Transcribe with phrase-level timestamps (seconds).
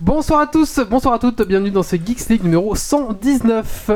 [0.00, 3.90] Bonsoir à tous, bonsoir à toutes, bienvenue dans ce Geeks League numéro 119.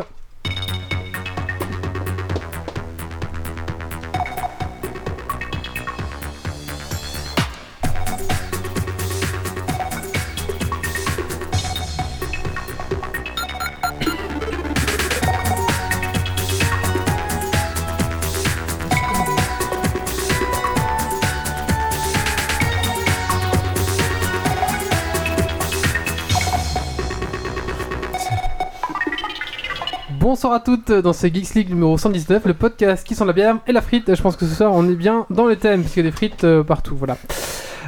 [30.52, 33.56] Bonsoir à toutes dans ce Geeks League numéro 119, le podcast qui sent la bière
[33.66, 34.14] et la frite.
[34.14, 36.14] Je pense que ce soir on est bien dans le thème puisqu'il y a des
[36.14, 36.94] frites euh, partout.
[36.94, 37.16] Voilà.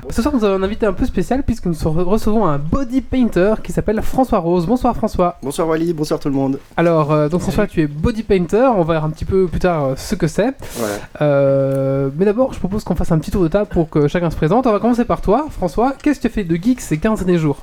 [0.08, 3.56] Ce soir nous avons un invité un peu spécial puisque nous recevons un body painter
[3.62, 4.64] qui s'appelle François Rose.
[4.64, 5.36] Bonsoir François.
[5.42, 6.58] Bonsoir Wally, bonsoir tout le monde.
[6.78, 9.60] Alors euh, donc François tu es body painter, on va voir un petit peu plus
[9.60, 10.54] tard euh, ce que c'est.
[11.20, 14.36] Mais d'abord je propose qu'on fasse un petit tour de table pour que chacun se
[14.36, 14.66] présente.
[14.66, 15.92] On va commencer par toi François.
[16.02, 17.62] Qu'est-ce que tu fais de geek ces 15 derniers jours?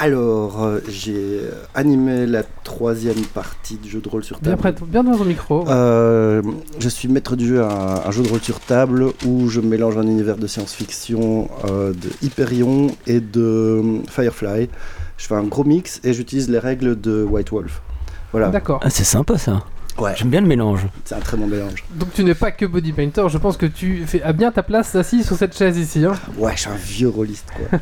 [0.00, 1.40] Alors, euh, j'ai
[1.74, 4.76] animé la troisième partie du jeu de rôle sur Bien table.
[4.76, 5.68] près, bien dans ton micro.
[5.68, 6.40] Euh,
[6.78, 9.98] je suis maître du jeu à un, jeu de rôle sur table où je mélange
[9.98, 14.68] un univers de science-fiction, euh, de Hyperion et de Firefly.
[15.16, 17.82] Je fais un gros mix et j'utilise les règles de White Wolf.
[18.30, 18.78] Voilà, D'accord.
[18.84, 19.64] Ah, c'est sympa ça.
[19.98, 20.12] Ouais.
[20.16, 20.86] J'aime bien le mélange.
[21.04, 21.84] c'est un très bon mélange.
[21.96, 24.62] Donc tu n'es pas que body painter, je pense que tu fais à bien ta
[24.62, 26.04] place assis sur cette chaise ici.
[26.04, 26.12] Hein.
[26.36, 27.78] Ouais, je suis un vieux rôliste quoi.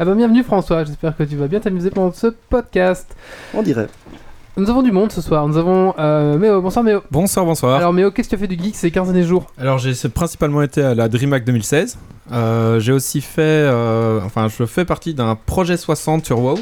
[0.00, 3.14] Ah bah bienvenue François, j'espère que tu vas bien t'amuser pendant ce podcast.
[3.54, 3.86] On dirait.
[4.56, 7.00] Nous avons du monde ce soir, nous avons euh, Méo, bonsoir Méo.
[7.10, 7.70] Bonsoir, bonsoir.
[7.72, 9.46] Alors, Alors Méo, qu'est-ce que tu as fait du geek ces 15 derniers jours?
[9.78, 11.96] J'ai c'est principalement été à la DreamHack 2016.
[12.32, 16.58] Euh, j'ai aussi fait, euh, enfin, je fais partie d'un projet 60 sur WoW.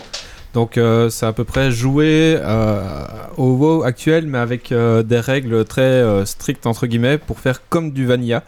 [0.55, 3.07] Donc, euh, c'est à peu près jouer euh,
[3.37, 7.93] au WoW actuel, mais avec euh, des règles très strictes entre guillemets pour faire comme
[7.93, 8.43] du vanilla.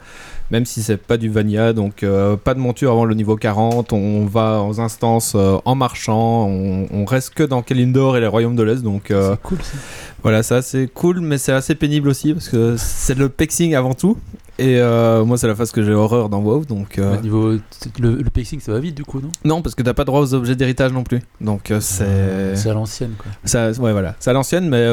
[0.50, 2.04] Même si c'est pas du vanilla, donc
[2.44, 7.06] pas de monture avant le niveau 40, on va aux instances en marchant, on, on
[7.06, 9.10] reste que dans Kalindor et les royaumes de l'Est, donc
[9.42, 9.78] cool ça.
[10.22, 13.94] Voilà, ça c'est cool, mais c'est assez pénible aussi parce que c'est le pexing avant
[13.94, 14.18] tout.
[14.62, 17.50] Et euh, moi, c'est la phase que j'ai horreur dans WoW, donc euh, Au niveau
[17.98, 19.30] le, le pacing ça va vite du coup non?
[19.44, 21.20] Non, parce que t'as pas droit aux objets d'héritage non plus.
[21.40, 24.86] Donc euh, c'est c'est à l'ancienne quoi ça, ouais voilà, c'est à l'ancienne, mais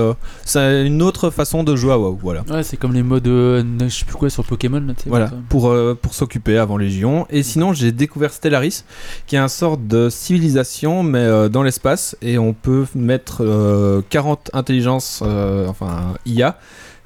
[0.44, 2.42] c'est une autre façon de jouer à WoW, voilà.
[2.50, 6.14] ouais c'est comme les modes je sais plus quoi sur Pokémon là, Voilà, pour, pour
[6.14, 7.28] s'occuper avant Légion.
[7.30, 8.84] Et sinon, j'ai découvert Stellaris,
[9.28, 12.16] qui est un sort de civilisation, mais dans l'espace.
[12.22, 15.22] Et on peut mettre euh, 40 intelligences,
[15.68, 16.58] enfin IA,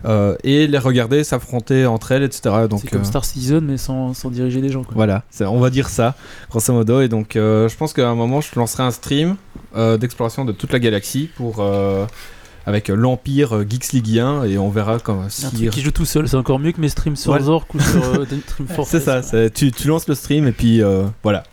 [0.06, 2.42] euh, et les regarder s'affronter entre elles, etc.
[2.70, 5.46] Donc, c'est comme euh, Star Citizen mais sans, sans diriger des gens quoi Voilà, c'est-
[5.46, 6.16] on va dire ça,
[6.50, 7.02] grosso modo.
[7.02, 9.36] Et donc, euh, je pense qu'à un moment, je lancerai un stream
[9.76, 11.58] euh, d'exploration de toute la galaxie pour.
[11.60, 12.06] euh,
[12.66, 15.24] avec l'Empire euh, Geeks Leagueien, et on verra comment.
[15.24, 15.46] un Si...
[15.54, 17.42] truc qui joue tout seul c'est encore mieux que mes streams sur Ouais.
[17.42, 20.82] Zork ou sur euh, Stream C'est ça, c'est- tu, tu lances le stream, et puis
[20.82, 21.44] euh, voilà.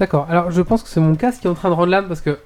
[0.00, 2.08] D'accord, alors je pense que c'est mon casque qui est en train de rendre l'âme
[2.08, 2.38] parce que.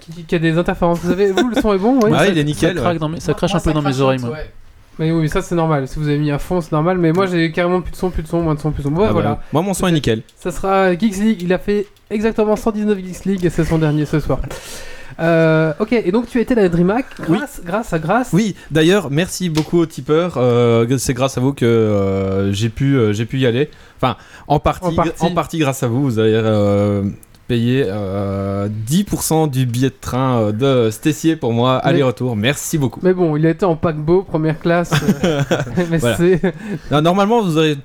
[0.00, 0.98] Qui, qui a des interférences.
[1.00, 2.76] Vous avez, vous, le son est bon oui Ah, ça, il est ça nickel.
[2.76, 2.98] craque ouais.
[3.00, 4.50] dans mes- ça crache Moi, un peu dans mes oreilles moi ouais.
[4.98, 5.88] Mais oui, ça c'est normal.
[5.88, 6.98] Si vous avez mis à fond, c'est normal.
[6.98, 8.88] Mais moi j'ai carrément plus de son, plus de son, moins de son, plus de
[8.88, 8.94] son.
[8.94, 9.40] Ouais, Ah bah, voilà.
[9.52, 10.22] Moi, mon son est nickel.
[10.36, 11.42] Ça sera Geeks League.
[11.42, 14.40] Il a fait exactement 119 Geeks League et c'est son dernier ce soir.
[15.20, 17.36] Euh, ok, et donc tu étais la DreamHack Oui.
[17.38, 18.30] grâce, grâce à grâce.
[18.32, 20.34] Oui, d'ailleurs, merci beaucoup aux tipeurs.
[20.38, 23.68] euh, c'est grâce à vous que euh, j'ai pu, j'ai pu y aller.
[24.00, 24.16] Enfin,
[24.48, 25.22] en partie, En partie.
[25.22, 26.02] en partie grâce à vous.
[26.02, 26.32] Vous avez
[27.52, 30.52] payé euh, 10% du billet de train euh,
[30.86, 32.34] de Stessier pour moi, aller-retour.
[32.34, 33.00] Merci beaucoup.
[33.02, 34.90] Mais bon, il été en paquebot, première classe.
[35.22, 35.42] euh,
[35.90, 36.16] mais Voilà.
[36.16, 36.40] c'est.
[36.90, 37.76] Non, normalement, vous aurez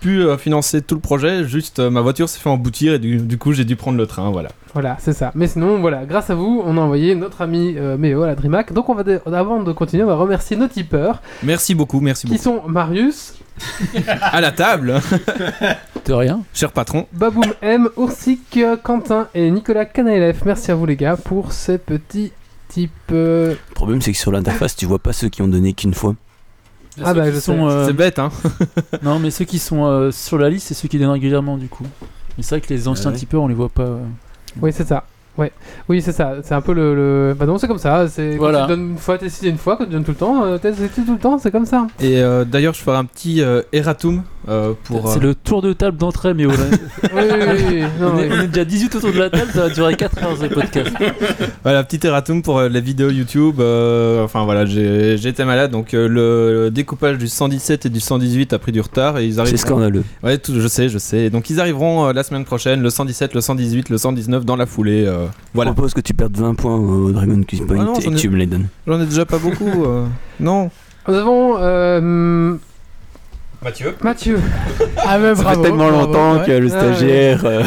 [0.00, 1.42] pu euh, financer tout le projet.
[1.44, 4.06] Juste, euh, ma voiture s'est fait emboutir et du, du coup, j'ai dû prendre le
[4.06, 4.30] train.
[4.30, 4.50] Voilà.
[4.74, 5.32] Voilà, c'est ça.
[5.34, 8.36] Mais sinon, voilà, grâce à vous, on a envoyé notre ami euh, Méo à la
[8.36, 8.72] DreamHack.
[8.74, 9.02] Donc, on va
[9.36, 12.44] avant de continuer, on va remercier nos tipeurs Merci beaucoup, merci qui beaucoup.
[12.44, 13.34] sont Marius,
[14.20, 15.00] À la table,
[16.04, 17.06] de rien cher patron.
[17.12, 20.44] Baboum M, Oursic, Quentin et Nicolas Canaelef.
[20.44, 22.32] Merci à vous, les gars, pour ces petits
[22.68, 22.90] types.
[23.12, 25.94] euh, Le problème c'est que sur l'interface tu vois pas ceux qui ont donné qu'une
[25.94, 26.14] fois.
[27.04, 28.30] Ah bah, je sont, euh, C'est bête, hein.
[29.02, 31.68] non mais ceux qui sont euh, sur la liste c'est ceux qui donnent régulièrement du
[31.68, 31.84] coup
[32.38, 33.16] mais c'est vrai que les anciens ouais.
[33.18, 33.98] tipeurs on les voit pas euh.
[34.62, 35.04] Oui, c'est ça.
[35.38, 35.52] Ouais.
[35.88, 36.34] Oui, c'est ça.
[36.42, 36.94] C'est un peu le.
[36.94, 38.08] le- Bah non, c'est comme ça.
[38.08, 38.60] C'est Voilà.
[38.60, 39.76] Quand tu donnes une fois, t'es cité une fois.
[39.76, 41.38] Quand tu donnes tout le temps, euh, t'es cité tout le temps.
[41.38, 41.86] C'est comme ça.
[42.00, 45.08] Et euh, d'ailleurs, je ferai un petit euh, erratum euh, pour.
[45.10, 47.82] c'est euh, le tour de table d'entrée mais oui, oui, oui.
[48.00, 48.34] Non, on, est, oui.
[48.38, 50.90] on est déjà 18 autour de la table ça va durer 4 heures ce podcast
[51.62, 53.60] Voilà, petit erratum pour euh, les vidéos YouTube.
[53.60, 58.58] euh, enfin voilà, été malade, donc euh, le, découpage du 117 et du 118 a
[58.58, 59.56] pris du retard et ils C'est arrivent.
[59.56, 60.04] scandaleux.
[60.22, 61.30] Ouais, tout, je sais, je sais.
[61.30, 64.66] Donc ils arriveront euh, la semaine prochaine, le 117, le 118, le 119 dans la
[64.66, 65.04] foulée.
[65.06, 65.70] euh, voilà.
[65.70, 68.14] Je propose que tu perdes 20 points au Dragon Quest Point Ah non, et que
[68.14, 68.68] tu me les donnes.
[68.86, 69.84] J'en ai déjà pas beaucoup.
[69.84, 70.04] euh,
[70.40, 70.70] Non.
[71.08, 72.58] Nous avons.
[73.62, 73.96] Mathieu.
[74.02, 74.38] Mathieu.
[75.04, 75.62] Ah, mais Ça bravo.
[75.62, 76.44] fait tellement bravo, longtemps ouais.
[76.46, 77.40] que le Ouais, stagiaire.
[77.44, 77.62] euh,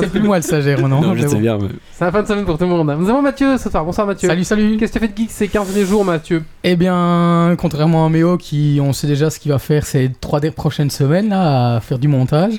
[0.00, 1.00] C'est plus moi le stagiaire maintenant.
[1.00, 1.40] non, je mais sais bon.
[1.40, 1.58] bien.
[1.58, 2.94] mais- C'est la fin de semaine pour tout le monde.
[2.98, 3.84] Nous avons Mathieu ce soir.
[3.84, 4.28] Bonsoir Mathieu.
[4.28, 4.76] Salut, salut.
[4.76, 6.44] Qu'est-ce que tu fais de geek ces 15 derniers jours, Mathieu?
[6.62, 10.38] Eh bien, contrairement à Méo, qui on sait déjà ce qu'il va faire ces trois
[10.38, 12.54] des prochaines semaines là, à faire du montage.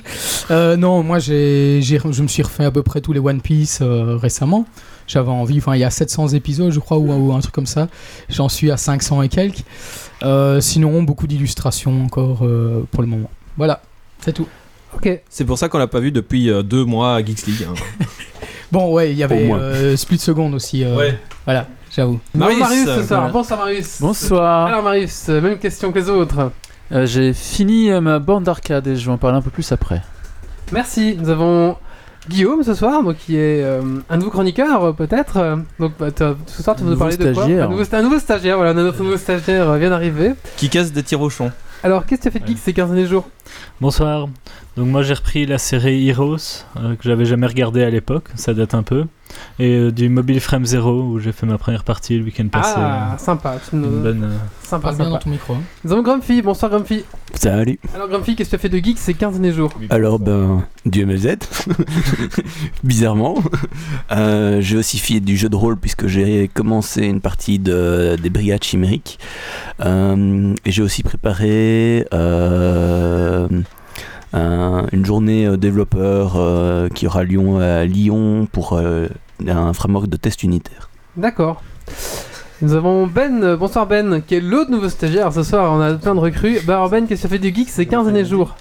[0.50, 3.40] euh, non, moi j'ai, j'ai- je me suis refait à peu près tous les One
[3.40, 4.66] Piece euh, récemment.
[5.06, 7.64] J'avais envie, enfin il y a 700 épisodes je crois ou, ou un truc comme
[7.66, 7.88] ça.
[8.28, 9.64] J'en suis à 500 et quelques.
[10.22, 13.30] Euh, sinon, beaucoup d'illustrations encore euh, pour le moment.
[13.56, 13.80] Voilà,
[14.20, 14.48] c'est tout.
[14.94, 15.20] Ok.
[15.28, 17.66] C'est pour ça qu'on l'a pas vu depuis euh, deux mois à Geeks League.
[17.68, 17.74] hein.
[18.70, 20.84] Bon, ouais, il y avait euh, Split Second aussi.
[20.84, 21.10] euh,
[21.46, 22.20] Voilà, j'avoue.
[22.34, 23.06] Marius, Marius, ce soir.
[23.20, 23.28] voilà.
[23.32, 24.00] Bonsoir Marius.
[24.00, 24.66] Bonsoir.
[24.66, 26.52] Alors Marius, même question que les autres.
[26.92, 29.72] Euh, J'ai fini euh, ma borne d'arcade et je vais en parler un peu plus
[29.72, 30.02] après.
[30.70, 31.16] Merci.
[31.18, 31.76] Nous avons
[32.28, 33.80] Guillaume ce soir, donc qui est euh,
[34.10, 35.58] un nouveau chroniqueur euh, peut-être.
[35.78, 37.66] Donc bah, t'as- ce soir tu vas nous Nouveau parler de quoi stagiaire.
[37.66, 38.56] un nouveau, un nouveau stagiaire.
[38.56, 40.32] Voilà, notre nouveau stagiaire euh, vient d'arriver.
[40.56, 41.50] Qui casse des tirs au champ.
[41.82, 43.28] Alors qu'est-ce que tu as fait de geek ces 15 derniers jours?
[43.80, 44.28] Bonsoir.
[44.76, 46.36] Donc moi j'ai repris la série Heroes
[46.76, 49.06] euh, que j'avais jamais regardé à l'époque, ça date un peu,
[49.58, 52.74] et euh, du Mobile Frame Zero où j'ai fait ma première partie le week-end passé.
[52.76, 53.56] Ah, sympa.
[53.68, 54.00] Tu Une nous...
[54.02, 55.24] bonne, euh, Sympa, Parle bien dans sympa.
[55.24, 55.54] ton micro.
[55.54, 55.62] hein.
[55.82, 56.42] Nous avons Grumpy.
[56.42, 57.04] Bonsoir Grumpy.
[57.34, 57.80] Salut.
[57.92, 59.72] Alors Grumpy, qu'est-ce que tu as fait de geek ces 15 derniers jours?
[59.90, 61.16] Alors, ben, Dieu me.
[62.84, 63.34] Bizarrement.
[64.12, 68.30] Euh, j'ai aussi fait du jeu de rôle puisque j'ai commencé une partie de, des
[68.30, 69.18] Brigades Chimériques.
[69.80, 73.48] Euh, et j'ai aussi préparé euh,
[74.32, 79.06] une journée euh, développeur euh, qui aura lieu à Lyon pour euh,
[79.46, 80.90] un framework de test unitaire.
[81.16, 81.62] D'accord.
[82.60, 85.94] Nous avons Ben, euh, bonsoir Ben, qui est l'autre nouveau stagiaire ce soir, on a
[85.94, 86.58] plein de recrues.
[86.66, 88.56] Bah alors Ben, qu'est-ce que tu as fait de geek ces 15 derniers jours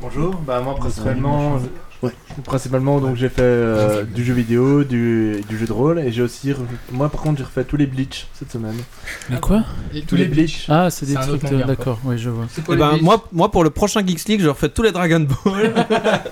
[0.00, 1.58] Bonjour, bah moi principalement,
[2.02, 2.10] Ouais.
[2.44, 6.22] principalement donc j'ai fait euh, du jeu vidéo, du, du jeu de rôle et j'ai
[6.22, 6.56] aussi, re-
[6.90, 8.74] moi par contre j'ai refait tous les Bleach cette semaine.
[9.30, 9.62] Mais quoi
[9.94, 10.66] Et Tous les Bleach.
[10.68, 11.52] Ah, c'est des C'est un autre trucs.
[11.52, 11.64] manga.
[11.64, 12.46] D'accord, oui, je vois.
[12.50, 15.20] C'est Eh ben, moi, moi, pour le prochain Geeks League, je refais tous les Dragon
[15.44, 15.72] Ball.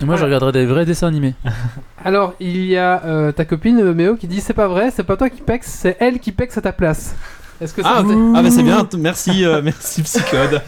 [0.00, 1.34] Et moi, je regarderai des vrais dessins animés.
[2.04, 5.04] Alors, il y a euh, ta copine euh, Méo qui dit c'est pas vrai, c'est
[5.04, 7.14] pas toi qui pex, c'est elle qui pex à ta place.
[7.60, 10.60] Est-ce que ça, ah, c'est- ah bah c'est bien, t- merci, euh, merci Psychode.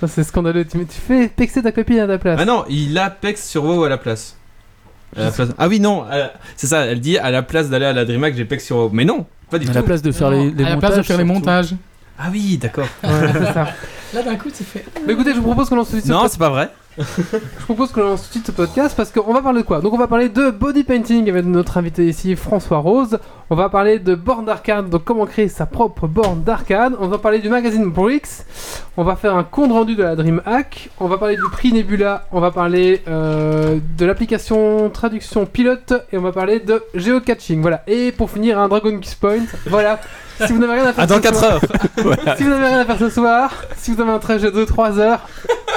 [0.00, 2.96] Ça, c'est scandaleux tu, tu fais pexer ta copine à ta place Ah non, il
[2.98, 4.36] a Pex sur WoW à la place.
[5.16, 7.68] À la place- Ah oui, non, à la- c'est ça, elle dit à la place
[7.68, 8.90] d'aller à la DreamHack, j'ai Pex sur WoW.
[8.92, 9.74] Mais non, pas du À tout.
[9.74, 10.90] la place de faire les, les à la montages.
[10.90, 11.74] place de faire les montages.
[12.18, 12.86] Ah oui, d'accord.
[13.02, 13.10] Ouais.
[14.12, 14.84] Là d'un coup, c'est fait.
[15.06, 16.68] Mais écoutez, je vous propose qu'on lance tout de suite Non, c'est pas vrai.
[16.98, 19.80] Je propose qu'on lance tout de suite ce podcast parce qu'on va parler de quoi?
[19.80, 23.18] Donc on va parler de body painting avec notre invité ici François Rose.
[23.48, 26.94] On va parler de borne d'arcade, donc comment créer sa propre borne d'arcade.
[27.00, 28.44] On va parler du magazine Bricks.
[28.96, 30.90] On va faire un compte rendu de la DreamHack.
[31.00, 32.26] On va parler du prix Nebula.
[32.32, 37.60] On va parler euh, de l'application traduction pilote et on va parler de geocaching.
[37.62, 37.82] Voilà.
[37.86, 39.44] Et pour finir, un Dragon Quest Point.
[39.66, 40.00] Voilà.
[40.46, 41.60] Si vous n'avez rien à faire Ah, dans ce 4 soir- heures.
[42.38, 44.98] si vous n'avez rien à faire ce soir, si vous avez un trajet de 3
[44.98, 45.20] heures,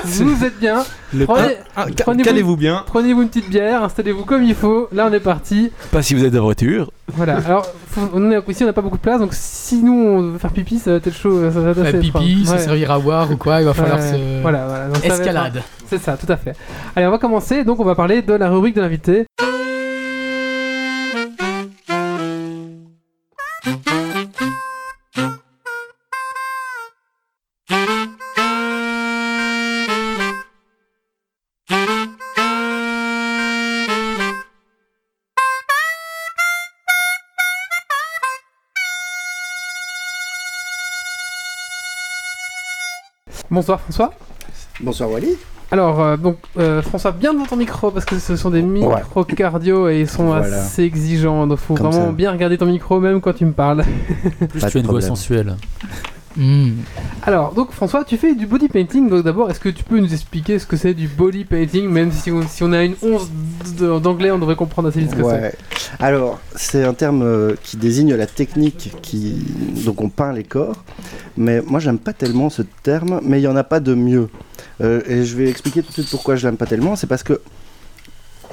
[0.06, 0.84] vous êtes bien.
[1.26, 2.84] Prenez, Ah, ca- Prenez-vous- Calez-vous bien.
[2.86, 4.88] prenez-vous une petite bière, installez-vous comme il faut.
[4.92, 5.72] Là, on est parti.
[5.92, 6.92] Pas si vous êtes en voiture.
[7.14, 7.38] Voilà.
[7.46, 10.22] Alors, faut- on est, ici, on n'a pas beaucoup de place, donc si nous on
[10.34, 11.50] veut faire pipi, ça va être chaud.
[11.52, 12.60] Ça va être assez pipi, se Ouais.
[12.60, 14.42] servir à boire ou quoi, il va falloir se.
[14.42, 14.86] Voilà, voilà.
[14.88, 15.62] Donc, ça va être- Escalade.
[15.88, 16.56] C'est ça, tout à fait.
[16.96, 17.64] Allez, on va commencer.
[17.64, 19.26] Donc, on va parler de la rubrique de l'invité.
[43.54, 44.12] Bonsoir François.
[44.82, 45.36] Bonsoir Wally.
[45.70, 49.24] Alors, euh, donc, euh, François, bien devant ton micro parce que ce sont des micros
[49.26, 50.46] cardio et ils sont Voilà.
[50.64, 51.46] assez exigeants.
[51.46, 52.12] Donc, faut Comme vraiment ça.
[52.14, 53.84] bien regarder ton micro même quand tu me parles.
[54.50, 55.56] Plus Pas tu as une voix sensuelle.
[56.36, 56.72] Hmm.
[57.22, 59.10] Alors, donc, François, tu fais du body painting.
[59.10, 62.12] Donc, d'abord, est-ce que tu peux nous expliquer ce que c'est du body painting Même
[62.12, 63.30] si on, si on a une once
[64.02, 65.42] d'anglais, on devrait comprendre assez vite ce que c'est.
[65.42, 65.54] Ouais.
[66.00, 69.36] Alors, c'est un terme euh, qui désigne la technique qui
[69.86, 70.84] donc on peint les corps.
[71.38, 74.30] Mais moi, j'aime pas tellement ce terme, mais il y en a pas de mieux.
[74.82, 76.96] Euh, et je vais expliquer tout de suite pourquoi je l'aime pas tellement.
[76.96, 77.42] C'est parce que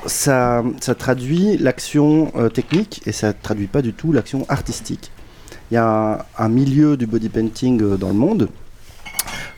[0.07, 5.11] ça, ça traduit l'action euh, technique et ça traduit pas du tout l'action artistique.
[5.71, 8.49] Il y a un, milieu du body painting euh, dans le monde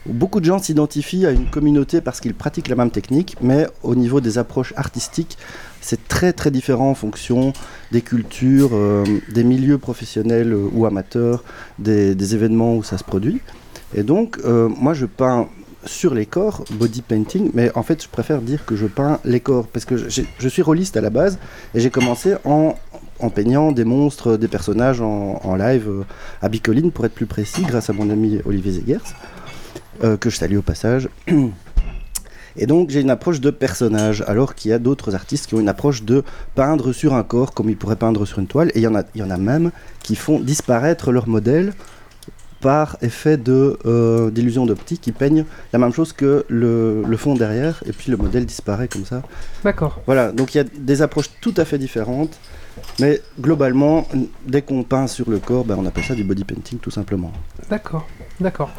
[0.05, 3.67] où beaucoup de gens s'identifient à une communauté parce qu'ils pratiquent la même technique, mais
[3.83, 5.37] au niveau des approches artistiques,
[5.81, 7.53] c'est très très différent en fonction
[7.91, 11.43] des cultures, euh, des milieux professionnels euh, ou amateurs,
[11.79, 13.41] des, événements où ça se produit.
[13.95, 15.47] Et donc, moi je peins
[15.85, 19.39] sur les corps, body painting, mais en fait je préfère dire que je peins les
[19.39, 21.37] corps, parce que je suis rôliste à la base,
[21.73, 22.75] et j'ai commencé en,
[23.33, 26.03] peignant des monstres, des personnages en, live, euh,
[26.41, 28.97] à Bicoline pour être plus précis, grâce à mon ami Olivier Zegers.
[30.03, 31.07] euh, que je salue au passage.
[32.55, 35.59] Et donc j'ai une approche de personnage, alors qu'il y a d'autres artistes qui ont
[35.59, 36.23] une approche de
[36.55, 38.69] peindre sur un corps comme ils pourraient peindre sur une toile.
[38.75, 39.71] Et il y en a, y en a même
[40.03, 41.73] qui font disparaître leur modèle
[42.63, 45.05] par effet de, euh, d'illusion d'optique.
[45.05, 48.87] Ils peignent la même chose que le, le fond derrière, et puis le modèle disparaît
[48.87, 49.21] comme ça.
[49.63, 49.99] D'accord.
[50.07, 52.35] Voilà, donc il y a des approches tout à fait différentes.
[52.99, 54.07] Mais globalement,
[54.47, 57.31] dès qu'on peint sur le corps, ben, on appelle ça du body painting tout simplement.
[57.69, 58.07] D'accord,
[58.39, 58.71] d'accord.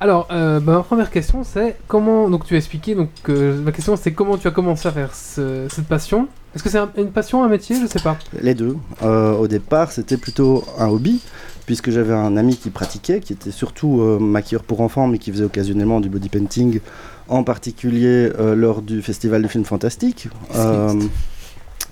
[0.00, 2.28] Alors, euh, bah, ma première question, c'est comment.
[2.28, 2.96] Donc, tu as expliqué.
[2.96, 6.26] Donc, euh, ma question, c'est comment tu as commencé à faire ce- cette passion?
[6.54, 7.76] Est-ce que c'est un- une passion, un métier?
[7.80, 8.16] Je sais pas.
[8.42, 8.76] Les deux.
[9.02, 11.20] Euh, au départ, c'était plutôt un hobby,
[11.66, 15.32] puisque j'avais un ami qui pratiquait, qui était surtout euh, maquilleur pour enfants, mais qui
[15.32, 16.80] faisait occasionnellement du body painting,
[17.28, 20.28] en particulier euh, lors du Festival du film fantastique.
[20.54, 20.94] euh,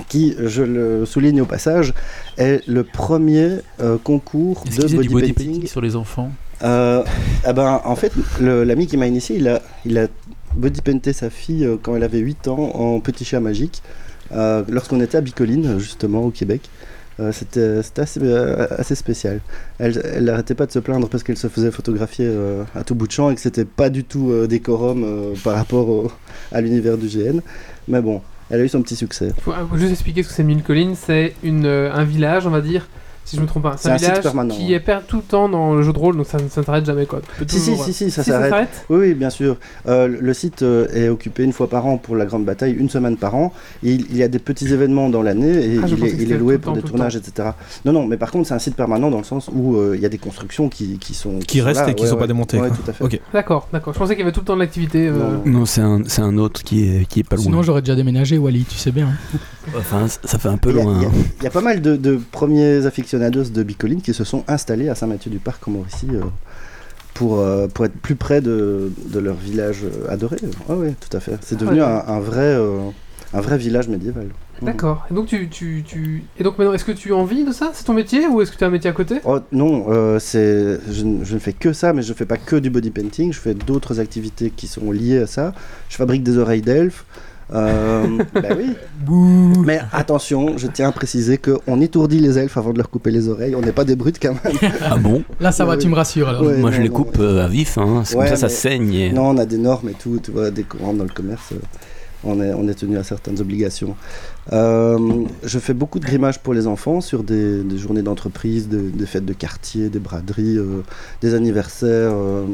[0.08, 1.94] qui, je le souligne au passage,
[2.36, 3.58] est le premier
[4.02, 5.52] concours de body, du body painting.
[5.52, 6.30] painting sur les enfants?
[6.60, 7.04] Ah
[7.54, 10.08] ben, en fait, l'ami qui m'a initié, il a, il a
[10.56, 13.82] body painté sa fille quand elle avait 8 ans en petit chat magique,
[14.32, 16.62] lorsqu'on était à Bicoline, justement, au Québec.
[17.21, 19.40] Euh, C'était assez, euh, assez spécial.
[19.78, 23.06] Elle n'arrêtait pas de se plaindre parce qu'elle se faisait photographier euh, à tout bout
[23.06, 26.16] de champ et que c'était pas du tout euh, décorum euh, par rapport
[26.50, 27.40] à l'univers du GN.
[27.87, 29.33] Mais bon, elle a eu son petit succès.
[29.42, 30.94] Faut euh, juste expliquer ce que c'est Mille Collines.
[30.97, 32.88] C'est euh, un village, on va dire.
[33.24, 34.74] Si je me trompe pas, c'est C'est un un site village permanent, qui ouais.
[34.86, 36.84] est tout le temps dans le jeu de rôle, donc ça ne ça ne s'arrête
[36.84, 37.20] jamais quoi.
[37.46, 38.68] Si, si, si, si, ça Si, s'arrête.
[38.90, 39.56] Oui, oui, bien sûr.
[39.88, 42.90] Euh, le site euh, est occupé une fois par an pour la grande bataille, une
[42.90, 43.52] semaine par an.
[43.82, 46.58] Il, il y a des petits événements dans l'année et Ah, il, est, il loué
[46.58, 47.50] pour temps, des tournages, etc.
[47.84, 50.02] Non, non, mais par contre, c'est un site permanent dans le sens où euh, il
[50.02, 51.38] y a des constructions qui, qui sont.
[51.38, 51.90] Qui restent là.
[51.90, 52.20] et qui Ouais, sont ouais.
[52.20, 52.58] pas démontées.
[52.60, 52.76] Ouais, quoi.
[52.76, 53.04] tout à fait.
[53.04, 53.20] Ok.
[53.32, 53.94] D'accord, d'accord.
[53.94, 55.08] Je pensais qu'il y avait tout le temps de l'activité.
[55.08, 55.64] euh, Non.
[55.64, 57.44] C'est un, c'est un autre qui est, qui est pas loin.
[57.46, 59.08] Sinon, j'aurais déjà déménagé, Wally, tu sais bien.
[59.78, 60.96] Enfin, c- ça fait un peu loin.
[60.98, 61.12] il y a- hein.
[61.40, 62.84] il y a pas mal de, premiers
[63.14, 66.23] aficionados de Bicoline qui se sont installés à Saint-Mathieu-du-Parc en Mauricie euh,
[67.14, 70.37] pour, euh, pour être plus près de, de leur village euh, adoré.
[70.68, 71.38] Oui, oui, tout à fait.
[71.42, 71.87] C'est devenu Ouais.
[71.87, 72.78] un, un vrai, euh,
[73.33, 74.28] un vrai village médiéval.
[74.62, 75.04] D'accord.
[75.11, 76.25] Et donc tu, tu, tu...
[76.38, 77.71] Et donc maintenant, est-ce que tu as envie de ça?
[77.75, 79.21] C'est ton métier ou est-ce que tu as un métier à côté?
[79.25, 82.26] Oh, non, euh, c'est, je, ne- je ne fais que ça, mais je ne fais
[82.26, 85.52] pas que du body painting, je fais d'autres activités qui sont liées à ça.
[85.88, 87.04] Je fabrique des oreilles d'elfes.
[87.52, 88.06] Euh,
[88.56, 88.70] oui.
[89.64, 93.28] Mais attention, je tiens à préciser qu'on étourdit les elfes avant de leur couper les
[93.28, 93.54] oreilles.
[93.54, 94.72] On n'est pas des brutes quand même.
[94.82, 95.22] Ah bon?
[95.40, 95.78] Là, ça va, Oui.
[95.82, 96.42] tu me rassures alors.
[96.42, 98.02] Ouais, Moi, je les non, coupe euh, à vif, hein.
[98.04, 98.92] c'est Ouais, comme ça, ça saigne.
[98.94, 101.10] et- Non, on a des normes et tout, tu vois, dès qu'on rentre dans le
[101.10, 101.56] commerce, euh,
[102.24, 103.94] on est, on est tenu à certaines obligations.
[104.52, 104.98] Euh,
[105.42, 109.06] je fais beaucoup de grimages pour les enfants sur des, des journées d'entreprise, de- des
[109.06, 110.82] fêtes de quartier, des braderies, euh,
[111.20, 112.12] des anniversaires.
[112.14, 112.46] euh.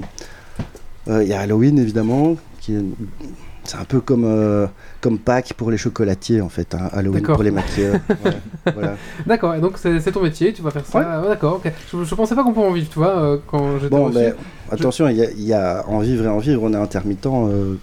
[1.09, 2.82] Euh, Il y a Halloween évidemment, qui est.
[3.64, 4.67] C'est un peu comme, euh,
[5.00, 8.00] comme Pâques pour les chocolatiers en fait, hein, Halloween pour les maquilleurs.
[8.25, 8.95] Ouais, voilà.
[9.26, 10.99] D'accord, et donc c'est ton métier, tu vas faire ça.
[11.23, 11.73] Ouais, D'accord, ok.
[11.93, 14.19] Je, je pensais pas qu'on pouvait en vivre, tu vois, euh, quand j'étais Bon, reçu.
[14.19, 14.35] ben,
[14.73, 17.26] attention, il y, a- il y a en vivre et en vivre, on est intermittent
[17.26, 17.75] euh,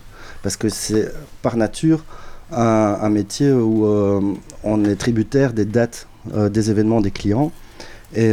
[0.43, 2.03] parce que c'est par nature
[2.51, 4.21] un, un métier où euh,
[4.63, 7.51] on est tributaire des dates des événements des clients.
[8.15, 8.31] Et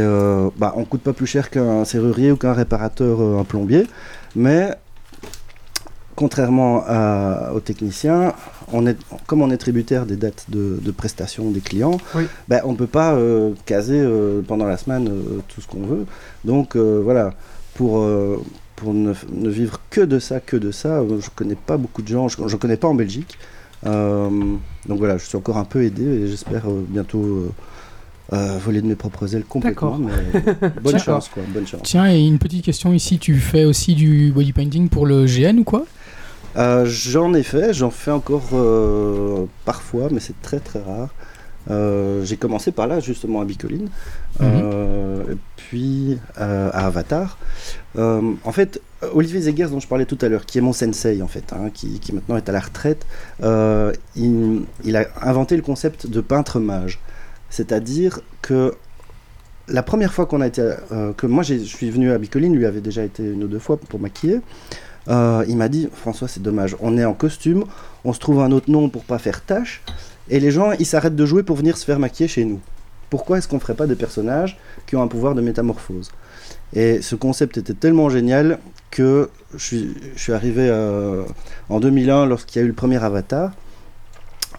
[0.57, 3.87] bah, on coûte pas plus cher qu'un serrurier ou qu'un réparateur, un plombier,
[4.35, 4.73] mais
[6.15, 8.33] contrairement à- aux techniciens,
[8.71, 12.23] on est, comme on est tributaire des dates de, de prestation des clients, Oui.
[12.47, 15.85] ben, on ne peut pas euh, caser euh, pendant la semaine euh, tout ce qu'on
[15.85, 16.05] veut.
[16.45, 17.33] Donc voilà,
[17.73, 18.05] pour,
[18.77, 22.07] pour ne, ne vivre que de ça, que de ça, je connais pas beaucoup de
[22.07, 23.37] gens, je ne connais pas en Belgique.
[23.83, 27.51] Donc voilà, je suis encore un peu aidé et j'espère bientôt
[28.33, 29.97] euh, voler de mes propres ailes complètement.
[29.97, 30.11] Mais
[30.81, 30.97] bonne Tiens.
[30.97, 31.81] chance, quoi, bonne chance.
[31.83, 35.59] Tiens, et une petite question ici, tu fais aussi du body painting pour le GN
[35.59, 35.85] ou quoi?
[36.57, 41.09] Euh, j'en ai fait, j'en fais encore euh, parfois, mais c'est très très rare.
[41.69, 43.89] Euh, J'ai commencé par là, justement à Bicoline,
[44.39, 47.37] euh, et puis euh, à Avatar.
[47.97, 48.79] Euh, en fait,
[49.13, 51.69] Olivier Zegers, dont je parlais tout à l'heure, qui est mon sensei en fait, hein,
[51.73, 53.05] qui, qui maintenant est à la retraite,
[53.43, 56.99] euh, il, il a inventé le concept de peintre mage.
[57.49, 58.73] C'est-à-dire que
[59.67, 60.61] la première fois qu'on a été,
[60.91, 63.59] euh, que moi je suis venu à Bicoline, lui avait déjà été une ou deux
[63.59, 64.41] fois pour maquiller.
[65.07, 67.65] Euh, il m'a dit François, c'est dommage, on est en costume,
[68.03, 69.83] on se trouve un autre nom pour pas faire tâche,
[70.29, 72.59] et les gens ils s'arrêtent de jouer pour venir se faire maquiller chez nous.
[73.09, 76.11] Pourquoi est-ce qu'on ferait pas des personnages qui ont un pouvoir de métamorphose?
[76.73, 78.59] Et ce concept était tellement génial
[78.89, 81.23] que je suis, je suis arrivé euh,
[81.69, 83.51] en 2001 lorsqu'il y a eu le premier Avatar.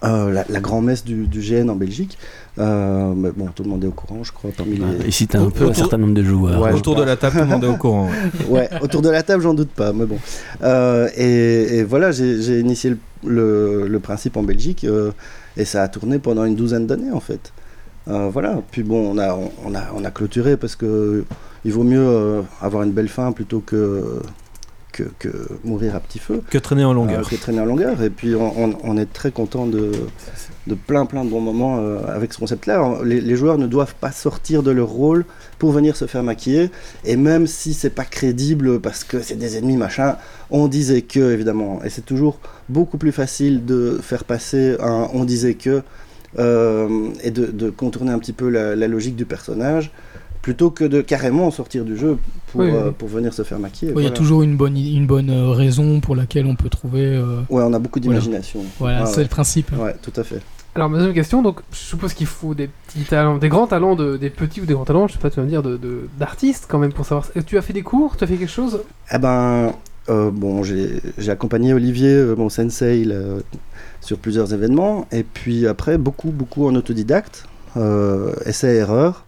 [0.05, 2.19] Euh, la, la grand-messe du, du GN en Belgique.
[2.59, 5.41] Euh, mais bon, tout le monde est au courant, je crois, parmi les, Ici, t'as
[5.41, 6.61] un peu un Autour- certain nombre de joueurs.
[6.61, 8.09] Ouais, Autour de la table, tout le monde est au courant.
[8.49, 8.69] ouais.
[8.81, 10.19] autour de la table, j'en doute pas, mais bon.
[10.63, 15.11] Euh, et, et voilà, j'ai initié le, le- le principe en Belgique euh,
[15.57, 17.53] et ça a tourné pendant une douzaine d'années en fait.
[18.09, 19.35] Euh, voilà, puis bon, on a,
[19.65, 21.25] on, a, on a clôturé parce que
[21.65, 24.21] il vaut mieux euh, avoir une belle fin plutôt que
[24.97, 25.29] que, que
[25.65, 26.43] mourir à petit feu.
[26.51, 27.21] Que traîner en longueur.
[27.21, 28.03] Euh, que traîner en longueur.
[28.03, 29.93] Et puis on, on- on est très content de,
[30.67, 32.99] de plein plein de bons moments euh, avec ce concept-là.
[33.05, 35.25] Les, les joueurs ne doivent pas sortir de leur rôle
[35.59, 36.71] pour venir se faire maquiller.
[37.05, 40.17] Et même si c'est pas crédible parce que c'est des ennemis machin,
[40.51, 41.81] on disait que évidemment.
[41.85, 42.39] Et c'est toujours
[42.69, 45.83] beaucoup plus facile de faire passer un on disait que
[46.39, 49.91] euh, et de, de contourner un petit peu la, la logique du personnage
[50.47, 52.19] plutôt que de carrément sortir du jeu
[52.53, 52.73] pour, Oui, oui.
[52.77, 53.93] euh, pour venir se faire maquiller.
[53.97, 57.05] Il y a toujours une bonne, une bonne euh, raison pour laquelle on peut trouver.
[57.05, 58.61] euh, Ouais, on a beaucoup d'imagination.
[58.79, 59.23] Voilà, Ah c'est ouais.
[59.25, 59.73] le principe.
[59.77, 60.41] Ouais, tout à fait.
[60.77, 63.97] Alors, ma deuxième question, donc, je suppose qu'il faut des petits talents, des grands talents,
[63.97, 65.77] de, des petits ou des grands talents, je sais pas, tu vas me dire, de-
[65.77, 67.27] de- d'artistes quand même pour savoir.
[67.45, 68.83] Tu as fait des cours Tu as fait quelque chose?
[69.13, 69.73] Eh ben,
[70.09, 73.17] euh, bon, j'ai j'ai accompagné Olivier, euh, mon sensei, là,
[74.01, 75.09] sur plusieurs événements.
[75.11, 79.25] Et puis après, beaucoup, beaucoup en autodidacte, euh, essais-erreurs,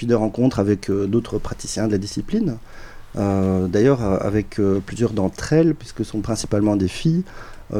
[0.00, 2.56] puis des rencontres avec euh, d'autres praticiens de la discipline.
[3.18, 7.22] Euh, D'ailleurs, euh, avec plusieurs d'entre elles, puisque ce sont principalement des filles,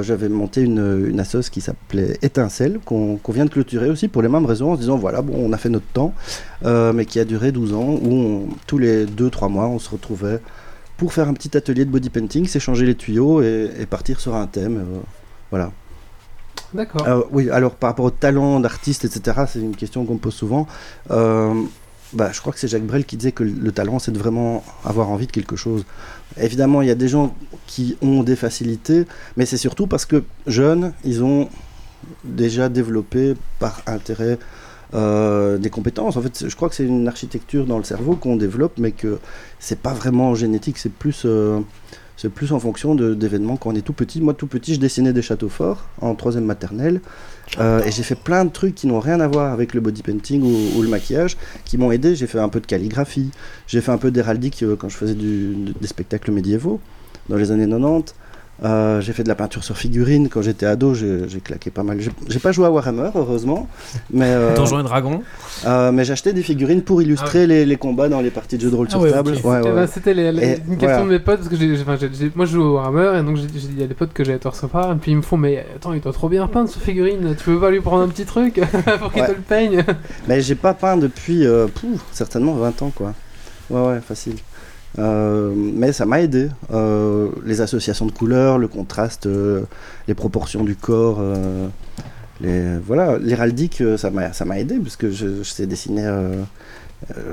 [0.03, 4.29] j'avais monté une, une assoce qui s'appelait Étincelle, qu'on vient de clôturer aussi pour les
[4.29, 6.13] mêmes raisons, en se disant voilà, bon, on a fait notre temps,
[6.67, 9.89] euh, mais qui a duré 12 ans, où on- tous les 2-3 mois, on se
[9.89, 10.41] retrouvait
[10.99, 14.35] pour faire un petit atelier de body painting, s'échanger les tuyaux et, et partir sur
[14.37, 14.77] un thème.
[14.77, 14.99] euh,
[15.51, 15.73] voilà.
[16.73, 17.05] D'accord.
[17.09, 20.35] Euh, oui, alors par rapport au talent d'artiste, etc., c'est une question qu'on me pose
[20.35, 20.69] souvent.
[22.13, 24.65] Bah, je crois que c'est Jacques Brel qui disait que le talent, c'est de vraiment
[24.85, 25.85] avoir envie de quelque chose.
[26.41, 27.35] Évidemment, il y a des gens
[27.67, 31.49] qui ont des facilités, mais c'est surtout parce que jeunes, ils ont
[32.25, 34.39] déjà développé par intérêt
[34.95, 36.17] euh, des compétences.
[36.17, 39.21] En fait, je crois que c'est une architecture dans le cerveau qu'on développe, mais que
[39.61, 41.61] c'est pas vraiment génétique, c'est plus, euh,
[42.21, 44.21] c'est plus en fonction d'événements quand on est tout petit.
[44.21, 47.01] Moi, tout petit, je dessinais des châteaux forts en troisième maternelle,
[47.59, 50.03] euh, et j'ai fait plein de trucs qui n'ont rien à voir avec le body
[50.03, 52.15] painting ou, le maquillage, qui m'ont aidé.
[52.15, 53.31] J'ai fait un peu de calligraphie,
[53.67, 56.79] j'ai fait un peu d'héraldique euh, quand je faisais des spectacles médiévaux
[57.31, 58.15] dans les années 90.
[58.63, 61.83] Euh, j'ai fait de la peinture sur figurine quand j'étais ado, j'ai j'ai claqué pas
[61.83, 61.99] mal.
[61.99, 63.67] J'ai- J'ai pas joué à Warhammer, heureusement,
[64.13, 65.23] mais, euh, Donjons et Dragons.
[65.65, 68.63] euh, mais j'ai acheté des figurines pour illustrer les, les combats dans les parties de
[68.63, 69.33] jeux de rôle Ah sur ouais, table.
[69.45, 69.87] Ouais, Eh ben.
[69.87, 70.35] C'était une
[70.77, 71.03] question voilà.
[71.05, 73.23] de mes potes, parce que j'ai- j'ai- j'ai- j'ai- moi je joue au Warhammer, et
[73.23, 75.17] donc j'ai- j'ai- il y a des potes que j'avais te recevoir, et puis ils
[75.17, 77.81] me font, mais attends, il doit trop bien peindre ce figurine, tu peux pas lui
[77.81, 78.61] prendre un petit truc
[79.01, 79.29] pour qu'il Ouais.
[79.29, 79.85] te le peigne?
[80.29, 83.15] Mais j'ai pas peint depuis euh, pouf, certainement 20 ans, quoi.
[83.71, 84.35] Ouais, ouais, facile.
[84.99, 86.49] Euh, mais ça m'a aidé.
[86.73, 89.63] Euh, les associations de couleurs, le contraste, euh,
[90.09, 91.23] les proportions du corps.
[92.41, 96.09] les, voilà, l'héraldique, ça m'a ça m'a aidé parce que je, je sais dessiner.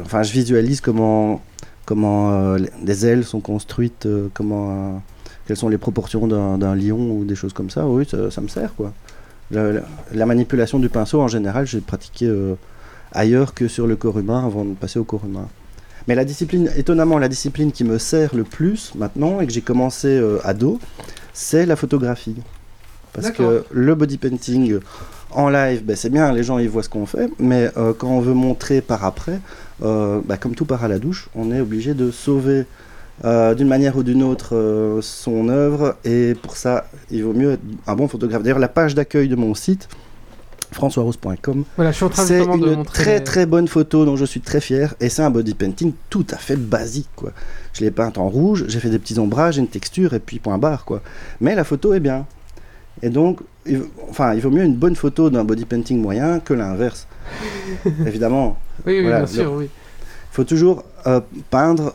[0.04, 1.42] enfin, je visualise comment,
[1.86, 5.02] comment les- ailes sont construites, comment,
[5.46, 7.88] quelles sont les proportions d'un lion ou des choses comme ça.
[7.88, 8.94] Oui, ça, me sert, quoi.
[9.50, 9.82] La, la-
[10.14, 12.30] la manipulation du pinceau, en général, j'ai pratiqué
[13.14, 15.48] ailleurs que sur le corps humain avant de passer au corps humain.
[16.08, 19.62] Mais la discipline, étonnamment, la discipline qui me sert le plus maintenant et que j'ai
[19.62, 20.80] commencé euh, ado,
[21.34, 22.36] c'est la photographie.
[23.14, 24.80] Parce que le body painting
[25.32, 28.10] en live, ben, c'est bien, les gens ils voient ce qu'on fait, mais euh, quand
[28.10, 29.40] on veut montrer par après,
[29.84, 32.66] euh, bah, comme tout part à la douche, on est obligé de sauver
[33.26, 37.54] euh, d'une manière ou d'une autre euh, son œuvre et pour ça, il vaut mieux
[37.54, 38.44] être un bon photographe.
[38.44, 39.90] D'ailleurs, la page d'accueil de mon site,
[40.78, 43.04] françoisrose.com, Voilà, je suis en train c'est de une montrer.
[43.04, 46.26] très très bonne photo dont je suis très fier et c'est un body painting tout
[46.32, 47.32] à fait basique quoi.
[47.74, 50.58] Je l'ai peinte en rouge, j'ai fait des petits ombrages, une texture et puis point
[50.58, 51.02] barre quoi.
[51.42, 52.26] Mais la photo est bien.
[53.04, 56.54] Et donc, il, enfin, il vaut mieux une bonne photo d'un body painting moyen que
[56.56, 57.08] l'inverse.
[58.08, 59.66] Évidemment, Oui, oui, Voilà, bien sûr, oui.
[59.66, 61.94] il faut toujours euh, peindre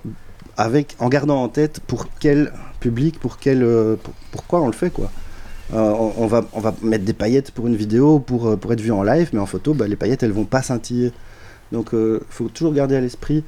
[0.56, 4.72] avec, en gardant en tête pour quel public, pour quel, euh, pour- pourquoi on le
[4.72, 5.10] fait quoi.
[5.74, 8.72] Euh, on, on va, on va mettre des paillettes pour une vidéo, pour, euh, pour
[8.72, 11.12] être vu en live, mais en photo, bah, les paillettes, elles vont pas scintiller.
[11.72, 13.42] Donc, il faut toujours garder à l'esprit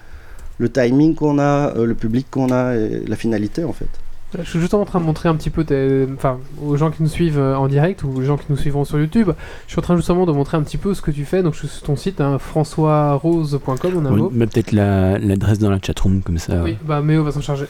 [0.59, 3.89] le timing qu'on a, euh, le public qu'on a et la finalité, en fait.
[4.37, 7.03] Je suis juste en train de montrer un petit peu tes- enfin, aux gens qui
[7.05, 9.31] nous suivent euh, en direct ou aux gens qui nous suivront sur YouTube.
[9.67, 11.43] Je suis en train justement de montrer un petit peu ce que tu fais.
[11.45, 15.59] Donc, je suis sur ton site, hein, françoisrose.com, on a un Oui, peut-être la- l'adresse
[15.59, 16.63] dans la chatroom comme ça.
[16.65, 17.67] Oui, bah Méo va s'en charger.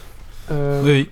[0.51, 1.09] Euh, Oui, oui.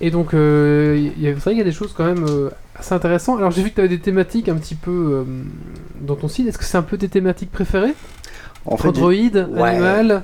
[0.00, 3.38] Et donc, euh, c'est vrai qu'il y a des choses quand même euh, assez intéressantes.
[3.38, 5.24] Alors, j'ai vu que tu avais des thématiques un petit peu euh,
[6.00, 6.46] dans ton site.
[6.48, 7.94] Est-ce que c'est un peu tes thématiques préférées?
[8.66, 9.36] En fait, Android, Ouais.
[9.62, 10.22] animal?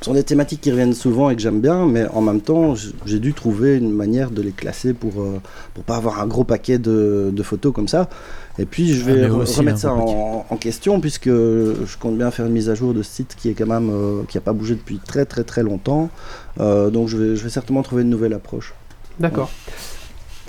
[0.00, 2.74] Ce sont des thématiques qui reviennent souvent et que j'aime bien, mais en même temps,
[3.06, 5.40] j'ai dû trouver une manière de les classer pour euh,
[5.74, 8.08] pour pas avoir un gros paquet de, de photos comme ça.
[8.58, 11.96] Et puis, je Ah, vais re- aussi, remettre un ça en, en question, puisque je
[11.98, 14.22] compte bien faire une mise à jour de ce site qui est quand même euh,
[14.28, 16.10] qui a pas bougé depuis très très très longtemps.
[16.60, 18.74] Euh, donc, je vais, je vais certainement trouver une nouvelle approche.
[19.20, 19.50] D'accord.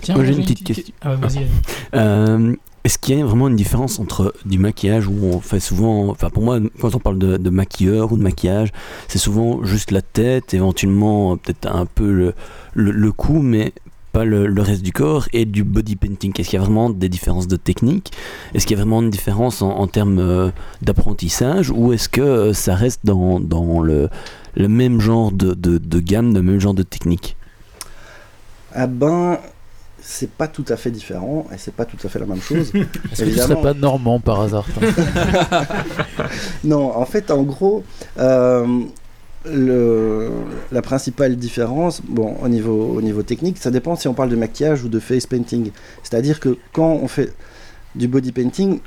[0.02, 0.94] Tiens, Moi, j'ai une petite question.
[1.02, 1.36] Ah, vas-y.
[1.36, 1.48] vas-y.
[1.96, 6.10] Euh, Est-ce qu'il y a vraiment une différence entre du maquillage où on fait souvent,
[6.10, 8.74] enfin pour moi, quand on parle de, de maquilleur ou de maquillage,
[9.08, 12.34] c'est souvent juste la tête, éventuellement peut-être un peu le,
[12.74, 13.72] le, le cou, mais
[14.14, 16.32] pas le, le reste du corps, et du body painting?
[16.40, 18.14] Est-ce qu'il y a vraiment des différences de technique?
[18.54, 20.50] Est-ce qu'il y a vraiment une différence en, en termes euh,
[20.82, 21.70] d'apprentissage?
[21.72, 24.10] Ou est-ce que euh, ça reste dans, dans le,
[24.56, 27.36] le même genre de, de, de gamme, le même genre de technique?
[28.76, 29.38] Ah ben,
[30.02, 32.72] c'est pas tout à fait différent et c'est pas tout à fait la même chose.
[32.76, 33.48] Est-ce que tu Évidemment.
[33.56, 34.66] serais pas normand par hasard
[36.64, 37.84] Non, en fait, en gros,
[38.18, 38.82] euh,
[39.46, 44.36] la principale différence, bon, au niveau, au niveau technique, ça dépend si on parle de
[44.36, 45.72] maquillage ou de face painting.
[46.04, 47.34] C'est-à-dire que quand on fait
[47.96, 48.80] du body painting,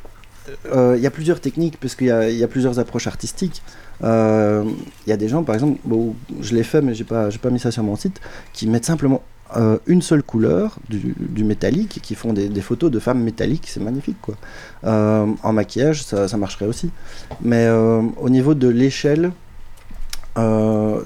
[0.73, 3.63] euh, il y a plusieurs techniques, parce qu'il y a, plusieurs approches artistiques.
[4.05, 4.65] Euh,
[5.07, 7.51] Il y a des gens, par exemple, bon, je l'ai fait, mais j'ai pas, pas
[7.51, 8.21] mis ça sur mon site,
[8.53, 9.23] qui mettent simplement
[9.57, 13.83] euh, une seule couleur du, du métallique, qui font des, photos de femmes métalliques, c'est
[13.83, 14.37] magnifique, quoi.
[14.85, 16.91] En maquillage, ça, marcherait aussi.
[17.43, 19.33] Mais au niveau de l'échelle,
[20.37, 21.01] euh,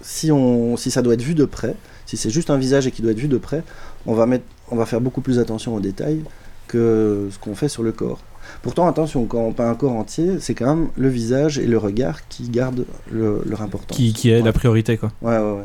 [0.00, 1.74] si, on, si ça doit être vu de près,
[2.06, 3.62] si c'est juste un visage et qui doit être vu de près,
[4.06, 6.22] on va, mettre, on va faire beaucoup plus attention aux détails
[6.68, 8.20] que ce qu'on fait sur le corps.
[8.62, 11.78] Pourtant, attention, quand on peint un corps entier, c'est quand même le visage et le
[11.78, 13.96] regard qui gardent le- leur importance.
[13.96, 15.12] Qui, qui est la priorité, quoi.
[15.22, 15.64] Ouais, ouais,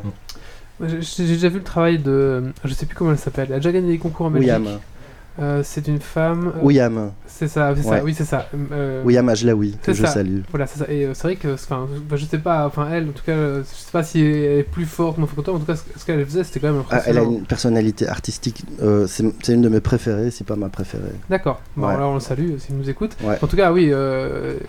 [0.80, 0.88] ouais.
[1.00, 2.42] J'ai déjà vu le travail de.
[2.64, 3.48] Je sais plus comment elle s'appelle.
[3.50, 4.50] Elle a déjà gagné des concours en Belgique.
[4.50, 4.78] William.
[5.38, 6.52] Euh, c'est une femme.
[6.56, 7.12] euh, William.
[7.26, 7.98] C'est ça, c'est Ouais.
[7.98, 8.48] ça, oui, c'est ça.
[8.72, 10.40] Euh, William Ajlaoui, que je salue.
[10.50, 10.86] Voilà, c'est ça.
[10.90, 13.34] Et euh, c'est vrai que, enfin, bah, je sais pas, enfin, elle, en tout cas,
[13.58, 16.44] je sais pas si elle est plus forte photo, en tout cas, ce, qu'elle faisait,
[16.44, 17.38] c'était quand même Ah, elle a impressionnant.
[17.38, 18.64] une personnalité artistique,
[19.06, 21.04] c'est une de mes préférées, c'est pas ma préférée.
[21.30, 21.94] D'accord, bon, Ouais.
[21.94, 23.16] alors on le salue s'il nous écoute.
[23.22, 23.38] Ouais.
[23.40, 23.84] En tout cas, oui,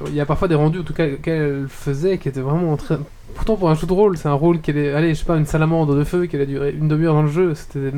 [0.08, 2.97] il y a parfois des rendus, en tout cas, qu'elle faisait qui étaient vraiment très.
[3.36, 4.93] Pourtant, pour un jeu de rôle, c'est un rôle qu'elle est.
[4.93, 7.30] Allez, je sais pas, une salamandre de feu qui a duré une demi-heure dans le
[7.32, 7.97] jeu, c'était des,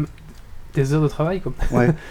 [0.75, 1.51] des heures de travail, quoi.
[1.71, 1.89] Ouais.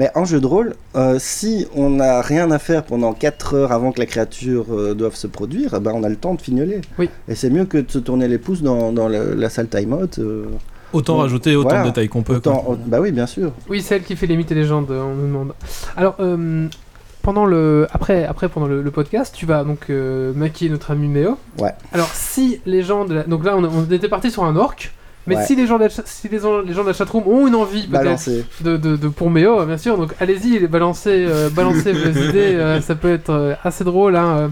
[0.00, 3.70] Mais en jeu de rôle, euh, si on n'a rien à faire pendant 4 heures
[3.70, 6.40] avant que la créature euh, doive se produire, eh ben on a le temps de
[6.40, 6.80] fignoler.
[6.98, 7.10] Oui.
[7.28, 10.18] Et c'est mieux que de se tourner les pouces dans, la salle time-out.
[10.18, 10.46] euh,
[10.94, 11.84] Autant rajouter autant voilà.
[11.84, 12.36] de détails qu'on peut.
[12.36, 13.52] autant- au- bah oui, bien sûr.
[13.68, 15.52] Oui, c'est elle qui fait les mythes et légendes, on nous demande.
[15.98, 16.66] Alors, euh,
[17.20, 21.08] pendant le, après, après pendant le, le podcast, tu vas donc euh, maquiller notre ami
[21.08, 21.36] Méo.
[21.58, 21.74] Ouais.
[21.92, 23.22] Alors, si les gens de la...
[23.24, 24.76] Donc là, on, on était parti sur un orc.
[25.26, 25.44] Mais Ouais.
[25.46, 27.54] si les gens de la, si les gens, les gens de la chatroom ont une
[27.54, 28.04] envie peut-être
[28.62, 32.80] de, de, de pour Méo, bien sûr, donc allez-y, balancez, euh, balancez vos idées, euh,
[32.80, 34.16] ça peut être euh, assez drôle.
[34.16, 34.50] Hein.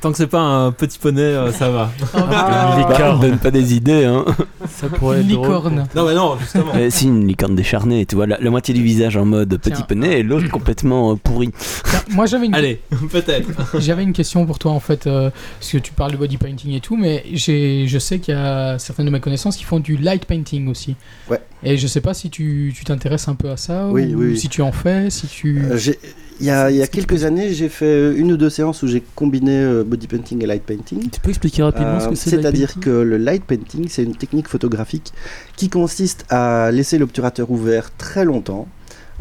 [0.00, 1.90] Tant que c'est pas un petit poney, euh, ça va.
[2.14, 2.26] Ah.
[2.30, 3.20] Bah, Licorne.
[3.20, 4.24] donne pas des idées, hein.
[4.68, 5.46] Ça pourrait Une être drôle.
[5.48, 5.86] licorne.
[5.94, 6.72] Non, mais non, justement.
[6.74, 9.72] Euh, si, une licorne décharnée, tu vois, la, la moitié du visage en mode petit
[9.72, 9.84] Tiens.
[9.86, 11.50] poney et l'autre complètement euh, pourri.
[11.84, 13.48] Tiens, Moi j'avais une, Allez, peut-être.
[13.78, 16.72] j'avais une question pour toi en fait, euh, parce que tu parles de body painting
[16.72, 19.80] et tout, mais j'ai, je sais qu'il y a certaines de mes connaissances qui font
[19.80, 20.96] du light painting aussi.
[21.28, 21.40] Ouais.
[21.62, 24.26] Et je sais pas si tu tu t'intéresses un peu à ça, Oui, ou oui,
[24.30, 24.38] oui.
[24.38, 25.62] si tu en fais, si tu...
[25.70, 25.98] Euh, j'ai-
[26.40, 28.86] Il y a, il y a quelques années, j'ai fait une ou deux séances où
[28.86, 31.10] j'ai combiné euh, body painting et light painting.
[31.10, 34.48] Tu peux expliquer rapidement ce que c'est C'est-à-dire que le light painting, c'est une technique
[34.48, 35.12] photographique
[35.56, 38.68] qui consiste à laisser l'obturateur ouvert très longtemps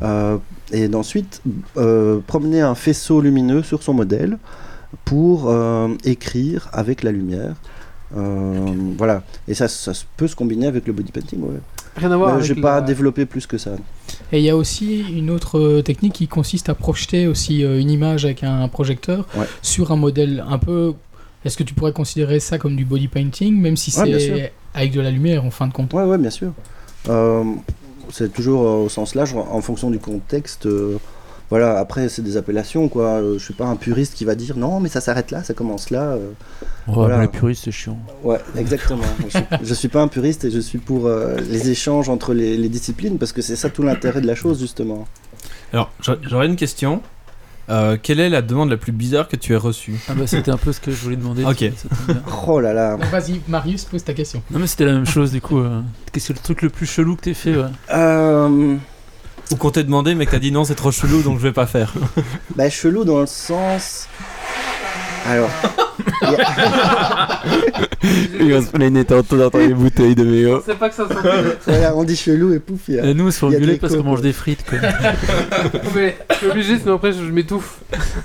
[0.02, 0.38] euh,
[0.72, 1.42] et d'ensuite
[1.78, 4.38] euh, promener un faisceau lumineux sur son modèle
[5.04, 7.56] pour euh, écrire avec la lumière.
[8.12, 11.42] Voilà, et ça, ça peut se combiner avec le body painting.
[11.42, 11.60] Ouais.
[12.00, 13.72] Rien à voir avec J'ai pas la- développé plus que ça.
[14.32, 17.80] Et il y a aussi une autre euh, technique qui consiste à projeter aussi euh,
[17.80, 19.46] une image avec un projecteur Ouais.
[19.62, 20.94] sur un modèle un peu.
[21.46, 24.92] Est-ce que tu pourrais considérer ça comme du body painting, même si Ouais, c'est avec
[24.92, 25.94] de la lumière en fin de compte?
[25.94, 26.52] Ouais, ouais, bien sûr.
[27.08, 27.44] Euh,
[28.12, 30.66] c'est toujours euh, au sens large, en fonction du contexte.
[30.66, 30.98] euh,
[31.50, 33.06] voilà, après, c'est des appellations, quoi.
[33.22, 35.54] Euh, je suis pas un puriste qui va dire non, mais ça s'arrête là, ça
[35.54, 36.02] commence là.
[36.12, 36.18] euh.
[36.88, 37.18] Ouais, Voilà.
[37.18, 37.98] mais les puristes, c'est chiant.
[38.24, 39.02] Ouais, exactement.
[39.26, 42.34] je, suis, je suis pas un puriste et je suis pour euh, les échanges entre
[42.34, 45.08] les, les disciplines parce que c'est ça tout l'intérêt de la chose, justement.
[45.74, 47.02] Alors, j'a- j'aurais une question.
[47.70, 49.94] Euh, quelle est la demande la plus bizarre que tu aies reçue?
[50.10, 51.44] Ah bah c'était un peu ce que je voulais demander.
[51.46, 51.72] Ok.
[52.48, 52.96] Oh là là.
[53.12, 54.42] Vas-y, Marius, pose ta question.
[54.50, 55.60] Non mais c'était la même chose du coup.
[55.60, 55.82] euh.
[56.12, 57.66] Qu'est-ce que le truc le plus chelou que t'aies fait ouais?
[57.94, 58.76] Euh,
[59.52, 61.52] Ou qu'on t'ait demandé, mais que t'as dit non, c'est trop chelou, donc je vais
[61.54, 61.94] pas faire.
[62.56, 64.08] bah, chelou dans le sens.
[65.28, 65.50] Alors.
[68.40, 70.62] il va se plaigner tantôt dans les bouteilles de Méo.
[70.66, 71.22] C'est pas que ça soit.
[71.66, 73.96] voilà, on dit chelou et pouf, il y a- Et nous on se fait parce
[73.96, 74.78] qu'on mange des frites quoi.
[75.96, 77.80] mais je suis obligé, sinon après je, je m'étouffe.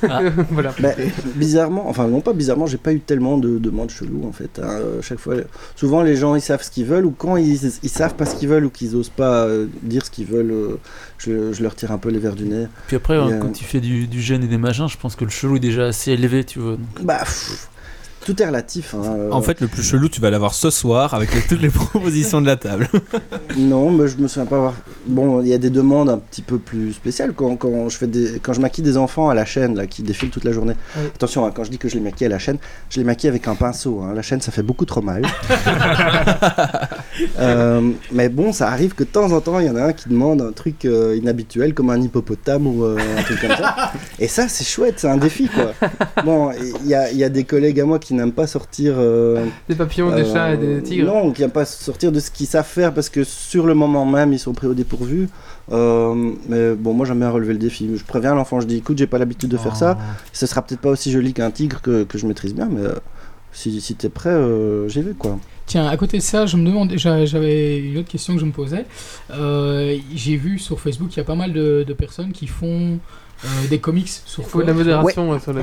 [0.08, 0.20] Ah.
[0.50, 0.72] voilà.
[0.78, 0.90] Bah,
[1.34, 4.60] bizarrement, enfin non pas bizarrement, j'ai pas eu tellement de demandes cheloues en fait.
[4.62, 4.68] hein.
[4.80, 5.34] Euh, chaque fois,
[5.76, 8.36] souvent les gens ils savent ce qu'ils veulent ou quand ils, ils savent pas ce
[8.36, 10.78] qu'ils veulent ou qu'ils osent pas euh, dire ce qu'ils veulent, euh,
[11.24, 12.66] je, je leur tire un peu les verres du nez.
[12.86, 15.16] Puis après, hein, euh, quand tu fais du, du gène et des machins, je pense
[15.16, 16.72] que le chelou est déjà assez élevé, tu vois.
[16.72, 17.02] donc.
[17.02, 17.68] Bah, pff,
[18.24, 18.94] tout est relatif.
[18.94, 19.30] hein, euh.
[19.30, 22.40] En fait, le plus chelou, tu vas l'avoir ce soir avec les- toutes les propositions
[22.40, 22.88] de la table.
[23.56, 24.74] Non, mais je me souviens pas avoir.
[25.06, 28.06] Bon, il y a des demandes un petit peu plus spéciales quand, quand je fais
[28.08, 30.74] des quand je maquille des enfants à la chaîne là qui défilent toute la journée.
[30.96, 31.02] Oui.
[31.14, 32.58] Attention, hein, quand je dis que je les maquille à la chaîne,
[32.90, 34.00] je les maquille avec un pinceau.
[34.02, 34.12] hein.
[34.14, 35.22] La chaîne, ça fait beaucoup trop mal.
[37.38, 39.92] Euh, mais bon, ça arrive que de temps en temps, il y en a un
[39.92, 43.92] qui demande un truc euh, inhabituel comme un hippopotame ou euh, un truc comme ça.
[44.18, 45.72] Et ça, c'est chouette, c'est un défi quoi.
[46.24, 46.50] Bon,
[46.82, 48.94] il y a, il y a des collègues à moi qui n'aiment pas sortir.
[48.96, 51.06] euh, Des papillons, des euh, chats et des tigres.
[51.06, 54.06] Non, qui n'aiment pas sortir de ce qu'ils savent faire parce que sur le moment
[54.06, 55.28] même, ils sont pris au dépourvu.
[55.72, 57.88] Euh, mais bon, moi j'aime bien relever le défi.
[57.96, 59.98] Je préviens l'enfant, je dis écoute, j'ai pas l'habitude de faire ça.
[60.32, 62.82] Ce sera peut-être pas aussi joli qu'un tigre que, que je maîtrise bien, mais
[63.52, 65.38] si, si t'es prêt, euh, j'y vais quoi.
[65.66, 68.44] Tiens, à côté de ça, je me demande, j'a- j'avais une autre question que je
[68.44, 68.84] me posais.
[69.30, 72.98] Euh, J'ai vu sur Facebook qu'il y a pas mal de, de personnes qui font
[73.44, 75.62] euh, des comics sur faut de la modération euh, sur le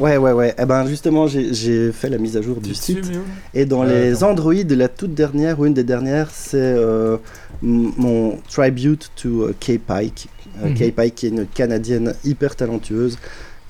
[0.00, 0.54] Ouais, ouais, ouais.
[0.58, 3.10] Eh ben justement, j'ai- fait la mise à jour du site.
[3.54, 7.16] Et dans les Android, la toute dernière, ou une des dernières, c'est euh,
[7.62, 10.28] mon tribute to euh, Kay Pike.
[10.62, 10.74] Euh, Mhm.
[10.74, 13.18] Kay Pike, qui est une Canadienne hyper talentueuse,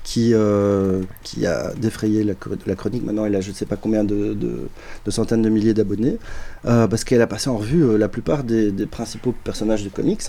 [0.03, 3.03] qui, euh, qui a défrayé la, chro- la chronique.
[3.03, 4.69] Maintenant, elle a je ne sais pas combien de, de-
[5.05, 6.17] de centaines de milliers d'abonnés,
[6.65, 9.89] euh, parce qu'elle a passé en revue euh, la plupart des, des principaux personnages de
[9.89, 10.21] comics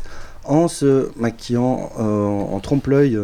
[0.48, 3.20] en se maquillant euh, en trompe-l'œil.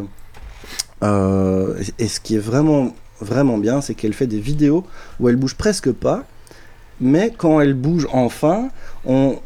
[1.03, 4.85] Euh, et, ce qui est vraiment, vraiment bien, c'est qu'elle fait des vidéos
[5.19, 6.23] où elle bouge presque pas,
[7.01, 8.69] mais quand elle bouge enfin,
[9.05, 9.41] on,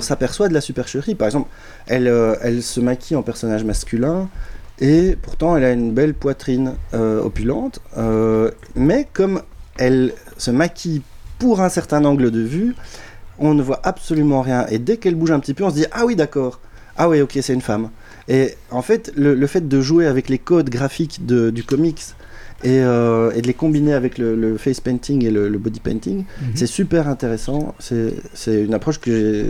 [0.00, 1.14] s'aperçoit de la supercherie.
[1.14, 1.48] Par exemple,
[1.86, 4.28] elle, euh, elle se maquille en personnage masculin
[4.80, 7.78] et pourtant elle a une belle poitrine opulente,
[8.74, 9.42] mais comme
[9.78, 11.02] elle se maquille
[11.38, 12.74] pour un certain angle de vue,
[13.38, 14.66] on ne voit absolument rien.
[14.70, 16.58] Et dès qu'elle bouge un petit peu, on se dit ah oui d'accord,
[16.96, 17.90] ah oui ok c'est une femme.
[18.28, 22.00] Et en fait, le, le fait de jouer avec les codes graphiques de- du comics
[22.62, 25.80] et, euh, et de les combiner avec le, le face painting et le, le body
[25.80, 26.52] painting, Mhm.
[26.54, 27.74] c'est super intéressant.
[27.80, 29.46] C'est une approche que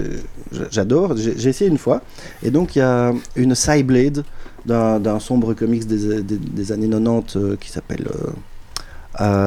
[0.70, 1.16] j'adore.
[1.16, 2.00] J'ai essayé une fois.
[2.42, 4.24] Et donc, il y a une side blade
[4.64, 8.30] d'un d'un sombre comics des, des- des années 90 euh, qui s'appelle euh,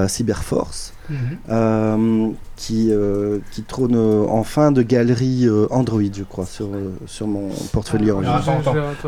[0.07, 0.91] Cyberforce.
[1.07, 1.17] Mhm.
[1.51, 6.67] euh, qui, euh, qui trône euh, en fin de galerie Android, je crois, sur,
[7.05, 7.49] sur mon
[7.99, 8.11] ligne.
[8.25, 8.41] Ah.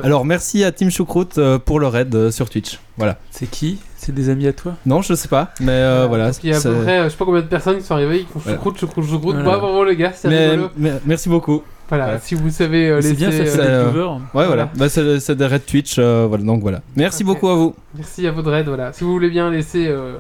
[0.04, 2.80] Alors merci à Team Choucroute pour le raid euh, sur Twitch.
[2.98, 3.18] Voilà.
[3.32, 3.80] C'est qui?
[3.96, 4.76] C'est des amis à toi?
[4.86, 6.30] Non, je sais pas, mais euh, voilà.
[6.44, 8.20] Il y a à peu près, je sais pas combien de personnes qui sont arrivées,
[8.20, 8.58] qui font Voilà.
[8.58, 9.36] choucroute, choucroute, choucroute.
[9.36, 9.58] Voilà.
[9.58, 10.70] Bravo les gars, c'est Mais, rigolo.
[10.78, 11.64] mais- merci beaucoup.
[11.90, 14.12] Voilà, si vous savez euh, C'est bien, laisser, ça fait euh, c'est, euh.
[14.14, 14.48] Ouais, voilà.
[14.48, 14.72] Voilà.
[14.76, 16.44] Bah, c'est des raids Twitch, euh, voilà.
[16.44, 16.82] Donc voilà.
[16.96, 17.74] Merci beaucoup à vous.
[17.96, 18.92] Merci à vous de raid, voilà.
[18.94, 20.18] Si vous voulez bien laisser euh,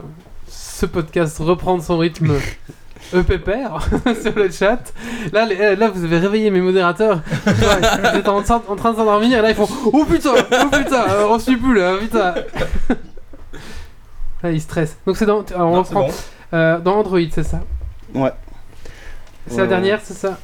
[0.77, 2.33] ce podcast reprendre son rythme
[3.13, 3.79] EPPR
[4.21, 4.93] sur le chat.
[5.33, 7.21] Là, les- euh, là, vous avez réveillé mes modérateurs.
[7.47, 7.53] Ouais,
[8.13, 10.65] Ils étaient en, train- en train de s'endormir et là ils font Oh putain, oh
[10.71, 12.35] putain, euh, on suit plus là, putain.
[14.43, 14.97] Là ils stressent.
[15.07, 16.07] Donc c'est dans, alors, on reprend.
[16.53, 17.61] Euh, dans Android, c'est ça?
[18.13, 18.31] Ouais.
[19.47, 19.69] C'est la Ouais.
[19.69, 20.37] dernière, c'est ça?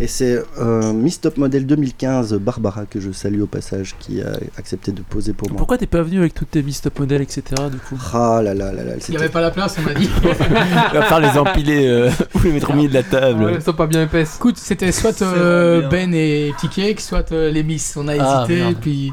[0.00, 4.32] Et c'est euh, Miss Top Model 2015, Barbara, que je salue au passage, qui a
[4.56, 5.58] accepté de poser pour moi.
[5.58, 7.42] Pourquoi t'es pas venu avec toutes tes mises top modèles, etc.
[7.70, 8.00] du coup?
[8.14, 10.08] Ah là là là là, Il n'y avait pas la place, on a dit.
[10.22, 13.42] Il va falloir les empiler euh, ou les mettre au milieu de la table.
[13.42, 14.36] Ouais, Elles sont pas bien épaisses.
[14.36, 17.96] Écoute, c'était soit euh, Ben et Petit Cake, soit euh, les Miss.
[17.96, 18.76] On a Ah, hésité, merde.
[18.80, 19.12] puis.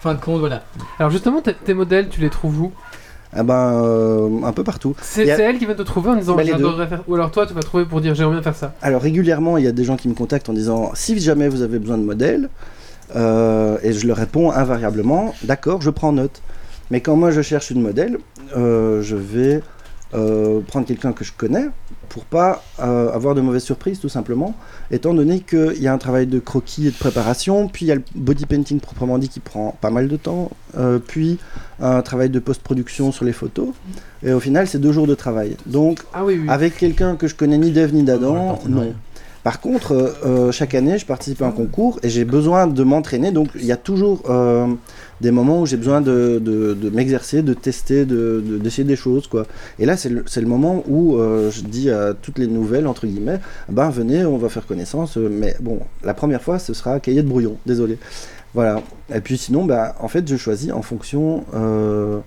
[0.00, 0.64] Fin de compte, voilà.
[0.98, 2.72] Alors justement, tes modèles, tu les trouves où?
[3.34, 4.94] Ah ben, euh, un peu partout.
[5.00, 7.00] C'est a- elle qui va te trouver en disant Bah, j'adorerais faire.
[7.08, 8.74] Ou alors toi, tu vas trouver pour dire j'aimerais bien faire ça.
[8.82, 11.62] Alors régulièrement, il y a des gens qui me contactent en disant si jamais vous
[11.62, 12.50] avez besoin de modèles,
[13.16, 16.42] euh, et je leur réponds invariablement d'accord, je prends note.
[16.90, 18.18] Mais quand moi je cherche une modèle,
[18.56, 19.62] euh, je vais
[20.66, 21.68] prendre quelqu'un que je connais
[22.12, 24.54] pour pas euh, avoir de mauvaises surprises tout simplement,
[24.90, 27.90] étant donné qu'il y a un travail de croquis et de préparation, puis il y
[27.90, 31.38] a le body painting proprement dit qui prend pas mal de temps, euh, puis
[31.80, 33.68] un travail de post-production sur les photos,
[34.22, 35.56] et au final c'est deux jours de travail.
[35.64, 36.50] Donc Ah oui, oui.
[36.50, 38.92] avec quelqu'un que je connais ni d'Ève ni d'Adam, non.
[39.42, 42.82] Par contre, euh, euh, chaque année, je participe à un concours et j'ai besoin de
[42.84, 43.32] m'entraîner.
[43.32, 44.68] Donc, il y a toujours euh,
[45.22, 46.42] des moments où j'ai besoin de,
[46.92, 49.28] m'exercer, de tester, de- de- d'essayer des choses.
[49.28, 49.46] Quoi.
[49.78, 53.38] Et là, c'est le, moment où euh, je dis à toutes les nouvelles, entre guillemets,
[53.68, 55.16] ben venez, on va faire connaissance.
[55.16, 57.56] euh, Mais bon, la première fois, ce sera cahier de brouillon.
[57.66, 57.98] Désolé.
[58.52, 58.82] Voilà.
[59.14, 62.18] Et puis sinon, bah, en fait, je choisis en fonction euh,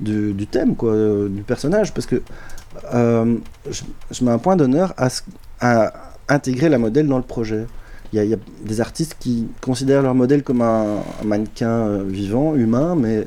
[0.00, 0.94] du, thème, quoi,
[1.28, 1.92] du personnage.
[1.92, 2.22] Parce que
[2.92, 4.94] je, mets un point d'honneur
[5.60, 5.92] à
[6.28, 7.66] intégrer la modèle dans le projet.
[8.14, 11.24] Il y, a, il y a des artistes qui considèrent leur modèle comme un, un
[11.24, 13.26] mannequin euh, vivant, humain, mais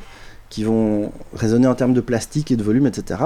[0.50, 3.19] qui vont raisonner en termes de plastique et de volume, etc.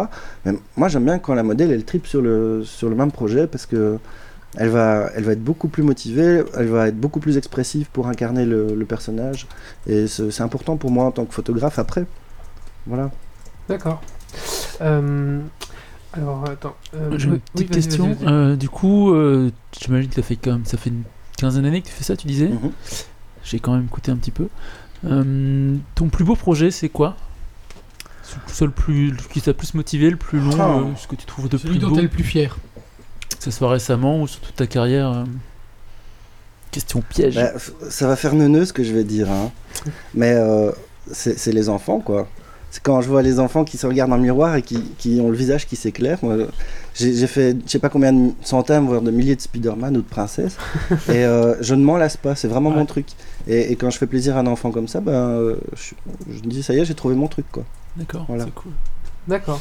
[0.43, 3.45] Mais moi, j'aime bien quand la modèle, elle tripe sur le, sur le même projet
[3.45, 4.00] parce que
[4.58, 8.08] elle va, elle va être beaucoup plus motivée, elle va être beaucoup plus expressive pour
[8.08, 9.45] incarner le, le personnage.
[9.86, 12.06] Et c'est important pour moi en tant que photographe après.
[12.88, 13.12] Voilà.
[13.69, 14.02] D'accord.
[14.82, 15.39] Euh,
[16.13, 16.76] Alors, attends.
[16.95, 18.17] euh, J'ai une oui, petite question.
[18.26, 21.04] Euh, du coup, euh, j'imagine que ça fait quand même, ça fait une
[21.41, 22.47] quinzaine d'années que tu fais ça, tu disais.
[22.47, 22.71] Mhm.
[23.43, 24.47] J'ai quand même écouté un petit peu.
[25.06, 27.17] Euh, ton plus beau projet, c'est quoi?
[28.47, 30.77] C'est le plus, le qui t'a plus motivé, le plus long, Ah.
[30.77, 32.56] euh, ce que tu trouves de Celui plus dont beau, t'es le plus fier.
[33.38, 35.12] que ce soit récemment ou sur toute ta carrière.
[35.12, 35.23] euh.
[36.71, 37.36] Question piège.
[37.36, 37.51] Bah,
[37.89, 39.51] ça va faire neuneux ce que je vais dire, hein.
[40.13, 40.71] mais euh,
[41.12, 42.30] c'est c'est les enfants quoi.
[42.73, 45.19] C'est quand je vois les enfants qui se regardent dans le miroir et qui, qui
[45.21, 46.17] ont le visage qui s'éclaire.
[46.23, 46.38] Moi,
[46.95, 50.07] j'ai fait je sais pas combien de centaines, voire de milliers de Spider-Man ou de
[50.07, 50.55] princesses,
[51.10, 52.34] et euh, je ne m'en lasse pas.
[52.34, 53.07] C'est vraiment mon truc.
[53.47, 55.93] Et, et quand je fais plaisir à un enfant comme ça, ben, euh, je,
[56.34, 57.63] je me dis ça y est, j'ai trouvé mon truc quoi.
[57.97, 58.45] D'accord, voilà.
[58.45, 58.71] c'est cool.
[59.27, 59.60] D'accord.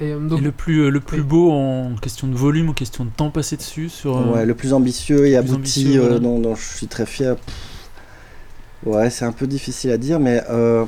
[0.00, 1.24] Et euh, donc, Et le plus, euh, le plus Oui.
[1.24, 4.16] beau en question de volume, en question de temps passé dessus sur.
[4.18, 6.18] euh, Ouais, le plus ambitieux et abouti, ambitieux, euh, voilà.
[6.18, 7.36] dont, dont je suis très fier.
[7.36, 7.54] Pff.
[8.84, 10.84] Ouais, c'est un peu difficile à dire, mais euh,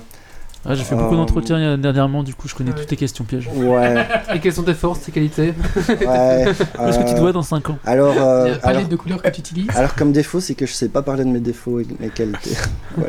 [0.67, 3.25] Ah, j'ai fait beaucoup Euh, d'entretiens euh, dernièrement, du coup je connais toutes tes questions
[3.25, 3.49] pièges.
[3.55, 5.53] ouais, et quelles sont tes forces, tes qualités
[5.89, 6.47] ouais.
[6.79, 8.97] Où est-ce que tu te euh, vois dans 5 ans Alors, euh, palette alors, de
[8.97, 9.69] couleurs que tu utilises.
[9.77, 12.09] alors, comme défaut, c'est que je sais pas parler de mes défauts et de mes
[12.09, 12.57] qualités.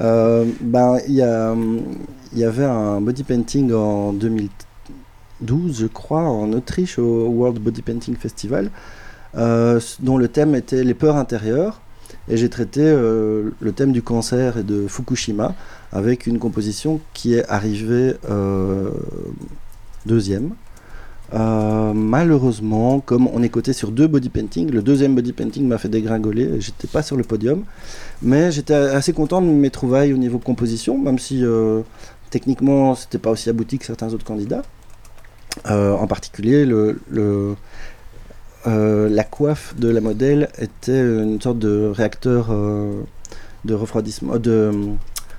[0.00, 1.54] Euh, ben, il y, a,
[2.32, 7.82] il y avait un body painting en 2012, je crois, en Autriche, au World Body
[7.82, 8.70] Painting Festival,
[9.36, 11.80] euh, dont le thème était les peurs intérieures.
[12.30, 15.54] Et j'ai traité euh, le thème du cancer et de Fukushima
[15.92, 18.90] avec une composition qui est arrivée euh,
[20.06, 20.50] deuxième.
[21.34, 25.78] Euh, malheureusement, comme on est coté sur deux body paintings, le deuxième body painting m'a
[25.78, 26.60] fait dégringoler.
[26.60, 27.64] J'étais pas sur le podium,
[28.22, 31.44] mais j'étais assez content de mes trouvailles au niveau composition, même si
[32.30, 34.62] techniquement c'était pas aussi abouti que certains autres candidats.
[35.66, 36.98] En particulier, le-
[38.68, 43.00] euh, la coiffe de la modèle était une sorte de réacteur euh,
[43.64, 44.72] de refroidissement, de,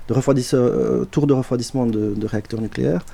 [0.08, 3.04] de euh, tour de refroidissement de, réacteur nucléaire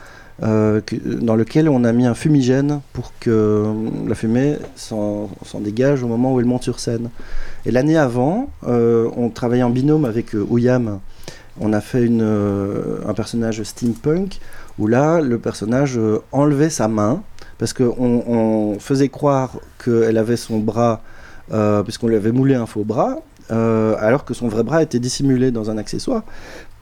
[0.42, 3.72] euh, dans lequel on a mis un fumigène pour que euh,
[4.06, 5.28] la fumée s'en
[5.60, 7.10] dégage au moment où elle monte sur scène.
[7.64, 11.00] Et l'année avant, euh, on travaillait en binôme avec euh, Ouyam.
[11.60, 14.40] On a fait euh, un personnage steampunk
[14.78, 17.22] où là, le personnage euh, enlevait sa main
[17.58, 17.94] parce qu'on
[18.26, 21.02] on faisait croire qu'elle avait son bras,
[21.52, 23.18] euh, puisqu'on lui avait moulé un faux bras,
[23.50, 26.22] euh, alors que son vrai bras était dissimulé dans un accessoire.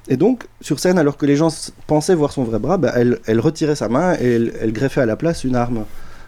[0.09, 1.49] Et donc, sur scène, alors que les gens
[1.87, 5.01] pensaient voir son vrai bras, bah, elle, elle retirait sa main et elle, elle greffait
[5.01, 5.85] à la place une arme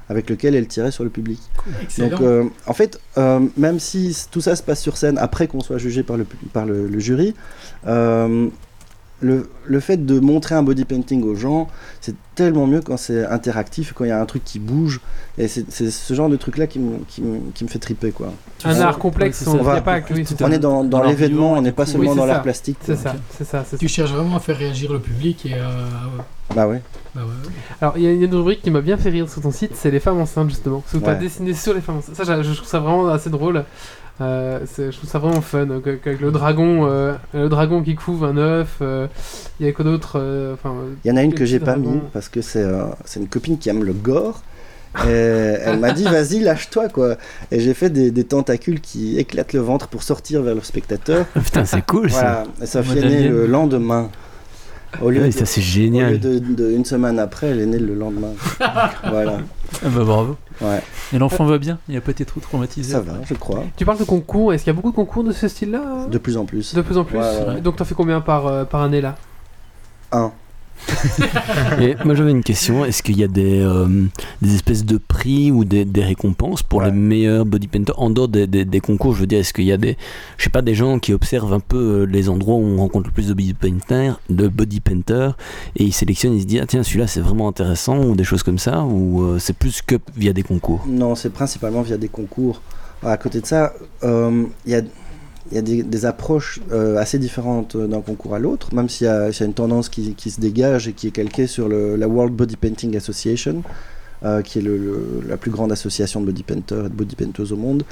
[0.09, 1.41] avec laquelle elle tirait sur le public.
[1.83, 2.09] Excellent.
[2.11, 5.61] Donc, euh, en fait, euh, même si tout ça se passe sur scène après qu'on
[5.61, 7.35] soit jugé par le, pu- par le, le jury,
[7.87, 8.49] euh,
[9.21, 11.69] le, le fait de montrer un body painting aux gens,
[12.03, 15.01] c'est tellement mieux quand c'est interactif, quand il y a un truc qui bouge.
[15.39, 18.11] Et c'est c'est ce genre de truc-là qui, me- qui, me- qui me fait triper,
[18.13, 18.33] quoi.
[18.65, 21.87] Un art complexe, on va- pas oui, On est dans, dans l'événement, on n'est pas
[21.87, 22.77] seulement dans l'art plastique.
[22.83, 23.65] C'est ça, c'est ça.
[23.79, 23.95] Tu ça.
[23.95, 25.87] cherches vraiment à faire réagir le public et euh,
[26.55, 26.83] Bah ouais.
[27.15, 27.51] bah ouais.
[27.81, 29.91] Alors, il y a une rubrique qui m'a bien fait rire sur ton site, c'est
[29.91, 30.81] les femmes enceintes, justement.
[30.81, 31.19] Parce que tu as Ouais.
[31.21, 32.17] dessiné sur les femmes enceintes.
[32.17, 33.65] Ça, je trouve ça vraiment assez drôle.
[34.21, 35.69] Euh, je trouve ça vraiment fun.
[35.71, 38.79] Avec le dragon, euh, le dragon qui couve un œuf.
[38.81, 39.07] euh,
[39.61, 40.75] Il y a quoi d'autre euh, enfin,
[41.05, 43.29] Il y en a une que j'ai pas mis parce que c'est euh, c'est une
[43.29, 44.43] copine qui aime le gore.
[45.07, 47.17] Et elle m'a dit vas-y lâche-toi quoi.
[47.51, 51.27] Et j'ai fait des, des tentacules qui éclatent le ventre pour sortir vers le spectateur.
[51.35, 52.21] Putain, c'est cool ça.
[52.21, 52.45] Voilà.
[52.63, 53.33] Et ça fait né alien.
[53.33, 54.11] le lendemain.
[55.03, 56.21] Au lieu, Ouais, de, ça c'est au lieu génial.
[56.21, 58.33] de- de une semaine après, elle est née le lendemain.
[59.09, 59.39] voilà.
[59.85, 60.37] Ah bah bravo.
[60.61, 60.81] Ouais.
[61.13, 61.79] Et l'enfant va bien?
[61.89, 62.93] Il a pas été trop traumatisé?
[62.93, 63.65] Ça va, je crois.
[63.77, 66.07] Tu parles de concours, est-ce qu'il y a beaucoup de concours de ce style-là?
[66.11, 66.75] De plus en plus.
[66.75, 67.61] De plus en plus Ouais, ouais, ouais.
[67.61, 69.17] Donc, t'en fais combien par, euh, par année là?
[70.13, 70.33] Un.
[71.81, 73.87] Et moi j'avais une question, est-ce qu'il y a des, euh,
[74.43, 76.87] des espèces de prix ou des, des récompenses pour Ouais.
[76.87, 79.15] les meilleurs body painters en dehors des, des- des concours?
[79.15, 79.97] Je veux dire, est-ce qu'il y a des,
[80.37, 83.07] je sais pas, des gens qui observent un peu euh, les endroits où on rencontre
[83.09, 85.37] le plus de body painters, de body painters
[85.77, 88.43] et ils sélectionnent, ils se disent ah tiens celui-là c'est vraiment intéressant ou des choses
[88.43, 90.85] comme ça ou euh, c'est plus que via des concours?
[90.87, 92.61] Non, c'est principalement via des concours.
[93.03, 94.81] À côté de ça, euh, il y a,
[95.51, 99.11] il y a des, approches euh, assez différentes d'un concours à l'autre, même s'il y,
[99.11, 102.57] y a une tendance qui, se dégage et qui est calquée sur la World Body
[102.57, 103.63] Painting Association,
[104.25, 104.65] euh, qui est
[105.29, 107.85] la plus grande association de body painters et de body painters au monde.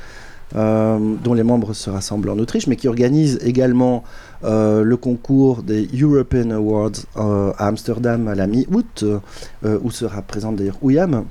[0.54, 4.04] euh, dont les membres se rassemblent en Autriche, mais qui organise également
[4.44, 10.22] euh, le concours des European Awards euh, à Amsterdam à la mi-août, euh, où sera
[10.22, 11.24] présente d'ailleurs Ouyam,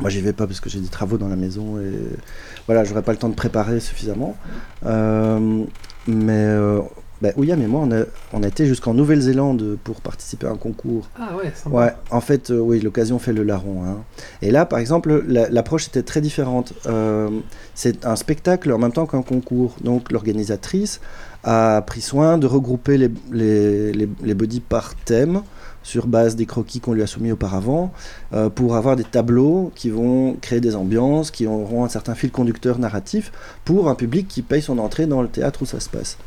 [0.00, 1.92] moi, j'y vais pas parce que j'ai des travaux dans la maison et
[2.66, 4.36] voilà, j'aurais pas le temps de préparer suffisamment.
[4.86, 5.64] Euh,
[6.06, 6.80] mais euh,
[7.20, 10.56] bah, Ouyam et moi, on a, on a été jusqu'en Nouvelle-Zélande pour participer à un
[10.56, 11.08] concours.
[11.18, 11.76] Ah ouais, sympa.
[11.76, 13.84] Ouais, en fait, euh, oui, l'occasion fait le larron.
[13.84, 13.98] hein.
[14.42, 16.72] Et là, par exemple, la- l'approche était très différente.
[16.86, 17.28] Euh,
[17.74, 19.76] c'est un spectacle en même temps qu'un concours.
[19.84, 21.00] Donc, l'organisatrice
[21.44, 25.42] a pris soin de regrouper les, les, les, les bodies par thème
[25.82, 27.92] sur base des croquis qu'on lui a soumis auparavant,
[28.32, 32.30] euh, pour avoir des tableaux qui vont créer des ambiances, qui auront un certain fil
[32.30, 33.32] conducteur narratif
[33.64, 36.18] pour un public qui paye son entrée dans le théâtre où ça se passe.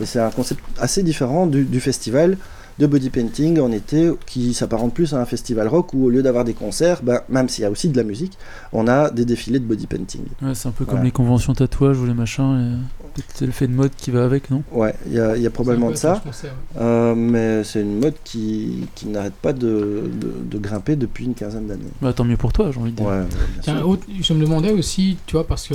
[0.00, 2.36] Et c'est un concept assez différent du, du festival
[2.78, 6.22] de body painting en été qui s'apparente plus à un festival rock où au lieu
[6.22, 8.36] d'avoir des concerts, ben, même s'il y a aussi de la musique,
[8.72, 10.22] on a des défilés de body painting.
[10.42, 12.78] Ouais, c'est un peu comme les conventions tatouages ou les machins.
[12.95, 12.95] et
[13.34, 14.62] C'est le fait de mode qui va avec, non?
[14.72, 16.20] Ouais, il y a, il y a probablement de ça.
[16.24, 16.80] Je pensais, ouais.
[16.82, 21.34] Euh, mais c'est une mode qui, qui n'arrête pas de, de, de grimper depuis une
[21.34, 21.84] quinzaine d'années.
[22.02, 23.06] Bah, tant mieux pour toi, j'ai envie de dire.
[23.06, 23.22] Ouais,
[23.62, 25.74] Tiens, autre- je me demandais aussi, tu vois, parce que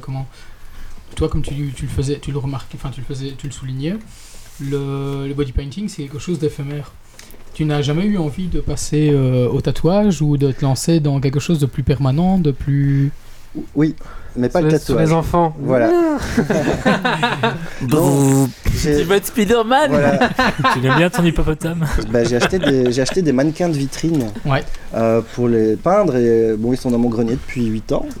[0.00, 0.26] comment,
[1.14, 3.52] toi comme tu, tu le faisais, tu le remarquais, enfin tu le faisais, tu le
[3.52, 3.96] soulignais,
[4.60, 6.92] le, le body painting c'est quelque chose d'éphémère.
[7.54, 11.20] Tu n'as jamais eu envie de passer euh, au tatouage ou de te lancer dans
[11.20, 13.12] quelque chose de plus permanent, de plus.
[13.74, 13.94] Oui,
[14.36, 15.08] mais pas Sur le les- sur tatouage.
[15.08, 15.56] les enfants.
[15.60, 15.90] Voilà.
[18.74, 20.18] J'ai- Tu vas être Spider-Man voilà.
[20.74, 21.86] Tu l'aimes bien ton hippopotame?
[22.10, 24.62] Bah, j'ai acheté des j'ai acheté des mannequins de vitrine Ouais.
[24.94, 28.06] euh, pour les peindre et bon ils sont dans mon grenier depuis 8 ans.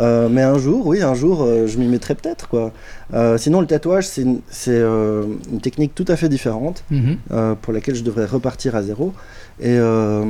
[0.00, 2.72] Euh, mais un jour, oui, un jour, euh, je m'y mettrai peut-être quoi.
[3.14, 7.16] Euh, sinon, le tatouage, c'est une, c'est, euh, une technique tout à fait différente Mhm.
[7.30, 9.12] euh, pour laquelle je devrais repartir à zéro.
[9.60, 10.24] Et euh,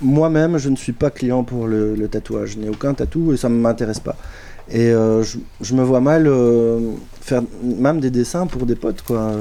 [0.00, 2.50] moi-même, je ne suis pas client pour le, le tatouage.
[2.52, 4.16] Je n'ai aucun tatou et ça ne m'intéresse pas.
[4.70, 6.78] Et euh, je, je me vois mal euh,
[7.20, 9.02] faire même des dessins pour des potes.
[9.02, 9.32] Quoi.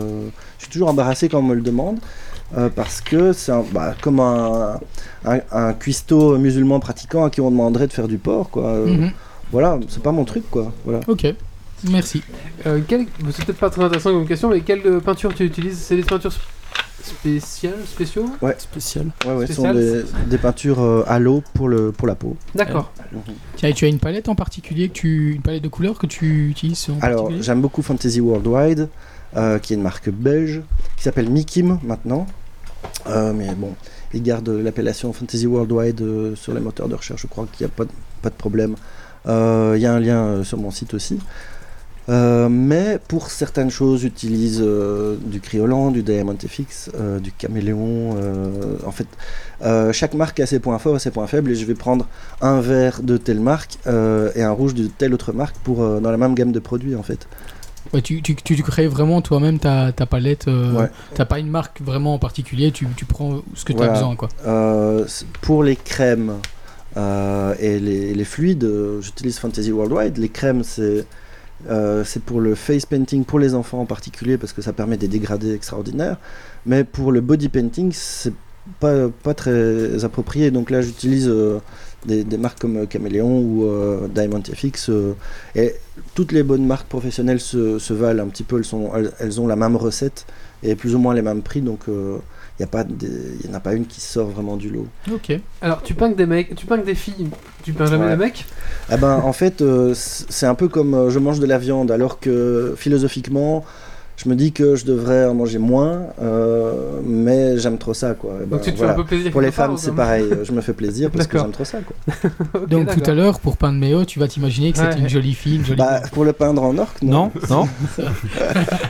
[0.58, 2.00] Je suis toujours embarrassé quand on me le demande.
[2.58, 4.80] euh, parce que c'est un- bah, comme un,
[5.26, 8.50] un, un cuistot musulman pratiquant à qui on demanderait de faire du porc.
[8.50, 8.64] Quoi.
[8.68, 9.12] Euh, Mhm.
[9.52, 10.44] Voilà, c'est pas mon truc.
[10.50, 10.72] Quoi.
[10.86, 11.02] Voilà.
[11.08, 11.26] Ok,
[11.90, 12.22] merci.
[12.66, 15.78] Euh, quel- C'est peut-être pas très intéressant comme question, mais quelle peinture tu utilises?
[15.78, 16.32] C'est des peintures
[17.08, 18.26] sp- spéciales, spéciaux
[18.60, 19.08] Spécial.
[19.26, 20.04] Ouais, ouais, ce sont Spécial.
[20.26, 22.36] des, des peintures euh, à l'eau pour, le, pour la peau.
[22.56, 22.92] D'accord.
[23.56, 26.08] Tiens, et tu as une palette en particulier que tu, une palette de couleurs que
[26.08, 28.90] tu utilises en Alors, particulier j'aime beaucoup Fantasy Worldwide,
[29.36, 30.62] euh, qui est une marque belge,
[30.98, 32.28] qui s'appelle Mikim maintenant.
[33.08, 33.74] Euh, mais bon,
[34.14, 37.72] ils gardent l'appellation Fantasy Worldwide euh, sur les moteurs de recherche, je crois qu'il n'y
[37.72, 37.90] a pas de,
[38.22, 38.76] pas de problème.
[39.28, 41.20] Euh, Il y a un lien euh, sur mon site aussi.
[42.10, 48.16] Euh, mais pour certaines choses, j'utilise euh, du Criolan, du Diamond FX, euh, du Caméléon.
[48.18, 49.08] euh, en fait,
[49.62, 52.08] euh, chaque marque a ses points forts et ses points faibles, et je vais prendre
[52.42, 56.18] un vert de telle marque et un rouge de telle autre marque pour dans la
[56.18, 57.28] même gamme de produits en fait.
[57.94, 60.48] Ouais, tu, tu, tu, tu crées vraiment toi-même ta, ta palette.
[60.50, 60.90] euh, Ouais.
[61.14, 63.94] T'as pas une marque vraiment en particulier, tu, tu prends ce que tu Voilà.
[63.94, 64.16] as besoin.
[64.18, 64.28] Quoi.
[64.46, 65.06] Euh,
[65.42, 66.34] pour les crèmes
[66.98, 68.70] euh, et les, les fluides,
[69.02, 70.18] j'utilise Fantasy Worldwide.
[70.18, 71.06] Les crèmes, c'est
[71.70, 74.98] euh, c'est pour le face painting pour les enfants en particulier parce que ça permet
[74.98, 76.18] des dégradés extraordinaires.
[76.66, 78.34] Mais pour le body painting, c'est
[78.80, 80.52] pas, pas très approprié.
[80.52, 81.60] Donc là, j'utilise euh,
[82.06, 84.92] des, des marques comme euh, Caméléon ou Diamond FX.
[85.56, 85.76] et
[86.14, 88.58] toutes les bonnes marques professionnelles se, se valent un petit peu.
[88.58, 90.26] Elles, sont, elles, ont la même recette
[90.64, 91.62] et plus ou moins les mêmes prix.
[91.62, 91.86] Donc
[92.60, 92.66] il
[93.46, 94.88] n'y en a pas une qui sort vraiment du lot.
[95.12, 95.32] Ok.
[95.62, 97.28] Alors, tu peins que des mecs, tu peins que des filles,
[97.64, 98.12] tu peins jamais Ouais.
[98.12, 98.46] des mecs?
[98.90, 101.92] Ah ben, en fait, euh, c'est un peu comme euh, je mange de la viande,
[101.92, 103.64] alors que philosophiquement,
[104.18, 108.32] je me dis que je devrais en manger moins, euh, mais j'aime trop ça, quoi.
[108.42, 108.94] Et ben, Donc, tu te voilà.
[108.94, 109.32] fais un peu plaisir.
[109.32, 110.26] Pour les femmes, c'est pareil.
[110.44, 112.66] Je me fais plaisir parce que j'aime trop ça, quoi.
[112.68, 115.58] Donc tout à l'heure, pour peindre Méo, tu vas t'imaginer que c'est une jolie fille,
[115.58, 115.78] une jolie.
[115.78, 117.32] Bah, pour le peindre en orque, non.
[117.50, 117.68] Non, non.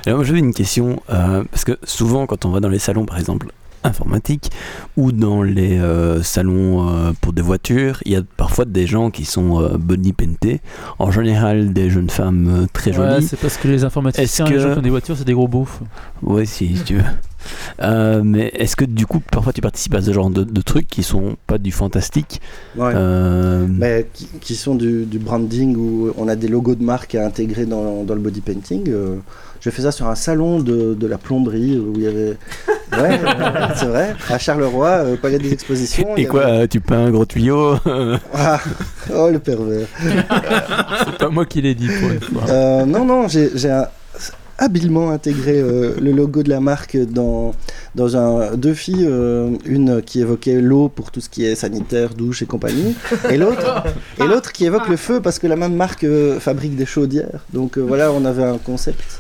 [0.06, 3.06] Alors, moi, j'avais une question, euh, parce que souvent, quand on va dans les salons,
[3.06, 3.48] par exemple,
[3.84, 4.50] informatiques,
[4.98, 9.10] ou dans les euh, salons euh, pour des voitures, il y a parfois des gens
[9.12, 10.62] qui sont euh, body paintés,
[11.00, 13.26] en général des jeunes femmes euh, très Ouais, jolies.
[13.28, 15.34] c'est parce que les informaticiens, Est-ce les que- gens qui ont des voitures, c'est des
[15.34, 15.80] gros beaufs.
[16.22, 17.04] Ouais, si, si tu veux.
[17.82, 20.88] Euh, mais est-ce que du coup, parfois tu participes à ce genre de, de trucs
[20.88, 22.42] qui sont pas du fantastique?
[22.76, 22.92] Ouais.
[22.94, 27.16] euh, Mais qui, qui sont du, du branding où on a des logos de marque
[27.16, 28.90] à intégrer dans, dans le body painting.
[29.62, 32.38] J'ai fait ça sur un salon de, de la plomberie où il y avait.
[32.94, 34.16] Ouais, euh, c'est vrai.
[34.30, 36.16] À Charleroi, euh, au palais des expositions.
[36.16, 37.76] Et quoi, avait- euh, tu peins un gros tuyau
[38.34, 38.60] Ah,
[39.14, 39.88] Oh, le pervers.
[41.06, 42.44] C'est pas moi qui l'ai dit pour une fois.
[42.50, 43.88] Euh, non, non, j'ai un-
[44.60, 47.54] habilement intégré euh, le logo de la marque dans,
[47.94, 52.16] dans un, deux filles, euh, une qui évoquait l'eau pour tout ce qui est sanitaire,
[52.16, 52.96] douche et compagnie,
[53.30, 53.84] et l'autre
[54.20, 57.46] et l'autre qui évoque le feu parce que la même marque euh, fabrique des chaudières.
[57.54, 59.20] Donc euh, voilà, on avait un concept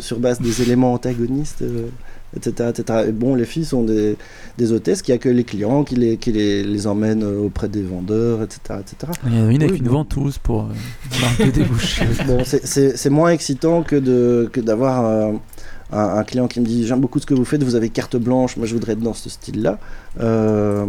[0.00, 1.62] sur base des éléments antagonistes.
[1.62, 1.86] euh,
[2.36, 3.04] etc., etc.
[3.08, 4.16] Et bon, les filles sont des,
[4.58, 7.82] des hôtesses qui accueillent les clients, qui les, qui les, les emmènent euh, auprès des
[7.82, 8.80] vendeurs, etc.
[8.80, 9.12] etc.
[9.26, 9.92] Il y en a une avec Oui, une bon.
[9.92, 12.04] ventouse pour euh, marquer des bouchées.
[12.26, 15.32] Bon, c'est- moins excitant que que d'avoir euh,
[15.92, 18.16] un, un client qui me dit j'aime beaucoup ce que vous faites, vous avez carte
[18.16, 19.78] blanche, moi je voudrais être dans ce style-là.
[20.20, 20.86] Euh,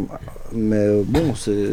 [0.54, 1.68] mais euh, bon, c'est.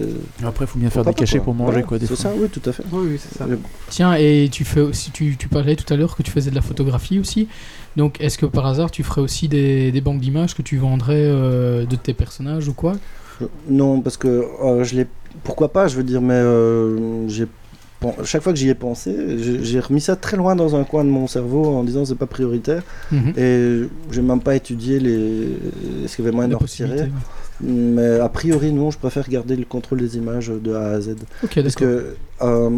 [0.44, 1.44] Après, il faut bien faire des cachets quoi.
[1.44, 1.98] pour manger, Voilà, quoi.
[2.00, 2.82] C'est ça, oui, tout à fait.
[2.92, 3.46] Oui, oui, c'est ça.
[3.88, 6.54] Tiens, et tu fais aussi, tu, tu parlais tout à l'heure que tu faisais de
[6.56, 7.48] la photographie aussi.
[7.96, 11.14] Donc, est-ce que par hasard, tu ferais aussi des, des banques d'images que tu vendrais
[11.16, 12.94] euh, de tes personnages ou quoi?
[13.40, 14.28] Euh, Non, parce que
[14.62, 15.06] euh, je l'ai.
[15.44, 17.46] Pourquoi pas, je veux dire, mais euh, j'ai.
[18.24, 19.14] Chaque fois que j'y ai pensé,
[19.62, 22.26] j'ai remis ça très loin dans un coin de mon cerveau en disant c'est pas
[22.26, 22.82] prioritaire.
[23.12, 23.32] Mhm.
[23.36, 25.58] Et j'ai même pas étudié les.
[26.04, 27.10] Est-ce qu'il y avait moyen d'en retirer
[27.60, 31.14] Mais a priori, non, je préfère garder le contrôle des images de A à Z.
[31.62, 32.70] Parce que euh,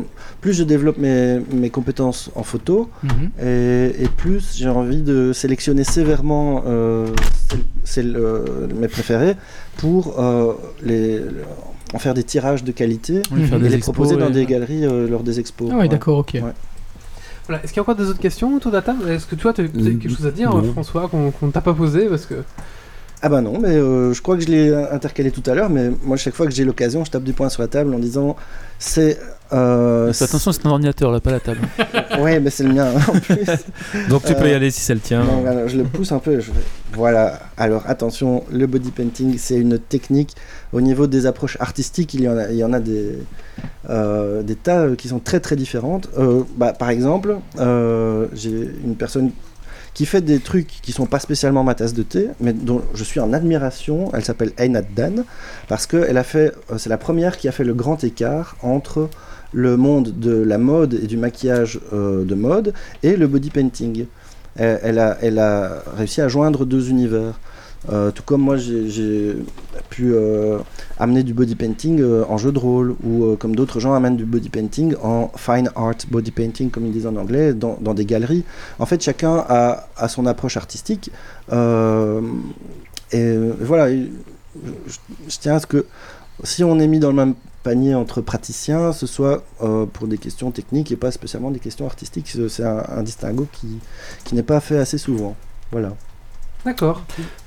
[0.43, 3.31] plus je développe mes, mes compétences en photo, Mhm.
[3.43, 7.07] et, et plus j'ai envie de sélectionner sévèrement euh,
[7.49, 8.45] celles- celles, euh,
[8.79, 9.35] mes préférés
[9.79, 10.21] pour
[10.85, 11.21] les,
[11.95, 15.23] en faire des tirages de qualité Oui, et les proposer dans des galeries euh, lors
[15.23, 15.69] des expos.
[15.71, 15.89] Ah ouais, Ouais.
[15.89, 16.33] d'accord, ok.
[16.35, 16.43] Ouais.
[17.47, 17.63] Voilà.
[17.63, 19.09] Est-ce qu'il y a encore des autres questions autour de la table?
[19.09, 20.73] Est-ce que toi, tu as quelque chose à dire, non.
[20.73, 22.07] François, qu'on qu'on t'a pas posé?
[22.07, 22.35] Parce que...
[23.23, 25.91] Ah bah non, mais euh, je crois que je l'ai intercalé tout à l'heure, mais
[26.05, 28.37] moi chaque fois que j'ai l'occasion, je tape du poing sur la table en disant
[28.79, 29.19] c'est...
[29.55, 31.61] euh, attention, c'est un ordinateur là, pas la table.
[32.21, 33.37] Ouais, mais c'est le mien en plus.
[34.11, 35.23] Donc tu peux y Euh, aller si c'est le tien.
[35.25, 36.41] Non, je le pousse un peu.
[36.41, 36.51] Je
[36.95, 37.41] Voilà.
[37.59, 40.35] Alors attention, le body painting, c'est une technique.
[40.73, 43.19] Au niveau des approches artistiques, il y en a, il y en a des,
[43.89, 46.09] des tas qui sont très très différentes.
[46.57, 47.37] Bah, par exemple,
[48.35, 49.31] j'ai une personne
[49.97, 53.03] qui fait des trucs qui sont pas spécialement ma tasse de thé, mais dont je
[53.03, 54.11] suis en admiration.
[54.13, 55.25] Elle s'appelle Einat Dan
[55.69, 58.59] parce que elle a fait, euh, c'est la première qui a fait le grand écart
[58.63, 59.09] entre
[59.55, 64.05] le monde de la mode et du maquillage euh, de mode et le body painting.
[64.57, 67.41] Elle a réussi à joindre deux univers.
[67.89, 69.37] Euh, tout comme moi, j'ai
[69.91, 70.59] pu euh,
[70.99, 74.25] amener du body painting euh, en jeu de rôle, ou comme d'autres gens amènent du
[74.25, 78.05] body painting en fine art body painting, comme ils disent en anglais, dans, dans des
[78.05, 78.45] galeries.
[78.79, 81.11] En fait, chacun a, son approche artistique.
[81.53, 85.87] et voilà, je, tiens à ce que
[86.43, 89.45] si on est mis dans le même panier entre praticiens, ce soit
[89.93, 92.37] pour des questions techniques et pas spécialement des questions artistiques.
[92.49, 93.79] C'est un, un distinguo qui,
[94.25, 95.37] qui n'est pas fait assez souvent.
[95.71, 95.93] Voilà.
[96.67, 97.03] D'accord.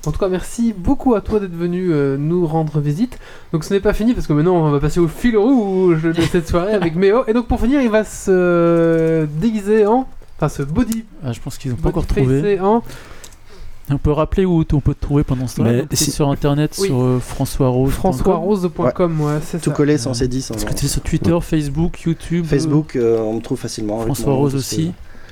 [0.06, 3.18] En tout cas, merci beaucoup à toi d'être venu euh, nous rendre visite.
[3.52, 6.22] Donc ce n'est pas fini parce que maintenant on va passer au fil rouge de
[6.22, 7.24] cette soirée avec Méo.
[7.28, 10.08] Et donc pour finir, il va se déguiser en...
[10.38, 11.04] Enfin, se body...
[11.22, 12.58] Ah, je pense qu'ils n'ont pas encore trouvé.
[12.60, 12.82] en...
[13.92, 16.86] On peut rappeler où on peut te trouver pendant ce Donc, c'est sur internet, Oui.
[16.86, 17.90] sur euh, François Rose.
[17.92, 19.76] françoisrose.com, ouais, c'est Tout ça.
[19.76, 20.52] collé sans ces 10.
[20.52, 24.00] Est-ce que tu es sur Twitter, Facebook, YouTube Facebook, euh, on me trouve facilement.
[24.02, 24.76] François Rose parce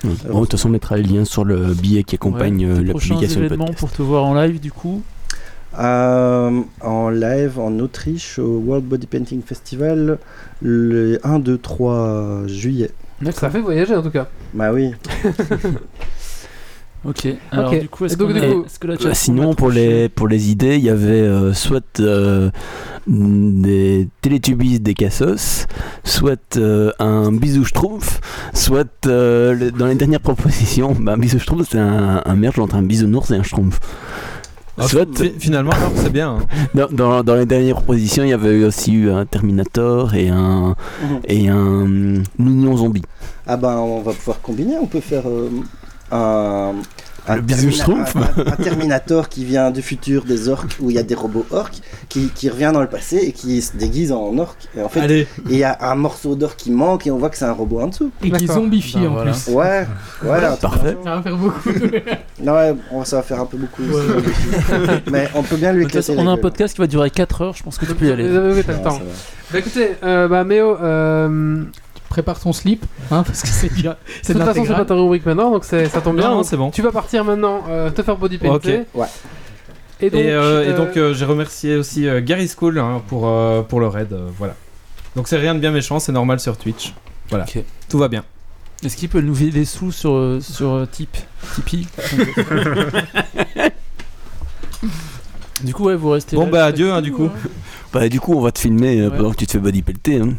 [0.05, 2.73] Bon, de toute façon, on mettra le lien sur le billet qui accompagne Ouais.
[2.79, 3.81] euh, la publication du événements podcast.
[3.81, 5.03] pour te voir en live du coup.
[5.79, 10.19] Euh, en live en Autriche au World Body Painting Festival
[10.63, 12.91] le 1, 2, 3 juillet.
[13.33, 14.29] Ça fait voyager en tout cas.
[14.55, 14.93] Bah oui.
[17.05, 17.29] Ok.
[17.53, 20.27] Alors du coup, est-ce donc, a- coup- que la Euh, chat sinon, pour les, pour
[20.29, 22.51] les idées, il y avait euh, soit euh,
[23.07, 25.67] des Télétubbies des Cassos,
[26.05, 28.21] soit euh, un bisou schtroumpf,
[28.53, 32.59] soit euh, le- dans les dernières propositions, bah, un bisou schtroumpf, c'est un, un merge
[32.59, 33.79] entre un bisounours et un schtroumpf.
[34.81, 35.09] Ah, Soit,
[35.41, 36.37] finalement, c'est bien.
[36.39, 36.47] hein.
[36.75, 40.77] dans, dans, dans les dernières propositions, il y avait aussi eu un Terminator et un,
[41.27, 43.03] et un hum, Mignon Zombie.
[43.47, 45.49] Ah bah on va pouvoir combiner, on peut faire euh,
[46.11, 46.75] un,
[47.27, 48.17] un, Le bisou schtroumpf.
[48.17, 51.45] un- un Terminator qui vient du futur des orques où il y a des robots
[51.51, 51.79] orques
[52.09, 54.67] qui, qui revient dans le passé et qui se déguise en orque.
[54.77, 57.37] Et en fait, il y a un morceau d'orque qui manque et on voit que
[57.37, 58.11] c'est un robot en dessous.
[58.23, 58.57] Et qui D'accord.
[58.63, 59.33] zombifie Ben en voilà.
[59.33, 59.49] plus.
[59.53, 59.87] Ouais,
[60.23, 60.57] voilà.
[60.57, 60.97] Parfait.
[61.05, 61.69] Ça va faire beaucoup.
[62.41, 62.73] Non, ouais,
[63.05, 63.83] ça va faire un peu beaucoup.
[63.83, 64.31] aussi.
[65.11, 67.55] Mais on peut bien lui éclater on a un podcast qui va durer 4 heures,
[67.57, 68.29] je pense que tu peux y aller.
[69.51, 71.65] Bah écoutez, euh, bah Méo, euh,
[72.09, 73.91] Prépare ton slip, hein, parce que c'est bien.
[74.27, 76.25] de toute façon c'est pas ta rubrique maintenant, donc c'est- ça tombe bien.
[76.25, 76.71] Non, non, Donc, c'est bon.
[76.71, 78.85] Tu vas partir maintenant euh, te faire body painter.
[78.95, 79.07] Ouais.
[80.01, 83.03] Et donc, et, euh, et euh, donc euh, j'ai remercié aussi euh, Gary School hein,
[83.09, 84.13] pour, euh, pour le raid.
[84.13, 84.55] euh, voilà.
[85.17, 86.95] Donc c'est rien de bien méchant, c'est normal sur Twitch.
[87.31, 87.45] Voilà.
[87.89, 88.25] Tout va bien.
[88.85, 91.17] Est-ce qu'il peut nous filer des sous sur, sur euh, Tip
[91.57, 91.89] Tipeee
[95.63, 97.29] Du coup, ouais, vous restez Bon, là bah, adieu, hein, du coup.
[97.93, 99.11] Bah, du coup, on va te filmer Ouais.
[99.17, 100.21] pendant que tu te fais body pelleter.
[100.21, 100.35] Hein.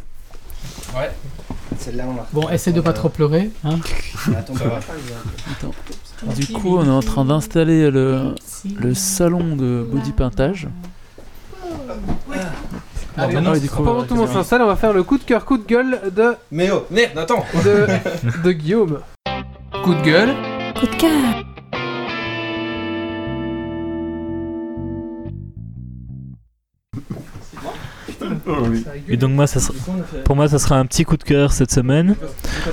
[1.79, 3.51] Celle-là, on l'a Bon, essaie de pas trop pleurer.
[3.63, 3.79] Hein.
[4.37, 8.35] Attends, va Du coup, on est en train d'installer le,
[8.77, 10.67] le salon de body peintage.
[13.17, 14.93] Allez, Ah, oui, du coup, pendant euh, que tout le monde s'installe, on va faire
[14.93, 17.87] le coup de cœur, coup de gueule de, Mais oh, merde, attends de,
[18.43, 18.99] de Guillaume.
[19.83, 20.35] Coup de gueule.
[20.79, 21.11] Coup de cœur.
[29.07, 29.73] Et donc moi, ça sera-
[30.25, 32.15] pour moi, ça sera un petit coup de cœur cette semaine.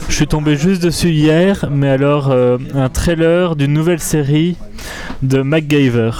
[0.08, 4.56] Je suis tombé juste dessus hier, mais alors euh, un trailer d'une nouvelle série
[5.22, 6.10] de MacGyver.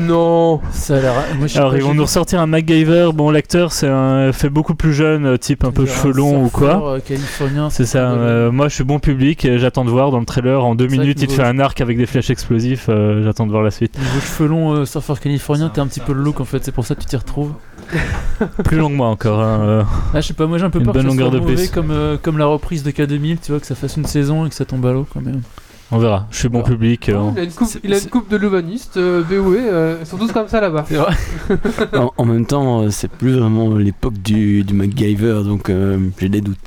[0.00, 0.60] Non.
[0.72, 1.34] Ça a.
[1.36, 3.10] Moi, Alors ils vont nous ressortir un MacGyver.
[3.14, 6.48] Bon, l'acteur c'est un fait beaucoup plus jeune, euh, type un peu cheveux longs ou
[6.48, 6.94] quoi.
[6.94, 7.70] euh, californien.
[7.70, 8.10] C'est ça.
[8.10, 9.44] euh, moi, je suis bon public.
[9.44, 10.64] et J'attends de voir dans le trailer.
[10.64, 12.84] En deux minutes, il te fait un arc avec des flèches explosives.
[12.88, 13.98] euh, J'attends de voir la suite.
[13.98, 16.72] Niveau cheveux longs, euh, surfeur californien, t'es un petit peu le look en fait, c'est
[16.72, 17.52] pour ça que tu t'y retrouves.
[18.64, 19.40] Plus long que moi encore.
[19.40, 19.82] hein, euh.
[20.14, 21.38] Ah, je sais pas, moi j'ai un peu Une peur bonne que ça longueur soit
[21.40, 21.70] de mauvais plus.
[21.70, 24.48] comme, euh, comme la reprise de K2000, tu vois, que ça fasse une saison et
[24.48, 25.42] que ça tombe à l'eau quand même.
[25.92, 26.26] On verra.
[26.30, 26.74] Je suis bon Voilà.
[26.74, 27.08] public.
[27.08, 29.96] euh, Il a une coupe, c'est- il a une coupe de l'humaniste, euh, BOE, euh,
[30.00, 30.84] ils sont tous comme ça là-bas.
[30.88, 31.14] C'est vrai.
[31.94, 36.28] En, en même temps, euh, c'est plus vraiment l'époque du, du MacGyver, donc euh, j'ai
[36.28, 36.58] des doutes.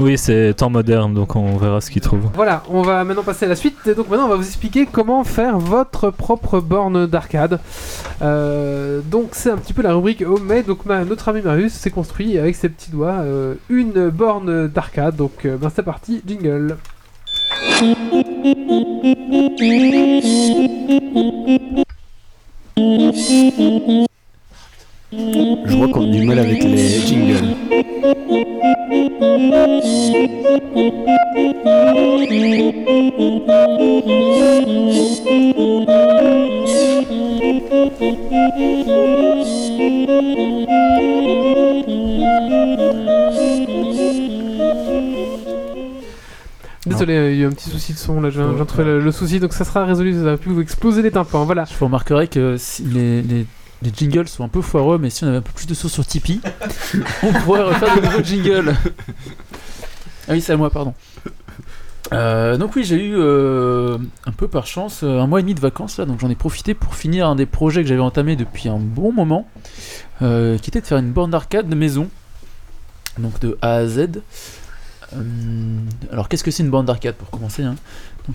[0.00, 2.28] Oui, c'est temps moderne, donc on verra ce qu'ils trouvent.
[2.34, 3.74] Voilà, on va maintenant passer à la suite.
[3.86, 7.58] Et donc maintenant, on va vous expliquer comment faire votre propre borne d'arcade.
[8.22, 10.66] Euh, donc c'est un petit peu la rubrique homemade.
[10.66, 15.16] Donc ma- notre ami Marius s'est construit avec ses petits doigts euh, une borne d'arcade.
[15.16, 16.76] Donc euh, ben, c'est parti, jingle.
[25.66, 27.56] Je vois qu'on a du mal avec les jingles.
[46.98, 48.30] Désolé, euh, il y a eu un petit souci de son là.
[48.66, 50.14] Trouvé le, le souci, donc ça sera résolu.
[50.14, 51.44] Ça va plus vous exploser les tympans.
[51.44, 51.64] Voilà.
[51.64, 53.46] Je vous remarquerai que si les, les,
[53.82, 55.88] les jingles sont un peu foireux, mais si on avait un peu plus de sous
[55.88, 56.40] sur Tipeee,
[57.22, 58.74] on pourrait refaire de nouveaux jingles.
[60.28, 60.94] Ah oui, c'est à moi, pardon.
[62.12, 65.60] Euh, donc oui, j'ai eu euh, un peu par chance un mois et demi de
[65.60, 68.68] vacances là, donc j'en ai profité pour finir un des projets que j'avais entamé depuis
[68.68, 69.46] un bon moment,
[70.22, 72.08] euh, qui était de faire une borne d'arcade de maison,
[73.18, 74.22] donc de A à Z.
[75.14, 75.22] Euh,
[76.12, 77.76] alors qu'est-ce que c'est une borne d'arcade pour commencer hein?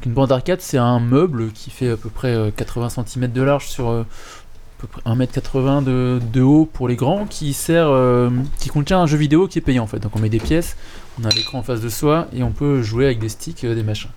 [0.05, 3.41] Une borne d'arcade c'est un meuble qui fait à peu près euh, 80 cm de
[3.43, 7.88] large sur euh, à peu près 1m80 de, de haut pour les grands qui sert
[7.89, 9.99] euh, qui contient un jeu vidéo qui est payant en fait.
[9.99, 10.76] Donc on met des pièces,
[11.21, 13.76] on a l'écran en face de soi et on peut jouer avec des sticks, euh,
[13.76, 14.09] des machins.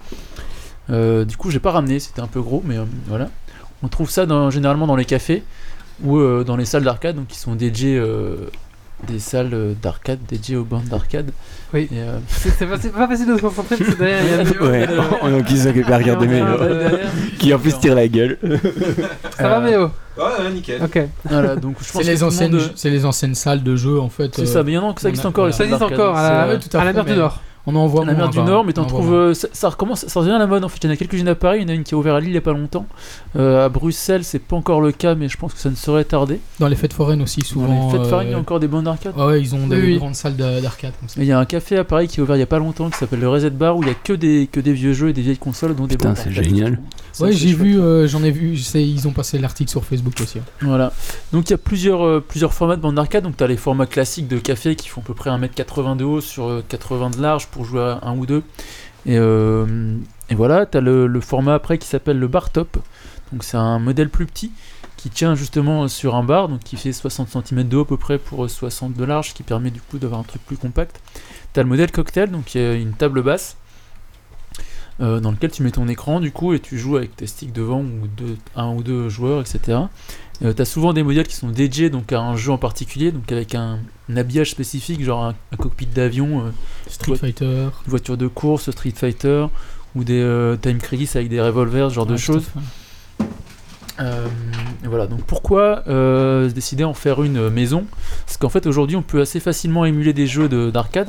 [0.89, 3.29] Euh, du coup j'ai pas ramené, c'était un peu gros mais euh, voilà.
[3.83, 5.43] On trouve ça généralement dans les cafés
[6.03, 8.51] ou euh, dans les salles d'arcade donc qui sont dédiées euh,
[9.07, 11.31] des salles euh, d'arcade dédiées aux bandes d'arcade.
[11.75, 11.89] Oui.
[11.93, 14.71] Euh, C'est pas, facile de se concentrer parce que derrière il y a Méo.
[14.71, 14.89] Ouais,
[15.23, 17.01] on a qui s'occupe à regarder Ah, derrière,
[17.39, 18.39] qui en plus tire la gueule.
[19.37, 19.91] Ça va, Euh, Méo?
[20.17, 20.83] Ouais, nickel.
[20.83, 20.99] Ok.
[21.25, 24.01] Voilà, donc je pense C'est que les, anciennes, monde- c'est les anciennes salles de jeu
[24.01, 24.35] en fait.
[24.35, 25.53] C'est euh, ça, mais il y en a que ça on existe encore.
[25.53, 27.43] Ça existe encore à euh, la, à mer du mais- Nord.
[27.67, 29.13] On en voit la mer du enfin, Nord, mais t'en trouves.
[29.13, 30.79] euh, ça, ça recommence, ça revient à la mode en fait.
[30.83, 32.17] Il y en a quelques-unes à Paris, il y en a une qui est ouverte
[32.17, 32.87] à Lille il y a pas longtemps.
[33.37, 36.05] Euh, à Bruxelles, c'est pas encore le cas, mais je pense que ça ne saurait
[36.05, 36.41] tarder.
[36.61, 37.91] Dans les fêtes foraines aussi, Dans souvent.
[37.93, 39.17] les fêtes foraines, il y a euh, encore des bandes d'arcade.
[39.17, 39.97] Ouais, ouais, ils ont des Oui, oui.
[39.99, 41.21] grandes salles de- d'arcade comme ça.
[41.21, 42.59] Et il y a un café à Paris qui est ouvert il y a pas
[42.59, 44.93] longtemps qui s'appelle le Reset Bar où il y a que des, que des vieux
[44.93, 46.45] jeux et des vieilles consoles dont des Putain, bandes c'est d'arcade.
[46.45, 46.81] génial.
[47.13, 50.39] C'est Ouais, j'ai vu, euh, j'en ai vu, ils ont passé l'article sur Facebook aussi.
[50.39, 50.43] hein.
[50.61, 50.93] Voilà.
[51.33, 53.25] Donc il y a plusieurs, euh, plusieurs formats de bande d'arcade.
[53.25, 56.05] Donc tu as les formats classiques de café qui font à peu près 1m80 de
[56.05, 58.43] haut sur euh, 80 de large jouer un ou deux.
[59.07, 59.97] Et, euh,
[60.31, 62.79] voilà, tu as le, format après qui s'appelle le bar top.
[63.33, 64.53] Donc c'est un modèle plus petit
[64.97, 67.97] qui tient justement sur un bar, donc qui fait 60 cm de haut à peu
[67.97, 71.01] près pour euh, 60 de large, qui permet du coup d'avoir un truc plus compact.
[71.53, 73.57] Tu as le modèle cocktail, donc qui est une table basse.
[75.01, 77.53] Euh, dans lequel tu mets ton écran du coup et tu joues avec tes sticks
[77.53, 79.79] devant ou deux, un ou deux joueurs etc.
[80.43, 83.31] Euh, t'as souvent des modèles qui sont dédiés donc à un jeu en particulier, donc
[83.33, 83.79] avec un,
[84.11, 86.51] un habillage spécifique, genre un, un cockpit d'avion, euh,
[86.89, 87.19] Street Ouais.
[87.19, 87.69] Fighter.
[87.85, 89.47] une voiture de course, Street Fighter,
[89.95, 92.45] ou des euh, Time Crisis avec des revolvers, ce genre de choses.
[93.99, 94.27] Euh,
[94.85, 97.87] voilà, donc pourquoi euh, décider en faire une maison?
[98.27, 101.09] Parce qu'en fait aujourd'hui on peut assez facilement émuler des jeux de- d'arcade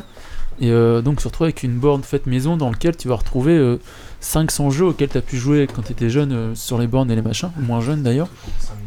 [0.59, 3.53] et euh, donc se retrouver avec une borne faite maison dans laquelle tu vas retrouver
[3.53, 3.79] euh,
[4.21, 7.11] 500 jeux auxquels tu as pu jouer quand tu étais jeune euh, sur les bornes
[7.11, 8.27] et les machins, moins jeune d'ailleurs.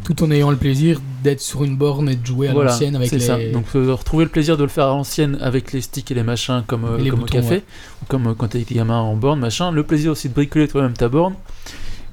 [0.05, 2.97] Tout en ayant le plaisir d'être sur une borne et de jouer à Voilà, l'ancienne
[2.97, 3.25] avec c'est les.
[3.25, 3.39] ça.
[3.53, 6.23] Donc euh, retrouver le plaisir de le faire à l'ancienne avec les sticks et les
[6.25, 7.63] machins comme, euh, les comme boutons, au café, ouais.
[8.03, 9.71] ou comme euh, quand t'es gamin en borne, machin.
[9.71, 11.35] Le plaisir aussi de bricoler toi-même ta borne.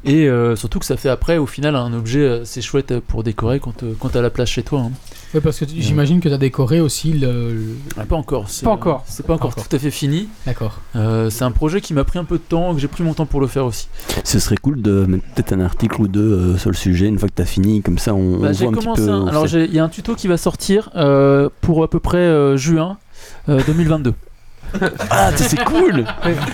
[0.05, 3.23] Et euh, surtout que ça fait après au final un objet assez chouette euh, pour
[3.23, 4.81] décorer quand, euh, quand t'as la place chez toi.
[4.81, 4.91] hein.
[5.33, 7.53] Ouais, parce que tu- j'imagine que tu as décoré aussi le.
[7.53, 8.49] le- Ah, pas encore.
[8.49, 9.03] c'est- Pas encore.
[9.07, 9.67] C'est pas encore, Encore.
[9.67, 10.29] tout à fait fini.
[10.45, 10.79] D'accord.
[10.95, 13.13] Euh, c'est un projet qui m'a pris un peu de temps, que j'ai pris mon
[13.13, 13.89] temps pour le faire aussi.
[14.23, 17.19] Ce serait cool de mettre peut-être un article ou deux euh, sur le sujet une
[17.19, 19.01] fois que t'as fini, comme ça on, Bah, on j'ai voit un petit commencé.
[19.05, 19.11] peu.
[19.11, 19.47] un- où Alors c'est.
[19.49, 22.55] j'ai- il y a un tuto qui va sortir euh, pour à peu près euh,
[22.55, 22.97] juin
[23.49, 24.13] euh, 2022.
[25.09, 26.05] Ah, c'est cool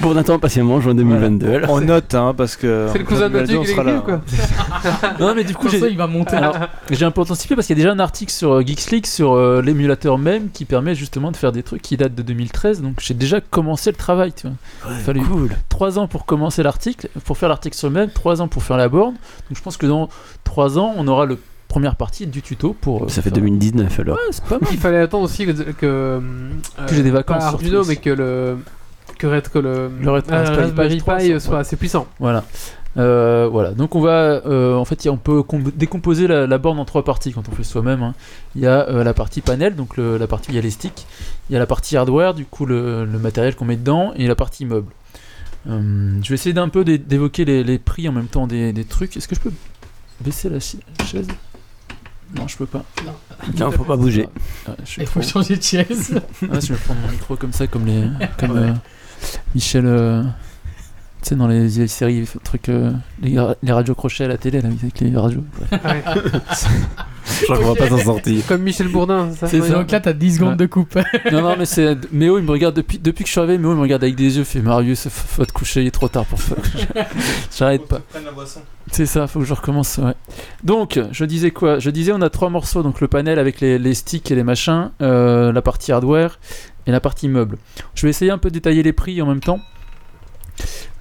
[0.01, 1.53] Bon, on attend patiemment juin 2022.
[1.55, 1.70] alors.
[1.72, 2.88] On note, hein, parce que.
[2.91, 4.22] C'est le cousin de Mathieu on qui sera l'écrit ou quoi
[5.20, 6.36] Non, mais du coup, Comme ça, j'ai il va monter.
[6.36, 6.55] Alors,
[6.89, 9.05] j'ai un peu anticipé parce qu'il y a déjà un article sur euh, Geeks League
[9.05, 12.82] sur euh, l'émulateur même qui permet justement de faire des trucs qui datent de 2013.
[12.82, 14.34] Donc j'ai déjà commencé le travail.
[14.34, 14.91] Tu vois.
[14.91, 15.49] Ouais, Fallu- cool.
[15.70, 18.78] Trois ans pour commencer l'article, pour faire l'article sur le même, trois ans pour faire
[18.78, 19.14] la borne.
[19.14, 20.09] Donc je pense que dans
[20.43, 21.38] trois ans, on aura le
[21.74, 23.03] première partie du tuto pour.
[23.05, 24.15] euh, Ça fait faire- 2019 alors.
[24.15, 24.69] Ouais, c'est pas mal.
[24.71, 25.51] Il fallait attendre aussi que.
[25.51, 26.19] que, euh,
[26.88, 28.57] Que j'ai des vacances Arduino, mais que le.
[29.17, 31.59] Que, Red- que le, Le Red- euh, Raspberry Pi Raspberry 3, Pi ça, soit ouais.
[31.61, 32.07] assez puissant.
[32.19, 32.43] Voilà.
[32.97, 33.71] Euh, voilà.
[33.71, 36.57] Donc on va, euh, en fait, il y a- on peut com- décomposer la, la
[36.59, 38.03] borne en trois parties quand on fait soi-même.
[38.03, 38.13] hein.
[38.55, 40.61] Il y a euh, la partie panel, donc le- la partie où il y a
[40.61, 41.05] les sticks.
[41.49, 44.28] Il y a la partie hardware, du coup le, le matériel qu'on met dedans, et
[44.28, 44.91] la partie meuble.
[45.69, 48.74] Euh, je vais essayer d'un peu d'é- d'évoquer les, les prix en même temps des,
[48.74, 49.15] des trucs.
[49.17, 49.51] Est-ce que je peux
[50.21, 51.28] baisser la chaise?
[52.36, 52.84] Non, je peux pas.
[53.59, 54.27] Non, faut pas bouger.
[54.67, 56.19] Ah, je suis Il faut trop- changer de chaise.
[56.51, 58.03] ah, je vais prendre mon micro comme ça, comme les,
[58.39, 58.73] comme euh,
[59.53, 60.23] Michel, euh,
[61.24, 64.69] tu sais dans les séries, trucs, euh, les, les radios crochets à la télé, là,
[64.69, 65.43] avec les radios.
[65.71, 65.80] Ouais.
[67.39, 68.45] Je crois qu'on va pas s'en sortir.
[68.47, 69.69] Comme Michel Bourdin, c'est ça C'est Ouais.
[69.69, 70.55] Donc là, t'as 10 secondes Ouais.
[70.57, 70.97] de coupe.
[71.32, 73.57] non, non, mais c'est Méo, il me regarde depuis, depuis que je suis arrivé.
[73.57, 75.91] Méo, il me regarde avec des yeux, fait Marius, faut, faut te coucher, il est
[75.91, 76.55] trop tard pour ça.
[77.57, 78.01] J'arrête pas.
[78.91, 79.97] C'est ça, faut que je recommence.
[79.97, 80.13] Ouais.
[80.63, 81.80] Donc, je disais quoi?
[81.80, 84.43] Je disais, on a trois morceaux donc le panel avec les, les sticks et les
[84.43, 86.39] machins, euh, la partie hardware
[86.86, 87.57] et la partie meuble.
[87.95, 89.59] Je vais essayer un peu de détailler les prix en même temps.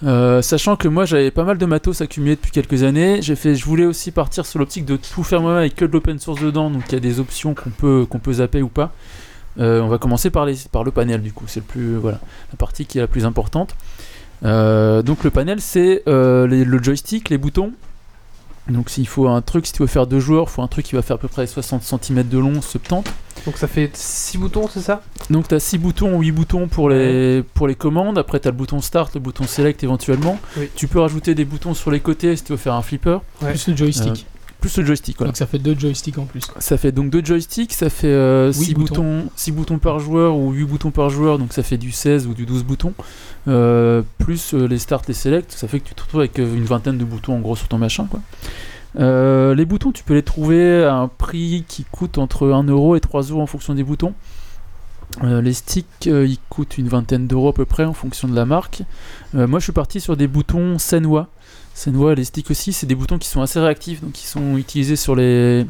[0.04, 3.54] Euh, sachant que moi j'avais pas mal de matos accumulés depuis quelques années, j'ai fait,
[3.54, 6.40] je voulais aussi partir sur l'optique de tout faire moi-même avec que de l'open source
[6.40, 7.70] dedans, donc il y a des options qu'on
[8.18, 8.92] peut, zapper ou pas.
[9.60, 12.56] Euh, on va commencer par, les, par le panel du coup, c'est plus voilà la
[12.56, 13.76] partie qui est la plus importante.
[14.44, 17.72] Euh, donc le panel c'est euh, le joystick, les boutons.
[18.68, 20.86] Donc s'il faut un truc, si tu veux faire deux joueurs, il faut un truc
[20.86, 23.10] qui va faire à peu près 60 cm de long, 70.
[23.44, 25.02] Donc ça fait 6 boutons, c'est ça?
[25.30, 28.18] Donc tu as 6 boutons ou 8 boutons pour les, pour les commandes.
[28.18, 30.38] Après tu as le bouton start, le bouton select éventuellement.
[30.56, 30.68] Oui.
[30.76, 33.18] Tu peux rajouter des boutons sur les côtés si tu veux faire un flipper.
[33.42, 33.50] Ouais.
[33.50, 34.26] Plus le joystick.
[34.60, 35.16] Plus le joystick.
[35.18, 35.30] Voilà.
[35.30, 36.44] Donc ça fait deux joysticks en plus.
[36.60, 39.02] Ça fait donc deux joysticks, ça fait 6 Huit boutons.
[39.02, 42.28] boutons, 6 boutons par joueur ou 8 boutons par joueur, donc ça fait du 16
[42.28, 42.94] ou du 12 boutons.
[43.48, 46.54] Euh, plus euh, les start et select, ça fait que tu te retrouves avec euh,
[46.54, 48.06] une vingtaine de boutons en gros sur ton machin.
[48.08, 48.20] Quoi.
[48.94, 53.00] Les boutons, tu peux les trouver à un prix qui coûte entre 1€ euro et
[53.00, 54.14] 3 euros en fonction des boutons.
[55.22, 58.82] Les sticks, ils coûtent une vingtaine d'euros à peu près en fonction de la marque.
[59.34, 61.28] Moi, je suis parti sur des boutons Senwa.
[61.74, 64.96] Senwa, les sticks aussi, c'est des boutons qui sont assez réactifs, donc qui sont utilisés
[64.96, 65.66] sur les,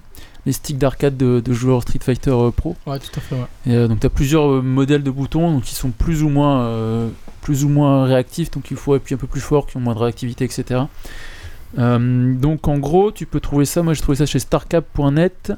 [0.47, 2.77] les sticks d'arcade de, de joueurs Street Fighter euh, Pro.
[2.87, 3.47] Ouais, tout à fait, ouais.
[3.67, 6.29] Et, euh, donc tu as plusieurs euh, modèles de boutons donc qui sont plus ou
[6.29, 7.11] moins
[7.43, 9.95] plus ou moins réactifs, donc il faut appuyer un peu plus fort, qui ont moins
[9.95, 10.83] de réactivité, etc.
[11.79, 13.83] Euh, donc en gros, tu peux trouver ça.
[13.83, 15.53] Moi, j'ai trouvé ça chez starcap.net.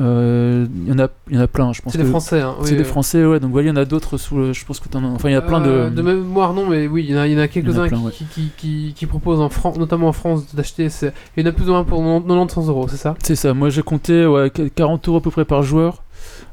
[0.00, 1.72] Euh, Il y en a, il y en a plein.
[1.72, 2.40] Je pense C'est des Français.
[2.40, 2.54] Hein.
[2.64, 3.38] C'est des euh, Français, ouais.
[3.38, 4.36] Donc voilà, il y en a d'autres sous.
[4.38, 5.08] le- Je pense que t'en as.
[5.08, 5.94] Enfin, il y a plein euh, de.
[5.96, 7.94] de mémoire, non, mais oui, il y en a, il y en a quelques-uns qui,
[7.94, 8.10] ouais.
[8.12, 10.88] qui, qui, qui- qui proposent, en France, notamment en France, d'acheter.
[11.36, 13.14] Il y en a plus ou moins pour 90 euros, c'est ça?
[13.22, 13.52] C'est ça.
[13.54, 16.02] Moi, j'ai compté ouais, 40 euros à peu près par joueur.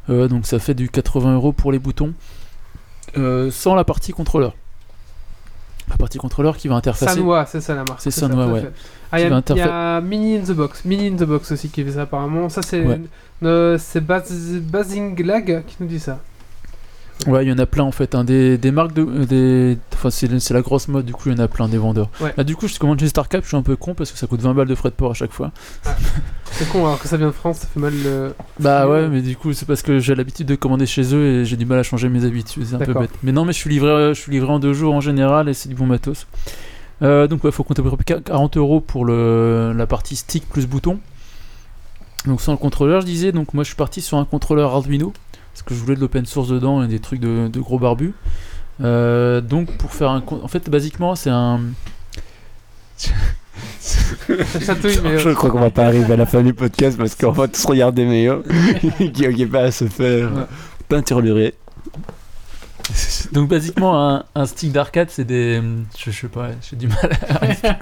[0.10, 2.14] Euh, donc ça fait du 80 euros pour les boutons,
[3.18, 4.54] euh, sans la partie contrôleur.
[5.90, 7.16] La partie contrôleur qui va interfacer.
[7.20, 8.02] Sanwa, c'est ça la marque.
[8.02, 8.62] C'est Sanwa, ouais.
[8.62, 8.74] fait.
[9.12, 10.84] Ah, il y, y a Mini in the Box.
[10.86, 12.50] Mini in the Box aussi qui fait ça apparemment.
[12.50, 13.00] Ça, c'est Ouais.
[13.44, 16.20] euh, c'est Baz- Bazinglag qui nous dit ça.
[17.26, 18.14] Ouais, il y en a plein en fait.
[18.14, 19.02] hein, des, des marques de.
[19.02, 19.78] euh, Des...
[19.96, 22.10] Enfin, c'est la grosse mode, du coup, il y en a plein des vendeurs.
[22.22, 22.32] Ouais.
[22.38, 24.28] Là, du coup, je commande chez Starcap, je suis un peu con parce que ça
[24.28, 25.52] coûte 20 balles de frais de port à chaque fois.
[26.52, 27.94] C'est con, alors que ça vient de France, ça fait mal.
[28.04, 31.26] le- Bah ouais, mais du coup, c'est parce que j'ai l'habitude de commander chez eux
[31.42, 32.66] et j'ai du mal à changer mes habitudes.
[32.68, 33.10] C'est un peu bête.
[33.24, 35.56] Mais non, mais je suis livré, je suis livré en deux jours en général et
[35.56, 36.28] c'est du bon matos.
[37.02, 40.48] Euh, donc, il faut compter à peu près 40 euros pour le, la partie stick
[40.50, 41.00] plus bouton.
[42.26, 43.32] Donc, sans le contrôleur, je disais.
[43.32, 45.14] Donc, moi, je suis parti sur un contrôleur Arduino
[45.54, 48.14] parce que je voulais de l'open source dedans et des trucs de, de gros barbus.
[48.82, 50.22] Euh, donc, pour faire un.
[50.22, 51.60] con- En fait, basiquement, c'est un.
[54.66, 55.18] Chatouille, mais.
[55.20, 57.48] Je euh, crois qu'on va pas arriver à la fin du podcast parce qu'on va
[57.48, 58.44] tous regarder Méo
[59.14, 60.44] qui n'a pas à se faire Ouais.
[60.90, 61.54] peinturer.
[63.32, 65.62] Donc basiquement un, un stick d'arcade c'est des
[65.98, 67.48] je, je sais pas j'ai du mal à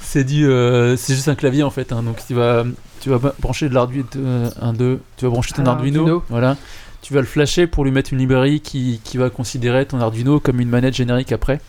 [0.00, 2.02] c'est du euh, c'est juste un clavier en fait hein.
[2.02, 2.64] donc tu vas
[3.00, 6.24] tu vas brancher de l'Arduino euh, un deux tu vas brancher ton Arduino, Arduino.
[6.28, 6.56] voilà
[7.02, 10.40] tu vas le flasher pour lui mettre une librairie qui, qui va considérer ton Arduino
[10.40, 11.60] comme une manette générique après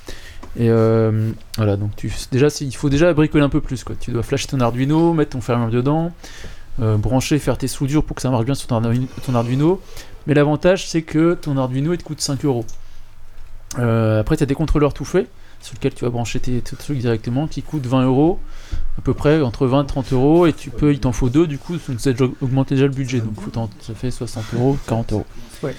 [0.57, 4.11] et euh, voilà donc tu déjà il faut déjà bricoler un peu plus quoi tu
[4.11, 6.11] dois flasher ton Arduino mettre ton firmware dedans
[6.81, 9.81] euh, brancher faire tes soudures pour que ça marche bien sur ton Arduino, ton Arduino.
[10.27, 12.65] mais l'avantage c'est que ton Arduino il te coûte 5 euros
[13.77, 15.29] euh, après, tu as des contrôleurs tout faits
[15.61, 18.39] sur lesquels tu vas brancher tes, tes trucs directement qui coûtent 20 euros,
[18.97, 20.45] à peu près entre 20 et 30 euros.
[20.47, 22.11] Et tu peux, il t'en faut deux, du coup, donc ça
[22.41, 23.19] augmente déjà le budget.
[23.19, 23.35] Donc
[23.81, 25.25] ça fait 60 euros, 40 euros.
[25.61, 25.75] Ouais.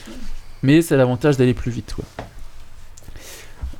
[0.62, 1.94] mais c'est l'avantage d'aller plus vite.
[1.94, 2.04] Quoi.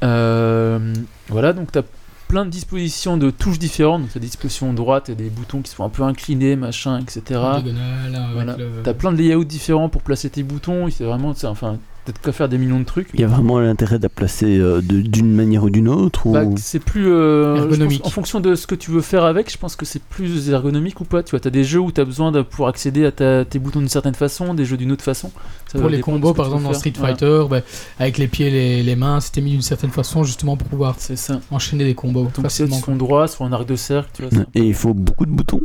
[0.02, 0.94] Euh,
[1.28, 1.84] voilà, donc tu as
[2.30, 4.02] plein de dispositions de touches différentes.
[4.12, 7.22] Tu as des dispositions droite et des boutons qui sont un peu inclinés, machin, etc.
[7.28, 8.56] Diagonale, avec Voilà.
[8.56, 10.88] le- T'as plein de layouts différents pour placer tes boutons.
[10.90, 13.09] C'est vraiment, enfin, peut-être qu'à faire des millions de trucs.
[13.14, 16.26] Il y a vraiment l'intérêt de la placer euh, de- d'une manière ou d'une autre
[16.26, 16.32] ou...
[16.32, 18.07] Bah, c'est plus euh, pense, Ergonomique.
[18.07, 19.51] en fonction de ce que tu veux faire avec.
[19.53, 21.22] Je pense que c'est plus ergonomique ou pas.
[21.22, 23.80] Tu vois, t'as des jeux où t'as besoin de pouvoir accéder à ta- tes boutons
[23.80, 25.30] d'une certaine façon, des jeux d'une autre façon.
[25.72, 26.78] Ça Pour les combos, par tu exemple dans.
[26.78, 27.14] Street Voilà.
[27.16, 27.61] Fighter, bah,
[27.98, 30.94] avec les pieds et les, les mains, c'était mis d'une certaine façon justement pour pouvoir
[30.98, 31.40] C'est ça.
[31.51, 34.11] enchaîner des combos Donc c'est son droit, soit un arc de cercle.
[34.14, 34.44] Tu vois.
[34.55, 35.61] Et il faut beaucoup de boutons.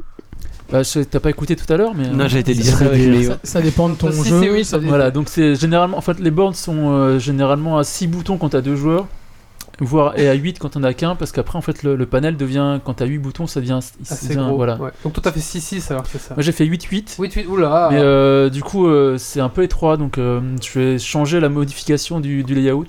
[0.72, 2.08] Bah, t'as pas écouté tout à l'heure, mais.
[2.10, 4.52] Non, euh, j'ai été serait avec- mais- Ça, ça dépend de ton Si, jeu.
[4.52, 5.98] oui, ça Voilà, donc c'est généralement.
[5.98, 9.08] En fait, les bornes sont euh, généralement à 6 boutons quand t'as deux joueurs,
[9.80, 12.36] voire et à 8 quand on a qu'un, parce qu'après, en fait, le, le panel
[12.36, 12.80] devient.
[12.84, 13.80] Quand t'as 8 boutons, ça devient.
[14.10, 14.56] Assez devient- gros.
[14.56, 14.78] Voilà.
[14.78, 14.92] ouais.
[15.04, 16.34] Donc toi, t'as fait 6-6 alors, c'est ça.
[16.36, 17.16] Moi, j'ai fait 8-8.
[17.20, 17.46] Oui, tu...
[17.46, 21.40] Oula Mais euh, du coup, euh, c'est un peu étroit, donc euh, je vais changer
[21.40, 22.86] la modification du, du layout.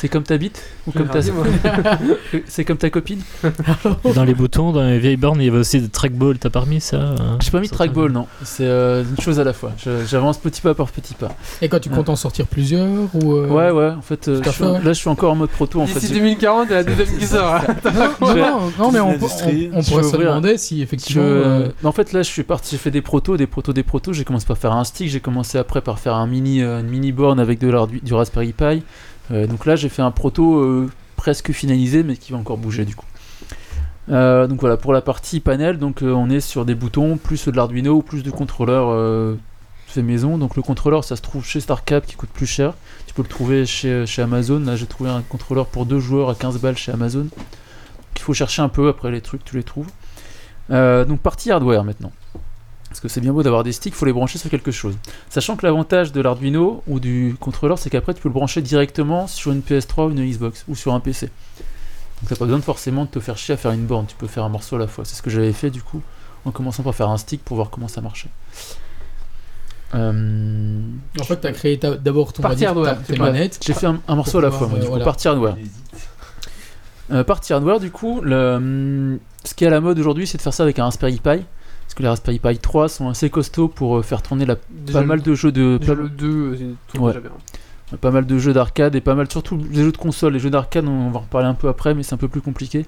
[0.00, 1.18] C'est comme ta bite ou comme ta...
[2.46, 3.20] C'est comme ta copine
[4.04, 6.38] Et dans les boutons, dans les vieilles bornes, il y avait aussi des trackballs.
[6.38, 8.28] T'as pas remis ça euh, J'ai pas mis de trackball, non.
[8.44, 9.72] C'est euh, une chose à la fois.
[10.08, 11.34] J'avance petit pas par petit pas.
[11.62, 14.50] Et quand tu comptes en sortir plusieurs ou euh, Ouais, ouais, en fait, euh, je
[14.50, 15.98] suis- là je suis encore en mode proto en fait.
[15.98, 17.54] D'ici J'ai- 2040, il y a la deuxième qui sort.
[17.56, 17.66] hein.
[18.78, 19.44] Non, mais on, pourrait se
[20.14, 21.22] ouvrir- demander si Je- effectivement.
[21.24, 24.12] euh, en fait là je suis parti, j'ai fait des protos, des protos, des protos.
[24.12, 26.88] J'ai commencé par faire un stick, j'ai commencé après par faire un mini, euh, une
[26.88, 28.82] mini borne avec de l'ardu- du Raspberry Pi.
[29.30, 32.84] Euh, donc là j'ai fait un proto euh, presque finalisé mais qui va encore bouger
[32.84, 33.06] du coup.
[34.10, 37.56] Euh, donc voilà pour la partie panel, donc on est sur des boutons plus de
[37.56, 39.36] l'Arduino plus de contrôleurs euh,
[39.86, 40.38] fait maison.
[40.38, 42.74] Donc le contrôleur ça se trouve chez StarCap qui coûte plus cher.
[43.06, 44.60] Tu peux le trouver chez, chez Amazon.
[44.60, 47.24] Là j'ai trouvé un contrôleur pour deux joueurs à 15 balles chez Amazon.
[47.24, 49.88] Donc, il faut chercher un peu après les trucs, tu les trouves.
[50.70, 52.12] Donc partie hardware maintenant.
[52.98, 54.96] Parce que c'est bien beau d'avoir des sticks, il faut les brancher sur quelque chose.
[55.30, 59.28] Sachant que l'avantage de l'Arduino ou du contrôleur, c'est qu'après tu peux le brancher directement
[59.28, 61.26] sur une PS3 ou une Xbox ou sur un PC.
[61.26, 64.16] Donc t'as pas besoin de forcément de te faire chier à faire une borne, tu
[64.16, 65.04] peux faire un morceau à la fois.
[65.04, 66.02] C'est ce que j'avais fait du coup,
[66.44, 68.30] en commençant par faire un stick pour voir comment ça marchait.
[69.94, 70.80] Euh,
[71.20, 73.60] En fait, tu as créé d'abord ton Partie hardware, tes manettes.
[73.64, 75.04] J'ai fait un, un morceau à la fois, moi, euh, du coup, voilà.
[75.04, 75.56] partie hardware.
[77.12, 80.42] Euh, partie hardware, du coup, le, ce qui est à la mode aujourd'hui, c'est de
[80.42, 81.44] faire ça avec un Raspberry Pi.
[81.98, 85.04] Que les Raspberry Pi 3 sont assez costauds pour euh, faire tourner la, Déjà, pas
[85.04, 86.64] mal de jeux de Déjà pas, le 2, c'est
[86.96, 87.12] tout Ouais.
[87.12, 87.96] déjà bien.
[88.00, 90.34] pas mal de jeux d'arcade et pas mal surtout les jeux de console.
[90.34, 92.40] Les jeux d'arcade, on va en reparler un peu après, mais c'est un peu plus
[92.40, 92.86] compliqué.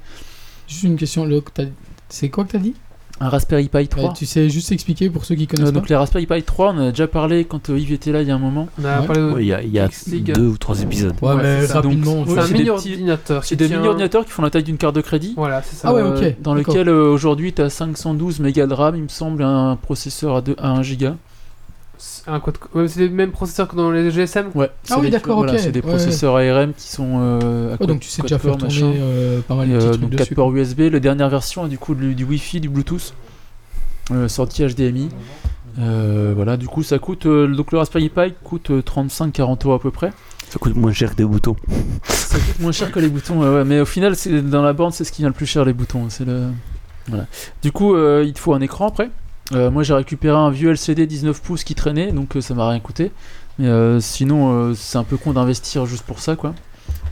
[0.68, 1.64] Juste une question, le- t'as-
[2.08, 2.74] c'est quoi que tu as dit?
[3.23, 4.11] Un Raspberry Pi 3.
[4.11, 6.68] Euh, Tu sais juste expliquer pour ceux qui Euh, connaissent donc les Raspberry Pi 3,
[6.73, 8.68] on en a déjà parlé quand euh, Yves était là il y a un moment.
[8.81, 9.07] On a Ouais.
[9.07, 10.33] parlé de- Ouais, Il y a, il y a X-League.
[10.33, 11.14] deux ou trois épisodes.
[11.21, 12.23] Ouais, mais c'est rapidement.
[12.23, 13.45] Un mini des petits- ordinateur.
[13.45, 15.35] C'est qui des tient- mini ordinateurs qui font la taille d'une carte de crédit.
[15.37, 15.89] Voilà, c'est ça.
[15.89, 19.03] Ah ouais, Euh, ok, Dans lequel euh, aujourd'hui tu as 512 mégas de RAM, il
[19.03, 21.16] me semble, un processeur à, deux- à 1 giga.
[22.03, 24.46] C'est un quad- ouais, c'est les mêmes processeurs que dans les GSM.
[24.55, 25.59] Ouais, Ah oui, d'accord, voilà, ok.
[25.59, 28.38] C'est des Ouais, processeurs ARM qui sont euh, à Ouais, quad- donc tu sais déjà
[28.38, 28.92] faire tourner machin.
[28.96, 30.34] euh, pas mal de petits euh, trucs donc 4 dessus.
[30.34, 33.12] ports USB, la dernière version du coup du, du Wi-Fi, du Bluetooth,
[34.12, 35.11] euh, sortie HDMI.
[35.78, 39.74] Euh, voilà, du coup ça coûte, euh, donc le Raspberry Pi coûte euh, 35-40 euros
[39.74, 40.11] à peu près.
[40.48, 41.55] Ça coûte moins cher que des boutons.
[42.05, 44.72] Ça coûte moins cher que les boutons, ouais, ouais, mais au final c'est dans la
[44.72, 46.07] borne c'est ce qui vient le plus cher les boutons.
[46.09, 46.46] C'est le,
[47.09, 47.26] voilà.
[47.62, 49.11] Du coup euh, il te faut un écran après.
[49.53, 52.68] Euh, moi j'ai récupéré un vieux LCD 19 pouces qui traînait, donc euh, ça m'a
[52.68, 53.11] rien coûté.
[53.59, 56.55] Mais euh, sinon euh, c'est un peu con d'investir juste pour ça quoi.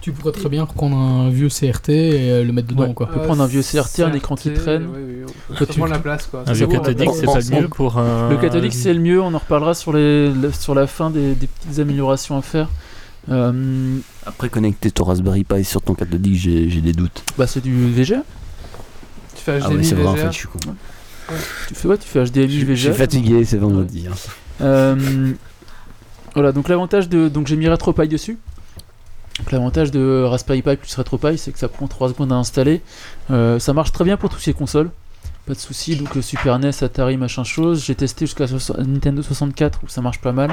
[0.01, 2.95] Tu pourrais très bien reprendre un vieux CRT et le mettre dedans, Ouais.
[2.95, 3.07] quoi.
[3.09, 4.87] peut prendre un vieux CRT, un écron qui traîne.
[4.87, 6.41] Ouais, ouais, on Toi, peut tu- prendre la place quoi.
[6.43, 8.29] Un C'est vieux cathodique, on- c'est on- pas le mieux pour un.
[8.31, 11.35] Le catholique c'est le mieux, on en reparlera sur, les, le- sur la fin des,
[11.35, 12.69] des petites améliorations à faire.
[13.31, 17.23] Euh, Après, connecter ton Raspberry Pi sur ton cathodique, j'ai j'ai des doutes.
[17.37, 18.23] bah c'est du VGA.
[19.37, 20.59] Tu fais Ah oui, c'est vrai, en fait, je suis con.
[21.69, 24.07] Tu fais ouais, tu fais HDMI Je suis fatigué, c'est vendredi.
[24.11, 24.15] hein.
[24.61, 25.33] Euh,
[26.35, 27.29] voilà, donc l'avantage de.
[27.29, 28.39] Donc j'ai mis RetroPie dessus.
[29.39, 32.81] Donc l'avantage de Raspberry Pi plus RetroPie, c'est que ça prend 3 secondes à installer.
[33.31, 34.91] Euh, ça marche très bien pour toutes ces consoles.
[35.47, 37.85] Pas de soucis, donc Super NES, Atari, machin chose.
[37.85, 38.47] J'ai testé jusqu'à
[38.79, 40.51] Nintendo 64 où ça marche pas mal.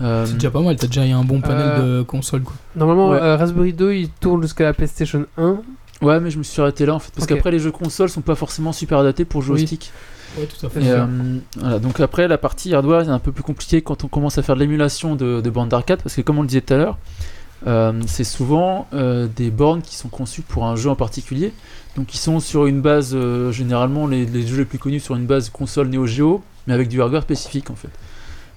[0.00, 2.54] Euh, C'est déjà pas mal, t'as déjà un bon panel Euh, de console, quoi.
[2.74, 3.18] Normalement, Ouais.
[3.20, 5.58] euh, Raspberry 2 il tourne jusqu'à la PlayStation 1.
[6.02, 7.10] Ouais, mais je me suis arrêté là en fait.
[7.14, 9.62] Parce qu'après, les jeux consoles sont pas forcément super adaptés pour jouer Oui.
[9.64, 9.92] au stick.
[10.38, 10.82] Ouais, tout à fait.
[10.82, 11.06] Et, euh,
[11.58, 14.42] voilà, donc après, la partie hardware est un peu plus compliquée quand on commence à
[14.42, 16.76] faire de l'émulation de, de bornes d'arcade, parce que comme on le disait tout à
[16.76, 16.98] l'heure,
[17.66, 21.52] euh, c'est souvent euh, des bornes qui sont conçues pour un jeu en particulier,
[21.96, 25.16] donc qui sont sur une base, euh, généralement les, les jeux les plus connus sur
[25.16, 27.88] une base console Neo Geo, mais avec du hardware spécifique en fait.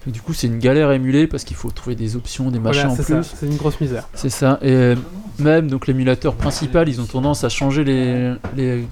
[0.08, 2.88] Du coup, c'est une galère à émuler parce qu'il faut trouver des options, des machins
[2.88, 3.34] Voilà, en plus.
[3.38, 4.08] C'est une grosse misère.
[4.14, 4.58] C'est ça.
[4.62, 4.96] Et euh,
[5.40, 8.88] même donc l'émulateur principal, ils ont tendance à changer les, les,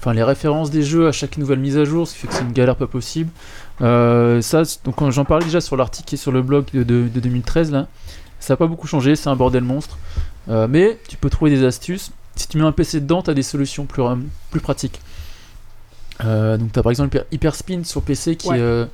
[0.00, 2.34] enfin les références des jeux à chaque nouvelle mise à jour, ce qui fait que
[2.34, 3.30] c'est une galère pas possible.
[3.80, 7.06] Euh, ça, donc j'en parlais déjà sur l'article qui est sur le blog de, de-
[7.08, 7.86] de 2013 là,
[8.40, 9.98] ça n'a pas beaucoup changé, c'est un bordel monstre.
[10.48, 12.10] Euh, mais tu peux trouver des astuces.
[12.34, 14.18] Si tu mets un PC dedans, tu as des solutions plus, ra-
[14.50, 15.00] plus pratiques.
[16.24, 18.58] Euh, donc tu as par exemple Hyper, Hyperspin sur PC qui, Ouais.
[18.58, 18.84] euh,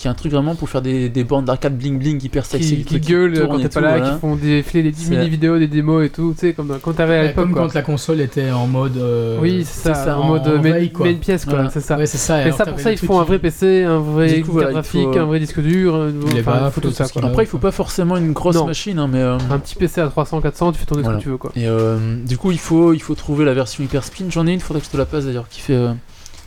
[0.00, 2.84] qui est un truc vraiment pour faire des, des bandes d'arcade bling bling hyper sexy.
[2.84, 4.14] qui, gueulent quand t'es pas là, voilà.
[4.14, 6.94] qui font défiler des C'est- mini vidéos, des démos et tout, tu sais, comme quand
[6.94, 7.44] t'avais à l'époque.
[7.44, 7.62] comme quoi.
[7.66, 8.96] quand la console était en mode.
[8.96, 11.68] euh, Oui, c'est ça, c'est ça, en mode euh, une pièce, quoi, Voilà.
[11.68, 11.98] c'est ça.
[11.98, 12.48] Ouais, c'est ça.
[12.48, 15.38] Et ça, pour ça, il faut un vrai PC, un vrai graphique, faut- un vrai
[15.38, 17.04] disque dur, Les enfin, tout ça.
[17.22, 19.20] Après, il faut pas forcément une grosse machine, hein, mais.
[19.20, 21.52] euh, Un petit PC à 300, 400, tu fais tourner ce que tu veux, quoi.
[21.56, 24.24] Et euh, du coup, il faut, il faut trouver la version Hyperspin.
[24.30, 25.92] J'en ai une, faudrait que je te la passe d'ailleurs, qui fait euh,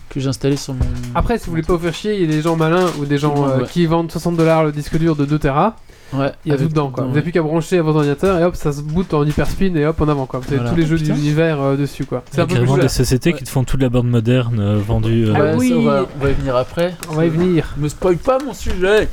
[0.09, 0.85] que j'ai installé sur mon.
[1.15, 3.05] Après, si vous voulez pas vous faire chier, il y a des gens malins ou
[3.05, 3.67] des gens euh, ouais.
[3.69, 5.75] qui vendent 60 dollars le disque dur de 2 Tera.
[6.13, 7.01] Ouais, Il y a tout dedans, quoi.
[7.01, 9.25] dedans, Vous n'avez plus qu'à brancher à votre ordinateur et hop, ça se boot en
[9.25, 10.39] hyperspin et hop, en avant, quoi.
[10.41, 10.69] Vous avez Voilà.
[10.69, 11.13] tous les jeux Putain.
[11.13, 12.23] de l'univers euh, dessus, quoi.
[12.29, 13.37] C'est Il y a un peu plus des sociétés Ouais.
[13.39, 15.31] qui te font toute la bande moderne euh, vendue.
[15.31, 15.31] ouais.
[15.31, 15.69] euh, Ah Ouais, oui.
[15.69, 16.93] ça, on, va, on va y venir après.
[17.09, 17.73] On va y venir.
[17.77, 19.09] Me spoil pas mon sujet.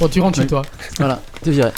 [0.00, 0.62] Bon, tu rentres chez toi.
[0.98, 1.70] Voilà, t'es viré.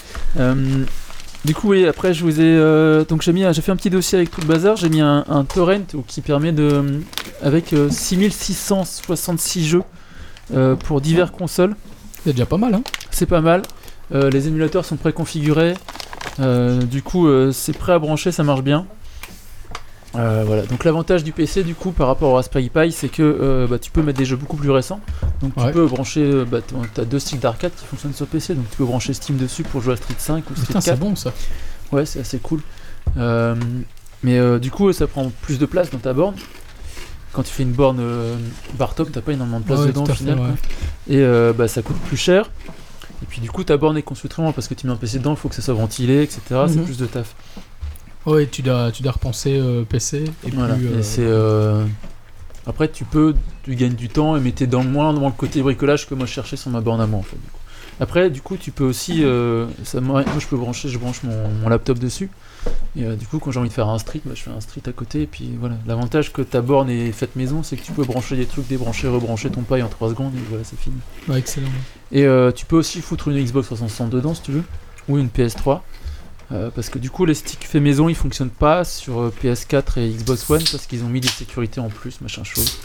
[1.44, 2.44] Euh, du coup, oui, après, je vous ai.
[2.44, 4.76] euh, donc, j'ai mis, un- j'ai fait un petit dossier avec tout le bazar.
[4.76, 7.00] J'ai mis un, un torrent qui permet de.
[7.42, 9.82] Avec euh, 6666 jeux
[10.54, 11.74] euh, pour divers consoles.
[12.24, 12.82] C'est déjà pas mal, hein.
[13.10, 13.62] C'est pas mal.
[14.14, 15.74] Euh, les émulateurs sont préconfigurés.
[16.40, 18.86] Euh, du coup, euh, c'est prêt à brancher, ça marche bien.
[20.16, 20.62] Euh, voilà.
[20.62, 23.78] Donc l'avantage du PC, du coup, par rapport au Raspberry Pi, c'est que euh, bah,
[23.78, 25.00] tu peux mettre des jeux beaucoup plus récents.
[25.40, 25.70] Donc tu Ouais.
[25.72, 26.22] peux brancher.
[26.22, 26.58] euh, Bah,
[26.94, 29.80] t'as deux sticks d'arcade qui fonctionnent sur PC, donc tu peux brancher Steam dessus pour
[29.82, 30.84] jouer à Street 5 ou Street Putain, 4.
[30.84, 31.32] c'est bon ça.
[31.92, 32.60] Ouais, c'est assez cool.
[33.16, 33.54] Euh,
[34.22, 36.34] mais du coup, ça prend plus de place dans ta borne.
[37.32, 38.02] Quand tu fais une borne
[38.76, 40.38] bar top, t'as pas énormément de place Ouais, dedans au final.
[40.40, 41.14] ouais.
[41.16, 42.50] Et bah, ça coûte plus cher.
[43.22, 45.18] Et puis du coup, ta borne est construite vraiment parce que tu mets un PC
[45.18, 46.40] dedans, il faut que ça soit ventilé, etc.
[46.66, 46.84] C'est Mhm.
[46.84, 47.34] plus de taf.
[48.26, 50.24] Ouais, tu dois, tu dois repenser euh, PC.
[50.46, 50.74] Et Voilà.
[50.74, 51.22] puis, euh, Et c'est.
[51.24, 51.84] euh,
[52.66, 56.06] Après, tu peux, tu gagnes du temps et mettez dans moins dans le côté bricolage
[56.08, 57.36] que moi je cherchais sur ma borne à moi en fait.
[57.36, 57.56] du coup.
[58.02, 59.24] Après, du coup, tu peux aussi.
[59.24, 62.30] euh, ça, moi, moi, je peux brancher, je branche mon, mon laptop dessus.
[62.96, 64.60] Et euh, du coup, quand j'ai envie de faire un street, bah, je fais un
[64.60, 65.22] street à côté.
[65.22, 65.76] Et puis voilà.
[65.86, 69.06] L'avantage que ta borne est faite maison, c'est que tu peux brancher des trucs, débrancher,
[69.08, 70.96] rebrancher ton paille en 3 secondes et voilà, c'est fini.
[71.28, 71.68] ouais, excellent.
[72.12, 74.64] Et euh, tu peux aussi foutre une Xbox 360 dedans si tu veux,
[75.08, 75.80] ou une PS3.
[76.52, 80.00] Euh, parce que du coup, les sticks faits maison ils fonctionnent pas sur euh, PS4
[80.00, 82.80] et Xbox One parce qu'ils ont mis des sécurités en plus, machin chose.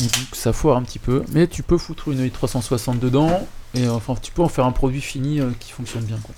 [0.00, 1.22] Et donc ça foire un petit peu.
[1.32, 4.72] Mais tu peux foutre une 360 dedans et euh, enfin tu peux en faire un
[4.72, 6.18] produit fini euh, qui fonctionne bien.
[6.22, 6.34] Quoi.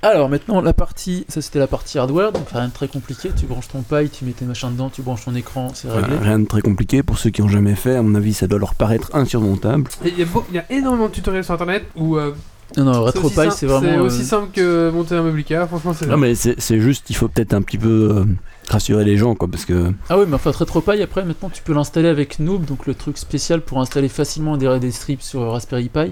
[0.00, 3.30] Alors maintenant, la partie, ça c'était la partie hardware, donc rien de très compliqué.
[3.36, 6.08] Tu branches ton paille, tu mets tes machins dedans, tu branches ton écran, c'est réglé.
[6.08, 7.96] Voilà, rien de très compliqué pour ceux qui ont jamais fait.
[7.96, 9.90] À mon avis, ça doit leur paraître insurmontable.
[10.04, 12.32] Il y, a y énormément de tutoriels sur internet où euh,
[12.76, 13.80] Non, non, c'est RetroPie, aussi simple- c'est vraiment.
[13.88, 15.66] c'est euh, aussi simple que monter un meuble Ikea.
[15.66, 16.06] Franchement, c'est.
[16.06, 18.24] Non, mais c'est c'est juste, il faut peut-être un petit peu euh,
[18.68, 21.72] rassurer les gens, quoi, parce que Ah oui, mais enfin, RetroPie, après, maintenant, tu peux
[21.72, 25.88] l'installer avec Noob, donc le truc spécial pour installer facilement des, des strips sur Raspberry
[25.88, 26.10] Pi.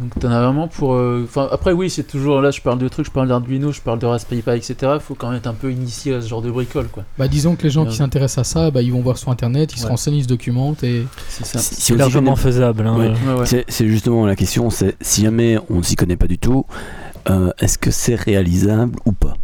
[0.00, 0.94] Donc, t'en as vraiment pour.
[0.94, 3.80] euh, Enfin, après, oui, c'est toujours là, je parle de trucs, je parle d'Arduino, je
[3.80, 4.92] parle de Raspberry Pi, etc.
[5.00, 7.04] Faut quand même être un peu initié à ce genre de bricole, quoi.
[7.18, 9.72] Bah, disons que les gens qui s'intéressent à ça, bah, ils vont voir sur internet,
[9.74, 11.04] ils se renseignent, ils se documentent et.
[11.28, 12.86] C'est largement connaît- faisable.
[12.86, 13.06] hein, Ouais.
[13.06, 13.34] euh.
[13.34, 13.46] Ouais, ouais.
[13.46, 16.64] c'est c'est justement la question, c'est si jamais on ne s'y connaît pas du tout,
[17.30, 19.34] euh, est-ce que c'est réalisable ou pas?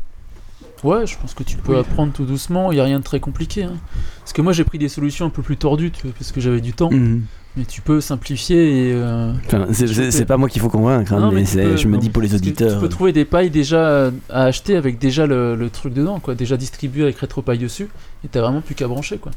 [0.84, 3.18] Ouais, je pense que tu peux apprendre tout doucement, il n'y a rien de très
[3.18, 3.64] compliqué.
[3.64, 3.72] hein.
[4.20, 6.40] Parce que moi, j'ai pris des solutions un peu plus tordues, tu vois, parce que
[6.40, 6.90] j'avais du temps.
[6.90, 7.22] Mhm.
[7.56, 8.92] Mais tu peux simplifier et.
[8.94, 11.98] euh, Enfin, c'est- pas moi qu'il faut convaincre, hein, Non, mais, peux- je me non,
[12.00, 12.74] dis pour les auditeurs.
[12.74, 16.34] Tu peux trouver des pailles déjà à acheter avec déjà le, le truc dedans, quoi.
[16.34, 17.88] Déjà distribué avec RetroPie dessus.
[18.24, 19.30] Et t'as vraiment plus qu'à brancher, quoi.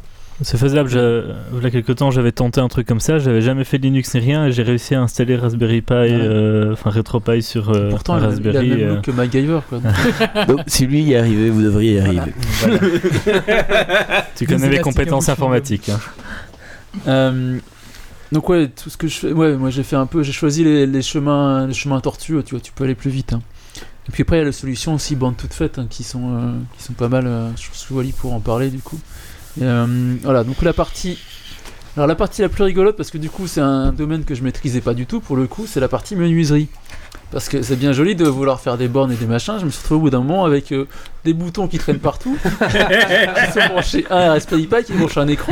[0.43, 0.88] C'est faisable.
[0.88, 1.23] je-
[1.57, 3.17] Il y a quelques temps, j'avais tenté un truc comme ça.
[3.17, 6.73] J'avais jamais fait de Linux ni rien et j'ai réussi à installer Raspberry Pi, euh,
[6.73, 8.69] enfin RetroPie sur euh, Pourtant, un il a, il a le Raspberry.
[8.69, 9.79] même euh, look que MacGyver, quoi.
[10.47, 12.33] Donc, si lui y est arrivé, vous devriez y arriver.
[14.35, 15.89] Tu connais les compétences de informatiques.
[15.89, 15.99] hein.
[17.07, 17.57] Euh,
[18.31, 20.63] donc ouais, tout ce que je fais, ouais, moi j'ai fait un peu, j'ai choisi
[20.63, 23.33] les, les chemins, les chemins tortueux, tu vois, tu peux aller plus vite.
[23.33, 23.41] hein.
[24.07, 26.35] Et puis après il y a la solution aussi bande toute faite, hein, qui sont,
[26.35, 27.25] euh, qui sont pas mal.
[27.27, 28.99] euh, je Wally pour en parler du coup.
[29.62, 31.18] Euh, voilà, donc la partie,
[31.95, 34.43] alors la partie la plus rigolote parce que du coup c'est un domaine que je
[34.43, 36.68] maîtrisais pas du tout pour le coup, c'est la partie menuiserie.
[37.30, 39.55] Parce que c'est bien joli de vouloir faire des bornes et des machins.
[39.60, 40.88] Je me suis retrouvé au bout d'un moment avec euh,
[41.26, 45.51] des boutons qui traînent partout, qui sont branchés un Raspberry Pi qui branche un écran.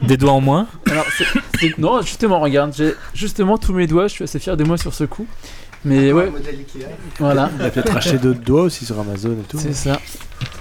[0.00, 0.66] Des doigts en moins.
[0.90, 1.26] Alors, c'est-
[1.60, 4.78] c'est- non, justement, regarde, j'ai justement tous mes doigts, je suis assez fier de moi
[4.78, 5.26] sur ce coup.
[5.84, 6.30] Mais ouais,
[7.18, 9.58] voilà, Il a peut-être acheté d'autres doigts aussi sur Amazon et tout.
[9.58, 9.98] c'est ça.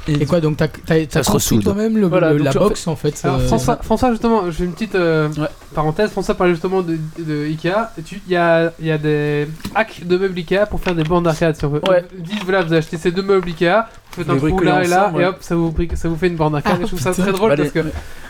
[0.07, 3.19] Et quoi, donc t'as t'as- t'as se construit toi-même le- Voilà, la box en fait
[3.23, 5.47] Alors, euh, François, François, justement, je fais une petite euh, Ouais.
[5.75, 6.09] parenthèse.
[6.09, 7.91] François parlait justement de, de Ikea.
[7.97, 10.95] Et tu- Il y a, il y a des hacks de meubles Ikea pour faire
[10.95, 11.55] des bornes d'arcade.
[11.55, 11.81] Si on veut.
[11.87, 12.03] Ouais.
[12.17, 15.17] Disent voilà, vous achetez ces deux meubles Ikea, faites un trou là et là, et
[15.17, 15.25] ouais.
[15.25, 16.73] hop, ça vous, ça vous fait une borne d'arcade.
[16.75, 17.79] Ah, et je trouve ça très drôle Bah, parce que.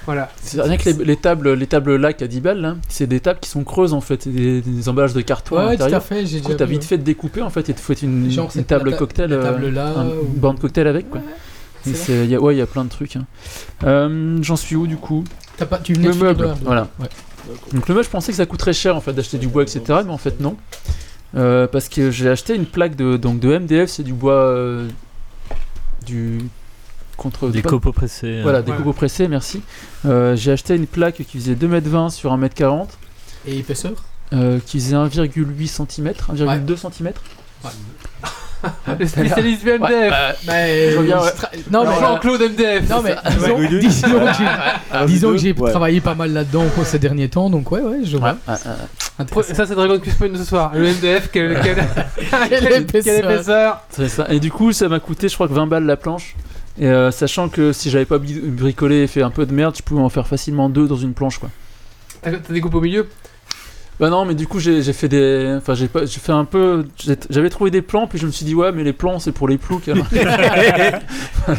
[0.05, 0.31] Voilà.
[0.41, 3.19] C'est rien que les, les tables, les tables lac à 10 balles, là, c'est des
[3.19, 5.83] tables qui sont creuses en fait, c'est des, des emballages de carton à Ouais, tout
[5.83, 6.87] à fait, j'ai déjà t'as vite ouais.
[6.87, 9.35] fait de découper en fait et de foutre une, Genre, une table ta- cocktail, la
[9.35, 11.21] euh, table là, un- ou- une borne cocktail avec quoi.
[11.83, 13.17] C'est c'est- y a- ouais, il y a plein de trucs.
[13.17, 13.25] hein.
[13.83, 15.23] Euh, J'en suis où du coup?
[15.57, 16.87] T'as pas, tu venais Le meuble, voilà.
[16.99, 17.07] Ouais.
[17.73, 19.81] Donc le meuble, je pensais que ça coûterait cher en fait d'acheter du bois, etc.
[20.05, 20.55] Mais en fait non.
[21.37, 24.87] Euh, parce que j'ai acheté une plaque de, donc de MDF, c'est du bois euh,
[26.09, 26.39] du
[27.17, 28.41] contre Des pas- copeaux pressés.
[28.41, 28.61] Voilà, euh.
[28.61, 28.77] des Ouais.
[28.77, 29.61] copeaux pressés, merci.
[30.05, 32.87] Euh, j'ai acheté une plaque qui faisait 2m20 sur 1m40,
[33.45, 33.93] Et épaisseur?
[34.33, 37.11] Euh, qui faisait 1,8 cm, 1,2 cm.
[38.99, 40.13] Le spécialiste du MDF.
[40.47, 41.31] Mais Je reviens, ouais.
[41.71, 42.89] Non, mais Jean-Claude MDF.
[42.89, 44.45] Non mais Ah, disons, que j'ai,
[44.91, 45.69] Un, disons deux, que j'ai ouais.
[45.71, 48.37] travaillé pas mal là-dedans ces derniers temps, donc ouais ouais je vois.
[48.47, 49.25] Ah, ah.
[49.43, 50.71] Ça, c'est Dragon Quest Point de ce soir.
[50.73, 51.75] Le MDF, quelle, quelle...
[52.49, 53.31] Quelle quelle épaisseur.
[53.31, 53.81] épaisseur.
[53.89, 54.25] c'est ça.
[54.29, 56.35] Et du coup, ça m'a coûté, je crois que 20 balles la planche.
[56.79, 59.83] Et euh, sachant que si j'avais pas bricolé et fait un peu de merde, je
[59.83, 61.49] pouvais en faire facilement deux dans une planche, quoi.
[62.21, 63.07] T'as t'as des coupes au milieu?
[63.99, 66.85] Bah non, mais du coup j'ai fait des, enfin j'ai pas, j'ai fait un peu,
[67.29, 69.47] j'avais trouvé des plans, puis je me suis dit ouais, mais les plans c'est pour
[69.49, 69.89] les ploucs.
[69.89, 70.05] alors.
[71.47, 71.57] Donc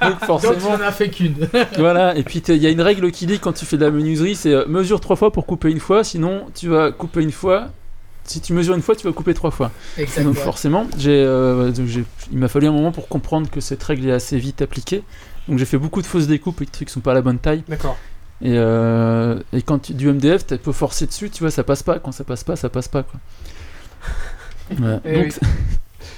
[0.00, 1.34] Donc tu forcément, n'en as fait qu'une.
[1.78, 2.16] voilà.
[2.16, 4.36] Et puis il y a une règle qui dit quand tu fais de la menuiserie,
[4.36, 7.68] c'est euh, mesure trois fois pour couper une fois, sinon tu vas couper une fois.
[8.22, 9.72] Si tu mesures une fois, tu vas couper trois fois.
[9.96, 10.34] Et donc Exactement.
[10.34, 11.72] forcément, j'ai, euh,
[12.30, 15.02] il m'a fallu un moment pour comprendre que cette règle est assez vite appliquée.
[15.48, 17.22] Donc j'ai fait beaucoup de fausses découpes et de trucs qui sont pas à la
[17.22, 17.64] bonne taille.
[17.66, 17.96] D'accord.
[18.42, 21.82] Et, euh, et quand tu, du MDF, tu peux forcer dessus, tu vois, ça passe
[21.82, 21.98] pas.
[21.98, 23.02] Quand ça passe pas, ça passe pas.
[23.02, 23.20] Quoi.
[24.78, 25.00] Voilà.
[25.04, 25.48] Eh Donc oui.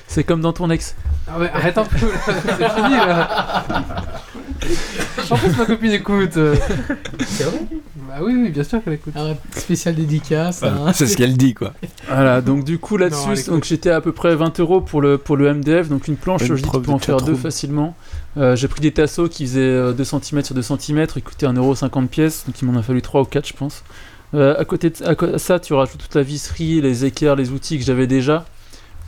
[0.07, 0.95] c'est- comme dans ton ex.
[1.27, 3.65] Ah ouais, arrête un peu là, c'est fini là.
[5.31, 6.37] En plus, ma copine écoute.
[6.37, 6.55] euh.
[7.27, 7.61] C'est vrai?
[7.97, 9.17] Bah oui, oui, bien sûr qu'elle écoute.
[9.17, 10.63] Alors, spécial dédicace.
[10.63, 10.93] hein.
[10.93, 11.73] C'est ce qu'elle dit, quoi.
[12.09, 13.55] Voilà, donc du coup Non, là-dessus, elle c'est- écoute.
[13.55, 16.43] donc j'étais à peu près 20 euros pour le, pour le MDF, donc une planche,
[16.43, 17.39] Une je dis tu preuve peux en faire deux chatroom.
[17.41, 17.97] facilement.
[18.37, 22.09] Euh, j'ai pris des tasseaux qui faisaient 2 cm sur 2 cm, ils coûtaient 1,50€
[22.09, 23.85] pièce, donc il m'en a fallu 3 ou 4 je pense.
[24.35, 27.85] Euh, à côté de ça, tu rajoutes toute la visserie, les équerres, les outils que
[27.85, 28.47] j'avais déjà.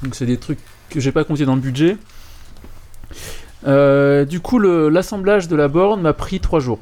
[0.02, 0.58] Donc c'est des trucs
[0.90, 1.96] que j'ai pas compté dans le budget.
[3.66, 6.80] Euh, du coup, l'assemblage de la borne m'a pris 3 jours.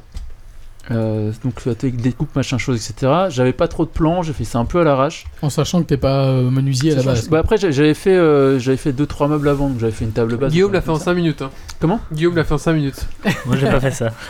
[0.90, 3.12] Euh, donc avec des coupes, machin chose, etc.
[3.28, 5.26] J'avais pas trop de plans, j'ai fait ça un peu à l'arrache.
[5.40, 7.28] En sachant que t'es pas euh, menuisier à la base.
[7.28, 10.36] Bah après, j'avais fait, euh, j'avais fait 2-3 meubles avant, donc j'avais fait une table
[10.36, 10.52] basse.
[10.52, 11.06] Guillaume l'a fait en ça.
[11.06, 11.42] 5 minutes.
[11.42, 11.50] Hein.
[11.80, 12.00] Comment?
[12.12, 13.06] Guillaume l'a fait en 5 minutes.
[13.46, 14.10] Moi, j'ai pas fait ça.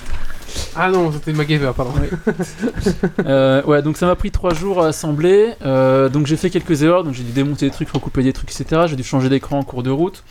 [0.76, 1.92] Ah non, c'était MacGyver, pardon.
[3.26, 5.54] Euh, ouais, donc ça m'a pris 3 jours à assembler.
[5.64, 8.50] euh, donc j'ai fait quelques erreurs, donc j'ai dû démonter des trucs, recouper des trucs,
[8.50, 8.82] etc.
[8.86, 10.22] J'ai dû changer d'écran en cours de route.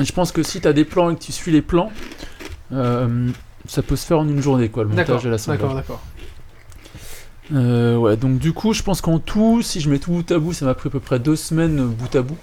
[0.00, 1.90] Et je pense que si tu as des plans et que tu suis les plans,
[2.72, 3.28] euh,
[3.66, 5.60] ça peut se faire en une journée, quoi, le montage et l'assemblage.
[5.60, 6.02] d'accord, d'accord.
[7.52, 10.38] Euh, ouais, donc du coup, je pense qu'en tout, si je mets tout bout à
[10.38, 12.38] bout, ça m'a pris à peu près deux semaines euh, bout à bout.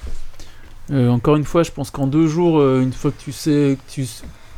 [0.91, 3.77] Euh, encore une fois, je pense qu'en deux jours, euh, une fois que tu sais,
[3.87, 4.05] que tu,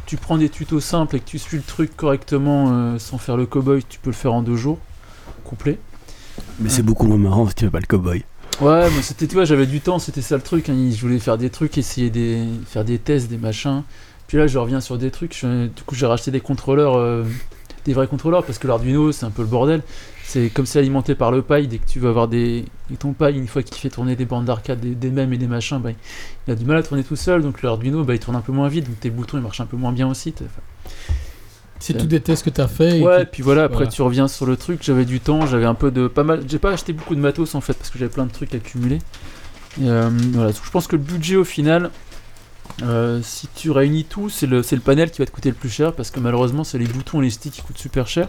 [0.06, 3.38] tu prends des tutos simples et que tu suis le truc correctement euh, sans faire
[3.38, 4.80] le cowboy, tu peux le faire en deux jours,
[5.46, 5.80] complet.
[6.60, 8.24] Mais c'est beaucoup moins marrant si tu fais pas le cowboy.
[8.62, 10.70] Ouais, mais c'était, tu vois, j'avais du temps, c'était ça le truc.
[10.70, 13.84] hein, je voulais faire des trucs, essayer des, faire des tests, des machins.
[14.34, 15.38] Puis là, je reviens sur des trucs.
[15.40, 17.24] je- du coup, j'ai racheté des contrôleurs, euh,
[17.86, 19.84] des vrais contrôleurs, parce que l'Arduino, c'est un peu le bordel.
[20.26, 21.68] C'est comme c'est alimenté par le paille.
[21.68, 24.26] Dès que tu veux avoir des, et ton paille, une fois qu'il fait tourner des
[24.26, 25.92] bandes d'arcade, des, des mèmes et des machins, bah,
[26.48, 27.44] il a du mal à tourner tout seul.
[27.44, 28.88] Donc l'Arduino, bah, il tourne un peu moins vite.
[28.88, 30.34] Donc tes boutons, ils marchent un peu moins bien aussi.
[31.80, 32.98] C'est tout des tests que t'as fait.
[32.98, 33.92] et Ouais, qui- puis voilà, après voilà.
[33.92, 36.58] tu reviens sur le truc, j'avais du temps, j'avais un peu de pas mal, j'ai
[36.58, 38.98] pas acheté beaucoup de matos en fait parce que j'avais plein de trucs accumulés.
[39.80, 41.92] Et euh, voilà, je pense que le budget au final,
[42.82, 45.56] euh, si tu réunis tout, c'est le, c'est le panel qui va te coûter le
[45.56, 48.28] plus cher parce que malheureusement c'est les boutons et les sticks qui coûtent super cher.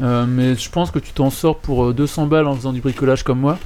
[0.00, 2.80] Euh, mais je pense que tu t'en sors pour euh, 200 balles en faisant du
[2.80, 3.58] bricolage comme moi.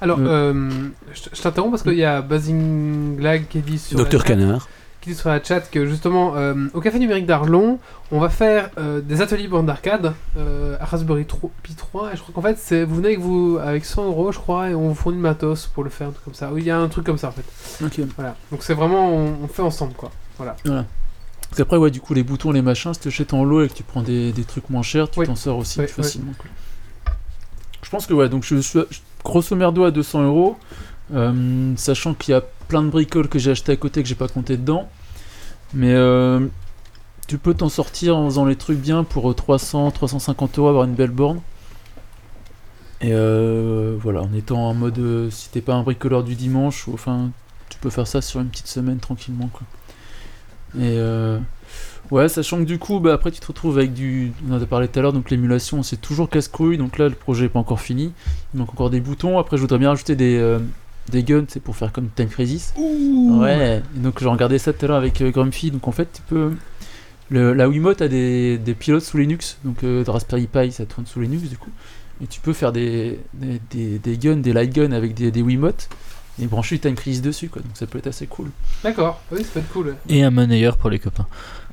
[0.00, 0.52] Alors, Euh.
[0.54, 0.70] euh,
[1.14, 4.68] je t'interromps parce qu'il y a Basinglag qui dit sur Docteur Canard.
[5.00, 7.78] Qui dit sur la chat que justement euh, au café numérique d'Arlon,
[8.10, 12.16] on va faire euh, des ateliers bornes d'arcade euh, à Raspberry 3, Pi 3 et
[12.16, 14.74] je crois qu'en fait c'est vous venez avec vous avec 100 euros je crois et
[14.74, 16.50] on vous fournit le matos pour le faire un truc comme ça.
[16.52, 17.84] Oui, il y a un truc comme ça en fait.
[17.84, 18.00] Ok.
[18.16, 18.34] Voilà.
[18.50, 20.10] Donc c'est vraiment on, on fait ensemble quoi.
[20.36, 20.56] Voilà.
[20.64, 23.68] Parce qu'après, ouais, du coup, les boutons, les machins, si tu achètes en lot et
[23.68, 25.26] que tu prends des, des trucs moins chers, tu Oui.
[25.26, 26.02] t'en sors aussi Oui, plus oui.
[26.04, 26.32] facilement.
[26.36, 26.50] quoi.
[27.82, 28.78] Je pense que, ouais, donc je suis
[29.24, 30.58] grosso merdo à 200 euros,
[31.14, 34.14] euh, sachant qu'il y a plein de bricoles que j'ai acheté à côté que j'ai
[34.14, 34.88] pas compté dedans.
[35.74, 36.46] Mais euh,
[37.26, 40.84] tu peux t'en sortir en faisant les trucs bien pour euh, 300, 350 euros, avoir
[40.84, 41.40] une belle borne.
[43.00, 46.88] Et euh, voilà, en étant en mode, euh, si t'es pas un bricoleur du dimanche,
[46.92, 47.30] enfin,
[47.68, 49.50] tu peux faire ça sur une petite semaine tranquillement.
[50.74, 51.38] Et euh,
[52.10, 54.32] ouais, sachant que du coup, bah, après tu te retrouves avec du.
[54.48, 56.76] On en a parlé tout à l'heure, donc l'émulation c'est toujours casse-couille.
[56.76, 58.12] Donc là, le projet n'est pas encore fini.
[58.54, 59.38] Il manque encore des boutons.
[59.38, 60.58] Après, je voudrais bien rajouter des, euh,
[61.10, 62.74] des guns, c'est pour faire comme Time Crisis.
[62.76, 63.82] Ouais.
[63.96, 65.70] Et donc j'ai regardé ça tout à l'heure avec euh, Grumpy.
[65.70, 66.52] Donc en fait, tu peux.
[67.30, 70.86] Le, la Wiimote a des, des pilotes sous Linux, donc euh, de Raspberry Pi ça
[70.86, 71.70] tourne sous Linux du coup.
[72.22, 75.42] Et tu peux faire des, des, des, des guns, des light guns avec des, des
[75.42, 75.88] Wiimotes
[76.40, 77.60] et brancher du Time Crisis dessus quoi.
[77.60, 78.50] Donc ça peut être assez cool.
[78.82, 79.96] D'accord, oui, ça peut être cool.
[80.08, 81.26] Et un monnayeur pour les copains.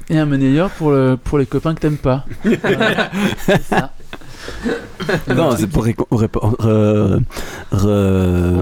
[0.10, 2.26] Et un monnayeur pour, le, pour les copains que t'aimes pas.
[2.44, 3.10] Voilà.
[3.40, 3.94] C'est ça.
[5.36, 5.94] Non, c'est pour re-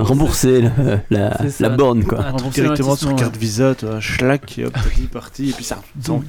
[0.02, 0.70] rembourser la,
[1.10, 2.26] la, C'est borne, quoi.
[2.54, 5.80] Directement sur carte Visa, tu vois, schlac, et hop, t'es parti, et puis ça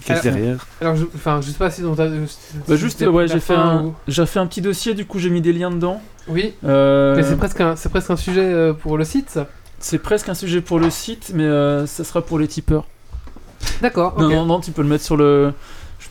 [0.09, 0.67] Alors- derrière.
[0.81, 2.07] Alors, je, enfin, je sais pas si dans ta.
[2.69, 5.31] Bah juste, ouais, j'ai fait, un, ou- j'ai fait un petit dossier, du coup j'ai
[5.31, 6.01] mis des liens dedans.
[6.29, 9.47] Oui, Euh, mais c'est presque, un, c'est presque un sujet euh, pour le site, ça.
[9.79, 12.87] c'est presque un sujet pour le site, mais euh, ça sera pour les tipeurs.
[13.83, 15.53] D'accord, Non, non, non, tu peux le mettre sur le.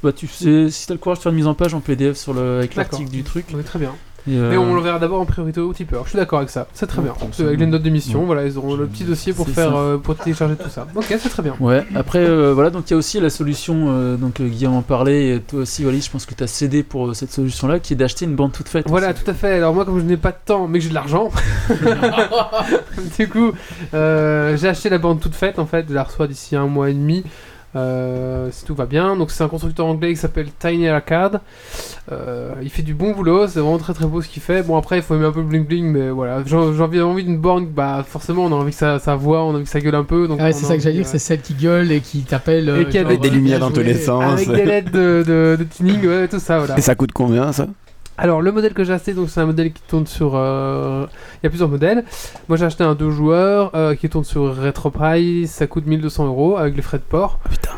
[0.03, 2.17] Pas, tu sais, si t'as le courage de faire une mise en page en PDF
[2.17, 3.45] sur le, avec l'article du truc.
[3.65, 3.93] Très bien.
[4.27, 6.03] Et, euh, Mais on l'enverra d'abord en priorité au tipeur.
[6.05, 6.67] Je suis d'accord avec ça.
[6.73, 7.45] C'est très Ouais, bien.
[7.45, 8.25] Avec les notes d'émission, ouais.
[8.25, 10.87] voilà, ils auront le petit dossier pour faire, euh, pour télécharger tout ça.
[10.95, 11.55] Ok, c'est très bien.
[11.59, 15.35] Ouais, après, euh, voilà, donc il y a aussi la solution, donc Guillaume en parlait,
[15.35, 17.97] et toi aussi, Wallis, je pense que tu as cédé pour cette solution-là, qui est
[17.97, 18.85] d'acheter une bande toute faite.
[18.89, 19.23] Voilà, aussi.
[19.23, 19.53] tout à fait.
[19.55, 21.29] Alors moi, comme je n'ai pas de temps, mais que j'ai de l'argent,
[23.17, 23.51] du coup,
[23.91, 25.59] j'ai acheté la bande toute faite.
[25.59, 27.23] En fait, je la reçois d'ici un mois et demi.
[27.75, 29.15] Euh, si tout va bien.
[29.15, 31.41] Donc c'est un constructeur anglais qui s'appelle Tiny Arcade.
[32.11, 34.63] Euh, il fait du bon boulot, c'est vraiment très très beau ce qu'il fait.
[34.63, 36.43] Bon après il faut aimer un peu le bling bling, mais voilà.
[36.45, 39.51] J'ai envie, envie d'une borne, bah forcément on a envie que ça, ça voit, on
[39.51, 40.27] a envie que ça gueule un peu.
[40.27, 42.69] Donc Ah ouais, c'est ça que j'allais dire, c'est celle qui gueule et qui t'appelle.
[42.81, 44.23] Et qui a des euh, lumières dans tous les sens.
[44.23, 46.77] Avec des LED de, de, de tuning, ouais, tout ça, voilà.
[46.77, 47.67] Et ça coûte combien, ça?
[48.17, 50.33] Alors, le modèle que j'ai acheté, donc c'est un modèle qui tourne sur.
[50.35, 51.05] euh,
[51.41, 52.03] Il y a plusieurs modèles.
[52.47, 55.51] Moi, j'ai acheté un 2 joueurs euh, qui tourne sur RetroPrice.
[55.51, 57.39] Ça coûte 1200 euros avec les frais de port.
[57.49, 57.71] Putain.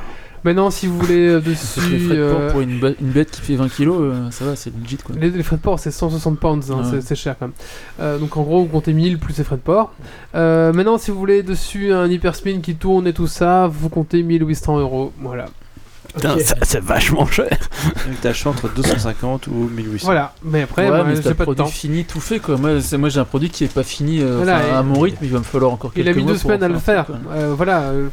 [0.43, 1.79] Maintenant, si vous voulez euh, que les dessus.
[1.79, 2.71] frais de port pour une,
[3.01, 5.15] une bête qui fait 20 kilos, euh, ça va, c'est legit quoi.
[5.19, 7.01] les, les frais de port, c'est 160 pounds, hein, Ah c'est- ouais.
[7.01, 8.19] c'est cher quand même.
[8.19, 9.93] Donc en gros, vous comptez 1000 plus les frais de port.
[10.33, 14.79] Maintenant, si vous voulez dessus un hyperspin qui tourne et tout ça, vous comptez 1800
[14.79, 15.13] euros.
[15.19, 15.45] Voilà.
[16.13, 17.47] Putain, ça- c'est vachement cher.
[18.23, 20.05] Acheté entre 250 ou 1800.
[20.05, 20.33] Voilà.
[20.43, 21.69] Mais après, ouais, moi, mais j'ai pas de produit temps.
[21.69, 22.57] fini, tout fait quoi.
[22.57, 24.83] Moi, c'est- moi j'ai un produit qui est pas fini euh, Voilà, enfin, et- à
[24.83, 26.67] mon rythme, il va me falloir encore quelques Il a mis mois deux semaines à
[26.67, 27.05] le faire.
[27.05, 27.17] truc.
[27.31, 27.79] Euh, voilà.
[27.81, 28.07] euh,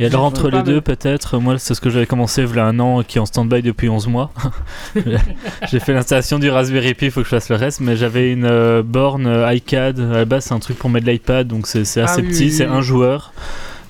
[0.00, 2.56] Et alors entre les pas, deux mais- peut-être, moi c'est ce que j'avais commencé il
[2.56, 4.32] y a un an qui est en stand-by depuis 11 mois.
[5.70, 8.32] J'ai fait l'installation du Raspberry Pi, il faut que je fasse le reste, mais j'avais
[8.32, 11.84] une euh, borne iCAD, à la base c'est un truc pour mettre l'iPad, donc c'est
[11.84, 12.72] c'est Ah assez oui, petit, oui, c'est oui.
[12.74, 13.32] un joueur.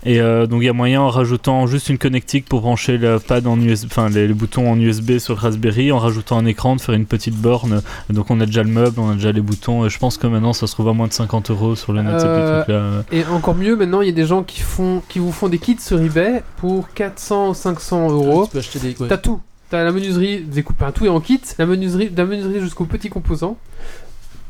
[0.05, 3.19] Et euh, donc il y a moyen en rajoutant juste une connectique pour brancher le
[3.19, 6.47] pad en USB, enfin les, les boutons en USB sur le Raspberry, en rajoutant un
[6.47, 7.83] écran, de faire une petite borne.
[8.11, 10.27] Donc on a déjà le meuble, on a déjà les boutons, et je pense que
[10.27, 13.03] maintenant ça se trouve à moins de 50 euros sur le net Euh.
[13.13, 15.59] Et encore mieux, maintenant, il y a des gens qui, font, qui vous font des
[15.59, 18.47] kits sur eBay pour 400 ou 500 euros.
[18.47, 18.97] Tu peux acheter des.
[18.97, 19.09] ouais.
[19.09, 19.41] T'as tout.
[19.71, 21.41] T'as la menuiserie, découpé, tout est en kit.
[21.59, 23.57] La menuiserie, la menuiserie jusqu'aux petits composants.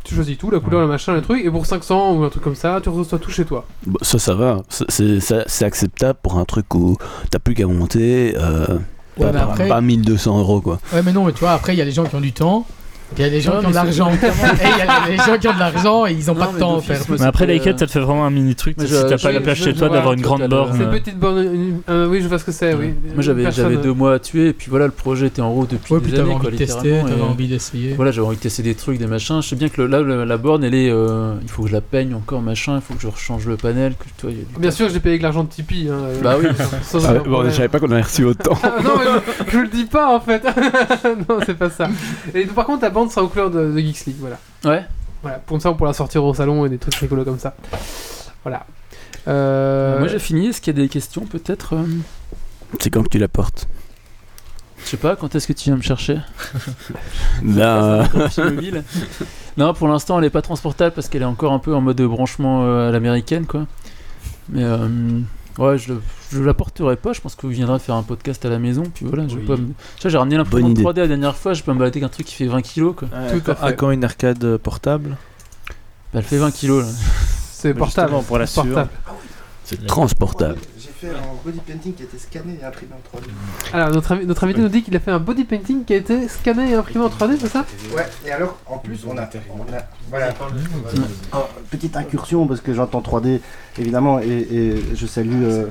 [0.05, 1.43] Tu choisis tout, la couleur, le machin, le truc.
[1.45, 3.65] Et pour 500 ou un truc comme ça, tu reçois tout chez toi.
[3.87, 4.63] Bon, ça, ça va.
[4.69, 6.97] C'est- C'est ça- c'est acceptable pour un truc où
[7.31, 8.35] t'as plus qu'à monter.
[8.37, 8.67] Euh,
[9.17, 10.79] Ouais, pas, mais pas- après- pas 1200 euros, quoi.
[10.93, 12.33] Ouais, mais non, mais tu vois, après, il y a les gens qui ont du
[12.33, 12.67] temps.
[13.17, 14.11] Il y a les gens qui ont de l'argent.
[14.13, 16.53] Et il y a les gens qui ont de l'argent et ils ont Non, pas
[16.53, 17.01] de temps à faire.
[17.09, 18.77] Mais après, l'iCAD, euh, ça te fait vraiment un mini truc.
[18.81, 20.77] Si t'as pas la place chez toi d'avoir une grande borne.
[20.77, 21.81] C'est une petite borne.
[21.89, 22.95] oui, je vois ce que c'est, oui.
[23.15, 26.11] Moi j'avais deux mois à tuer et puis voilà le projet était en route depuis
[26.11, 27.95] des années envie de tester, t'avais envie d'essayer.
[27.95, 29.41] Voilà, j'avais envie de tester des trucs, des machins.
[29.43, 30.91] Je sais bien que là, la borne, elle est.
[30.91, 32.77] euh, il faut que je la peigne encore, machin.
[32.77, 33.95] Il faut que je rechange le panel.
[34.59, 35.89] Bien sûr, j'ai payé avec l'argent de Tipeee.
[35.91, 36.47] Hein, Bah oui.
[36.83, 38.59] sans Ah, bon, je savais pas qu'on avait reçu autant.
[38.63, 39.05] Ah, non, mais
[39.47, 40.43] je, je le dis pas en fait.
[41.29, 41.89] non, c'est pas ça.
[42.35, 44.17] Et par contre, la bande sera aux couleurs de, de Geeks League.
[44.19, 44.39] Voilà.
[44.65, 44.85] Ouais.
[45.23, 45.39] voilà.
[45.39, 47.55] Pour ça, on pourra la sortir au salon et des trucs rigolos comme ça.
[48.43, 48.67] Voilà.
[49.29, 50.49] Euh, Moi j'ai fini.
[50.49, 51.85] Est-ce qu'il y a des questions peut-être euh,
[52.81, 53.67] C'est quand que tu la portes?
[54.85, 56.19] Je sais pas, quand est-ce que tu viens me chercher?
[57.43, 58.85] Mobile
[59.57, 62.03] Non, pour l'instant, elle est pas transportable parce qu'elle est encore un peu en mode
[62.03, 63.67] branchement euh, à l'américaine, quoi.
[64.51, 64.89] Mais euh,
[65.59, 65.95] ouais, je,
[66.33, 67.13] je la porterai pas.
[67.13, 68.85] Je pense que vous viendrez faire un podcast à la maison.
[68.95, 69.47] Puis voilà, je vais Oui.
[69.47, 69.67] pas me...
[69.69, 70.83] Tu vois, j'ai ramené l'imprimante idée.
[70.83, 71.55] 3D la dernière fois.
[71.55, 73.09] Je peux me balader avec un truc qui fait 20 kilos, quoi.
[73.09, 73.65] Tout à fait.
[73.67, 75.11] À quand une arcade euh, portable
[76.13, 76.91] Bah, elle fait 20 kilos, là.
[77.53, 78.09] c'est portable.
[78.09, 78.91] Justement, pour la portable.
[79.65, 80.59] c'est transportable.
[81.13, 83.25] Fait un body painting qui a été scanné et imprimé en 3D.
[83.73, 85.97] Alors, notre, invi- notre invité nous dit qu'il a fait un body painting qui a
[85.97, 87.65] été scanné et imprimé en 3D, c'est ça
[87.95, 89.29] Ouais, et alors, en plus, on a.
[89.51, 90.33] on a- voilà.
[91.35, 91.39] Oh,
[91.71, 93.41] petite incursion, parce que j'entends 3D,
[93.79, 95.67] évidemment, et, et je salue euh,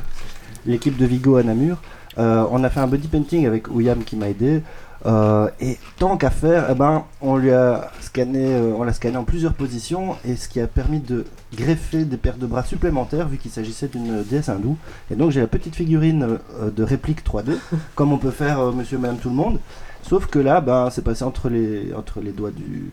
[0.66, 1.78] l'équipe de Vigo à Namur.
[2.20, 4.62] Euh, on a fait un body painting avec Ouyam qui m'a aidé.
[5.06, 9.18] Euh, et tant qu'à faire, eh ben, on lui a scanné, euh, on l'a scanné
[9.18, 11.26] en plusieurs positions, et ce qui a permis de
[11.56, 14.78] greffer des paires de bras supplémentaires, vu qu'il s'agissait d'une déesse hindoue.
[15.12, 17.58] Et donc j'ai la petite figurine euh, de réplique 3D,
[17.96, 19.60] comme on peut faire euh, Monsieur, Madame, tout le monde.
[20.04, 22.92] Sauf que là, ben, c'est passé entre les, entre les doigts du,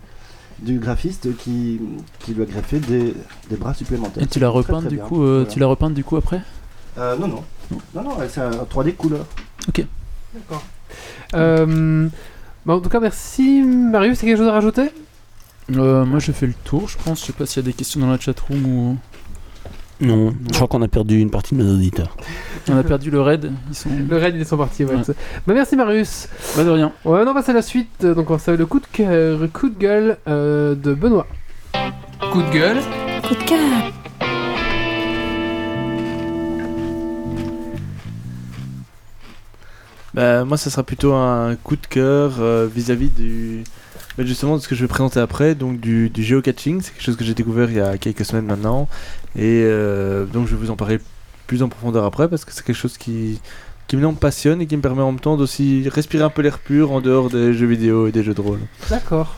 [0.61, 1.81] du graphiste qui,
[2.21, 3.15] qui lui a greffé des,
[3.49, 4.23] des bras supplémentaires.
[4.23, 5.05] Et tu l'as repeinte du bien.
[5.05, 5.51] coup, euh, Voilà.
[5.51, 6.41] tu l'as repeinte du coup après?
[6.99, 7.45] Euh, non, non.
[7.95, 9.25] Non, non, c'est un 3D couleur.
[10.35, 10.63] D'accord.
[11.35, 12.09] Euh,
[12.67, 13.63] bah, en tout cas, merci.
[13.63, 14.91] Marius, t'as quelque chose à rajouter?
[15.77, 17.21] Euh, Moi j'ai fait le tour, je pense.
[17.21, 18.97] Je sais pas s'il y a des questions dans la chatroom ou.
[20.03, 22.17] Non, je crois qu'on a perdu une partie de nos auditeurs.
[22.71, 23.53] On a perdu le raid.
[23.69, 23.91] Ils sont.
[24.09, 24.85] Le raid, ils sont partis.
[24.85, 24.95] Ouais.
[24.95, 25.15] Ouais.
[25.47, 26.27] Bah, merci, Marius.
[26.57, 26.91] Pas de rien.
[27.05, 28.05] On va maintenant passer à la suite.
[28.05, 31.27] Donc, on va le coup de, cœur- coup de gueule euh, de Benoît.
[32.33, 32.79] Coup de gueule.
[33.29, 33.59] Coup de cœur.
[40.21, 43.65] Bah, moi, ça sera plutôt un coup de cœur euh, vis-à-vis du.
[44.19, 46.83] bah, justement de ce que je vais présenter après, donc du, du geocaching.
[46.83, 48.87] C'est quelque chose que j'ai découvert il y a quelques semaines maintenant.
[49.35, 51.01] Et euh, donc, je vais vous en parler
[51.47, 53.41] plus en profondeur après parce que c'est quelque chose qui,
[53.87, 56.59] qui me passionne et qui me permet en même temps d'aussi respirer un peu l'air
[56.59, 58.61] pur en dehors des jeux vidéo et des jeux de rôle.
[58.91, 59.37] D'accord.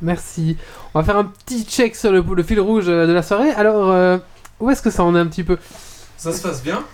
[0.00, 0.56] Merci.
[0.94, 3.50] On va faire un petit check sur le, le fil rouge euh, de la soirée.
[3.50, 4.18] Alors, euh,
[4.60, 5.58] où est-ce que ça en est un petit peu?
[6.16, 6.84] Ça se passe bien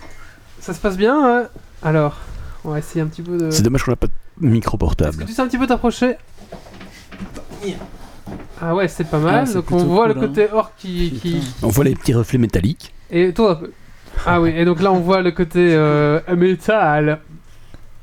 [0.59, 1.43] Ça se passe bien euh
[1.83, 2.17] Alors,
[2.65, 3.51] on va essayer un petit peu de.
[3.51, 5.25] C'est dommage qu'on n'a pas de micro Est-ce que portable.
[5.25, 6.15] tu sais un petit peu t'approcher
[8.61, 9.45] Ah ouais, c'est pas mal.
[9.47, 10.27] Ah, donc on voit cool, le hein.
[10.27, 11.41] côté or qui.
[11.61, 12.93] On voit les petits reflets métalliques.
[13.11, 13.71] Et toi un peu.
[14.25, 17.19] Ah oui, et donc là on voit le côté euh, métal.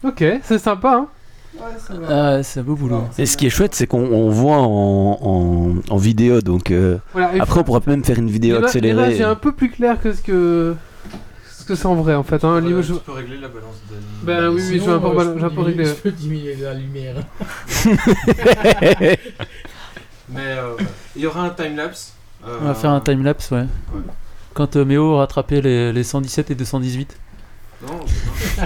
[0.04, 1.06] Ok, c'est sympa.
[1.06, 1.06] Hein
[2.08, 3.04] Ah, c'est un beau boulot.
[3.18, 6.98] Et ce qui est chouette, c'est qu'on on voit en, en, en vidéo, donc euh,
[7.12, 9.16] voilà, après on pourra même faire une vidéo accélérée.
[9.18, 10.89] Est un peu plus claire que ce que ce
[11.70, 12.42] que c'est en vrai en fait.
[12.44, 12.60] Hein.
[12.60, 13.96] L'image- Tu peux régler la balance de.
[14.26, 15.84] Ben oui, oui, je un peu, euh, j'ai un peu peux réglé.
[15.84, 17.16] diminuer- Je peux diminuer la lumière.
[20.28, 20.76] Mais euh,
[21.16, 22.14] il y aura un timelapse.
[22.46, 23.64] euh, On va faire un timelapse, ouais.
[24.54, 27.16] Quand euh, Méo aura rattrapé les, les 117 et 218.
[27.82, 27.98] Non,
[28.56, 28.62] pas.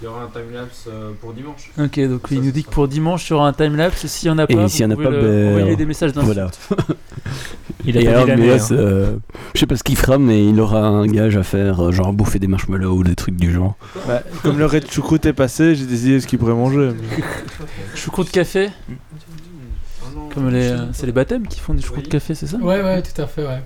[0.00, 1.70] Il y aura un timelapse euh, pour dimanche.
[1.78, 4.06] Ok, donc Ça, il nous dit que pour dimanche, il y aura un timelapse.
[4.06, 5.76] S'il y en a pas, Et vous s'il y en a pas, le- ben, envoyer
[5.76, 6.34] des messages d'insulte.
[6.34, 6.50] Voilà.
[7.86, 8.66] Il a Et alors, hein.
[8.72, 9.16] euh,
[9.54, 12.12] je sais pas ce qu'il fera, mais il aura un gage à faire, euh, genre
[12.12, 13.74] bouffer des marshmallows ou des trucs du genre.
[14.06, 16.90] Bah, comme le raid choucroute est passé, j'ai décidé ce qu'il pourrait manger.
[17.94, 18.68] Choucroute de café
[20.34, 22.12] Comme les, euh, c'est les baptêmes qui font du choucroute de Oui.
[22.12, 22.58] café, c'est ça?
[22.58, 23.62] Ouais, ouais, tout à fait, ouais.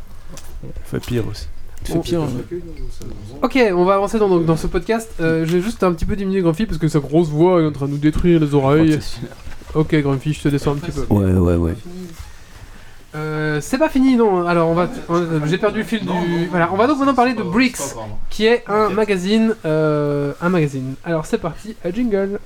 [0.84, 1.46] Fait pire aussi.
[1.84, 2.22] C'est pire.
[3.42, 5.10] Ok, on va avancer dans, donc, dans ce podcast.
[5.20, 7.72] Euh, J'ai juste un petit peu diminué Grumpy parce que sa grosse voix est en
[7.72, 8.98] train de nous détruire les oreilles.
[9.74, 11.04] Ok, Grumpy, je te descends un petit peu.
[11.12, 11.74] Ouais, ouais, ouais.
[13.14, 14.46] Euh, c'est pas fini, non.
[14.46, 14.88] Alors, on va.
[15.08, 16.46] on- J'ai perdu le fil du.
[16.50, 17.78] Voilà, on va donc maintenant parler de Bricks,
[18.30, 19.54] qui est un magazine.
[19.64, 20.94] euh, un magazine.
[21.04, 22.40] Alors, c'est parti, à jingle.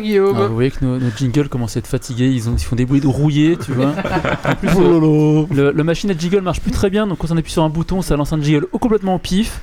[0.00, 0.36] Guillaume.
[0.38, 2.76] Ah, vous voyez que nos, nos jingles commencent à être fatigués, ils, ont, ils font
[2.76, 3.92] des bruits de rouillés, tu vois.
[4.48, 7.36] En plus, euh, le, le machine à jingle marche plus très bien, donc quand on
[7.36, 9.60] appuie sur un bouton, ça lance un jingle au- complètement au pif.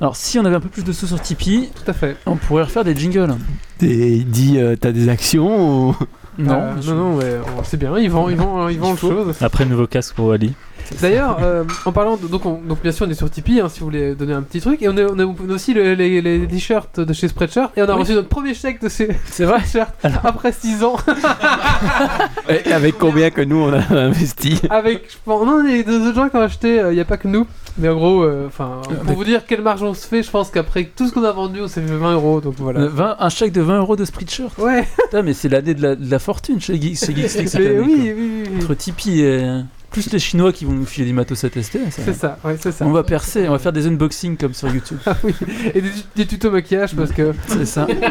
[0.00, 2.16] Alors, si on avait un peu plus de sous sur Tipeee, Tout à fait.
[2.26, 3.34] on pourrait refaire des jingles.
[3.80, 5.96] Dit, euh, t'as des actions ou...
[6.38, 7.96] Non, Euh, non, non, mais on- c'est bien.
[7.98, 9.36] Ils vendent, ils vendent, ils vendent chose.
[9.40, 10.52] Après, nouveau casque pour Wally.
[11.00, 13.70] D'ailleurs, euh, en parlant de, donc, on- donc bien sûr on est sur Tipeee hein,
[13.70, 16.20] si vous voulez donner un petit truc et on a, on a- aussi le- les,
[16.20, 18.00] les t-shirts de chez Spreadshirt et on a Oui.
[18.00, 18.88] reçu notre premier chèque de
[19.46, 19.88] vrai Spreadshirt
[20.22, 20.96] après 6 ans
[22.50, 24.60] Et avec combien que nous on a investi?
[24.68, 27.04] Avec je pense non il y a d'autres gens qui ont acheté il n'y a
[27.06, 27.46] pas que nous
[27.78, 30.50] mais en gros euh, enfin pour vous dire quelle marge on se fait je pense
[30.50, 33.16] qu'après tout ce qu'on a vendu on s'est fait 20 euros donc voilà Euh, 20
[33.18, 34.56] un chèque de 20 euros de Spreadshirt.
[34.58, 37.48] ouais Putain, mais c'est l'année de la, de la fortune chez, Geek- chez Geeks League
[37.48, 38.56] cette année, oui, oui, oui, oui.
[38.62, 39.60] Entre Tipeee et
[39.94, 42.56] plus les Chinois qui vont nous filer du matos à tester, ça- c'est ça ouais
[42.60, 44.98] c'est ça on va percer, on va faire des unboxings comme sur YouTube.
[45.06, 45.34] Ah oui.
[45.74, 47.86] et des, des tutos maquillage parce que C'est ça.
[47.88, 48.04] Il y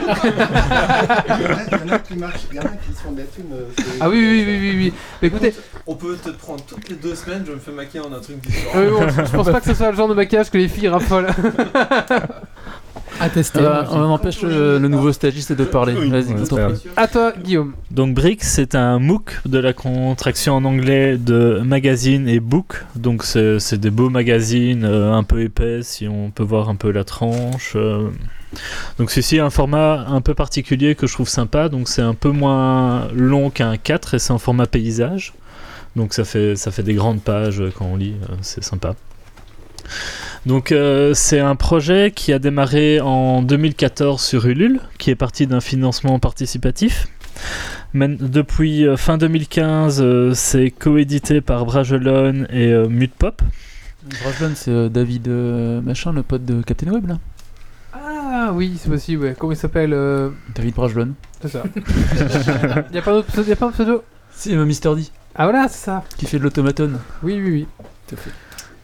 [1.91, 3.53] en a qui marchent, il y en a qui se font des thunes.
[3.77, 5.53] c'est- ah oui oui oui oui oui mais écoutez
[5.85, 8.39] On peut te prendre toutes les deux semaines, je me fais maquiller en un truc
[8.41, 8.79] différent.
[8.79, 10.87] euh, bon, je pense pas que ce soit le genre de maquillage que les filles
[10.87, 11.27] raffolent
[13.19, 13.59] À tester.
[13.59, 15.93] Euh, on empêche le, le nouveau stagiste de parler.
[15.93, 16.67] Vas-y, Ouais,
[16.97, 22.27] à toi Guillaume Donc Bricks, c'est un MOOC de la contraction en anglais de magazine
[22.27, 22.83] et book.
[22.95, 26.91] Donc c'est des beaux magazines euh, un peu épais, si on peut voir un peu
[26.91, 27.73] la tranche.
[27.75, 28.09] euh.
[28.99, 31.69] Donc ceci est un format un peu particulier que je trouve sympa.
[31.69, 35.33] Donc c'est un peu moins long qu'un 4 et c'est en format paysage.
[35.95, 38.95] Donc ça fait, ça fait des grandes pages euh, quand on lit, euh, c'est sympa.
[40.45, 45.47] Donc euh, c'est un projet qui a démarré en 2014 sur Ulule, qui est parti
[45.47, 47.07] d'un financement participatif.
[47.93, 53.41] Men- depuis euh, fin 2015, euh, c'est coédité par Bragelonne et euh, Mute Pop.
[54.21, 57.19] Brajlon, c'est euh, David euh, machin, le pote de Captain Web là.
[57.93, 59.35] Ah oui, c'est possible, ouais.
[59.39, 61.13] Comment il s'appelle euh, David Brajlon.
[61.41, 61.63] C'est ça.
[62.93, 64.03] y a pas d'autre pseudo, y a pas un pseudo?
[64.31, 65.03] C'est Mister D
[65.35, 66.03] Ah voilà, c'est ça.
[66.17, 66.91] qui fait de l'automaton.
[67.21, 67.67] Oui, oui, oui.
[68.07, 68.31] Tout à fait.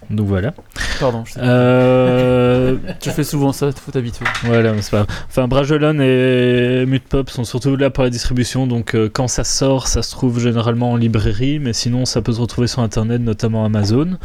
[0.10, 0.54] Donc voilà.
[1.00, 1.40] Pardon, je, sais.
[1.42, 4.26] Euh, je fais souvent ça, faut t'habituer.
[4.44, 5.18] Voilà, mais c'est pas grave.
[5.28, 9.44] Enfin, Bragelonne et Mute Pop sont surtout là pour la distribution, donc euh, quand ça
[9.44, 13.22] sort, ça se trouve généralement en librairie, mais sinon ça peut se retrouver sur internet,
[13.22, 14.18] notamment Amazon.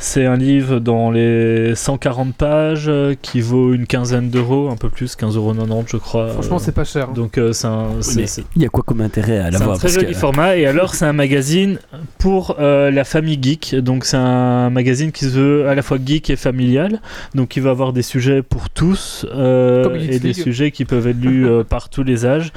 [0.00, 4.88] C'est un livre dans les 140 pages euh, qui vaut une quinzaine d'euros, un peu
[4.88, 6.28] plus, 15,90€ je crois.
[6.28, 7.08] Franchement, Euh, c'est pas cher.
[7.10, 7.14] hein.
[7.14, 9.50] Donc euh, c'est un, c'est- Mais c'est- il y a quoi comme intérêt à c'est
[9.52, 10.56] l'avoir un très joli que- format.
[10.56, 11.78] Et alors, c'est un magazine
[12.18, 13.74] pour euh, la famille geek.
[13.74, 17.00] Donc, c'est un magazine qui se veut à la fois geek et familial.
[17.34, 21.20] Donc, il va avoir des sujets pour tous euh, et des sujets qui peuvent être
[21.20, 22.52] lus euh, par tous les âges.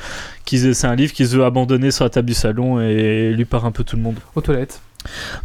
[0.45, 3.65] C'est un livre qui se veut abandonné sur la table du salon et lu par
[3.65, 4.15] un peu tout le monde.
[4.35, 4.81] Aux toilettes.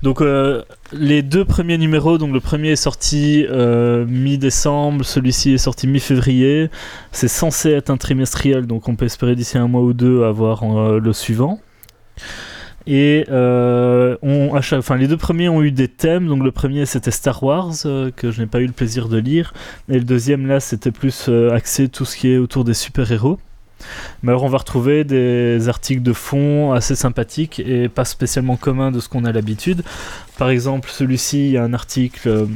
[0.02, 0.62] Donc euh,
[0.92, 6.70] les deux premiers numéros, donc le premier est sorti euh, mi-décembre, celui-ci est sorti mi-février.
[7.12, 10.62] C'est censé être un trimestriel, donc on peut espérer d'ici un mois ou deux avoir
[10.62, 11.60] euh, le suivant.
[12.88, 14.60] Et on,
[14.96, 16.28] les deux premiers ont eu des thèmes.
[16.28, 19.52] Donc le premier c'était Star Wars que je n'ai pas eu le plaisir de lire,
[19.88, 23.40] et le deuxième là c'était plus axé tout ce qui est autour des super héros.
[24.22, 28.90] Mais alors on va retrouver des articles de fond assez sympathiques et pas spécialement communs
[28.90, 29.82] de ce qu'on a l'habitude.
[30.38, 32.46] Par exemple, celui-ci, il y a un article euh,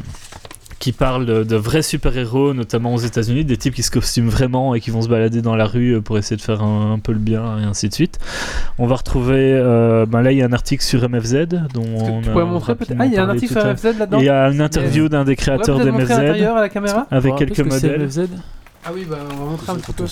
[0.78, 4.74] qui parle de, de vrais super-héros, notamment aux États-Unis, des types qui se costument vraiment
[4.74, 6.98] et qui vont se balader dans la rue euh, pour essayer de faire un, un
[6.98, 8.18] peu le bien et ainsi de suite.
[8.78, 12.22] On va retrouver, euh, ben là il y a un article sur MFZ dont on
[12.22, 14.18] tu a pourrais montrer peut-être Ah, il y a un article sur à- FZ là-dedans
[14.20, 18.08] Il y a une interview d'un des créateurs à la caméra avec quelques modèles.
[18.82, 20.04] Ah oui, bah on va montrer un petit peu.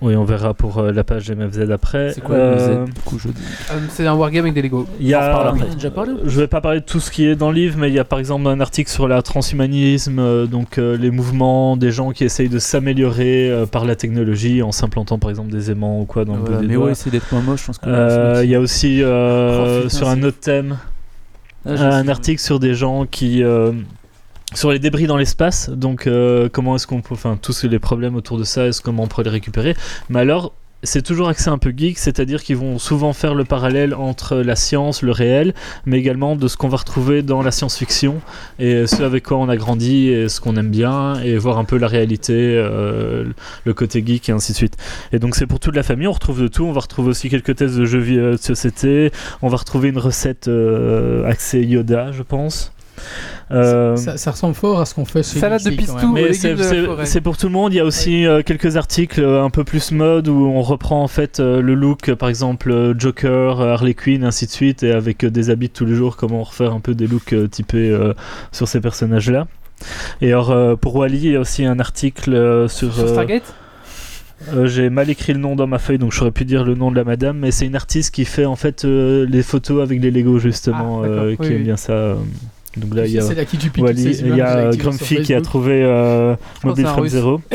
[0.00, 2.12] Oui, on verra pour euh, la page MFZ après.
[2.14, 3.42] C'est quoi Euh, MFZ Du coup, je dis.
[3.72, 4.86] Euh, C'est un wargame avec des Lego.
[5.00, 7.10] Il y On en reparle a, déjà parlé je vais pas parler de tout ce
[7.10, 9.22] qui est dans le livre, mais il y a par exemple un article sur la
[9.22, 13.96] transhumanisme, euh, donc euh, les mouvements des gens qui essayent de s'améliorer euh, par la
[13.96, 17.10] technologie en s'implantant par exemple des aimants ou quoi dans le bout mais ouais, c'est
[17.10, 17.88] d'être moins moche, je pense que.
[17.88, 20.76] Euh, Il y a aussi euh, Oh, putain, sur un autre thème
[21.66, 23.72] Ah, un article sur des gens qui euh,
[24.54, 28.16] sur les débris dans l'espace donc euh, comment est-ce qu'on peut enfin tous les problèmes
[28.16, 29.74] autour de ça est-ce comment on pourrait les récupérer
[30.08, 30.52] mais alors
[30.82, 34.56] c'est toujours axé un peu geek, c'est-à-dire qu'ils vont souvent faire le parallèle entre la
[34.56, 35.54] science, le réel,
[35.84, 38.20] mais également de ce qu'on va retrouver dans la science-fiction
[38.58, 41.64] et ce avec quoi on a grandi et ce qu'on aime bien et voir un
[41.64, 43.24] peu la réalité, euh,
[43.64, 44.76] le côté geek et ainsi de suite.
[45.12, 47.28] Et donc c'est pour toute la famille, on retrouve de tout, on va retrouver aussi
[47.30, 49.10] quelques tests de jeux de société,
[49.42, 52.72] on va retrouver une recette euh, axée Yoda, je pense.
[53.52, 56.12] Euh, Ça, ça ressemble fort à ce qu'on fait chez Salade de pistou.
[56.12, 57.72] mais c'est- pour tout le monde.
[57.72, 61.02] Il y a aussi euh, quelques articles euh, un peu plus mode où on reprend
[61.02, 65.22] en fait euh, le look, par exemple Joker, Harley Quinn, ainsi de suite, et avec
[65.24, 67.88] euh, des habits de tous les jours, comment refaire un peu des looks euh, typés
[67.90, 68.14] euh,
[68.50, 69.46] sur ces personnages-là.
[70.20, 72.92] Et alors euh, pour Wally, il y a aussi un article euh, sur.
[72.94, 73.54] Sur Stargate
[74.54, 76.90] euh, J'ai mal écrit le nom dans ma feuille, donc j'aurais pu dire le nom
[76.90, 80.02] de la madame, mais c'est une artiste qui fait en fait euh, les photos avec
[80.02, 82.16] les Lego justement, Ah, euh, Oui, qui aime bien ça.
[82.76, 82.80] Euh.
[82.80, 83.22] Donc là, il y a.
[83.78, 86.86] Wally, il y a sur Grumpy qui a trouvé euh, Mobile.
[87.08, 87.40] Zero.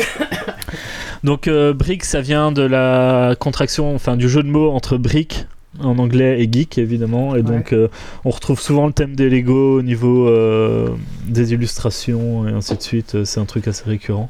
[1.24, 5.46] Donc euh, Brick, ça vient de la contraction, enfin du jeu de mots entre brick
[5.80, 7.88] en anglais et geek évidemment, et donc euh,
[8.24, 10.90] on retrouve souvent le thème des Lego au niveau euh,
[11.26, 13.14] des illustrations et ainsi de suite.
[13.14, 14.28] euh, C'est un truc assez récurrent.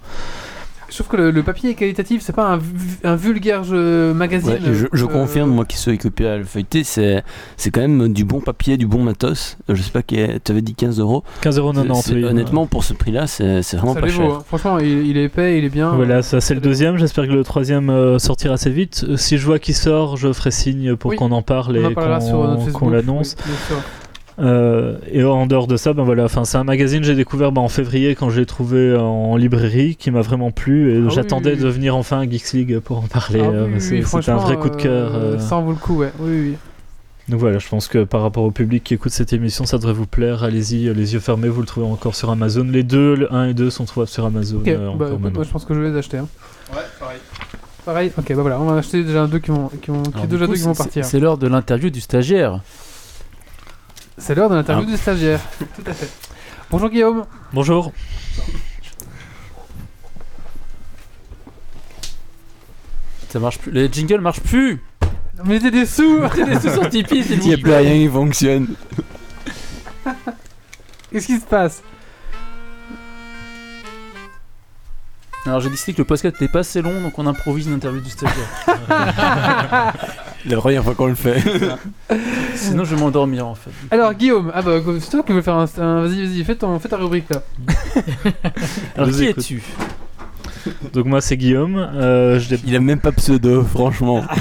[0.95, 4.51] Trouve que le, le papier est qualitatif, c'est pas un, vu- un vulgaire jeu magazine.
[4.53, 7.23] Ouais, je, je euh, confirme, moi qui suis occupé à le feuilleter, c'est,
[7.57, 9.57] c'est quand même du bon papier, du bon matos.
[9.71, 11.25] Euh, Je sais pas, tu avais dit 15 euros.
[11.43, 12.03] 15,90€.
[12.03, 12.25] C'est- oui.
[12.25, 14.25] Honnêtement, pour ce prix-là, c'est, c'est vraiment Ça pas cher.
[14.31, 14.43] hein.
[14.47, 15.91] Franchement, il, il est épais, il est bien.
[15.93, 16.97] Voilà, ça c'est le deuxième.
[16.99, 19.05] J'espère que le troisième euh, sortira assez vite.
[19.09, 21.17] Euh, Si je vois qu'il sort, je ferai signe pour Oui.
[21.17, 23.35] qu'on en parle On en et parlera sur notre qu'on, qu'on l'annonce.
[23.39, 23.85] oui, bien sûr.
[24.39, 27.53] Euh, et en dehors de ça, ben voilà, enfin c'est un magazine que j'ai découvert
[27.53, 31.11] ben, en février quand je l'ai trouvé en librairie, qui m'a vraiment plu et Ah
[31.11, 33.41] j'attendais oui, de venir enfin à Geeks League pour en parler.
[33.45, 35.11] Ah euh, oui, c'est- oui, un vrai coup de cœur.
[35.15, 35.39] euh.
[35.39, 36.13] Ça en vaut le coup, ouais.
[36.19, 36.55] Oui, oui.
[37.29, 39.93] Donc voilà, je pense que par rapport au public qui écoute cette émission, ça devrait
[39.93, 40.43] vous plaire.
[40.43, 42.65] Allez-y, les yeux fermés, vous le trouvez encore sur Amazon.
[42.65, 44.57] Les deux, le 1 et 2 sont trouvables sur Amazon.
[44.59, 46.17] Ok, euh, bah, moi je pense que je vais les acheter.
[46.19, 46.27] hein.
[46.73, 47.19] Ouais, pareil.
[47.85, 50.27] Pareil, ok, bah voilà, on va acheter déjà deux qui vont, qui vont, qui- Alors,
[50.27, 51.05] déjà coup, deux qui vont partir.
[51.05, 52.61] C'est l'heure de l'interview du stagiaire.
[54.19, 55.41] C'est l'heure de l'interview du stagiaire.
[55.59, 56.11] Tout à fait.
[56.71, 57.25] Bonjour Guillaume.
[57.53, 57.93] Bonjour.
[63.29, 63.73] Ça marche plus.
[63.73, 64.83] Les jingles marchent plus.
[65.45, 68.09] Mettez des sous Mettez des sous sur Tipeee, s'il Il n'y a plus rien qui
[68.09, 68.69] fonctionne.
[71.11, 71.83] Qu'est-ce qui se passe?
[75.45, 78.01] Alors j'ai décidé que le podcast n'était pas assez long, donc on improvise une interview
[78.01, 78.47] du stagiaire.
[80.47, 81.41] La première fois qu'on le fait.
[82.55, 83.71] Sinon, je vais m'endormir en fait.
[83.91, 86.79] Alors Guillaume, ah bah c'est toi qui veux faire un, un- vas-y vas-y fais, ton,
[86.79, 87.43] fais ta rubrique là.
[88.97, 89.45] Alors, Je vous qui écoute.
[89.45, 89.63] es-tu?
[90.93, 91.77] Donc moi c'est Guillaume.
[91.77, 94.25] Euh, je l'ai- Il a même pas pseudo, franchement.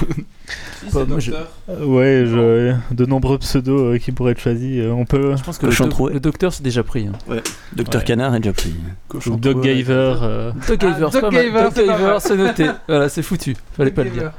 [0.91, 1.31] Pas- moi, je-
[1.69, 4.79] euh, ouais, je- de nombreux pseudos euh, qui pourraient être choisis.
[4.81, 5.35] Euh, on peut.
[5.37, 6.13] Je pense que le, Cochon doc- troué.
[6.13, 7.07] le docteur c'est déjà pris.
[7.07, 7.37] hein.
[7.75, 8.05] Docteur Ouais.
[8.07, 8.73] Canard est déjà pris.
[9.27, 10.15] Ou Doc Giver.
[10.21, 11.45] euh, Doc Giver, c'est Doc pas mal.
[11.45, 12.15] Giver, Doc c'est pas mal.
[12.19, 12.65] c'est noté.
[12.87, 13.55] Voilà, c'est foutu.
[13.77, 14.31] Fallait pas le dire.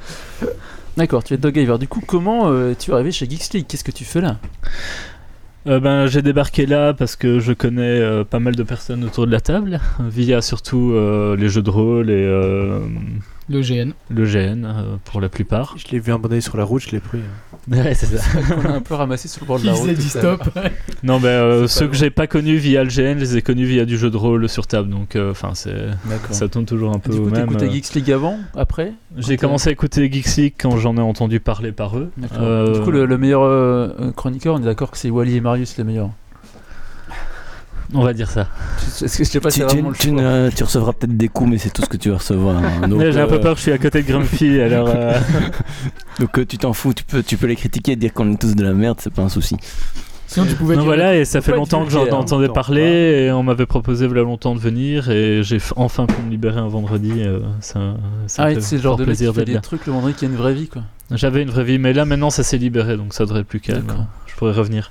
[0.97, 1.79] D'accord, tu es Doc Giver.
[1.79, 3.67] Du coup, comment euh, tu es arrivé chez Geeks League?
[3.69, 4.39] Qu'est-ce que tu fais là?
[5.69, 9.27] Euh, ben, j'ai débarqué là parce que je connais euh, pas mal de personnes autour
[9.27, 12.29] de la table, via surtout euh, les jeux de rôle et
[13.49, 13.93] Le GN.
[14.09, 15.75] le GN euh, pour la plupart.
[15.77, 17.19] Je l'ai vu abandonné sur la route, je l'ai pris.
[17.19, 17.49] hein.
[17.71, 18.23] Ouais, c'est ça.
[18.57, 19.89] On a un peu ramassé sur le bord de la route.
[19.91, 19.93] à
[20.23, 20.39] l'heure.
[20.45, 20.59] stop.
[21.03, 23.67] Non, ben euh, ceux que j'ai pas connus via le GN, je les ai connus
[23.67, 25.89] via du jeu de rôle sur table, donc euh, enfin c'est
[26.31, 27.49] ça tourne toujours un peu Du au coup, même.
[27.61, 27.71] euh.
[27.71, 31.73] Geeks League avant Après J'ai commencé à écouter Geeks League quand j'en ai entendu parler
[31.73, 32.11] par eux.
[32.39, 35.77] Euh, Du coup, le, le meilleur chroniqueur, on est d'accord que c'est Wally et Marius
[35.77, 36.11] les meilleurs.
[37.95, 38.45] On va dire ça.
[38.99, 41.51] Que je sais pas si tu, tu- tu choix ne- tu recevras peut-être des coups,
[41.51, 42.57] mais c'est tout ce que tu vas recevoir.
[42.57, 42.87] hein.
[42.89, 44.89] Donc, Mais j'ai un peu euh, peur je suis à côté de Grumpy, alors.
[44.89, 45.19] euh,
[46.21, 48.41] Donc euh, tu t'en fous, tu peux, tu peux les critiquer et dire qu'on est
[48.41, 49.57] tous de la merde, c'est pas un souci.
[50.27, 50.87] Sinon, tu pouvais Non, dire.
[50.87, 54.23] voilà, et ça fait longtemps que j'en entendais temps, parler, et on m'avait proposé voilà
[54.23, 57.13] longtemps de venir, et j'ai enfin pu me libérer un vendredi.
[57.19, 57.97] euh, ça,
[58.29, 59.61] ça Ah, me et fait c'est le genre de plaisir d'être des là.
[59.61, 60.83] trucs le vendredi qui a une vraie vie quoi.
[61.11, 63.61] J'avais une vraie vie, mais là maintenant ça s'est libéré, donc ça devrait être plus
[63.61, 63.85] calme.
[63.87, 64.07] D'accord.
[64.27, 64.91] Je pourrais revenir.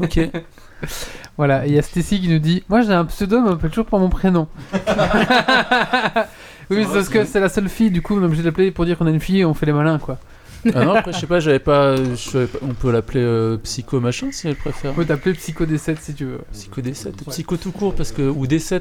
[0.00, 0.18] Ok.
[1.36, 3.50] Voilà, et il y a Stacy qui nous dit Moi j'ai un pseudo, mais on
[3.52, 4.48] m'appelle toujours par mon prénom.
[6.70, 8.48] oui, mais c'est parce que c'est la seule fille, du coup on est obligé de
[8.48, 10.18] l'appeler pour dire qu'on a une fille et on fait les malins quoi.
[10.74, 13.56] Ah non, après, je sais pas, j'avais pas, je savais pas- On peut l'appeler euh,
[13.58, 14.90] Psycho machin si elle préfère.
[14.92, 16.40] On peut t'appeler Psycho D7 si tu veux.
[16.52, 17.12] Psycho D7.
[17.28, 18.22] Psycho tout court parce que.
[18.22, 18.80] Ou D7.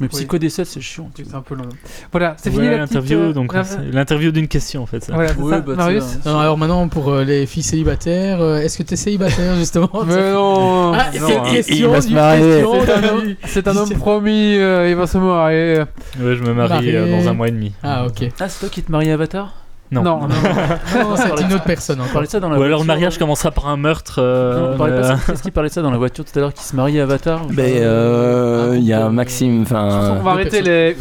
[0.00, 1.10] Mais Psycho D7 c'est chiant.
[1.14, 1.68] tu C'est un peu long.
[2.10, 3.52] Voilà, c'est Ouais, fini l'interview, euh, donc
[3.92, 5.04] l'interview d'une question en fait.
[5.04, 5.12] Ça.
[5.12, 8.96] Voilà, bah, Marius Non, alors maintenant, pour euh, les filles célibataires, euh, est-ce que t'es
[8.96, 9.90] célibataire justement?
[10.06, 11.50] Mais non Ah, Non, c'est une hein.
[11.50, 15.18] question, Il se une C'est un homme- C'est un homme promis, euh, il va se
[15.18, 15.80] marier.
[16.18, 17.72] Ouais, je me marie euh, dans un mois et demi.
[17.82, 18.28] Ah, ok.
[18.40, 19.54] Ah, c'est toi qui te marie Avatar?
[19.92, 20.02] Non.
[20.02, 20.34] Non, non, non.
[21.10, 22.12] Non, c'est une autre personne On encore.
[22.12, 24.16] parlait de ça dans la Ou alors le mariage commencera par un meurtre.
[24.18, 25.20] Euh, on parlait mais, pas euh, ça.
[25.26, 27.04] Qu'est-ce qui parlait de ça dans la voiture tout à l'heure qui se marie à
[27.04, 30.20] Avatar euh, il y a Maxime, on enfin.
[30.22, 30.96] va arrêter les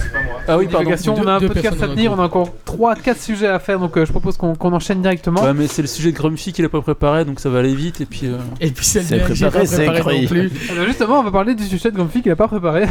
[0.47, 0.91] Ah oui, pardon.
[1.07, 3.97] On a un deux podcast à tenir, on a encore 3-4 sujets à faire, donc
[3.97, 5.43] euh, je propose qu'on enchaîne directement.
[5.43, 7.75] Ouais, mais c'est le sujet de Grumpy qu'il a pas préparé, donc ça va aller
[7.75, 8.01] vite.
[8.01, 8.21] Et puis.
[8.25, 10.27] euh, Et puis C'est préparé, c'est écrit.
[10.87, 12.85] justement, on va parler du sujet de Grumpy qu'il a pas préparé.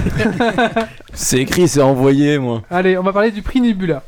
[1.12, 2.62] C'est écrit, c'est envoyé, moi.
[2.70, 4.03] Allez, on va parler du prix Nebula.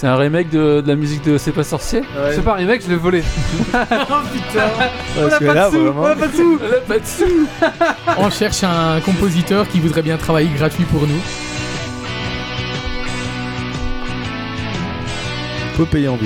[0.00, 2.84] C'est un remake de, de la musique de C'est pas sorcier C'est pas un remake,
[2.84, 3.20] je l'ai volé.
[3.74, 4.68] Oh putain
[5.18, 6.60] on a pas de sous, on a pas de sous.
[6.64, 7.48] Elle a pas de sous
[8.16, 11.20] On cherche un compositeur qui voudrait bien travailler gratuit pour nous.
[15.76, 16.16] Peu payant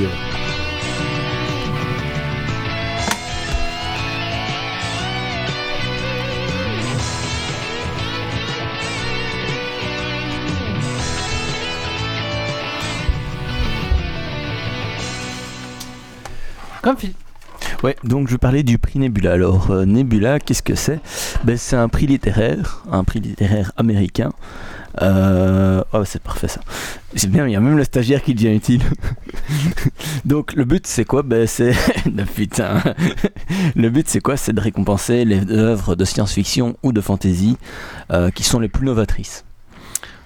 [16.82, 16.92] bien.
[16.92, 17.14] Grumpy.
[17.82, 19.32] Ouais, donc je parlais du prix Nebula.
[19.32, 21.00] Alors, euh, Nebula, qu'est-ce que c'est?
[21.44, 24.32] Ben, C'est un prix littéraire, un prix littéraire américain.
[25.00, 25.82] Euh...
[25.92, 26.60] Oh, c'est parfait ça.
[27.14, 28.82] C'est bien, il y a même le stagiaire qui devient utile.
[30.24, 31.22] donc, le but, c'est quoi?
[31.22, 31.72] Ben, c'est.
[32.34, 32.82] Putain.
[33.74, 34.36] le but, c'est quoi?
[34.36, 37.56] C'est de récompenser les œuvres de science-fiction ou de fantasy
[38.12, 39.44] euh, qui sont les plus novatrices.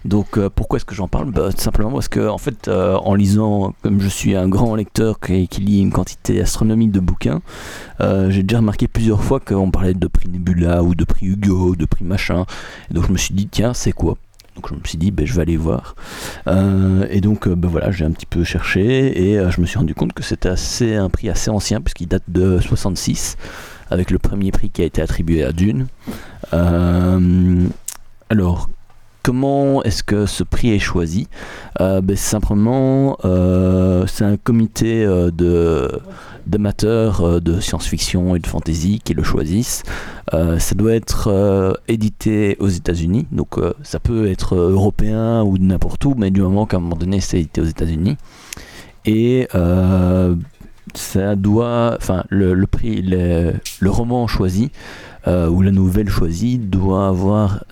[0.07, 1.31] Donc euh, pourquoi est-ce que j'en parle?
[1.33, 5.19] Bah, simplement parce que en fait euh, en lisant, comme je suis un grand lecteur
[5.19, 7.43] qui, qui lit une quantité astronomique de bouquins,
[8.01, 11.75] euh, j'ai déjà remarqué plusieurs fois qu'on parlait de prix Nebula ou de prix Hugo,
[11.75, 12.47] de prix machin.
[12.91, 14.17] Donc je me suis dit tiens c'est quoi?
[14.55, 15.97] Donc je me suis dit ben, je vais aller voir.
[17.11, 20.13] Et donc ben, voilà j'ai un petit peu cherché et je me suis rendu compte
[20.13, 23.37] que c'était assez un prix assez ancien puisqu'il date de 66
[23.91, 25.89] avec le premier prix qui a été attribué à Dune.
[28.29, 28.69] Alors
[29.27, 31.27] Comment est-ce que ce prix est choisi
[31.81, 35.89] Euh, ben, Simplement, euh, c'est un comité euh,
[36.47, 39.83] d'amateurs euh, de science-fiction et de fantasy qui le choisissent.
[40.31, 46.31] Ça doit être édité aux États-Unis, donc ça peut être européen ou n'importe où, mais
[46.31, 48.17] du moment qu'à un moment donné c'est édité aux États-Unis.
[49.07, 49.49] Et
[50.95, 53.59] ça doit, enfin, le, prix, le,
[53.91, 54.71] roman choisi
[55.27, 57.65] ou la nouvelle choisie doit avoir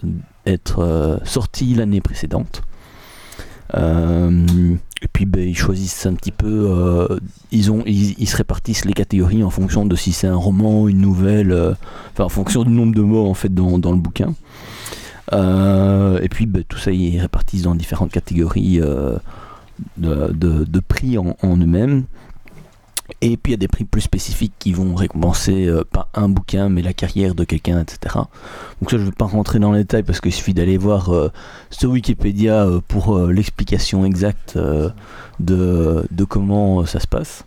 [0.46, 2.62] être euh, sorti l'année précédente.
[3.74, 4.46] Euh,
[5.02, 7.18] et puis ben, ils choisissent un petit peu, euh,
[7.50, 11.00] ils, ont, ils, se répartissent les catégories en fonction de si c'est un roman, une
[11.00, 11.76] nouvelle,
[12.12, 14.34] enfin en fonction du nombre de mots en fait dans, le bouquin.
[15.32, 18.80] Et puis, bah, tout ça, ils répartissent dans différentes catégories
[19.98, 22.04] de, prix en eux-mêmes.
[23.20, 26.28] Et puis, il y a des prix plus spécifiques qui vont récompenser euh, pas un
[26.28, 28.16] bouquin, mais la carrière de quelqu'un, etc.
[28.80, 31.14] Donc ça, je ne vais pas rentrer dans les détails parce qu'il suffit d'aller voir
[31.14, 31.30] euh,
[31.70, 34.58] sur Wikipédia euh, pour euh, l'explication exacte
[35.40, 37.44] de, de comment ça se passe.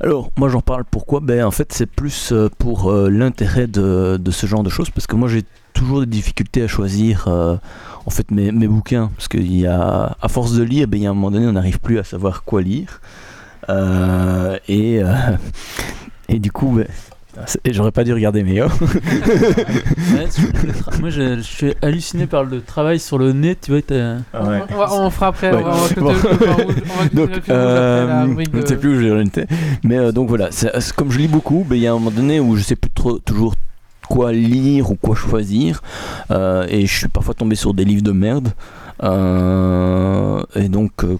[0.00, 1.20] Alors, moi j'en parle pourquoi?
[1.20, 5.14] Ben en fait, c'est plus pour l'intérêt de, de ce genre de choses parce que
[5.14, 5.44] moi j'ai
[5.74, 9.28] toujours des difficultés à choisir en fait mes, mes bouquins parce
[9.66, 12.00] a à force de lire, ben, il y a un moment donné on n'arrive plus
[12.00, 13.00] à savoir quoi lire
[13.68, 15.36] et euh,
[16.28, 16.80] et du coup,
[17.70, 18.42] j'aurais pas dû regarder
[20.66, 23.56] le tra- Moi, je, je suis halluciné par le travail sur le nez.
[23.56, 23.80] Tu vois,
[24.34, 25.52] On, va- on fera après.
[25.52, 25.62] Ouais.
[25.64, 26.12] On va,
[27.14, 27.28] on Bon.
[27.48, 29.46] on euh, rubrique je ne de- sais plus où j'ai orienté.
[29.84, 30.50] Mais euh, donc voilà,
[30.96, 32.90] comme je lis beaucoup, ben, il y a un moment donné où je sais plus
[32.90, 33.54] trop, toujours
[34.08, 35.82] quoi lire ou quoi choisir.
[36.30, 38.48] Euh, et je suis parfois tombé sur des livres de merde.
[39.02, 41.16] Euh, et donc, euh,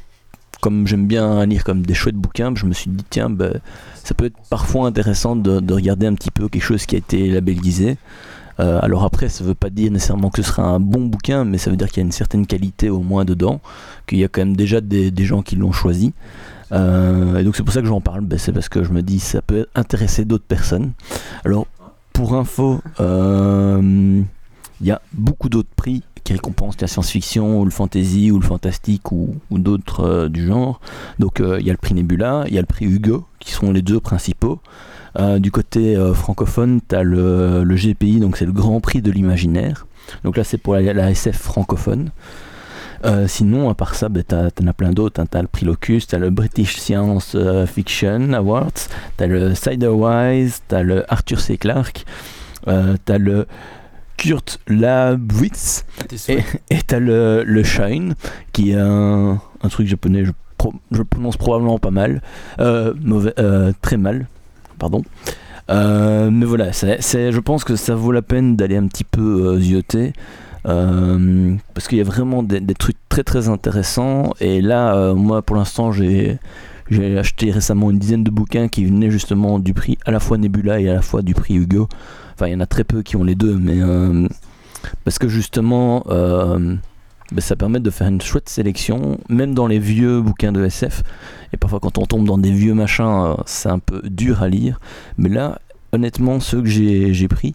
[0.62, 3.60] comme j'aime bien lire comme des chouettes bouquins, je me suis dit, tiens, ben,
[4.04, 6.98] ça peut être parfois intéressant de, de regarder un petit peu quelque chose qui a
[6.98, 7.98] été labellisé.
[8.60, 11.58] Euh, alors après, ça veut pas dire nécessairement que ce sera un bon bouquin, mais
[11.58, 13.60] ça veut dire qu'il y a une certaine qualité au moins dedans,
[14.06, 16.12] qu'il y a quand même déjà des, gens qui l'ont choisi.
[16.70, 19.02] Euh, et donc c'est pour ça que j'en parle, ben, c'est parce que je me
[19.02, 20.92] dis ça peut intéresser d'autres personnes.
[21.44, 21.66] Alors
[22.12, 24.22] pour info, euh,
[24.80, 28.46] il y a beaucoup d'autres prix qui récompensent la science-fiction ou le fantasy ou le
[28.46, 30.80] fantastique ou, d'autres euh, du genre.
[31.18, 33.52] Donc euh, il y a le prix Nebula, il y a le prix Hugo, qui
[33.52, 34.60] sont les deux principaux.
[35.18, 39.86] Euh, du côté francophone, tu as le, GPI, donc c'est le Grand Prix de l'imaginaire.
[40.24, 42.10] Donc là c'est pour la, SF francophone.
[43.26, 45.20] Sinon, à part ça, t'as- t'en as plein d'autres.
[45.20, 45.26] hein.
[45.28, 47.36] T'as le prix Locus, t'as le British Science
[47.66, 48.70] Fiction Awards,
[49.16, 51.58] t'as le Ciderwise, t'as le Arthur C.
[51.58, 52.04] Clarke,
[52.68, 53.46] euh, t'as le
[54.22, 55.84] Kurt Labwitz
[56.28, 56.38] et
[56.70, 58.14] et t'as le, le Shine,
[58.52, 62.22] qui est un, un truc japonais, je, pro- je le prononce probablement pas mal,
[62.60, 64.26] euh, mauvais, euh, très mal,
[64.78, 65.02] pardon.
[65.70, 69.04] Euh, mais voilà, c'est, c'est- je pense que ça vaut la peine d'aller un petit
[69.04, 70.12] peu zioter.
[70.64, 75.56] parce qu'il y a vraiment des, des trucs très très intéressants et là moi pour
[75.56, 76.38] l'instant j'ai
[76.90, 80.36] j'ai acheté récemment une dizaine de bouquins qui venaient justement du prix à la fois
[80.38, 81.88] Nebula et à la fois du prix Hugo
[82.48, 84.28] il y en a très peu qui ont les deux mais euh,
[85.04, 86.76] parce que justement euh,
[87.30, 91.02] ben, ça permet de faire une chouette sélection même dans les vieux bouquins de SF
[91.52, 94.48] et parfois quand on tombe dans des vieux machins euh, c'est un peu dur à
[94.48, 94.80] lire.
[95.18, 95.60] Mais là
[95.92, 97.54] honnêtement ceux que j'ai pris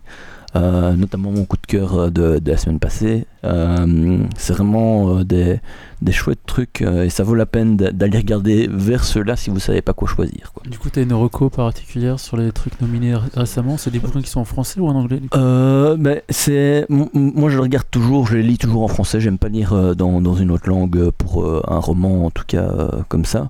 [0.56, 3.26] euh, notamment mon coup de cœur euh, de, de la semaine passée.
[3.44, 5.60] Euh, c'est vraiment des,
[6.02, 9.60] des chouettes trucs et ça vaut la peine d'a- d'aller regarder vers ceux-là si vous
[9.60, 10.52] savez pas quoi choisir.
[10.54, 10.64] Quoi.
[10.70, 13.78] Du coup, t'as une reco particulière sur les trucs nominés ré- récemment?
[13.78, 17.62] C'est des bouquins qui sont en français ou en anglais ben, c'est moi je le
[17.62, 19.20] regarde toujours, je les lis toujours en français.
[19.20, 22.70] J'aime pas lire dans, dans une autre langue pour un roman en tout cas
[23.08, 23.50] comme ça.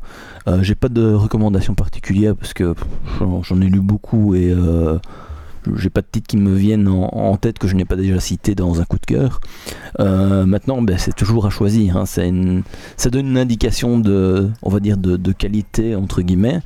[0.61, 2.75] J'ai pas de recommandations particulières parce que
[3.19, 4.97] j'en j'en ai lu beaucoup et euh,
[5.75, 8.19] j'ai pas de titres qui me viennent en, en tête que je n'ai pas déjà
[8.19, 9.41] cité dans un coup de cœur.
[9.99, 11.97] Euh, maintenant, ben, c'est toujours à choisir.
[11.97, 12.03] hein.
[12.17, 12.63] Une-
[12.95, 16.59] ça donne une indication de, on va dire, de, de qualité entre guillemets.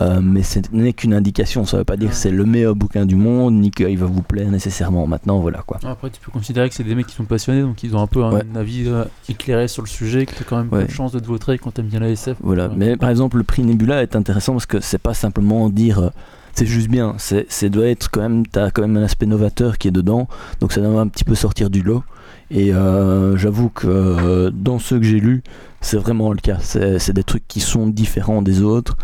[0.00, 1.64] Euh, mais ce n'est qu'une indication.
[1.66, 4.22] Ça veut pas dire que c'est le meilleur bouquin du monde, ni qu'il va vous
[4.22, 5.06] plaire nécessairement.
[5.06, 5.78] Maintenant, voilà quoi.
[5.84, 8.06] Après, tu peux considérer que c'est des mecs qui sont passionnés, donc ils ont un
[8.06, 8.42] peu un Ouais.
[8.54, 10.86] avis euh, éclairé sur le sujet, que t'as quand même Ouais.
[10.86, 12.38] de chance de te voter quand t'aimes bien la SF.
[12.42, 12.70] Voilà.
[12.74, 16.10] Mais par exemple, le prix Nebula est intéressant parce que c'est pas simplement dire
[16.54, 17.16] c'est juste bien.
[17.18, 20.28] C'est, doit être quand même, t'as quand même un aspect novateur qui est dedans.
[20.60, 22.04] Donc ça doit un petit peu sortir du lot.
[22.50, 25.42] Et euh, j'avoue que euh, dans ceux que j'ai lus,
[25.80, 26.58] c'est vraiment le cas.
[26.60, 28.96] C'est, des trucs qui sont différents des autres.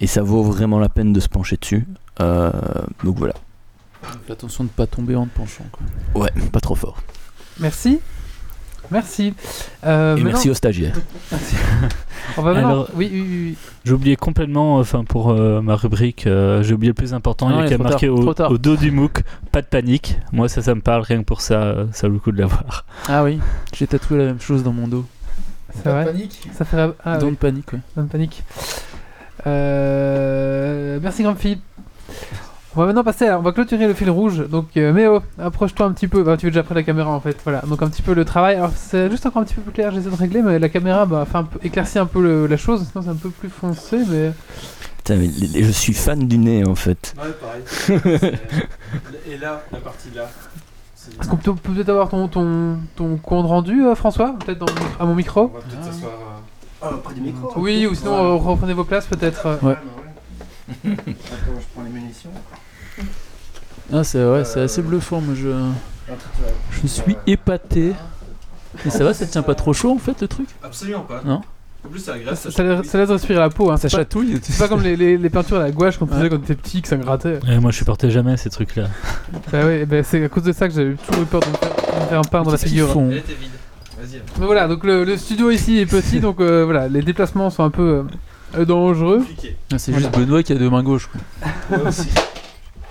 [0.00, 1.86] Et ça vaut vraiment la peine de se pencher dessus.
[2.20, 2.50] Euh,
[3.04, 3.34] donc voilà.
[4.26, 5.66] Fais attention de pas tomber en te penchant.
[5.72, 6.22] Quoi.
[6.22, 7.02] Ouais, pas trop fort.
[7.58, 8.00] Merci.
[8.90, 9.34] Merci.
[9.84, 10.94] Euh, Et maintenant- merci aux stagiaires.
[12.36, 12.56] On va.
[12.56, 13.56] Alors- Oui, oui, oui.
[13.84, 17.50] J'ai oublié complètement, enfin pour euh, ma rubrique, euh, j'ai oublié le plus important.
[17.50, 19.22] Il y a est qu'à marquer au, au dos du MOOC,
[19.52, 20.18] pas de panique.
[20.32, 22.38] Moi, ça, ça me parle, rien que pour ça, euh, ça vaut le coup de
[22.38, 22.84] l'avoir.
[23.08, 23.38] Ah oui,
[23.74, 25.04] j'ai tatoué la même chose dans mon dos.
[25.72, 26.12] C'est vrai.
[26.52, 26.90] Ça fait.
[27.04, 27.36] Ah, Don't oui.
[27.36, 27.78] panique, ouais.
[27.96, 28.42] Don't panique.
[29.46, 31.58] Euh, Merci Grumpy.
[32.76, 34.46] On va maintenant passer, à- on va clôturer le fil rouge.
[34.48, 36.22] Donc euh, Méo, approche-toi un petit peu.
[36.22, 37.36] Bah, tu es déjà près de la caméra en fait.
[37.42, 37.62] Voilà.
[37.62, 38.54] Donc un petit peu le travail.
[38.56, 39.90] Alors c'est juste encore un petit peu plus clair.
[39.92, 42.56] J'essaie de régler, mais la caméra bah, fait un peu, éclaircit un peu le- la
[42.56, 42.86] chose.
[42.90, 44.30] Sinon c'est un peu plus foncé, mais.
[44.98, 47.14] Putain, mais les- les- je suis fan du nez en fait.
[47.18, 48.32] Ouais, pareil.
[49.28, 50.28] Et là, la partie là.
[51.20, 54.36] Est-ce qu'on peut peut peut-être avoir ton, ton, ton compte rendu, euh, François?
[54.44, 54.64] Peut-être
[55.00, 55.48] à mon micro?
[55.48, 57.00] Va peut-être s'asseoir.
[57.02, 57.52] près du micro.
[57.56, 59.46] Oui, ou sinon euh, reprenez vos places peut-être.
[59.46, 59.56] euh.
[59.62, 59.76] Ouais.
[60.84, 60.94] Attends,
[61.58, 62.30] je prends les munitions.
[63.92, 65.48] Ah, c'est ouais, c'est assez bluffant, moi je.
[66.82, 67.92] Je suis épaté.
[68.84, 70.48] Mais ça va, ça tient pas trop chaud en fait le truc?
[70.62, 71.22] Absolument pas.
[71.24, 71.40] Non?
[71.84, 72.36] En plus, c'est agréable.
[72.36, 73.70] Ça, ça laisse- ça laisse respirer la peau.
[73.70, 73.76] Hein.
[73.78, 74.38] Ça chatouille.
[74.42, 76.54] c'est pas comme les, les, les peintures à la gouache qu'on faisait quand on était
[76.54, 77.40] petit, que ça grattait.
[77.48, 78.88] Et moi je supportais jamais ces trucs-là.
[79.50, 81.52] Bah oui, bah c'est à cause de ça que j'avais toujours eu peur de me
[81.54, 82.88] faire, de me faire peindre la figure.
[82.96, 83.50] Elle était vide.
[84.00, 84.20] Vas-y.
[84.38, 87.64] Mais voilà, donc le, le studio ici est petit, donc euh, voilà, les déplacements sont
[87.64, 88.04] un peu
[88.56, 89.24] euh, dangereux.
[89.72, 91.08] Ah, C'est juste Benoît qui a deux mains gauches.
[91.08, 91.78] Quoi.
[91.78, 92.08] Moi aussi.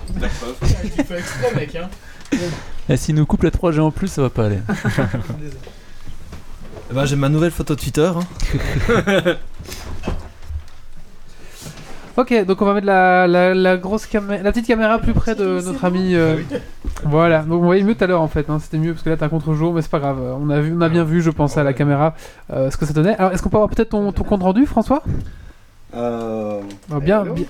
[0.95, 1.89] Tu fais exprès, mec, hein.
[2.87, 4.59] Et s'il nous coupe la 3G en plus, ça va pas aller.
[6.91, 8.11] Eh ben, j'ai ma nouvelle photo Twitter.
[8.15, 9.33] hein.
[12.17, 15.35] Ok, donc on va mettre la, la, la grosse caméra, la petite caméra plus près
[15.35, 16.15] de notre ami.
[16.15, 16.35] euh,
[17.05, 19.09] Voilà, donc on voyait mieux tout à l'heure en fait, hein, c'était mieux parce que
[19.09, 20.17] là t'as un contre-jour, mais c'est pas grave.
[20.41, 22.15] On a, vu, on a bien vu, je pense, à la caméra
[22.51, 23.15] euh, ce que ça donnait.
[23.15, 25.01] Alors est-ce qu'on peut avoir peut-être ton, ton compte rendu, François?
[25.95, 26.59] Euh,
[26.91, 27.45] Ah, Bien, bien,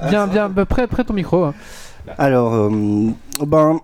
[0.00, 1.44] Ah, bien, bien, bah, près, près ton micro.
[1.44, 1.54] hein.
[2.18, 2.70] Alors, euh,
[3.46, 3.80] ben,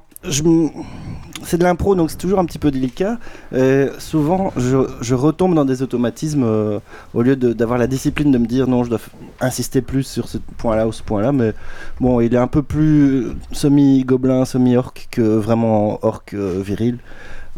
[1.42, 3.18] c'est de l'impro, donc c'est toujours un petit peu délicat.
[3.54, 6.80] Et souvent, je, retombe dans des automatismes euh,
[7.14, 8.98] au lieu d'avoir la discipline de me dire non, je dois
[9.40, 11.32] insister plus sur ce point-là ou ce point-là.
[11.32, 11.52] Mais
[12.00, 16.98] bon, il est un peu plus semi-gobelin, semi-orc que vraiment orc euh, viril.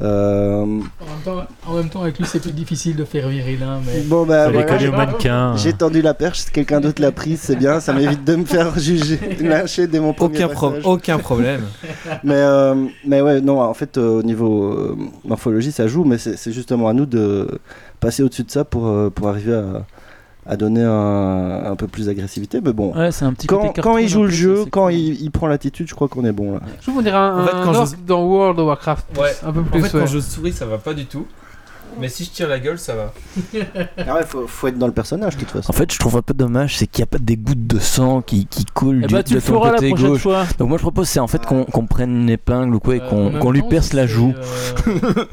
[0.00, 0.82] Euh, En même,
[1.24, 4.00] temps, en même temps, avec lui, c'est plus difficile de faire viril, hein, mais...
[4.02, 4.88] bon, bah voilà.
[4.88, 5.56] au mannequin.
[5.56, 8.78] J'ai tendu la perche, quelqu'un d'autre l'a prise, c'est bien, ça m'évite de me faire
[8.78, 11.62] juger, lâcher dès mon premier Aucun, pro- aucun problème.
[12.24, 16.36] Mais, euh, mais ouais, non, en fait, euh, au niveau morphologie, ça joue, mais c'est
[16.36, 17.58] c'est justement à nous de
[18.00, 19.84] passer au-dessus de ça pour, euh, pour arriver à,
[20.48, 22.60] à donner un, un peu plus d'agressivité.
[22.64, 24.64] Mais bon, Ouais, c'est un petit quand, côté quand cartoon, il joue en le jeu,
[24.70, 24.94] quand cool.
[24.94, 26.60] il, il prend l'attitude, je crois qu'on est bon là.
[26.78, 29.06] Je trouve qu'on dirait un, En fait, un quand je- dans World of Warcraft.
[29.18, 29.32] Ouais.
[29.44, 30.00] Un peu En plus, fait, ouais.
[30.04, 31.26] quand je souris, ça va pas du tout.
[32.00, 33.12] Mais si je tire la gueule, ça va.
[34.06, 35.70] Ah ouais, faut, faut être dans le personnage de toute façon.
[35.70, 37.78] En fait, je trouve un peu dommage, c'est qu'il n'y a pas des gouttes de
[37.80, 40.20] sang qui, qui coulent Eh du, bah, tu de ton côté prochaine gauche.
[40.22, 40.44] fois.
[40.58, 43.00] Donc moi, je propose, c'est en fait qu'on qu'on prenne une épingle ou quoi et
[43.00, 44.32] Euh, en qu'on qu'on lui perce la joue.
[44.86, 45.24] euh,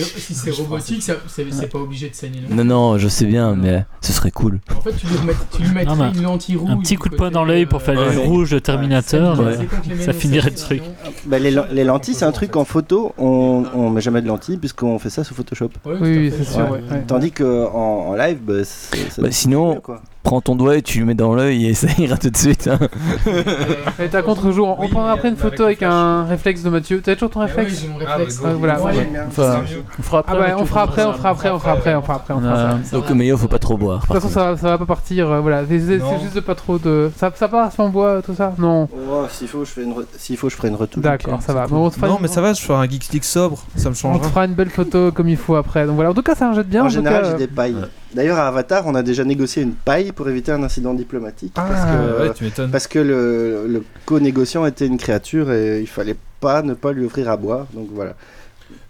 [0.00, 2.40] Si c'est robotique, c'est pas obligé de saigner.
[2.48, 4.60] non Non, non, je sais bien, mais ce serait cool.
[4.76, 6.70] En fait, tu lui, remets, tu lui mettrais Non, mais une lentille rouge.
[6.70, 9.36] Un petit coup de poing dans l'œil pour faire euh, le rouge de Terminator.
[9.36, 10.82] ça, mêmes finirait le truc.
[11.26, 14.58] Bah, les, les lentilles, c'est un truc en photo, on, on met jamais de lentilles
[14.58, 15.70] puisqu'on fait ça sous Photoshop.
[15.84, 16.70] Ouais, Oui, oui, c'est sûr, Ouais.
[16.70, 17.04] ouais, ouais.
[17.06, 20.02] Tandis que en, en live, bah, c'est- ça Bah, sinon, quoi.
[20.24, 22.66] Prends ton doigt et tu le mets dans l'œil et ça ira tout de suite.
[22.68, 22.78] hein.
[24.02, 24.76] Et t'as contre-jour.
[24.78, 27.00] On Oui, prendra après une photo avec un réflexe de Mathieu.
[27.04, 28.40] T'as toujours ton Ah oui, réflexe j'ai mon Ah, réflexe.
[28.42, 29.08] bah, voilà, Ouais, ouais.
[29.28, 29.60] Enfin,
[29.98, 30.32] on fera après.
[30.36, 32.38] Ah bah on fera après, on fera après, on fera après, on fera après, on
[32.38, 32.70] On fera ça.
[32.70, 34.00] a- Donc, mais il faut pas trop boire.
[34.00, 35.30] De toute façon, ça, ça va pas partir.
[35.30, 37.10] euh, voilà, c'est juste de pas trop de.
[37.16, 38.52] Ça, ça passe en bois, tout ça?
[38.58, 38.88] Non.
[39.10, 41.02] Oh, S'il faut, je fais une re- s'il faut, je ferai une retouche.
[41.02, 41.66] D'accord, ça va.
[41.66, 43.58] Bon, on te fera Non, une- mais ça va, je ferai un Geek League sobre,
[43.76, 44.28] ça me On te changera.
[44.28, 45.86] fera une belle photo comme il faut après.
[45.86, 46.84] Donc voilà, en tout cas, ça jette bien.
[46.84, 47.76] En général, j'ai des pailles.
[48.14, 51.52] D'ailleurs, à Avatar, on a déjà négocié une paille pour éviter un incident diplomatique.
[51.56, 52.70] Ah, parce que, Ouais, tu m'étonnes.
[52.70, 57.04] parce que le, le co-négociant était une créature et il fallait pas ne pas lui
[57.06, 57.66] offrir à boire.
[57.74, 58.14] Donc voilà.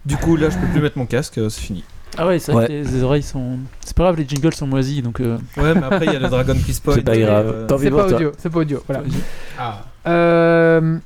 [0.05, 1.83] Du coup, là, je peux plus mettre mon casque, euh, c'est fini.
[2.17, 2.67] Ah ouais, c'est vrai Ouais.
[2.67, 3.57] que les, les oreilles sont.
[3.83, 5.19] C'est pas grave, les jingles sont moisis donc.
[5.19, 6.93] euh, Ouais, mais après, il y a le Dragon Quiz Point.
[6.95, 7.47] C'est pas grave.
[7.47, 8.15] euh, C'est pour pas toi.
[8.17, 8.83] audio, c'est pas audio.
[8.87, 9.03] Voilà.
[9.59, 9.83] Ah.
[10.07, 10.97] Euh,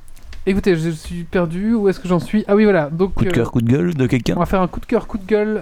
[0.46, 1.74] écoutez, je suis perdu.
[1.74, 2.44] Où est-ce que j'en suis?
[2.46, 2.90] Ah oui, voilà.
[2.90, 4.34] Donc, Coup de euh, cœur, coup de gueule de quelqu'un?
[4.36, 5.60] on va faire un coup de cœur, coup de gueule.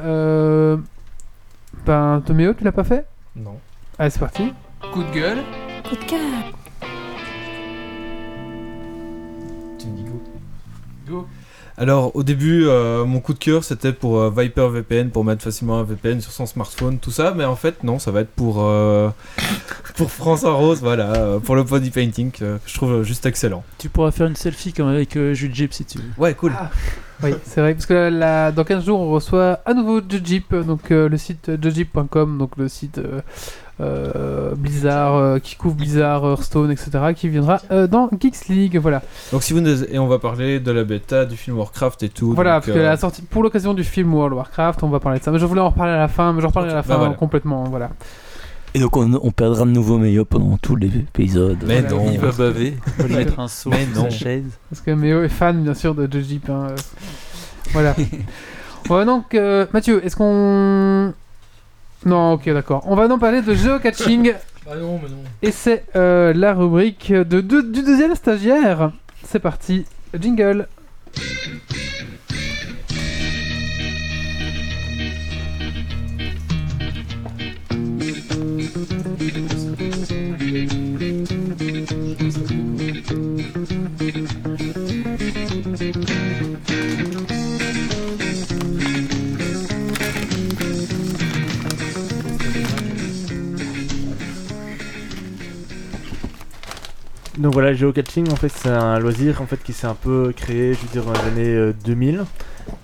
[1.89, 2.17] Euh...
[2.17, 3.07] Ben, Toméo, tu l'as pas fait?
[3.35, 3.59] Non.
[3.99, 4.53] Allez, c'est parti.
[4.93, 5.39] Coup de gueule.
[5.89, 6.21] Coup de cœur.
[11.81, 15.45] Alors, au début, euh, mon coup de cœur, c'était pour euh, Viper VPN, pour mettre
[15.45, 17.35] facilement un VPN sur son smartphone, tout ça.
[17.37, 19.11] Mais en fait, non, ça va être pour, euh,
[19.97, 23.63] pour François Rose, voilà, euh, pour le body painting, que que je trouve juste excellent.
[23.79, 26.05] Tu pourras faire une selfie comme avec euh, Jules Jeep si tu veux.
[26.19, 26.53] Ouais, cool.
[27.23, 30.55] Oui, c'est vrai, parce que là, là, dans 15 jours, on reçoit à nouveau Jujip,
[30.55, 33.01] donc euh, le site jujip.com, donc le site
[33.81, 39.03] euh, Blizzard, euh, qui couvre Blizzard, Hearthstone, etc., qui viendra euh, dans Geeks League, voilà.
[39.33, 39.85] Donc, si vous nous...
[39.85, 42.33] Et on va parler de la bêta, du film Warcraft et tout.
[42.33, 45.01] Voilà, donc, parce que euh, la sortie, pour l'occasion du film World Warcraft, on va
[45.01, 46.77] parler de ça, mais je voulais en reparler à la fin, mais j'en reparlerai à
[46.77, 47.15] la fin bah voilà.
[47.15, 47.91] complètement, voilà.
[48.75, 51.59] Et donc, on, on perdra de nouveau Meilleur pendant tout l'épisode.
[51.67, 51.97] Mais Voilà.
[51.97, 52.11] non.
[52.13, 54.45] Il va baver, il va mettre un saut Mais sur sa chaise.
[54.71, 56.51] Parce que Méo est fan, bien sûr, de Jujip.
[56.51, 56.69] Hein.
[56.71, 56.77] euh.
[57.73, 57.95] Voilà.
[58.91, 61.15] on va donc, euh, Mathieu, est-ce qu'on...
[62.07, 62.83] Non, ok, d'accord.
[62.87, 64.35] On va donc parler de geocaching.
[64.67, 64.75] Bah
[65.41, 68.93] Et c'est euh, la rubrique du deuxième stagiaire.
[69.25, 69.87] C'est parti,
[70.21, 70.69] jingle.
[97.49, 100.35] Donc voilà, le geocaching, en fait, c'est un loisir en fait qui s'est un peu
[100.37, 102.27] créé, je veux dire, dans les années euh, 2000.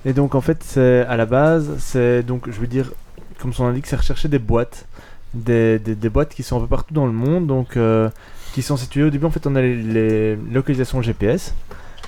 [0.06, 2.90] Et donc en fait, c'est à la base, c'est donc, je veux dire,
[3.38, 4.86] comme son indique, c'est rechercher des boîtes,
[5.34, 8.08] des, des, boîtes qui sont un peu partout dans le monde, donc euh,
[8.54, 9.02] qui sont situées.
[9.02, 11.54] Au début, en fait, on a les, localisations GPS.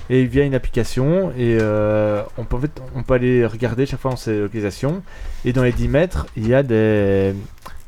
[0.09, 3.99] Et via une application, et euh, on, peut, en fait, on peut aller regarder chaque
[3.99, 5.03] fois dans ces localisations.
[5.45, 7.35] Et dans les 10 mètres, il y a des,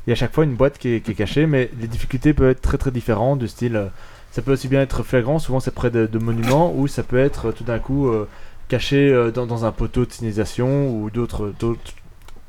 [0.06, 2.34] il y a chaque fois une boîte qui est, qui est cachée, mais les difficultés
[2.34, 3.86] peuvent être très très différentes, du style, euh,
[4.32, 7.18] ça peut aussi bien être flagrant, souvent c'est près de, de monuments, ou ça peut
[7.18, 8.28] être euh, tout d'un coup euh,
[8.68, 11.80] caché euh, dans, dans un poteau de signalisation, ou d'autres d'autres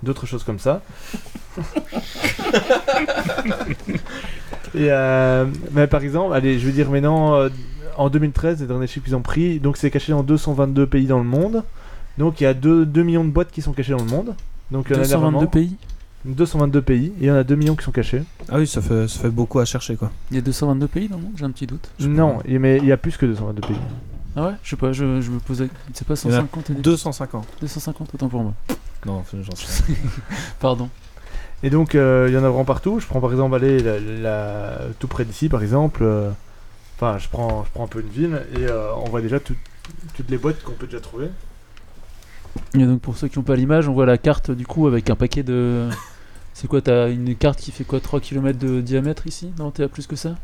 [0.03, 0.81] d'autres choses comme ça.
[4.73, 7.49] Et euh, mais par exemple, allez, je veux dire maintenant, euh,
[7.97, 11.17] en 2013, les derniers chiffres qu'ils ont pris, donc c'est caché dans 222 pays dans
[11.17, 11.63] le monde.
[12.17, 14.35] Donc il y a 2, 2 millions de boîtes qui sont cachées dans le monde.
[14.71, 15.47] Donc il y en a 222 énormément.
[15.47, 15.75] pays?
[16.25, 18.23] 222 pays, et il y en a 2 millions qui sont cachés.
[18.49, 20.11] Ah oui, ça fait, ça fait beaucoup à chercher quoi.
[20.29, 21.89] Il y a 222 pays dans le monde J'ai un petit doute.
[21.99, 22.07] Je.
[22.07, 23.77] Non, et- mais il y a plus que 222 pays.
[24.35, 24.53] Ah ouais?
[24.63, 25.67] Je sais pas, je, je me posais.
[25.93, 27.47] C'est pas Il y en a 150 et des- 250.
[27.61, 28.53] 250 autant pour moi.
[29.05, 29.95] Non, j'en sais rien.
[30.59, 30.89] Pardon.
[31.63, 32.99] Et donc euh, il y en a vraiment partout.
[32.99, 36.03] Je prends par exemple, allez, la, la- tout près d'ici par exemple.
[36.03, 36.29] euh,
[36.97, 39.55] Enfin, je prends, je prends un peu une ville et euh, on voit déjà tout-
[40.15, 41.29] toutes les boîtes qu'on peut déjà trouver.
[42.75, 45.09] Et donc pour ceux qui n'ont pas l'image, on voit la carte du coup avec
[45.09, 45.87] un paquet de.
[46.53, 49.51] C'est quoi T'as une carte qui fait quoi 3 km de diamètre ici?
[49.57, 50.35] Non, t'es à plus que ça?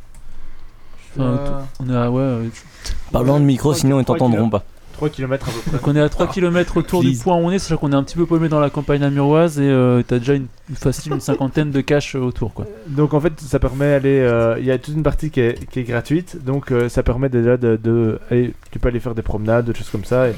[1.15, 2.21] Enfin, Euh, tout- On est à ouais.
[2.21, 2.43] euh,
[3.11, 4.63] Parlant de micro, sinon ils t'entendront pas.
[4.93, 5.71] 3 km à peu près.
[5.73, 7.95] Donc on est à 3 km autour du point où on est, sachant qu'on est
[7.95, 11.11] un petit peu paumé dans la campagne namuroise et euh, t'as déjà une, une facile
[11.13, 12.65] une cinquantaine de caches euh, autour quoi.
[12.87, 14.19] Donc en fait, ça permet d'aller.
[14.21, 17.03] euh, Il y a toute une partie qui est, qui est gratuite, donc euh, ça
[17.03, 17.75] permet déjà de.
[17.81, 20.33] de aller- tu peux aller faire des promenades, des choses comme ça, et,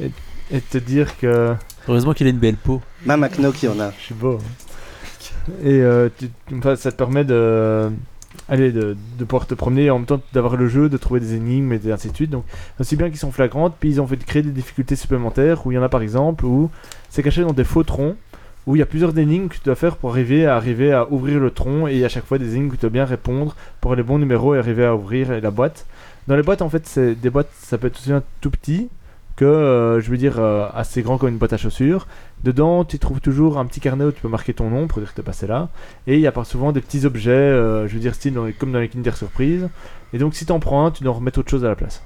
[0.00, 0.10] et,
[0.50, 1.54] et te dire que
[1.88, 2.80] Heureusement qu'il a une belle peau.
[3.06, 3.90] Même à y en a.
[3.98, 4.38] je suis beau.
[4.40, 5.52] hein.
[5.64, 7.90] Et euh, tu- enfin, ça te permet de.
[8.50, 11.20] Allez, de, de pouvoir te promener et en même temps d'avoir le jeu, de trouver
[11.20, 12.30] des énigmes et ainsi de suite.
[12.30, 12.44] Donc,
[12.80, 15.74] aussi bien qu'ils sont flagrantes, puis ils ont fait créer des difficultés supplémentaires où il
[15.74, 16.70] y en a par exemple où
[17.10, 18.16] c'est caché dans des faux troncs
[18.66, 21.10] où il y a plusieurs énigmes que tu dois faire pour arriver à, arriver à
[21.10, 23.94] ouvrir le tronc et à chaque fois des énigmes que tu dois bien répondre pour
[23.94, 25.86] les bons numéros et arriver à ouvrir la boîte.
[26.26, 28.88] Dans les boîtes, en fait, c'est des boîtes, ça peut être aussi bien tout petit
[29.38, 32.06] que, euh, je veux dire, euh, assez grand comme une boîte à chaussures.
[32.44, 35.10] Dedans, tu trouves toujours un petit carnet où tu peux marquer ton nom pour dire
[35.10, 35.68] que tu es passé là.
[36.06, 38.44] Et il y a par souvent des petits objets, euh, je veux dire, style dans
[38.44, 39.68] les- comme dans les Kinder Surprise.
[40.12, 41.76] Et donc, si tu en prends un, tu dois en remettre autre chose à la
[41.76, 42.02] place.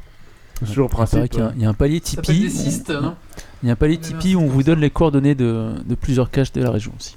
[0.61, 1.29] C'est toujours le principe.
[1.29, 2.43] qu'il y a- il y, a un palier Ça s'appelle Tipeee.
[2.45, 3.17] des cystes, non
[3.63, 6.31] Il y a un palier Tipeee où on vous donne les coordonnées de, de plusieurs
[6.31, 7.17] caches de la région aussi.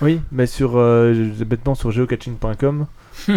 [0.00, 1.14] Oui, mais sur euh,
[1.46, 2.86] bêtement sur geocaching.com.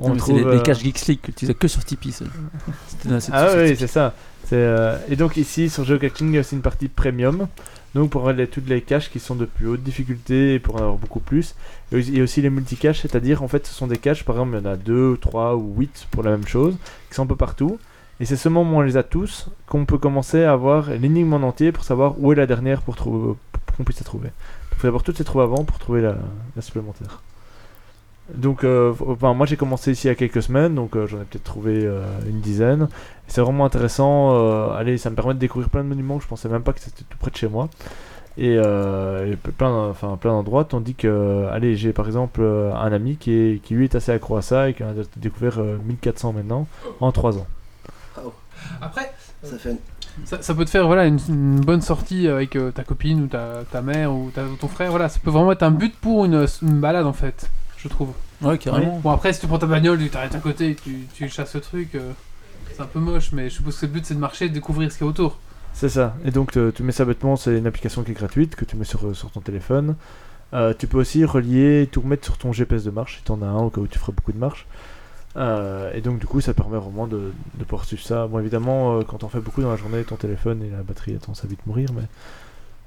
[0.00, 2.12] Non, mais c'est les, les caches Geeks League que tu as que sur Tipeee.
[2.12, 2.24] ça.
[2.88, 4.14] C'était Ah sur oui, c'est ça.
[4.52, 7.48] Euh, Et donc ici sur geocaching, il une partie premium.
[7.94, 10.78] Donc pour avoir toutes les caches qui sont de plus haute difficulté et pour en
[10.78, 11.54] avoir beaucoup plus.
[11.90, 14.24] Et aussi- Il y a aussi les multicaches, c'est-à-dire en fait ce sont des caches,
[14.24, 16.76] par exemple il y en a 2, 3 ou 8 pour la même chose,
[17.08, 17.78] qui sont un peu partout.
[18.20, 21.32] Et c'est seulement moment où on les a tous qu'on peut commencer à avoir l'énigme
[21.34, 23.36] en entier pour savoir où est la dernière pour, pour
[23.76, 24.30] qu'on puisse la trouver.
[24.72, 26.16] Il faut d'abord toutes les trouver avant pour trouver la
[26.62, 27.22] supplémentaire.
[28.34, 31.16] Donc, euh, enfin, moi j'ai commencé ici il y a quelques semaines, donc euh, j'en
[31.20, 32.88] ai peut-être trouvé euh, une dizaine.
[33.26, 34.32] C'est vraiment intéressant.
[34.34, 36.72] euh, allez, ça me permet de découvrir plein de monuments que je pensais même pas
[36.74, 37.68] que c'était tout près de chez moi.
[38.36, 43.16] Et, euh, plein, enfin, plein d'endroits, tandis que, allez, j'ai par exemple euh, un ami
[43.16, 45.76] qui, est, qui lui est assez accro à ça et qui en a découvert euh,
[45.84, 46.68] 1400 maintenant
[47.00, 47.46] en 3 ans.
[48.80, 49.78] Après, Ça fait une-
[50.26, 53.26] ça, ça peut te faire voilà, une, une bonne sortie avec euh, ta copine ou
[53.28, 54.90] ta, ta mère ou ta- ton frère.
[54.90, 57.48] Voilà, ça peut vraiment être un but pour une, une balade en fait,
[57.78, 58.10] je trouve.
[58.42, 58.98] Ouais, carrément.
[59.02, 61.54] Bon, après, si tu prends ta bagnole, tu t'arrêtes à côté et tu, tu chasses
[61.54, 62.12] le truc, euh,
[62.72, 64.54] c'est un peu moche, mais je suppose que le but c'est de marcher et de
[64.54, 65.38] découvrir ce qu'il y a autour.
[65.72, 66.16] C'est ça.
[66.24, 68.76] Et donc, te- tu mets ça bêtement, c'est une application qui est gratuite, que tu
[68.76, 69.94] mets sur, sur ton téléphone.
[70.54, 73.42] Euh, tu peux aussi relier, tout remettre sur ton GPS de marche, si tu en
[73.42, 74.66] as un, au cas où tu ferais beaucoup de marche.
[75.36, 78.26] Euh, et donc, du coup, ça permet vraiment de, de pouvoir suivre ça.
[78.26, 81.14] Bon, évidemment, euh, quand on fait beaucoup dans la journée, ton téléphone et la batterie
[81.14, 82.02] a tendance à vite mourir, mais.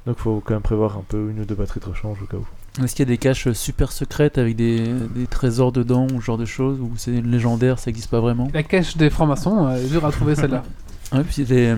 [0.08, 2.38] Donc, faut quand même prévoir un peu une ou deux batteries de rechange au cas
[2.38, 2.48] où.
[2.82, 6.26] Est-ce qu'il y a des caches super secrètes avec des, des trésors dedans ou ce
[6.26, 9.76] genre de choses Ou c'est légendaire, ça existe pas vraiment La cache des francs-maçons, euh,
[9.76, 10.64] est dure à trouver celle-là.
[11.14, 11.76] Ouais, puis il y a euh,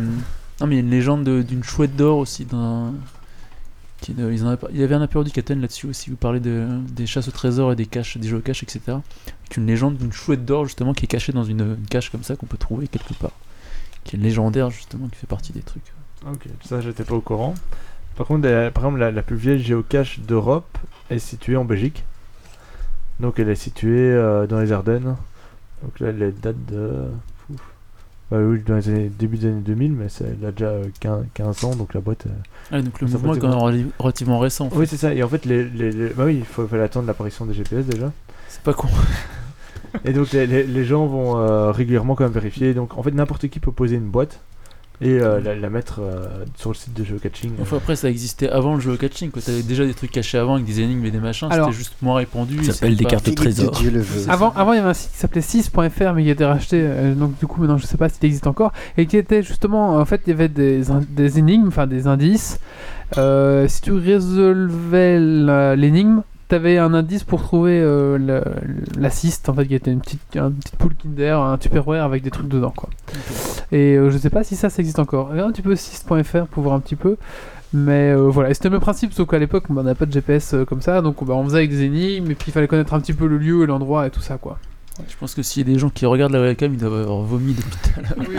[0.62, 2.46] Non, mais il y a une légende de- d'une chouette d'or aussi.
[2.46, 2.94] Dans...
[4.02, 6.12] Qui, euh, ils en avaient par- il y avait un apéro du Capitaine là-dessus aussi.
[6.12, 8.82] Vous parlez de, des chasses au trésor et des caches, des jeux caches, etc.
[8.90, 12.22] Avec une légende d'une chouette d'or justement qui est cachée dans une, une cache comme
[12.22, 13.32] ça qu'on peut trouver quelque part.
[14.04, 15.92] Qui est légendaire justement, qui fait partie des trucs.
[16.30, 17.56] Ok, ça, j'étais pas au courant.
[18.16, 20.78] Par contre, la- par exemple, la, la plus vieille géocache d'Europe
[21.10, 22.04] est située en Belgique.
[23.20, 25.16] Donc, elle est située euh, dans les Ardennes.
[25.84, 26.92] Donc là, elle date de.
[27.52, 27.60] Ouf.
[28.32, 31.26] Bah oui, dans les années, début des années 2000, mais elle a déjà euh, 15,
[31.34, 32.26] 15 ans, donc la boîte.
[32.28, 32.32] euh,
[32.72, 34.66] Ah, donc le mouvement est quand même rela- relativement récent.
[34.68, 34.78] en fait.
[34.78, 35.14] Oui, c'est ça.
[35.14, 37.86] Et en fait, les, les- les- bah oui, il faut, fallait attendre l'apparition des GPS
[37.86, 38.12] déjà.
[38.48, 38.88] C'est pas con.
[40.06, 42.74] Et donc les, les- gens vont euh, régulièrement quand même vérifier.
[42.74, 44.40] Donc en fait n'importe qui peut poser une boîte
[45.02, 47.52] et euh, la, la mettre euh, sur le site de geocaching.
[47.62, 49.32] Enfin, après, ça existait avant le catching.
[49.32, 51.96] Quand t'avais déjà des trucs cachés avant avec des énigmes et des machins, c'était juste
[52.02, 52.64] moins répandu.
[52.64, 53.72] Ça s'appelle des pas- cartes au trésor.
[53.72, 54.30] Dieu le veut.
[54.30, 56.80] Avant, avant, il y avait un site qui s'appelait 6.fr, mais qui a été racheté.
[56.82, 58.72] euh, donc, du coup, maintenant, je sais pas s'il existe encore.
[58.98, 62.60] Et qui était justement, en fait, il y avait des, des énigmes, enfin des indices.
[63.18, 65.20] Euh, si tu résolvais
[65.76, 66.22] l'énigme,
[66.54, 68.44] tu avais un indice pour trouver euh,
[68.96, 72.30] l'assist, en fait, qui était une petite, une petite poule Kinder, un Tupperware avec des
[72.30, 72.90] trucs dedans, quoi.
[73.72, 75.30] Et euh, je sais pas si ça, ça existe encore.
[75.30, 77.18] Regarde un petit peu 6.fr pour voir un petit peu.
[77.74, 80.54] Mais euh, voilà, c'était le même principe, sauf qu'à l'époque, on n'avait pas de GPS
[80.54, 82.94] euh, comme ça, donc bah, on faisait avec des énigmes, et puis il fallait connaître
[82.94, 84.60] un petit peu le lieu et l'endroit et tout ça, quoi.
[85.10, 87.22] Je pense que s'il y a des gens qui regardent la webcam, ils doivent avoir
[87.22, 88.30] vomi depuis tout à l'heure.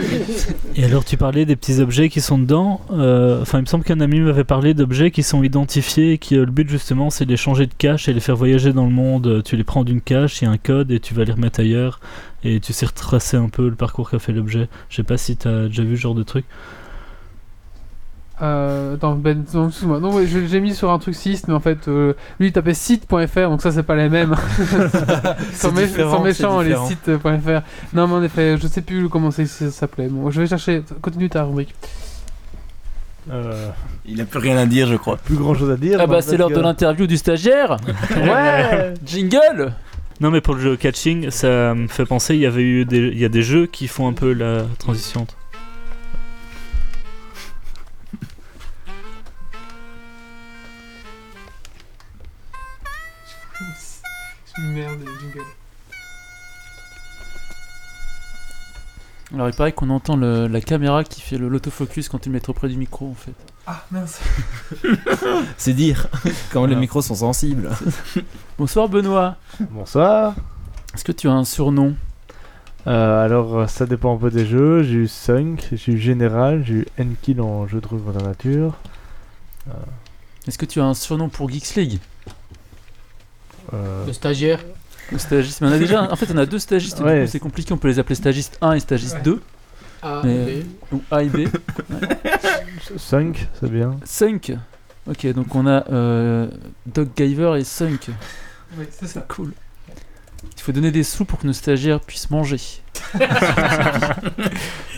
[0.75, 2.79] Et alors, tu parlais des petits objets qui sont dedans.
[2.93, 6.37] euh, Enfin, il me semble qu'un ami m'avait parlé d'objets qui sont identifiés et qui,
[6.37, 8.85] euh, le but justement, c'est de les changer de cache et les faire voyager dans
[8.85, 9.43] le monde.
[9.43, 11.59] Tu les prends d'une cache, il y a un code et tu vas les remettre
[11.59, 11.99] ailleurs.
[12.45, 14.69] Et tu sais retracer un peu le parcours qu'a fait l'objet.
[14.89, 16.45] Je sais pas si tu as déjà vu ce genre de truc.
[18.41, 19.99] Euh, attends, Ben, non, excuse-moi.
[20.01, 22.51] Non, ouais, je- j'ai mis sur un truc 6, mais en fait, euh, lui il
[22.51, 24.35] tapait site.fr, donc ça c'est pas les mêmes.
[25.53, 27.61] Sans, mé- sans méchant, les sites.fr.
[27.93, 30.09] Non, mais en effet, je sais plus comment ça, ça s'appelait.
[30.09, 30.83] Bon, je vais chercher.
[31.01, 31.73] Continue ta rubrique.
[33.31, 33.69] Euh,
[34.05, 35.17] Il a plus rien à dire, je crois.
[35.17, 35.97] plus grand chose à dire.
[36.01, 37.77] Ah bah, c'est l'heure de l'interview du stagiaire
[38.17, 39.73] Ouais Jingle
[40.21, 42.99] Non, mais pour le jeu catching, ça me fait penser, il y avait eu des,
[42.99, 45.25] il y a des jeux qui font un peu la transition.
[54.57, 55.45] Merde, jingle.
[59.33, 62.33] Alors, il paraît qu'on entend le- la caméra qui fait le- l'autofocus quand tu le
[62.33, 63.33] mets trop près du micro, en fait.
[63.67, 64.21] Ah, mince.
[65.57, 66.07] C'est dire
[66.51, 66.75] quand les Voilà.
[66.79, 67.69] micros sont sensibles.
[68.57, 69.35] Bonsoir, Benoît
[69.71, 70.35] Bonsoir.
[70.93, 71.95] Est-ce que tu as un surnom?
[72.87, 74.83] Euh, alors euh, ça dépend un peu des jeux.
[74.83, 78.27] J'ai eu Sunk, j'ai eu Général, j'ai eu N-Kill en jeu de rôle dans la
[78.27, 78.75] nature.
[80.47, 81.97] Est-ce que tu as un surnom pour Geeks League?
[81.97, 82.14] Euh,
[83.71, 84.59] Le stagiaire.
[85.11, 86.11] Le stagiste Mais on a déjà.
[86.11, 87.19] En fait, on a deux stagistes, Ouais.
[87.19, 87.73] du coup, c'est compliqué.
[87.73, 89.41] On peut les appeler stagiste 1 et stagiste 2,
[90.01, 90.61] A, Mais-
[90.91, 90.93] B.
[90.93, 91.47] ou A et B.
[92.97, 93.95] Sunk, c'est bien.
[94.03, 94.57] Sunk
[95.07, 96.47] Ok, donc on a euh,
[96.87, 98.09] Doc Giver et Sunk.
[98.77, 99.21] Oui, c'est ça.
[99.27, 99.53] Cool.
[100.57, 102.59] Il faut donner des sous pour que nos stagiaires puissent manger.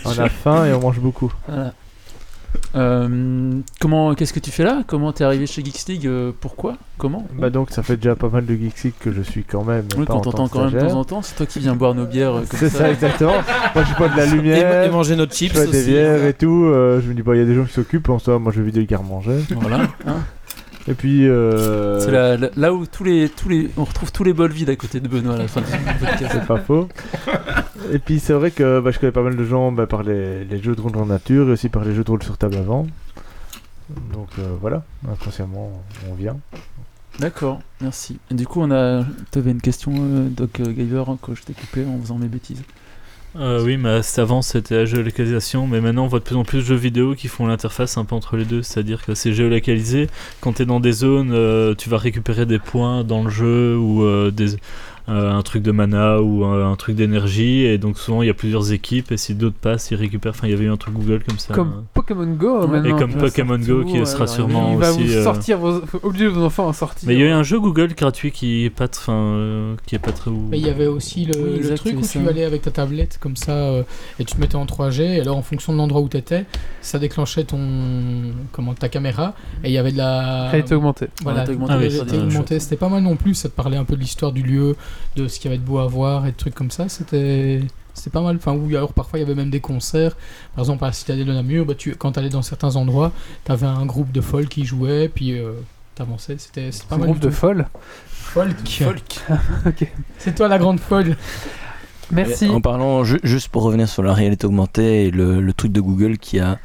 [0.06, 1.32] On a faim et on mange beaucoup.
[1.48, 1.74] Voilà.
[2.76, 4.84] Euh, comment, qu'est-ce que tu fais là?
[4.88, 6.08] Comment t'es arrivé chez Geeks League?
[6.08, 6.76] Euh, Pourquoi?
[6.98, 7.26] Comment?
[7.38, 9.86] Bah donc ça fait déjà pas mal de Geeksy que je suis quand même.
[9.98, 11.22] Oui, pas qu'on en tant t'entend que quand même de temps en temps.
[11.22, 12.80] C'est toi qui viens boire nos bières euh, comme C'est ça.
[12.80, 13.34] ça exactement.
[13.76, 14.84] Moi je bois de la Et, lumière.
[14.84, 15.90] et manger notre Je chips fais des aussi.
[15.92, 18.10] bières et tout, euh, je me dis bah il y a des gens qui s'occupent,
[18.10, 19.38] en soi moi je vais vider le garde-manger.
[19.56, 19.82] Voilà.
[20.08, 20.16] hein.
[20.90, 24.34] Et puis euh, C'est la- là où tous les, tous les, on retrouve tous les
[24.34, 25.62] bols vides à côté de Benoît à la fin
[26.32, 26.88] c'est pas faux.
[27.92, 30.46] Et puis c'est vrai que bah, je connais pas mal de gens bah, par les,
[30.46, 32.56] les jeux de rôle en nature et aussi par les jeux de rôle sur table
[32.56, 32.88] avant.
[34.14, 35.72] Donc euh, voilà, inconsciemment
[36.10, 36.38] on vient.
[37.20, 38.20] D'accord, merci.
[38.30, 39.04] Et du coup, on a.
[39.32, 42.28] T'avais une question, euh, Doc euh, Giver, hein, que je t'ai coupé en faisant mes
[42.28, 42.62] bêtises.
[43.36, 46.60] Euh, oui, mais avant c'était la géolocalisation, mais maintenant on voit de plus en plus
[46.60, 50.08] de jeux vidéo qui font l'interface un peu entre les deux, c'est-à-dire que c'est géolocalisé.
[50.40, 53.78] Quand tu es dans des zones, euh, tu vas récupérer des points dans le jeu
[53.78, 54.56] ou euh, des,
[55.08, 58.34] un truc de mana ou euh, un truc d'énergie, et donc souvent il y a
[58.34, 60.32] plusieurs équipes, et si d'autres passent, ils récupèrent.
[60.32, 61.54] Enfin, il y avait eu un truc Google comme ça.
[61.54, 62.98] Comme Pokémon Go Ouais, maintenant.
[62.98, 63.58] et comme Pokémon.
[63.58, 65.04] Go qui sera ouais, sûrement Il va aussi.
[65.06, 65.82] vous euh, sortir vos.
[66.04, 67.08] obliger vos enfants à sortir.
[67.08, 69.96] Mais il y a eu un jeu Google gratuit qui est pas, enfin, euh, qui
[69.96, 70.30] est pas très.
[70.32, 72.30] Mais il y avait aussi le, Oui, le exact, truc où avait tu ça.
[72.30, 73.84] allais avec ta tablette comme ça euh,
[74.20, 76.46] et tu te mettais en 3G et alors en fonction de l'endroit où tu étais,
[76.82, 77.60] ça déclenchait ton
[78.52, 81.08] comment ta caméra et il y avait de la Réalité augmentée.
[81.24, 82.60] voilà, Réalité augmentée, oui, ça, augmentée.
[82.60, 84.76] c'était pas mal non plus, ça te parlait un peu de l'histoire du lieu,
[85.16, 87.62] de ce qu'il y avait de beau à voir et de trucs comme ça, c'était
[87.94, 88.36] c'était pas mal.
[88.36, 90.16] Enfin, ou alors parfois il y avait même des concerts.
[90.56, 93.12] Par exemple, à la Citadelle de Namur, bah, tu, quand tu allais dans certains endroits,
[93.46, 95.54] tu avais un groupe de folk qui jouait, puis euh,
[95.96, 96.36] t'avançais.
[96.38, 97.08] C'était pas Un mal.
[97.10, 97.66] groupe de folk.
[98.12, 99.22] Folk.
[99.66, 99.88] ok.
[100.20, 101.16] C'est toi la grande folle.
[102.12, 102.48] Merci.
[102.50, 105.82] En parlant, ju- juste pour revenir sur la réalité augmentée et le, le truc de
[105.82, 106.58] Google qui a.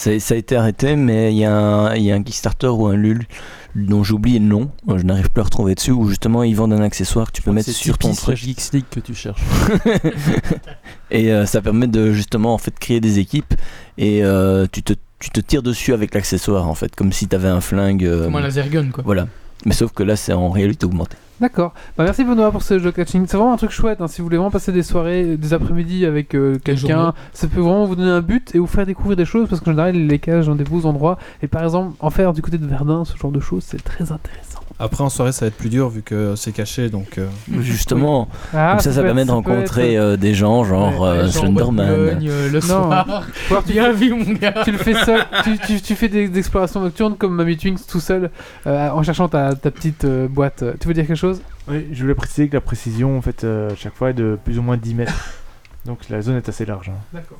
[0.00, 2.68] Ça, ça a été arrêté, mais il y, a un- il y a un Kickstarter
[2.68, 3.26] ou un LUL
[3.74, 6.72] dont j'oublie le nom, euh, je n'arrive plus à retrouver dessus, où justement ils vendent
[6.72, 8.36] un accessoire que tu peux mettre sur ton truc.
[8.38, 9.42] Geeks League que tu cherches.
[11.10, 13.54] et euh, ça permet de justement en fait créer des équipes
[13.98, 17.36] et euh, tu, te, tu te tires dessus avec l'accessoire en fait, comme si tu
[17.36, 18.04] avais un flingue.
[18.04, 19.02] euh, Comme un laser gun quoi.
[19.04, 19.28] Voilà.
[19.66, 21.16] Mais sauf que là c'est en réalité augmentée.
[21.40, 21.72] D'accord.
[21.96, 23.26] Bah, merci Benoît pour ce jeu catching.
[23.26, 24.00] C'est vraiment un truc chouette.
[24.00, 24.08] hein.
[24.08, 27.86] Si vous voulez vraiment passer des soirées, des après-midi avec euh, quelqu'un, ça peut vraiment
[27.86, 30.48] vous donner un but et vous faire découvrir des choses parce qu'en général, les cages
[30.48, 31.18] ont des beaux endroits.
[31.42, 34.12] Et par exemple, en faire du côté de Verdun, ce genre de choses, c'est très
[34.12, 34.60] intéressant.
[34.82, 36.88] Après, en soirée, ça va être plus dur vu que c'est caché.
[36.88, 37.26] Donc, euh,
[37.60, 41.08] Justement, Ah, comme ça, ça permet être- de rencontrer être- euh, des gens genre Ouais,
[41.08, 42.18] euh, Slenderman.
[42.18, 42.60] Le Non.
[42.62, 43.06] soir.
[43.50, 44.54] Alors tu, vu, mon gars.
[44.64, 48.00] tu le fais seul, tu, tu- tu fais des explorations nocturnes comme Mamie Twinks tout
[48.00, 48.30] seul
[48.66, 50.64] euh, en cherchant ta, ta petite euh, boîte.
[50.80, 51.29] Tu veux dire quelque chose?
[51.68, 54.58] Oui, je voulais préciser que la précision, en fait, euh, chaque fois est de plus
[54.58, 55.14] ou moins 10 mètres.
[55.86, 56.90] Donc la zone est assez large.
[56.90, 56.98] hein.
[57.12, 57.38] D'accord.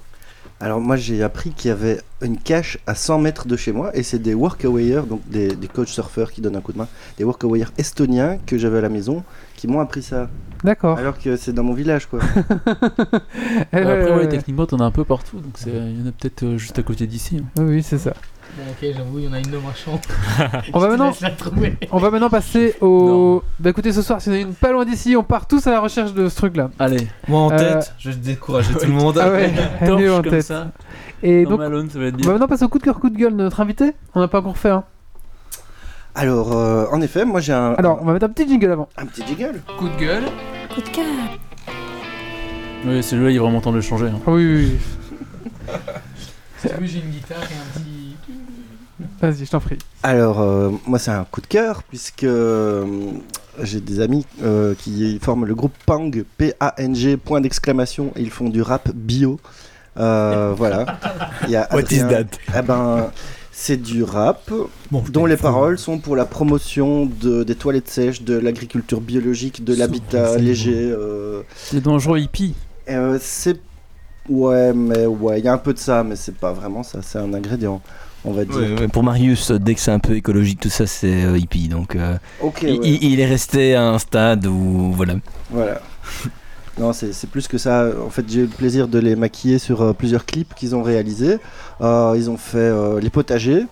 [0.62, 3.96] Alors moi j'ai appris qu'il y avait une cache à 100 mètres de chez moi
[3.96, 6.88] et c'est des workawayers, donc des, des coach surfeurs qui donnent un coup de main,
[7.16, 9.24] des workawayers estoniens que j'avais à la maison
[9.56, 10.28] qui m'ont appris ça.
[10.62, 10.98] D'accord.
[10.98, 12.20] Alors que c'est dans mon village quoi.
[12.22, 12.46] Eh,
[13.76, 14.28] Après, ouais, ouais.
[14.28, 16.78] techniquement, t'en as un peu partout, donc c'est- il y en a peut-être euh, juste
[16.78, 17.38] à côté d'ici.
[17.42, 17.62] hein.
[17.62, 18.12] Oui, c'est ça.
[18.56, 20.00] Bon, ok, j'avoue, il y en a une de marchand.
[20.72, 21.78] On va maintenant, la trouver.
[21.92, 23.42] on va maintenant passer au.
[23.58, 25.70] Bah écoutez, ce soir, si on a une pas loin d'ici, on part tous à
[25.70, 26.70] la recherche de ce truc-là.
[26.78, 29.18] Allez, moi en Euh, tête, je vais décourager tout le monde.
[29.18, 29.52] Ah ouais,
[29.82, 30.42] en torche comme tête.
[30.42, 30.72] ça.
[31.22, 32.98] Et Dans donc, Malone, ça va être on va maintenant passer au coup de cœur,
[32.98, 33.92] coup de gueule de notre invité.
[34.14, 34.70] On n'a pas encore fait.
[34.70, 34.84] Hein.
[36.16, 38.88] Alors euh, en effet, moi j'ai un, Alors, on va mettre un petit jingle avant.
[38.96, 39.60] un petit jiggle.
[39.78, 40.24] Coup de gueule.
[40.74, 41.04] Coup de cœur.
[42.84, 44.06] Oui, celui-là, il est vraiment temps de le changer.
[44.06, 44.18] hein.
[44.26, 45.78] Ah oui, oui, oui.
[46.82, 47.99] J'ai une guitare et un petit.
[49.20, 49.76] Vas-y, je t'en prie.
[50.02, 52.86] Alors euh, moi c'est un coup de cœur puisque euh,
[53.62, 58.48] j'ai des amis euh, qui forment le groupe Pang, P-A-N-G, point d'exclamation, et ils font
[58.48, 59.38] du rap bio.
[59.98, 60.98] Euh, voilà.
[61.44, 62.24] Il y a What is that?
[62.58, 63.10] Eh ben,
[63.52, 64.50] c'est du rap
[64.90, 69.62] Bon, dont les paroles sont pour la promotion de, des toilettes sèches, de l'agriculture biologique,
[69.64, 70.90] de l'habitat léger.
[70.96, 72.54] euh, C'est dangereux hippie.
[72.88, 73.60] euh, c'est
[74.30, 77.00] ouais, mais ouais, il y a un peu de ça, mais c'est pas vraiment ça.
[77.02, 77.82] C'est un ingrédient,
[78.24, 78.56] on va dire.
[78.56, 81.68] Ouais, ouais, pour Marius, dès que c'est un peu écologique, tout ça, c'est euh, hippie.
[81.68, 82.16] Donc, euh,
[82.62, 82.78] il, ouais.
[82.82, 85.14] il- il est resté à un stade où, voilà.
[85.50, 85.80] Voilà.
[86.78, 87.88] Non, c'est plus que ça.
[88.06, 90.82] En fait, j'ai eu le plaisir de les maquiller sur euh, plusieurs clips qu'ils ont
[90.82, 91.38] réalisés.
[91.80, 93.64] Ils ont fait les potagers,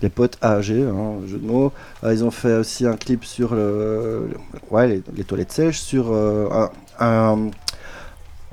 [0.00, 1.72] les potes AG, hein, jeu de mots.
[2.04, 4.28] Ils ont fait aussi un clip sur le,
[4.72, 7.50] les, les toilettes sèches, sur un, un,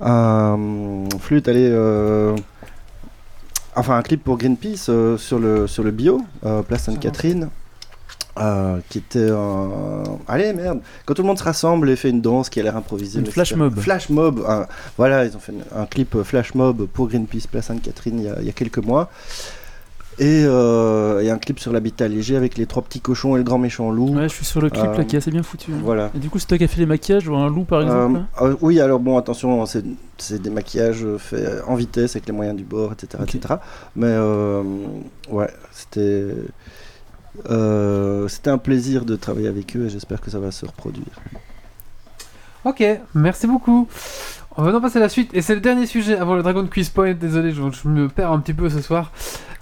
[0.02, 0.58] un
[1.20, 1.70] flûte, allez,
[3.76, 7.50] enfin un clip pour Greenpeace euh, sur le sur le bio, euh, Place Sainte-Catherine.
[8.40, 10.04] euh, qui était un...
[10.28, 12.76] Allez, merde Quand tout le monde se rassemble et fait une danse qui a l'air
[12.76, 13.20] improvisée.
[13.20, 13.78] Une flash mob.
[13.80, 14.44] Flash mob.
[14.98, 17.70] Voilà, ils ont fait un clip flash mob pour Greenpeace Place
[18.08, 19.12] il, y a- il y a quelques mois.
[20.20, 23.44] Et, euh, et un clip sur l'habitat léger avec les trois petits cochons et le
[23.44, 24.16] grand méchant loup.
[24.16, 25.72] Ouais, je suis sur le clip Euh, là qui est assez bien foutu.
[25.72, 25.80] hein.
[25.84, 26.12] Voilà.
[26.16, 28.22] Et du coup, c'est toi qui as fait les maquillages ou un loup par exemple
[28.42, 32.56] Euh, euh, oui, alors bon, attention, c'est des maquillages faits en vitesse avec les moyens
[32.56, 33.24] du bord, etc.
[33.26, 33.56] Etc.
[33.96, 34.62] Mais euh,
[35.30, 36.28] ouais, c'était
[37.50, 41.08] euh, c'était un plaisir de travailler avec eux et j'espère que ça va se reproduire.
[42.66, 42.84] Ok,
[43.16, 43.88] merci beaucoup.
[44.56, 45.32] On va maintenant passer à la suite.
[45.34, 47.14] Et c'est le dernier sujet avant le Dragon Quiz Point.
[47.14, 49.12] Désolé, je, je me perds un petit peu ce soir.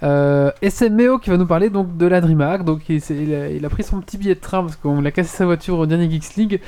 [0.02, 2.64] Euh, et c'est Méo qui va nous parler donc de la DreamHack.
[2.64, 3.00] Donc il,
[3.34, 5.78] a, il a pris son petit billet de train parce qu'on a cassé sa voiture
[5.78, 6.60] au dernier Geeks League.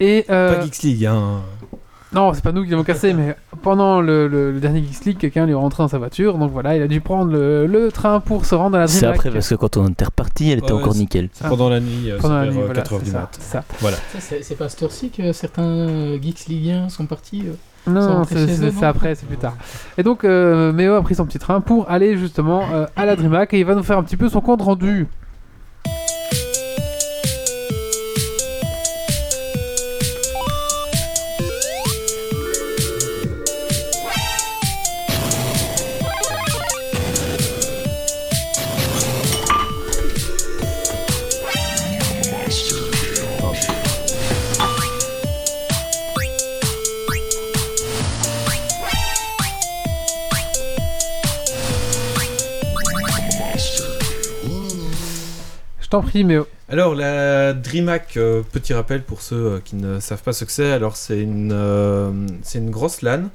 [0.00, 1.40] Et euh, Pas Geeks League, hein.
[2.12, 5.18] non, c'est pas nous qui l'avons cassé, mais pendant le, le- le dernier Geeks League,
[5.18, 6.36] quelqu'un lui est rentré dans sa voiture.
[6.38, 9.00] Donc voilà, il a dû prendre le, le train pour se rendre à la C'est
[9.00, 9.16] DreamHack.
[9.18, 11.28] après, parce que quand on était reparti, elle était Ouais, encore c'est- nickel.
[11.32, 13.10] C'est pendant la nuit, euh, Pendant la c'est nuit, vers, euh, voilà, 4h c'est du
[13.10, 13.28] ça, mat.
[13.38, 13.64] c'est ça.
[13.80, 13.96] Voilà.
[14.18, 17.44] C'est c'est pas à cette heure-ci que certains geeks ligiens sont partis.
[17.86, 19.54] Non, c'est après, c'est plus tard.
[19.98, 23.14] Et donc, euh, Méo a pris son petit train pour aller justement euh, à la
[23.16, 25.06] DreamHack et il va nous faire un petit peu son compte rendu.
[56.68, 60.50] Alors, la DreamHack, euh, petit rappel pour ceux euh, qui ne savent pas ce que
[60.50, 60.72] c'est.
[60.72, 62.10] Alors, c'est une, euh,
[62.54, 63.28] grosse LAN.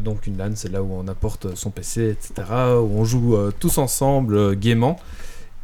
[0.00, 2.48] Donc, une LAN, c'est là où on apporte son PC, etc.
[2.78, 4.96] Où on joue tous ensemble gaiement.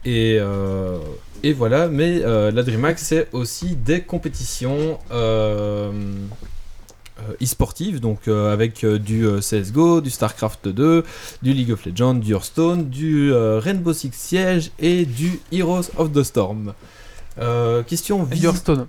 [0.05, 0.41] Et,
[1.45, 1.87] et voilà.
[1.87, 4.99] Mais la DreamHack, c'est aussi des compétitions
[7.19, 8.01] euh, e-sportives.
[8.01, 11.05] Donc, euh, avec euh, du euh, CSGO, du StarCraft 2,
[11.43, 16.23] du League of Legends, du Hearthstone, du Rainbow Six Siege et du Heroes of the
[16.23, 16.73] Storm.
[17.87, 18.87] Question vis- Hearthstone.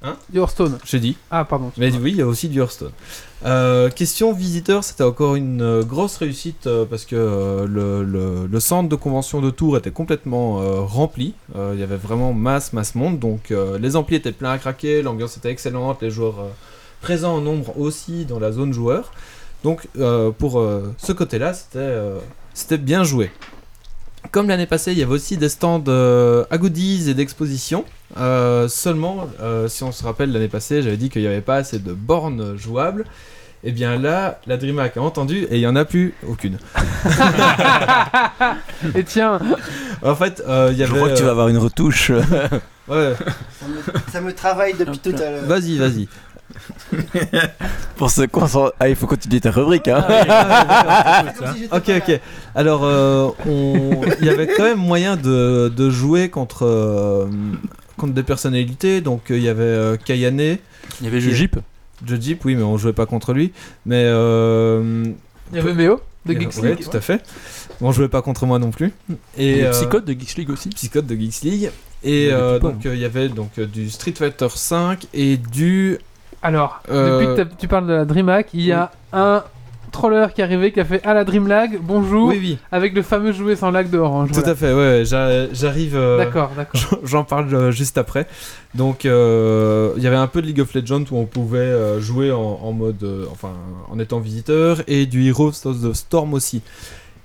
[0.00, 0.78] Hein Du Hearthstone.
[0.84, 1.16] J'ai dit.
[1.30, 1.72] Ah, pardon.
[1.76, 2.92] Mais oui, il y a aussi du Hearthstone.
[3.96, 9.40] Question visiteur, c'était encore une grosse réussite parce que le, le- le centre de convention
[9.40, 11.34] de Tours était complètement rempli.
[11.56, 13.18] Il y avait vraiment masse, masse monde.
[13.18, 16.46] Donc les amplis étaient pleins à craquer, l'ambiance était excellente, les joueurs
[17.00, 19.12] présents en nombre aussi dans la zone joueur.
[19.64, 22.18] Donc euh, pour euh, ce côté-là, c'était euh,
[22.54, 23.30] c'était bien joué.
[24.32, 27.84] Comme l'année passée, il y avait aussi des stands euh, à goodies et d'exposition.
[28.18, 31.56] Euh, seulement, euh, si on se rappelle l'année passée, j'avais dit qu'il n'y avait pas
[31.56, 33.04] assez de bornes jouables.
[33.64, 36.58] Et bien là, la DreamHack a entendu et il n'y en a plus aucune.
[38.94, 39.38] Et tiens,
[40.02, 40.96] En fait, euh, il y Je avait.
[40.96, 42.10] crois que tu vas avoir une retouche.
[42.88, 43.14] ouais,
[43.60, 45.44] Ça me, ça me travaille depuis tout à l'heure.
[45.46, 46.08] vas-y, vas-y.
[47.96, 48.72] Pour se concentrer.
[48.80, 50.04] Ah, il faut continuer ta rubrique, hein.
[51.56, 52.20] J'étais Ok, ok.
[52.54, 57.26] Alors, euh, on- il y avait quand même moyen de, de jouer contre, euh,
[57.96, 59.00] contre des personnalités.
[59.00, 60.58] Donc, euh, il y avait euh, Kayane, Il
[61.02, 61.20] y avait.
[61.20, 63.52] Joe Jeep, oui, mais on jouait pas contre lui.
[63.84, 64.04] Mais.
[64.06, 65.04] Euh,
[65.50, 66.88] il y avait Méo de Geeks ouais, League.
[66.88, 67.22] tout à fait.
[67.80, 68.92] Bon, on jouait pas contre moi non plus.
[69.36, 70.68] Et, Et euh, Psychote de Geeks League aussi.
[70.68, 71.70] Psychote de Geeks League.
[72.04, 73.90] Et Il y avait euh, du pas, donc, euh, il y avait donc euh, du
[73.90, 75.98] Street Fighter 5 et du.
[76.42, 79.42] Alors, Euh, depuis que tu parles de la DreamHack, il y a un
[79.90, 83.02] troller qui est arrivé qui a fait à la DreamLag, bonjour, Oui, oui, avec le
[83.02, 84.30] fameux jouet sans lag de Orange.
[84.32, 84.72] tout à fait.
[84.72, 85.96] Ouais, j'a- j'arrive.
[85.96, 86.80] euh, D'accord, d'accord.
[87.04, 88.26] J'en- parle euh, juste après.
[88.74, 92.60] Donc, il y avait un peu de League of Legends où on pouvait jouer en,
[92.62, 93.50] en mode, enfin,
[93.90, 96.62] en étant visiteur, et du Heroes of the Storm aussi.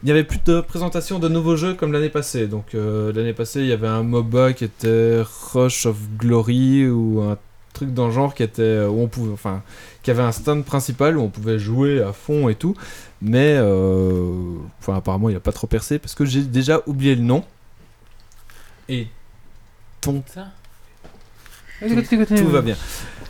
[0.02, 2.48] Il n'y avait plus de présentation de nouveaux jeux comme l'année passée.
[2.48, 5.22] Donc, l'année passée, il y avait un MOBA qui était
[5.53, 7.38] Rush of Glory ou un
[7.74, 9.64] truc dans le genre qui était euh, où on pouvait, enfin,
[10.04, 12.76] qui avait un stand principal où on pouvait jouer à fond et tout.
[13.22, 17.22] Mais, euh, enfin, apparemment, il n'a pas trop percé parce que j'ai déjà oublié le
[17.22, 17.44] nom.
[18.90, 19.08] Et
[20.02, 20.24] ton
[22.36, 22.76] tout va bien.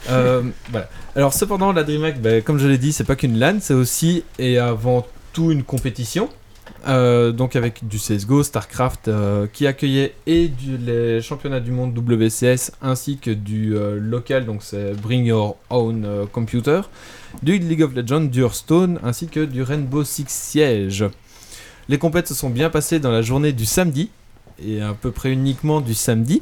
[0.09, 0.89] Euh, voilà.
[1.15, 4.23] Alors cependant, la DreamHack, ben, comme je l'ai dit, c'est pas qu'une LAN, c'est aussi
[4.37, 6.29] et avant tout une compétition.
[6.87, 11.97] Euh, donc avec du CSGO, StarCraft, euh, qui accueillait et du, les championnats du monde
[11.97, 16.81] WCS ainsi que du euh, local, donc c'est Bring Your Own Computer,
[17.41, 21.05] du League of Legends, du Hearthstone ainsi que du Rainbow Six Siege.
[21.87, 24.09] Les compètes se sont bien passées dans la journée du samedi
[24.63, 26.41] et à peu près uniquement du samedi.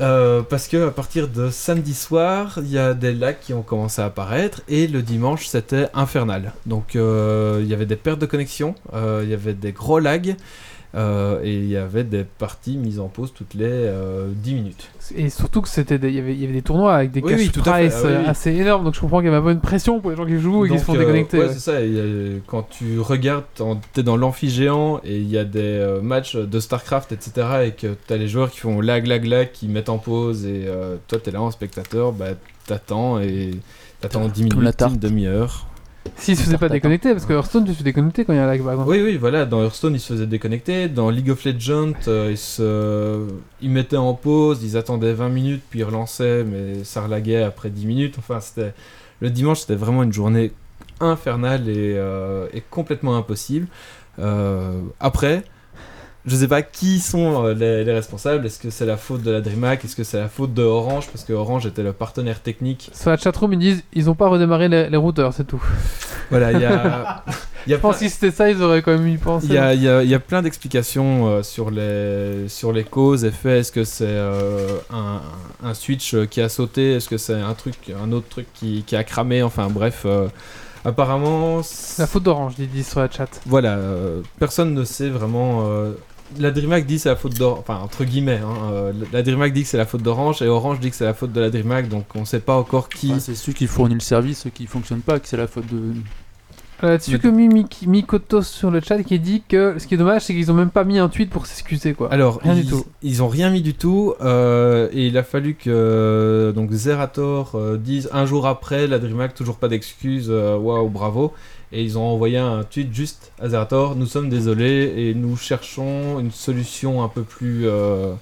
[0.00, 3.62] Euh, parce que à partir de samedi soir, il y a des lags qui ont
[3.62, 6.52] commencé à apparaître et le dimanche c'était infernal.
[6.66, 9.98] Donc euh, il y avait des pertes de connexion, euh, il y avait des gros
[9.98, 10.36] lags
[10.94, 14.90] euh, et il y avait des parties mises en pause toutes les euh, 10 minutes.
[15.16, 17.20] Et surtout que c'était des- il y avait, il y avait des tournois avec des
[17.22, 17.70] Oui, cash oui, tout à fait.
[17.88, 18.24] price Ah oui, oui.
[18.26, 20.26] euh, assez énormes, donc je comprends qu'il y avait peu une pression pour les gens
[20.26, 21.38] qui jouent et qui se font euh, déconnecter.
[21.38, 21.52] ouais, ouais.
[21.52, 21.80] c'est ça.
[21.80, 23.44] et, euh, quand tu regardes,
[23.94, 27.46] t'es dans l'amphi géant et il y a des euh, matchs de StarCraft, etc.
[27.66, 30.64] Et que t'as les joueurs qui font lag, lag, lag, qui mettent en pause et
[30.66, 32.26] euh, toi t'es là en spectateur, bah
[32.66, 33.52] t'attends et
[34.00, 35.66] t'attends 10 Comme la minutes, une demi-heure.
[36.16, 38.38] S'ils se faisaient pas déconnecter, parce que Hearthstone, tu te fais déconnecter quand il y
[38.38, 38.90] a un lag, par exemple.
[38.90, 42.38] Oui, oui, voilà, dans Hearthstone ils se faisaient déconnecter, dans League of Legends euh, ils,
[42.38, 43.26] se...
[43.60, 47.70] ils mettaient en pause, ils attendaient 20 minutes puis ils relançaient, mais ça relaguait après
[47.70, 48.14] 10 minutes.
[48.18, 48.74] Enfin, c'était.
[49.20, 50.52] Le dimanche c'était vraiment une journée
[51.00, 53.68] infernale et, euh, et complètement impossible.
[54.18, 55.44] Euh, après,
[56.26, 59.30] je sais pas qui sont euh, les, les responsables, est-ce que c'est la faute de
[59.30, 62.40] la DreamHack, est-ce que c'est la faute de Orange, parce que Orange était le partenaire
[62.40, 62.90] technique.
[62.94, 65.62] Sur la chatroom, ils disent ils ont pas redémarré les, les routeurs, c'est tout.
[66.30, 67.24] Voilà, il y a.
[67.66, 69.46] y a Je pense que si c'était ça, ils auraient quand même y pensé.
[69.48, 73.24] Il y a, y a- y a plein d'explications euh, sur, les, sur les causes,
[73.24, 73.58] effets.
[73.58, 75.20] Est-ce que c'est euh, un,
[75.62, 76.94] un switch qui a sauté?
[76.94, 79.42] Est-ce que c'est un truc, un autre truc qui, qui a cramé?
[79.42, 80.28] Enfin bref, euh,
[80.84, 81.60] apparemment,
[81.98, 83.28] la faute d'Orange, disent sur la chat.
[83.46, 85.64] voilà, euh, personne ne sait vraiment.
[85.66, 85.92] euh,
[86.38, 88.40] la DreamHack dit c'est la faute d'Orange, enfin entre guillemets.
[88.44, 91.04] hein, euh, la DreamHack dit que c'est la faute d'Orange et Orange dit que c'est
[91.04, 93.12] la faute de la DreamHack, donc on sait pas encore qui.
[93.20, 95.94] C'est ceux qui fournissent le service, ceux qui fonctionnent pas, que c'est la faute de.
[96.84, 100.34] Euh, Tsukumi Miki- Mikoto sur le chat qui dit que ce qui est dommage, c'est
[100.34, 102.12] qu'ils ont même pas mis un tweet pour s'excuser quoi.
[102.12, 102.84] Alors, Rien ils, du tout.
[103.04, 107.52] ils ont rien mis du tout, euh, et il a fallu que euh, donc Zerator
[107.54, 111.32] euh, dise un jour après la DreamHack toujours pas d'excuses, euh, waouh bravo,
[111.72, 116.18] et ils ont envoyé un tweet juste à Zerator, nous sommes désolés et nous cherchons
[116.20, 118.12] une solution un peu plus euh,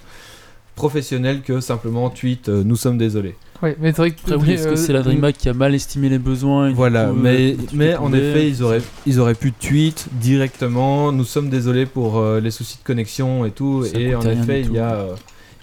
[0.75, 3.35] professionnelle que simplement tweet euh, nous sommes désolés.
[3.61, 4.33] Ouais, mais c'est vrai que.
[4.33, 7.09] Après, oui, est-ce que euh, c'est la DreamHack qui a mal estimé les besoins Voilà,
[7.09, 7.55] coup, mais,
[7.95, 11.11] en tomber, effet, ils auraient, ils auraient pu tweet directement.
[11.11, 13.83] Nous sommes désolés pour euh, les soucis de connexion et tout.
[13.85, 15.15] Ça et en effet, il y, a, euh,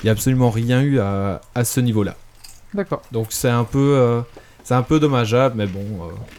[0.03, 2.15] il y a absolument rien eu à, à ce niveau-là.
[2.73, 3.03] D'accord.
[3.11, 3.95] Donc c'est un peu.
[3.97, 4.21] euh,
[4.69, 5.81] c'est un peu dommageable, mais bon.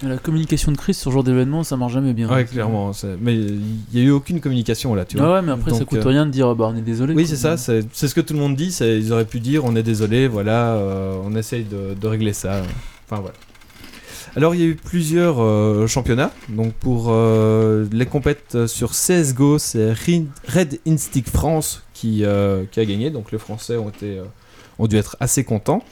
[0.04, 2.30] euh, La communication de crise sur ce genre d'événement, ça marche jamais bien.
[2.32, 2.92] ouais, clairement.
[3.20, 3.60] Mais il
[3.92, 5.26] n'y a eu aucune communication là, tu vois.
[5.26, 7.16] Ah ouais, mais après, ça Donc, coûte euh, rien de dire bah on est désolé.
[7.16, 8.68] Oui, c'est ça, c'est ce que tout le monde dit.
[8.82, 12.62] Ils auraient pu dire on est désolé, voilà, euh, on essaye de, de régler ça.
[13.10, 13.34] Enfin voilà.
[14.36, 16.32] Alors il y a eu plusieurs euh, championnats.
[16.50, 22.86] Donc pour euh, les compètes sur CSGO, c'est Red Instinct France qui, euh, qui a
[22.86, 23.10] gagné.
[23.10, 24.20] Donc les Français ont, été,
[24.78, 25.84] ont dû être assez contents.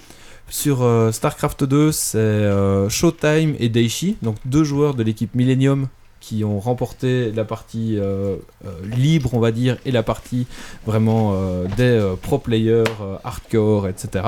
[0.49, 5.88] Sur euh, StarCraft 2, c'est euh, Showtime et Daichi, donc deux joueurs de l'équipe Millennium
[6.22, 8.38] qui ont remporté la partie euh,
[8.84, 10.48] libre, on va dire, et la partie
[10.86, 11.36] vraiment
[11.78, 12.84] des pro players
[13.24, 14.26] hardcore, etc.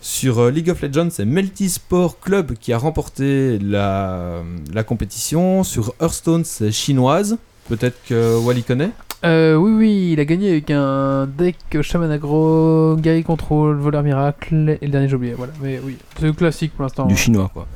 [0.00, 4.42] Sur League of Legends, c'est Melty Sport Club qui a remporté la,
[4.72, 5.64] la compétition.
[5.64, 7.38] Sur Hearthstone, c'est chinoise.
[7.68, 8.90] Peut-être que Wally connaît.
[9.24, 14.78] Euh, oui, oui, il a gagné avec un deck Shaman Agro, Guerrier Control, Voleur Miracle
[14.80, 15.34] et le dernier j'ai oublié.
[15.34, 17.06] Voilà, mais oui, c'est le classique pour l'instant.
[17.06, 17.66] Du chinois, quoi.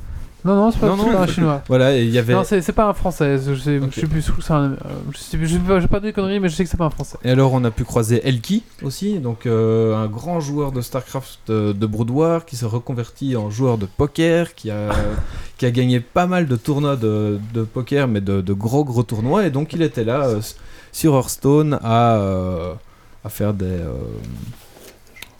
[0.46, 1.12] Non, non, c'est pas, Non, c'est non.
[1.12, 1.62] pas un chinois.
[1.68, 2.34] Voilà, il y avait.
[2.34, 3.38] Non, c'est c'est pas un français.
[3.38, 3.88] Je sais, Ok.
[3.94, 4.20] je sais plus.
[4.20, 4.76] je trouve que c'est un- euh,
[5.12, 5.46] je sais plus.
[5.46, 7.16] Je sais pas, pas de conneries, mais je sais que c'est pas un français.
[7.24, 11.48] Et alors, on a pu croiser Elki aussi, donc euh, un grand joueur de StarCraft
[11.48, 14.90] euh, de Broudoir qui s'est reconverti en joueur de poker, qui a,
[15.56, 19.02] qui a gagné pas mal de tournois de, de poker, mais de, de gros gros
[19.02, 19.46] tournois.
[19.46, 20.56] Et donc, il était là euh, s-
[20.94, 22.72] sur Hearthstone à, euh,
[23.24, 23.92] à faire des, euh,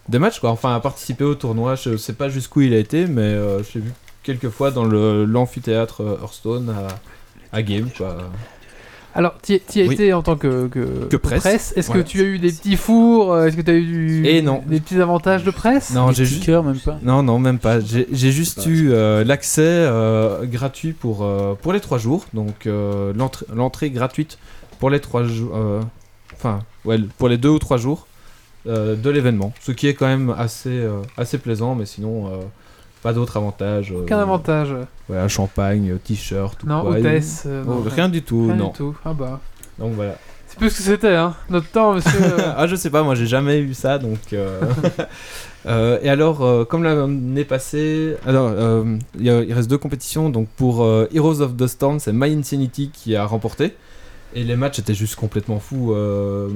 [0.09, 0.51] des matchs, quoi.
[0.51, 1.77] Enfin, à participer au tournoi.
[1.77, 4.85] Je sais pas jusqu'où il a été, mais euh, je l'ai vu quelques fois dans
[4.85, 6.71] le- l'amphithéâtre euh, Hearthstone
[7.53, 8.17] à, à Game, quoi.
[9.17, 9.95] Alors, tu y as Oui.
[9.95, 11.73] été en tant que, que, Que presse.
[11.77, 14.43] Est-ce que tu as eu des petits fours Est-ce que tu as eu du- Et
[14.43, 14.61] non.
[14.67, 15.93] des petits avantages de presse?
[15.95, 16.49] Non, j'ai juste.
[16.49, 16.99] même pas.
[17.01, 17.79] Non, non, même pas.
[17.79, 22.27] J'ai juste eu euh, l'accès euh, gratuit pour, euh, pour les trois jours.
[22.35, 24.37] Donc euh, l'entrée l'entrée gratuite
[24.79, 25.53] pour les trois jours.
[25.55, 25.81] euh,
[26.37, 28.07] Enfin, ouais, pour les deux ou trois jours
[28.67, 29.53] euh, de l'événement.
[29.61, 32.31] Ce qui est quand même assez, euh, assez plaisant, mais sinon,
[33.03, 33.93] pas d'autres avantages.
[33.93, 34.75] euh, Aucun avantage.
[35.09, 36.99] Voilà, champagne, t-shirt, Non, quoi.
[36.99, 37.45] hôtesse.
[37.47, 38.69] euh, non, rien du tout, rien non.
[38.69, 38.97] du tout.
[39.05, 39.41] Ah bah.
[39.79, 40.17] Donc voilà.
[40.49, 41.35] C'est plus ce que c'était, hein.
[41.51, 42.21] Notre temps, monsieur.
[42.57, 44.19] ah, je sais pas, moi j'ai jamais eu ça, donc.
[44.33, 44.61] euh,
[46.03, 48.53] et alors, comme l'année passée, alors
[49.19, 50.31] il reste deux compétitions.
[50.31, 53.75] Donc pour Heroes of the Storm, c'est My Insanity qui a remporté.
[54.35, 55.93] Et les matchs étaient juste complètement fous.
[55.93, 56.51] euh,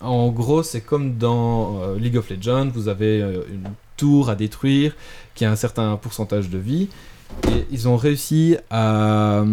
[0.00, 4.34] en gros, c'est comme dans euh, League of Legends, vous avez euh, une tour à
[4.34, 4.94] détruire
[5.36, 6.88] qui a un certain pourcentage de vie.
[7.48, 9.44] Et ils ont réussi à,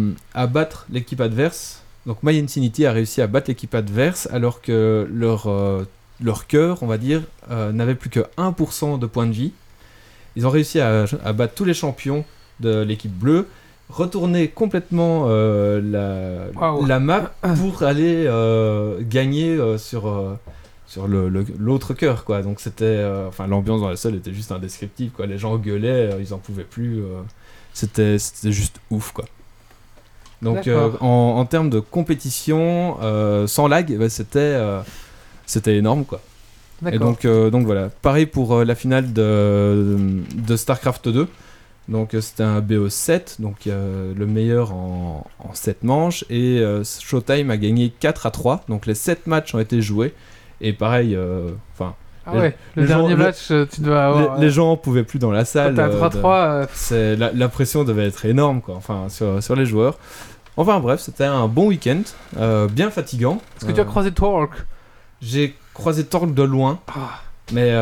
[0.52, 1.82] battre l'équipe adverse.
[2.06, 5.48] Donc My Insanity a réussi à battre l'équipe adverse alors que leur,
[6.20, 9.52] leur cœur, on va dire, n'avait plus que 1% de points de vie.
[10.36, 12.26] Ils ont réussi à battre tous les champions
[12.60, 13.46] de l'équipe bleue,
[13.90, 16.86] retourner complètement euh, la, Waouh.
[16.86, 20.38] la map pour aller euh, gagner euh, sur,
[20.86, 22.24] sur l'autre cœur.
[22.24, 22.42] Quoi.
[22.42, 25.10] Donc c'était, enfin, l'ambiance dans la salle était juste indescriptible.
[25.10, 25.26] Quoi.
[25.26, 27.02] Les gens gueulaient, ils en pouvaient plus.
[27.72, 29.12] c'était, juste ouf.
[29.12, 29.24] Quoi.
[30.42, 32.96] Donc en, en termes de compétition,
[33.46, 34.58] sans lag, bah, c'était,
[35.46, 36.04] c'était énorme.
[36.04, 36.20] Quoi.
[36.90, 37.90] Et donc, donc voilà.
[38.02, 39.98] Pareil pour la finale de,
[40.34, 41.28] de StarCraft 2.
[41.90, 46.24] Donc euh, c'était un BO7, donc euh, le meilleur en, en 7 manches.
[46.30, 48.64] Et euh, Showtime a gagné 4 à 3.
[48.68, 50.14] Donc les 7 matchs ont été joués.
[50.60, 51.94] Et pareil, euh, enfin,
[52.26, 54.36] Ah ouais, le gens- dernier le- match, tu dois avoir.
[54.38, 55.78] les, les gens pouvaient plus dans la salle.
[55.80, 59.56] euh, 3-3, de- euh, c'est la, la pression devait être énorme quoi enfin sur, sur
[59.56, 59.98] les joueurs
[60.56, 62.02] enfin bref c'était un bon week-end
[62.70, 64.54] bien fatigant est-ce que tu as croisé Torque?
[65.22, 67.20] J'ai croisé Torque de loin Ah,
[67.52, 67.74] mais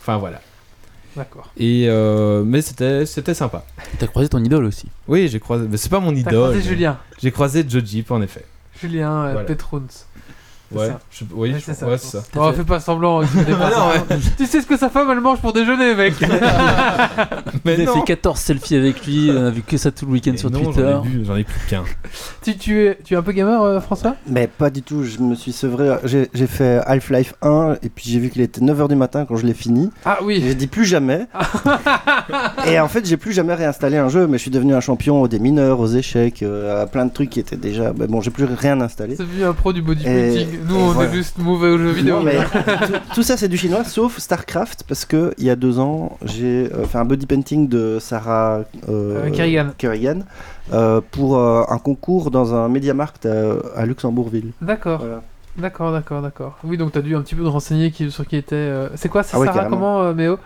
[0.00, 0.40] enfin voilà
[1.18, 1.50] d'accord.
[1.58, 3.64] et euh, mais c'était c'était sympa
[3.98, 4.86] T'as croisé ton idole aussi.
[5.08, 6.98] oui j'ai croisé mais c'est pas mon T'as idole croisé mais Julien.
[7.20, 8.46] j'ai croisé Joe Jeep en effet
[8.80, 9.46] Julien euh, Voilà.
[10.70, 11.86] Ouais je- oui Ouais, je- c'est ça.
[11.88, 13.22] ouais, ça Oh, fais pas semblant.
[13.22, 13.28] tu
[13.60, 16.14] Ah sais ce que sa femme elle mange pour déjeuner, mec.
[17.64, 20.12] mais Il a fait 14 selfies avec lui, on a vu que ça tout le
[20.12, 20.96] week-end sur non, Twitter.
[21.24, 21.84] j'en ai ai plus qu'un
[22.42, 24.16] tu, tu, es, tu es un peu gamer, euh, François?
[24.28, 25.96] Mais pas du tout, je me suis sevré.
[26.04, 29.36] J'ai j'ai fait Half-Life 1 et puis j'ai vu qu'il était 9h du matin quand
[29.36, 29.90] je l'ai fini.
[30.04, 30.42] Ah oui.
[30.44, 31.26] J'ai dit plus jamais.
[32.66, 35.26] et en fait, j'ai plus jamais réinstallé un jeu, mais je suis devenu un champion
[35.26, 37.92] des mineurs, aux échecs, euh, à plein de trucs qui étaient déjà.
[37.98, 39.16] Mais bon, j'ai plus rien installé.
[39.16, 40.46] C'est vu un pro du bodybuilding.
[40.54, 41.10] Et- Nous, et on voilà.
[41.10, 42.16] est juste mauvais aux jeux vidéo.
[42.18, 42.36] Non, mais
[42.86, 46.18] tout, tout ça c'est du chinois, sauf StarCraft, parce que il y a deux ans,
[46.24, 49.68] j'ai euh, fait un body painting de Sarah euh, Euh, Kerrigan.
[49.78, 50.20] Kerrigan,
[50.72, 54.52] euh, pour euh, un concours dans un MediaMarkt à, à Luxembourgville.
[54.62, 55.00] D'accord.
[55.00, 55.22] Voilà.
[55.56, 56.56] D'accord, d'accord, d'accord.
[56.62, 58.54] Oui, donc t'as dû un petit peu te renseigner qui, sur qui était.
[58.54, 60.38] euh, C'est quoi, c'est Ah Sarah comment, euh, Méo?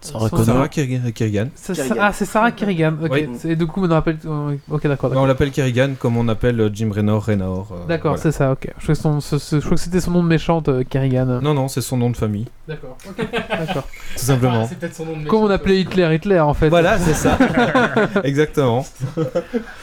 [0.00, 0.44] Sarah Connor.
[0.46, 1.00] Sarah Kerrigan.
[1.14, 1.48] Kerrigan.
[1.54, 1.94] C'est Kerrigan.
[1.96, 2.94] Sa- Ah, c'est Sarah Kerrigan.
[3.02, 3.10] Ok.
[3.12, 3.28] Oui.
[3.44, 4.18] Et du coup, on rappelle.
[4.26, 5.10] euh, Ok, d'accord.
[5.10, 7.68] On D'accord, l'appelle Kerrigan comme on appelle euh, Jim Raynor Raynor.
[7.72, 8.22] euh, D'accord, voilà.
[8.22, 8.52] c'est ça.
[8.52, 8.68] Ok.
[8.78, 10.82] Je crois que, son- ce- ce- je crois que c'était son nom de méchante, euh,
[10.88, 11.40] Kerrigan.
[11.42, 12.96] Non, non, c'est son nom de famille, D'accord.
[13.18, 13.84] D'accord.
[14.16, 14.66] tout simplement.
[14.68, 16.68] c'est peut-être son nom de Comme on appelait Hitler, Hitler en fait.
[16.68, 17.38] Voilà, c'est ça.
[18.24, 18.86] Exactement.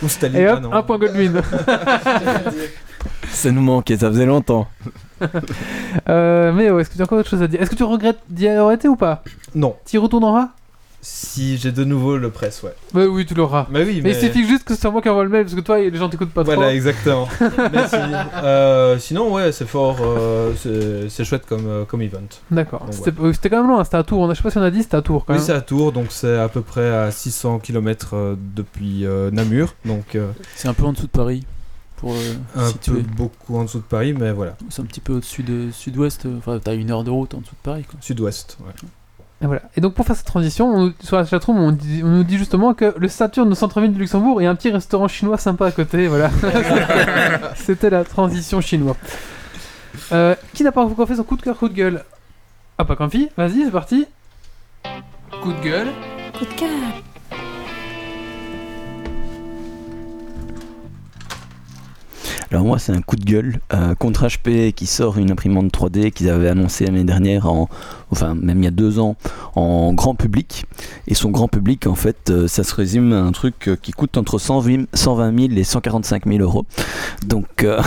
[0.04, 0.42] Ou Staline.
[0.42, 0.74] Et ah hop, non.
[0.74, 1.42] un point Goldwyn.
[3.30, 4.68] Ça nous manquait, ça faisait longtemps.
[6.10, 7.62] Euh, mais ouais, est-ce que tu as encore autre chose à dire?
[7.62, 9.24] Est-ce que tu regrettes d'y avoir été ou pas?
[9.54, 9.76] Non.
[9.86, 10.50] Tu y retourneras?
[11.02, 12.74] Si j'ai de nouveau le presse, ouais.
[12.92, 13.68] Bah oui, tu l'auras.
[13.70, 14.18] Mais oui, Mais mais.
[14.18, 15.96] il suffit juste que ce soit moi qui envoie le mail parce que toi, les
[15.96, 16.56] gens t'écoutent pas trop.
[16.56, 17.28] Voilà, exactement.
[17.72, 17.96] Mais si-
[18.44, 19.98] euh, sinon, ouais, c'est fort.
[20.02, 22.22] euh, c'est- c'est chouette comme, euh, comme event.
[22.50, 22.88] D'accord.
[22.90, 24.28] C'était quand même loin, c'était à Tours.
[24.32, 25.46] Je sais pas si on a dit, c'était à Tours quand Oui, même.
[25.46, 29.76] c'est à Tours, donc c'est à peu près à 600 km depuis euh, Namur.
[29.86, 31.46] Donc euh, C'est un peu en dessous de Paris.
[32.06, 32.94] Pour euh, un situer.
[32.94, 34.56] peu beaucoup en dessous de Paris, mais voilà.
[34.70, 36.28] C'est un petit peu au-dessus de sud-ouest.
[36.28, 37.84] euh, Enfin, t'as une heure de route en dessous de Paris.
[37.90, 37.98] Quoi.
[38.00, 38.58] Sud-ouest.
[38.66, 38.74] ouais.
[39.42, 39.64] Et voilà.
[39.76, 42.38] Et donc pour faire cette transition, on- sur la chatroom, on, dit- on nous dit
[42.38, 45.72] justement que le Saturne au centre-ville du Luxembourg et un petit restaurant chinois sympa à
[45.72, 46.08] côté.
[46.08, 46.30] Voilà.
[47.56, 48.96] C'était la transition chinois.
[50.12, 52.04] Euh, qui n'a pas encore fait son coup de cœur, coup de gueule?
[52.78, 54.06] Ah, pas Campi Vas-y, c'est parti.
[55.42, 55.88] Coup de gueule.
[56.38, 56.70] Coup de cœur.
[62.56, 66.12] Alors moi c'est un coup de gueule euh, contre HP qui sort une imprimante 3D
[66.12, 67.68] qu'ils avaient annoncé l'année dernière, en,
[68.12, 69.16] enfin même il y a deux ans,
[69.56, 70.66] en grand public.
[71.08, 73.92] Et son grand public en fait euh, ça se résume à un truc euh, qui
[73.92, 76.66] coûte entre 120 120 000 et 145 000 euros.
[77.26, 77.82] Donc euh,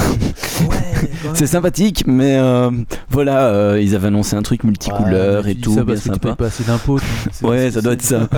[1.35, 2.71] c'est sympathique mais euh,
[3.11, 6.35] voilà euh, ils avaient annoncé un truc multicouleur Ouais, et tout, ça bien sympa.
[6.35, 6.65] pas assez
[7.43, 8.29] Ouais, ça doit être ça.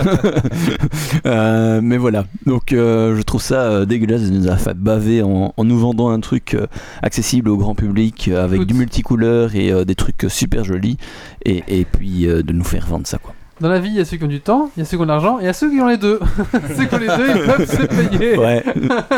[1.81, 5.77] Mais voilà, donc je trouve ça dégueulasse de nous avoir fait baver en, en nous
[5.77, 6.57] vendant un truc
[7.01, 8.67] accessible au grand public avec Écoute.
[8.67, 10.97] du multicouleur et des trucs super jolis
[11.45, 13.33] et, et puis euh, de nous faire vendre ça quoi.
[13.59, 14.97] Dans la vie, il y a ceux qui ont du temps, il y a ceux
[14.97, 16.19] qui ont de l'argent, et il y a ceux qui ont les deux.
[16.75, 18.35] ceux qui ont les deux, ils peuvent se payer.
[18.37, 18.63] Ouais,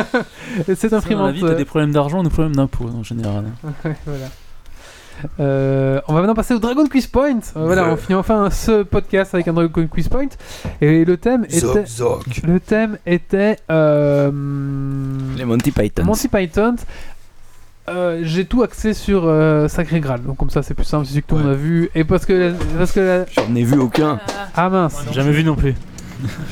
[0.68, 1.32] Et cette Dans la imprimante.
[1.34, 3.46] vie, t'as des problèmes d'argent ou des problèmes d'impôts en général.
[3.86, 4.26] Ouais, voilà.
[5.40, 7.38] Euh, on va maintenant passer au Dragon Quiz Point.
[7.56, 10.28] Euh, voilà, on finit enfin ce podcast avec un Dragon Quiz Point.
[10.82, 11.86] Et le thème était.
[12.46, 13.58] Le thème était.
[13.72, 14.32] euh,
[15.38, 16.04] les Monty Python.
[16.04, 16.76] Monty Python.
[17.90, 21.12] Euh, J'ai tout axé sur euh, Sacré Graal, donc comme ça c'est plus simple, c'est
[21.12, 21.90] celui que tout le monde a vu.
[21.96, 24.20] Et parce que, parce que la- J'en ai vu aucun.
[24.56, 25.76] ah mince, Jamais vu non plus.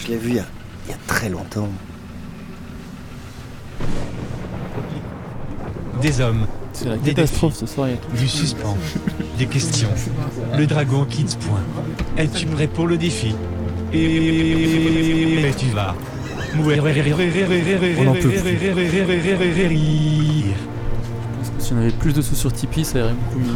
[0.01, 0.45] Je l'ai vu il y, a,
[0.87, 1.69] il y a très longtemps.
[6.01, 7.87] Des hommes, C'est la Des catastrophe ce soir.
[7.87, 8.11] il y a tout.
[8.17, 8.75] du suspens,
[9.37, 9.87] des questions.
[10.57, 11.61] Le dragon quitte point.
[12.17, 13.35] Es-tu prêt pour le défi?
[13.93, 15.95] Et tu vas.
[16.57, 18.31] On en peut
[21.71, 23.55] Si on avait plus de sous sur Tipeee, ça irait beaucoup mieux.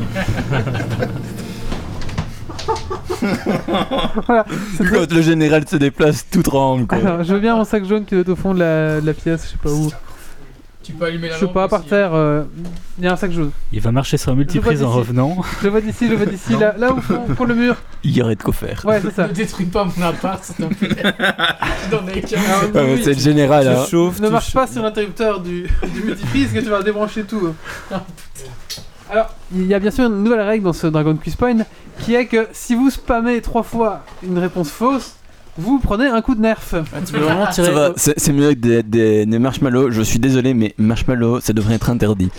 [4.89, 6.97] Quand le général se déplace, tout tremble quoi.
[6.97, 9.05] Alors, je veux bien mon sac jaune qui doit être au fond de la, de
[9.05, 9.91] la pièce, je sais pas où.
[10.85, 12.43] Tu peux allumer la Je sais lampe pas, par aussi, terre, euh,
[12.99, 13.49] il y a un sac jaune.
[13.73, 14.97] Il va marcher sur la multiprise en d'ici.
[14.99, 15.37] revenant.
[15.59, 17.75] Je le vois d'ici, je le vois d'ici, là, là au fond, pour le mur.
[18.03, 18.83] Il y aurait de quoi faire.
[18.85, 19.11] Ouais, c'est hein.
[19.15, 19.27] ça.
[19.27, 21.03] Ne détruis pas mon appart, s'il te plaît.
[21.91, 22.39] N'en qu'un.
[22.39, 23.67] Alors, mais oui, c'est le général.
[23.67, 23.85] hein.
[23.89, 27.53] chauffe, ne marche pas sur l'interrupteur du, du multiprise que tu vas débrancher tout.
[27.91, 28.01] hein.
[29.11, 31.57] Alors, il y a bien sûr une nouvelle règle dans ce Dragon Quiz Point
[31.99, 35.15] qui est que si vous spammez trois fois une réponse fausse,
[35.57, 36.73] vous prenez un coup de nerf.
[36.73, 39.91] Ah, tu veux vraiment tirer Ça va, c'est mieux que des, des, des marshmallows.
[39.91, 42.29] Je suis désolé, mais marshmallows, ça devrait être interdit.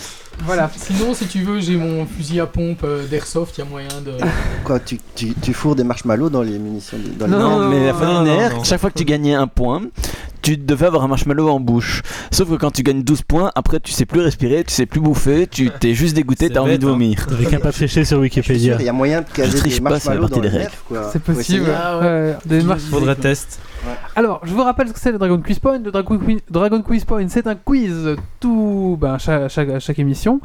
[0.44, 0.70] Voilà.
[0.76, 3.88] Sinon, si tu veux, j'ai mon fusil à pompe euh, d'airsoft, il y a moyen
[4.04, 4.12] de.
[4.64, 7.68] Quoi, tu, tu, tu fourres des marshmallows dans les munitions de- dans les- Non, Non,
[7.68, 8.64] mais la non, fin non, non.
[8.64, 9.82] chaque fois que tu gagnais un point,
[10.42, 12.02] tu devais avoir un marshmallow en bouche.
[12.30, 15.00] Sauf que quand tu gagnes 12 points, après tu sais plus respirer, tu sais plus
[15.00, 16.90] bouffer, tu t'es juste dégoûté, C'est t'as envie bête, de hein.
[16.90, 17.26] vomir.
[17.26, 18.76] T'avais qu'à pas sur Je suis sûr, Wikipédia.
[18.78, 20.58] il y a moyen de caser triche des pas, fait marshmallows partie dans des les
[20.58, 20.70] règles.
[20.70, 21.10] nerfs, quoi.
[21.12, 21.62] C'est Faut possible.
[21.62, 21.76] essayer.
[21.82, 22.04] Ah ouais.
[22.04, 23.58] Ouais, des marches- Faudrait test.
[24.14, 25.78] Alors, je vous rappelle ce que c'est le Dragon Quiz Point.
[25.78, 30.40] Le Dragon, Qui- Dragon Quiz Point, c'est un quiz tout, ben, chaque, chaque, chaque émission.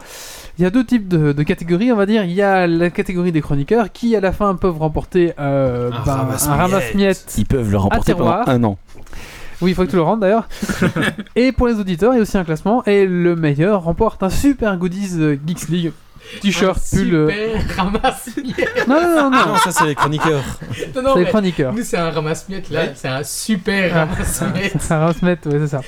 [0.58, 2.24] Il y a deux types de, de catégories, on va dire.
[2.24, 6.06] Il y a la catégorie des chroniqueurs qui, à la fin, peuvent remporter euh, Un
[6.06, 7.36] ben, ramasse-miettes.
[7.38, 8.78] Ils peuvent le remporter pendant un an.
[9.62, 10.48] Oui, il faut que tu le rendes d'ailleurs.
[11.36, 12.84] et pour les auditeurs, il y a aussi un classement.
[12.86, 15.92] Et le meilleur remporte un super goodies euh, Geeks League.
[16.42, 17.14] T-shirt, pull.
[17.14, 18.88] euh, Super ramasse-miettes.
[18.88, 19.46] Non, non, non, non.
[19.48, 20.44] Non, ça c'est les chroniqueurs.
[20.96, 21.74] Non, non, c'est les mais chroniqueurs.
[21.74, 24.76] nous, c'est un ramasse-miettes là, c'est un super ramasse-miettes.
[24.82, 25.82] Ça va se mettre, ouais, c'est ça.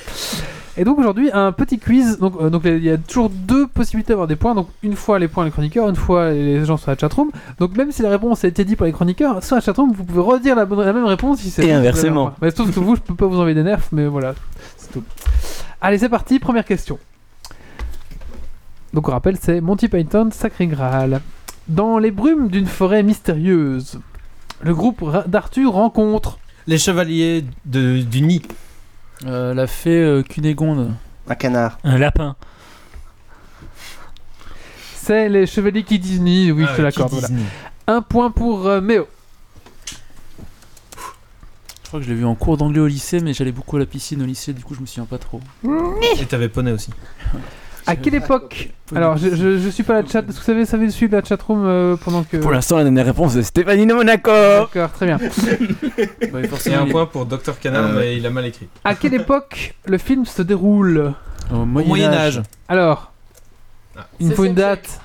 [0.76, 2.18] Et donc aujourd'hui, un petit quiz.
[2.18, 4.54] Donc, euh, donc il y a toujours deux possibilités d'avoir des points.
[4.56, 7.30] Donc une fois les points les chroniqueurs, une fois les gens sur la chatroom.
[7.60, 10.02] Donc même si la réponse a été dite par les chroniqueurs, sur la chatroom, vous
[10.04, 11.66] pouvez redire la, bonne- la même réponse si c'est.
[11.66, 12.34] Et inversement.
[12.42, 14.34] Mais sauf que vous, je peux pas vous envoyer des nerfs, mais voilà,
[14.76, 15.04] c'est tout.
[15.80, 16.40] Allez, c'est parti.
[16.40, 16.98] Première question.
[18.94, 21.20] Donc on rappelle, c'est Monty Python, Sacré Graal.
[21.66, 23.98] Dans les brumes d'une forêt mystérieuse,
[24.62, 26.38] le groupe d'Arthur rencontre.
[26.68, 28.42] Les chevaliers de, du nid.
[29.26, 30.94] Euh, la fée euh, Cunégonde.
[31.28, 31.78] Un canard.
[31.82, 32.36] Un lapin.
[34.94, 37.10] C'est les chevaliers qui disent ni, oui, je te l'accorde.
[37.10, 37.28] voilà.
[37.88, 39.08] Un point pour euh, Méo.
[41.82, 43.80] Je crois que je l'ai vu en cours d'anglais au lycée, mais j'allais beaucoup à
[43.80, 45.40] la piscine au lycée, du coup je me souviens pas trop.
[46.20, 46.90] Et t'avais poney aussi.
[47.86, 50.20] À quelle époque Alors, je, je, je suis pas la chat.
[50.20, 52.38] Est-ce que vous savez, savez suivre la chatroom euh, pendant que.
[52.38, 54.30] Pour l'instant, la dernière réponse de Stéphanie de Monaco.
[54.30, 55.18] D'accord, très bien.
[55.18, 55.28] Ouais,
[56.42, 58.68] C'est forcément, un il- point pour Dr Canard, Euh, mais il a mal écrit.
[58.84, 61.12] À quelle époque le film se déroule
[61.52, 62.38] Au Moyen, Moyen Âge.
[62.38, 62.42] Âge.
[62.68, 63.12] Alors,
[63.96, 64.06] Ah.
[64.18, 65.00] il me faut une 16e date.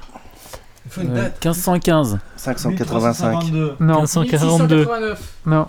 [0.86, 1.46] Il faut une Euh, date.
[1.46, 2.20] 1515.
[2.38, 3.44] 585.
[3.80, 4.76] Non, 1542.
[4.78, 5.20] 1689.
[5.46, 5.66] non.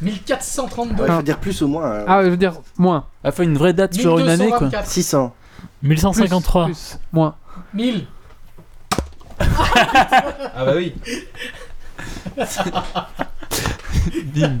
[0.00, 1.02] 1432.
[1.02, 1.90] Ouais, il faut dire plus ou moins.
[2.00, 2.04] hein.
[2.06, 3.06] Ah, je veux dire moins.
[3.24, 4.60] Ah, faut une vraie date sur une année quoi.
[4.68, 4.86] 1224.
[4.88, 5.34] 600.
[5.82, 6.64] 1153.
[6.66, 7.36] Plus, plus, moins.
[7.74, 8.06] 1000.
[9.40, 10.94] Ah bah oui.
[14.34, 14.58] Bim.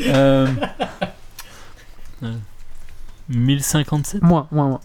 [0.00, 0.48] Euh,
[3.28, 4.22] 1057.
[4.22, 4.80] Moins, moins, moins.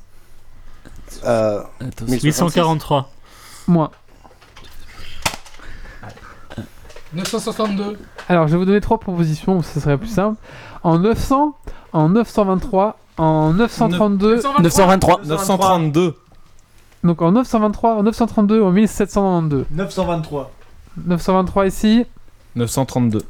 [1.25, 3.11] Euh, attends, 843.
[3.67, 3.91] Moins.
[7.13, 7.99] 962.
[8.29, 10.37] Alors, je vais vous donner trois propositions, ce serait plus simple.
[10.83, 11.55] En 900,
[11.93, 15.21] en 923, en 932, 923.
[15.25, 16.15] 932.
[17.03, 19.65] donc en 923, en 932, en 1792.
[19.71, 20.51] 923.
[21.05, 22.05] 923 ici,
[22.55, 23.21] 932.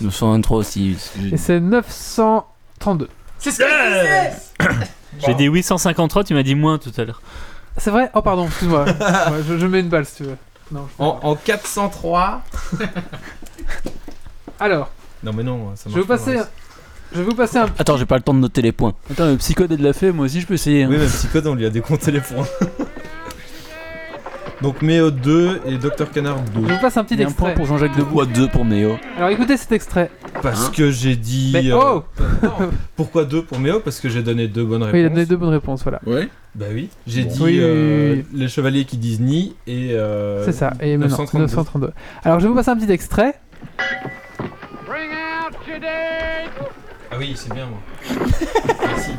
[0.00, 0.96] 923 aussi.
[1.32, 3.08] et c'est 932.
[3.38, 4.66] C'est ce que
[5.26, 7.22] J'ai dit 853, tu m'as dit moins tout à l'heure.
[7.76, 8.84] C'est vrai Oh, pardon, excuse-moi.
[8.84, 10.36] Ouais, je, je mets une balle si tu veux.
[10.72, 12.42] Non, je- En, en 403.
[14.60, 14.90] Alors,
[15.22, 16.48] Non mais non, ça je vais vous marche pas, passer.
[17.12, 17.66] Je vais vous passer un.
[17.78, 18.94] Attends, j'ai pas le temps de noter les points.
[19.10, 20.84] Attends, le psychode est de la fée, moi aussi je peux essayer.
[20.84, 20.88] hein.
[20.90, 22.46] Oui, mais Psychode, on lui a décompté les points.
[24.60, 26.66] Donc Méo 2 et Dr Canard 2.
[26.66, 27.54] Je vous passe un petit Il y a un point extrait.
[27.54, 28.06] pour Jean-Jacques Debout.
[28.06, 28.96] Pourquoi 2 pour Méo?
[29.16, 30.10] Alors écoutez cet extrait.
[30.42, 31.50] Parce que j'ai dit.
[31.54, 32.04] Mais euh, oh.
[32.96, 33.78] Pourquoi 2 pour Méo?
[33.78, 34.94] Parce que j'ai donné deux bonnes réponses.
[34.94, 36.00] Oui, il a donné deux bonnes réponses, voilà.
[36.06, 36.28] Ouais.
[36.56, 36.88] Bah oui.
[37.06, 39.90] J'ai dit Oui, oui, euh, oui, les chevaliers qui disent ni et.
[39.92, 41.42] euh, C'est ça, et maintenant 932.
[41.44, 41.90] 932.
[42.24, 43.38] Alors je vais vous passer un petit extrait.
[47.10, 47.78] Ah oui, c'est bien moi.
[48.86, 49.12] Merci.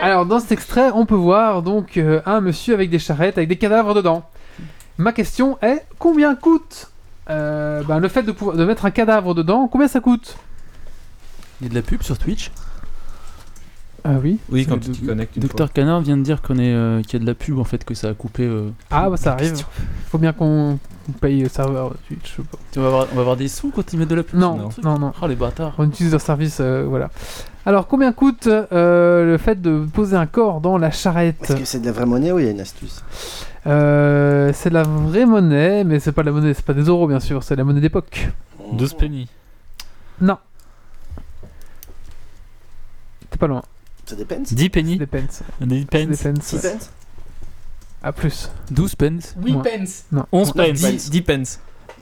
[0.00, 3.48] Alors dans cet extrait, on peut voir donc euh, un monsieur avec des charrettes, avec
[3.48, 4.28] des cadavres dedans.
[4.98, 6.90] Ma question est combien coûte
[7.30, 10.36] euh, ben, le fait de, pouvoir, de mettre un cadavre dedans Combien ça coûte?
[11.60, 12.50] Il y a de la pub sur Twitch.
[14.06, 14.38] Ah oui.
[14.50, 15.38] Oui, quand tu te connectes.
[15.38, 17.64] Docteur Canard vient de dire qu'on est, euh, qu'il y a de la pub en
[17.64, 18.42] fait, que ça a coupé.
[18.44, 18.68] euh.
[18.90, 19.64] Ah bah ça arrive.
[20.10, 20.78] Faut bien qu'on
[21.22, 22.32] paye le serveur Twitch.
[22.36, 22.58] je sais pas.
[22.76, 24.38] On va, avoir, on va avoir des sous quand ils mettent de la pub.
[24.38, 24.84] Non, truc.
[24.84, 25.12] non, non.
[25.22, 25.72] Oh les bâtards.
[25.78, 27.10] On utilise leur service, euh, voilà.
[27.64, 31.42] Alors combien coûte euh, le fait de poser un corps dans la charrette?
[31.42, 33.02] Est-ce que c'est de la vraie monnaie ou il y a une astuce?
[33.66, 36.82] Euh, C'est de la vraie monnaie, mais c'est pas de la monnaie, c'est pas des
[36.82, 38.28] euros bien sûr, c'est la monnaie d'époque.
[38.74, 39.28] 12 pennies.
[40.20, 40.36] Non.
[43.30, 43.62] T'es pas loin.
[44.06, 44.36] Ça dépend.
[44.40, 44.98] 10 C'est pennies.
[44.98, 45.42] des pence.
[45.60, 46.08] 10 C'est pence.
[46.22, 46.44] des pence.
[46.44, 46.90] 6 pence
[48.02, 48.50] À plus.
[48.70, 49.34] 12 pence.
[49.42, 49.62] 8 Moi.
[49.62, 50.04] pence.
[50.12, 50.26] Non.
[50.32, 50.72] 11 pence.
[50.80, 51.58] 10, 10 pence.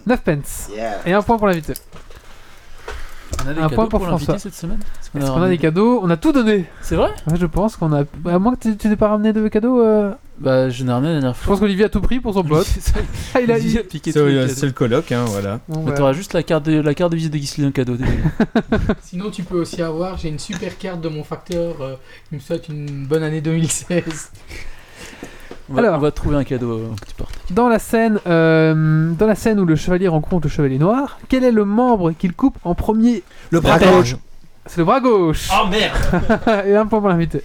[0.06, 0.68] 9 pence.
[0.74, 1.00] Yeah.
[1.06, 1.74] Et un point pour l'invité.
[3.44, 4.38] On a des Un cadeaux point pour François.
[4.38, 4.78] cette semaine
[5.16, 6.66] Est-ce qu'on a des cadeaux On a tout donné.
[6.80, 8.04] C'est vrai Ouais, je pense qu'on a.
[8.30, 9.80] À moins que tu- tu n'aies pas ramené de cadeaux.
[9.80, 12.44] euh, Bah je n'ai ramené la dernière Je pense qu'Olivier a tout pris pour son
[12.44, 12.66] pote.
[13.34, 13.58] Ah, il a.
[13.58, 14.52] Il a piqué C'est tous les cadeaux.
[14.54, 15.60] c'est le colloque, hein, voilà.
[15.68, 15.96] Bon, voilà.
[15.96, 17.96] t'auras juste la carte de, la carte de visite de Gisli en cadeau.
[19.02, 20.18] Sinon, tu peux aussi avoir.
[20.18, 21.94] J'ai une super carte de mon facteur euh,
[22.28, 24.30] qui me souhaite une bonne année 2016.
[25.72, 25.96] On va, Alors.
[25.96, 27.34] on va trouver un cadeau que tu partes.
[27.50, 31.44] Dans la scène, euh, dans la scène où le chevalier rencontre le chevalier noir, quel
[31.44, 34.16] est le membre qu'il coupe en premier Le Bras gauche.
[34.66, 35.48] C'est le bras gauche.
[35.52, 35.96] Oh merde
[36.66, 37.42] Et un point pour l'invité.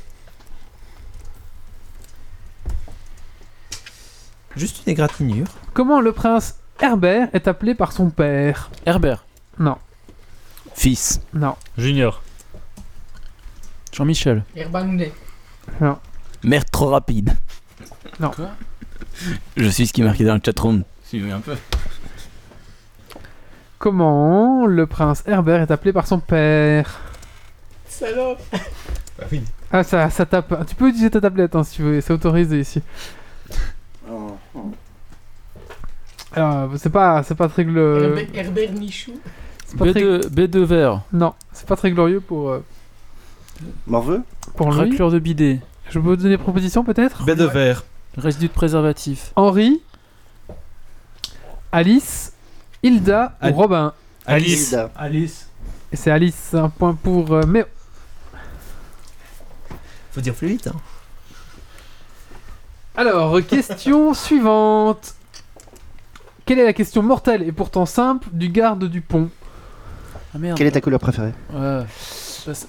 [4.55, 5.47] Juste une égratignure.
[5.73, 9.25] Comment le prince Herbert est appelé par son père Herbert.
[9.59, 9.77] Non,
[10.75, 11.21] Fils.
[11.33, 12.21] non, Junior.
[13.91, 14.43] Jean-Michel.
[14.55, 15.11] Herbanounet.
[15.81, 15.97] non.
[16.43, 17.35] Mère trop rapide.
[18.19, 18.29] Non.
[18.31, 18.49] Quoi
[19.55, 20.84] Je suis ce qui est marqué dans le chatroom.
[21.03, 21.55] Suivez un peu.
[23.79, 26.99] Comment le prince Herbert est appelé par son père
[27.88, 28.41] Salope.
[28.51, 29.41] Bah oui.
[29.71, 30.65] Ah, ça, ça tape.
[30.67, 32.81] Tu peux utiliser ta tablette hein, si tu veux, c'est autorisé ici.
[34.09, 34.71] Oh, oh.
[36.34, 38.17] Alors, c'est pas, c'est pas très glorieux.
[38.17, 39.13] Herbert, Herbert Michou.
[39.65, 41.01] C'est pas très- B2, B2 vert.
[41.11, 42.63] Non, c'est pas très glorieux pour, euh,
[43.88, 44.21] Morveux
[44.55, 44.79] pour lui.
[44.91, 45.59] Raclure de bidet.
[45.89, 47.84] Je peux vous donner des propositions peut-être Baie de verre.
[48.18, 49.31] Résidu de préservatif.
[49.35, 49.81] Henri,
[51.72, 52.34] Alice,
[52.81, 53.94] Hilda ou Robin?
[54.26, 54.72] Alice.
[54.72, 54.91] Hilda.
[54.95, 55.48] Alice.
[55.91, 57.65] Et c'est Alice, un point pour euh, Méo.
[60.11, 60.68] Faut dire plus vite.
[60.68, 60.76] Hein.
[62.95, 65.14] Alors, question suivante.
[66.45, 69.30] Quelle est la question mortelle et pourtant simple du garde du pont?
[70.34, 70.57] Ah merde.
[70.57, 71.34] Quelle est ta couleur préférée?
[71.53, 71.84] Ouais.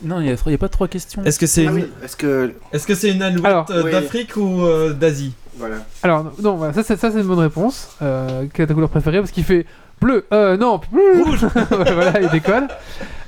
[0.02, 1.22] Non, il n'y a, il y a pas trois questions.
[1.24, 1.76] Est-ce que c'est Ah une...
[1.76, 2.52] oui, Est-ce que.
[2.72, 3.90] Est-ce que c'est une alouette Alors, euh, oui.
[3.92, 5.34] d'Afrique ou euh, d'Asie?
[5.56, 5.76] Voilà.
[6.02, 7.96] Alors, non, voilà, ça, c'est, ça c'est une bonne réponse.
[8.02, 9.66] Euh, quelle est ta couleur préférée Parce qu'il fait
[10.00, 12.68] bleu, euh, non, rouge Ouais, Voilà, il décolle.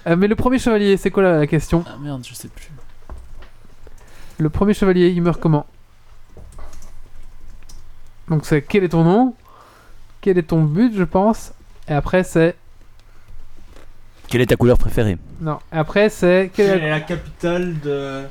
[0.06, 1.84] Euh, mais le premier chevalier, c'est quoi la, la question?
[1.88, 2.70] Ah merde, je sais plus.
[4.38, 5.66] Le premier chevalier, il meurt comment?
[8.28, 9.34] Donc c'est quel est ton nom?
[10.20, 11.52] Quel est ton but, je pense?
[11.88, 12.54] Et après c'est...
[14.30, 16.52] Quelle est ta couleur préférée Non, après c'est...
[16.54, 18.22] Quelle est la- capitale de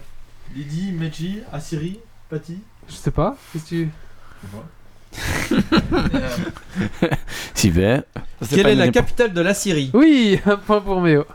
[0.55, 1.99] Lydie, Meiji, Assyrie,
[2.29, 3.35] Pati Je sais pas.
[3.51, 3.89] Qu'est-ce que tu...
[7.53, 8.03] Super.
[8.49, 11.25] Quelle est la capitale de la Syrie Oui Un point pour Méo.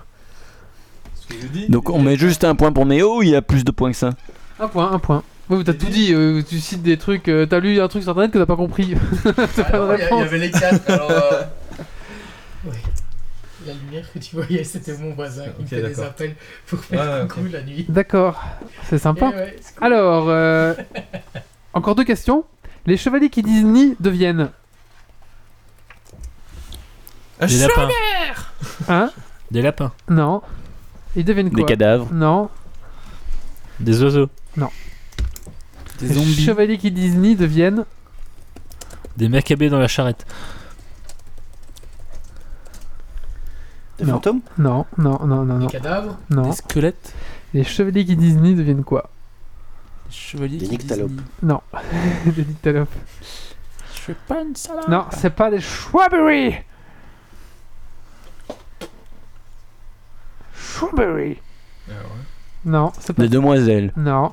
[1.69, 3.91] Donc on met juste un point pour Méo ou il y a plus de points
[3.91, 4.11] que ça?
[4.59, 5.23] Un point, un point.
[5.51, 8.03] Oui, mais t'as tout dit, euh, tu cites des trucs, euh, t'as lu un truc
[8.03, 8.95] sur internet que t'as pas compris.
[9.25, 10.31] c'est pas de réponse.
[10.31, 11.11] les quatre, alors.
[13.67, 16.35] La lumière que tu voyais, c'était mon voisin qui Ok, me fait des appels
[16.67, 17.87] pour faire Ouais, coucou la nuit.
[17.89, 18.43] D'accord,
[18.89, 19.31] c'est sympa.
[19.33, 19.87] Eh ouais, c'est cool.
[19.87, 20.75] Alors, euh,
[21.73, 22.45] encore deux questions.
[22.87, 24.51] Les chevaliers qui disent ni deviennent.
[27.41, 27.89] Un Des lapins.
[28.89, 29.11] Hein
[29.51, 29.93] Des lapins.
[30.09, 30.43] Non.
[31.17, 32.09] Ils deviennent Des quoi cadavres.
[32.13, 32.51] Non.
[33.81, 34.29] Des oiseaux.
[34.57, 36.45] Des Les zombies.
[36.45, 37.85] chevaliers qui disent ni deviennent.
[39.17, 40.27] Des macabées dans la charrette.
[44.05, 44.17] Des Non.
[44.19, 45.67] fantômes Non, non, non, non, Les non.
[45.71, 46.43] cadavres Non.
[46.43, 47.15] Des squelettes.
[47.55, 49.11] Les chevaliers qui disent ni deviennent quoi
[50.07, 51.11] Des chevaliers Des qui nyctalopes.
[51.11, 51.61] disent Non.
[52.27, 52.95] Des nyctalopes.
[52.95, 53.27] ni.
[53.95, 54.89] Je fais pas une salade.
[54.89, 56.57] Non, c'est pas des shrubbery.
[60.55, 61.39] Shrubbery.
[62.65, 63.23] Non, c'est pas.
[63.23, 63.93] Des demoiselles.
[63.97, 64.33] Non.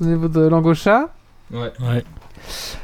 [0.00, 1.12] Au niveau de langue au chat,
[1.50, 1.72] Ouais.
[1.80, 2.04] Ouais.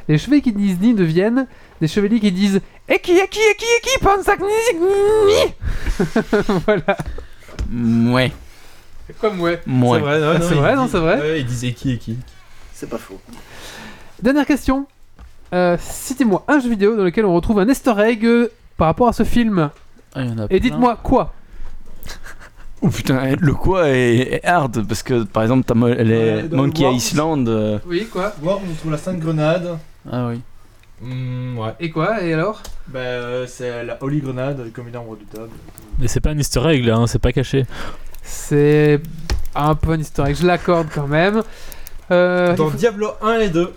[0.08, 1.46] les chevaliers qui disent ni deviennent
[1.80, 4.40] des chevaliers qui disent Eki, eki, eki, eki, pansak.
[6.66, 6.96] Voilà.
[8.12, 8.32] Ouais.
[9.06, 9.60] C'est comme ouais.
[9.66, 9.98] Ouais.
[9.98, 11.20] C'est vrai, non, c'est vrai, dit- non, c'est vrai.
[11.20, 12.16] Ouais, il disait qui et qui.
[12.72, 13.20] C'est pas faux.
[14.22, 14.86] Dernière question.
[15.54, 19.08] Euh, Citez-moi un jeu vidéo dans lequel on retrouve un easter egg euh, par rapport
[19.08, 19.70] à ce film.
[20.14, 20.58] Ah, y en a Et plein.
[20.58, 21.32] dites-moi quoi
[22.82, 26.82] Oh putain, le quoi est, est hard parce que par exemple t'as les Ouais, Monkey
[26.82, 26.96] Worms.
[26.96, 27.48] Island.
[27.48, 29.78] euh, Oui, quoi Voir, on trouve la Sainte Grenade.
[30.10, 30.40] Ah oui.
[31.00, 31.74] Hmm, ouais.
[31.80, 32.62] Et quoi Et alors?
[32.88, 35.50] Bah, euh, c'est la Holy Grenade, le comédien redoutable.
[35.98, 37.66] Mais c'est pas un easter egg là, hein, c'est pas caché.
[38.22, 39.00] C'est
[39.54, 41.42] un peu un easter egg, je l'accorde quand même.
[42.10, 43.72] Euh, Dans faut- Diablo 1 et 2.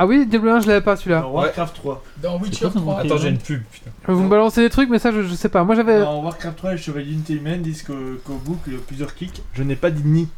[0.00, 1.22] Ah oui, Diablo 1, je l'avais pas celui-là.
[1.22, 2.04] Dans Warcraft 3.
[2.22, 2.94] Dans Witcher pas comme 3.
[3.00, 3.04] Ok.
[3.06, 3.90] Attends, j'ai une pub, putain.
[4.06, 5.64] Vous me balancez des trucs, mais ça, je, je sais pas.
[5.64, 5.98] Moi, j'avais.
[6.00, 7.94] Dans Warcraft 3, les chevaliers Intellimen disent qu'au
[8.24, 9.42] qu'au bout, qu'il y a plusieurs kicks.
[9.54, 10.28] Je n'ai pas dit ni.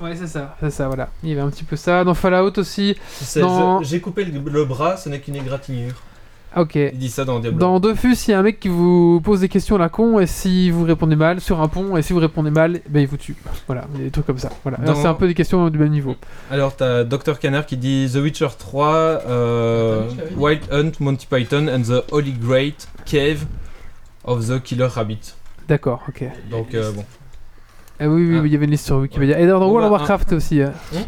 [0.00, 1.08] Ouais, c'est ça, c'est ça, voilà.
[1.22, 2.04] Il y avait un petit peu ça.
[2.04, 2.96] Dans Fallout aussi.
[3.36, 5.94] Dans- J'ai coupé le, le bras, ce n'est qu'une égratignure.
[6.54, 6.74] Ok.
[6.76, 7.58] Il dit ça dans Diablo.
[7.58, 10.20] Dans Dofus, il y a un mec qui vous pose des questions à la con,
[10.20, 13.06] et si vous répondez mal, sur un pont, et si vous répondez mal, ben il
[13.06, 13.36] vous tue.
[13.66, 14.48] Voilà, des trucs comme ça.
[14.62, 14.78] Voilà.
[14.78, 16.14] Dans- C'est un peu des questions du même niveau.
[16.50, 18.86] Alors t'as Dr Canner qui dit The Witcher 3,
[19.26, 20.08] euh.
[20.36, 23.44] Wild Hunt, Monty Python and the Holy Great Cave
[24.24, 25.34] of the Killer Rabbit.
[25.68, 26.24] D'accord, ok.
[26.50, 27.04] Donc euh, bon.
[27.98, 28.40] Ah oui, oui, Ah.
[28.42, 29.38] oui, il y avait une liste sur Wikipédia.
[29.40, 30.60] Et dans Bon, World of bah, Warcraft aussi.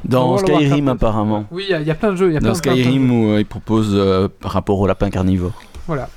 [0.05, 0.89] Dans Skyrim Warcraft.
[0.89, 1.45] apparemment.
[1.51, 2.29] Oui, il y, a- il y a plein de jeux.
[2.29, 2.85] Il y a plein, Dans plein, plein de jeux.
[2.85, 5.53] Skyrim où euh, il propose euh, par rapport au lapin carnivore.
[5.87, 6.09] Voilà.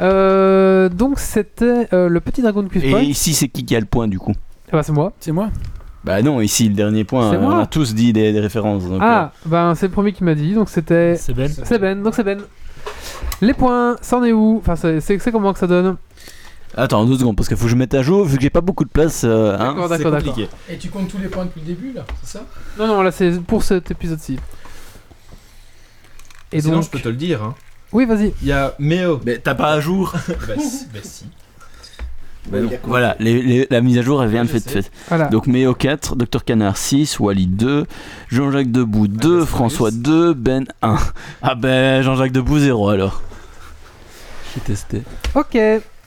[0.00, 3.00] Euh, donc c'était euh, le petit dragon de Quiz Et Point.
[3.02, 4.32] ici c'est qui qui a le point du coup?
[4.68, 5.12] Ah bah, c'est moi.
[5.20, 5.50] C'est moi?
[6.02, 7.54] Bah non, ici le dernier point, euh, moi.
[7.54, 8.84] on a tous dit des, des références.
[8.86, 11.16] donc, Ah, ben c'est le premier qui m'a dit, donc c'était.
[11.16, 11.48] C'est Ben.
[11.48, 12.40] C'est Ben, donc c'est Ben.
[13.40, 14.60] Les points, ça en est où?
[14.66, 15.96] Enfin, c'est comment que ça donne?
[16.76, 18.60] Attends deux secondes parce qu'il faut que je mette à jour vu que j'ai pas
[18.60, 19.22] beaucoup de place.
[19.24, 20.48] euh, hein, D'accord, d'accord, compliqué.
[20.68, 22.44] Et tu comptes tous les points depuis le début, là, c'est ça?
[22.78, 24.38] Non, non, là c'est pour cet épisode-ci.
[26.52, 26.84] Et Sinon donc.
[26.84, 27.42] je peux te le dire.
[27.42, 27.54] Hein.
[27.92, 28.32] Oui, vas-y.
[28.42, 29.20] Il y a Méo.
[29.24, 30.12] Mais t'as pas à jour?
[30.48, 31.24] Bah, si, bah si.
[32.48, 32.58] Bah.
[32.84, 34.60] Voilà, les- les- la mise à jour elle vient de fait.
[34.68, 34.90] fait.
[35.08, 35.28] Voilà.
[35.28, 37.86] Donc Méo 4, Dr Canard 6, Wally 2,
[38.28, 39.48] Jean-Jacques Debout 2, Astarius.
[39.48, 40.96] François 2, Ben 1.
[41.42, 43.22] Ah ben Jean-Jacques Debout 0 alors.
[44.54, 45.02] J'ai testé.
[45.34, 45.56] Ok.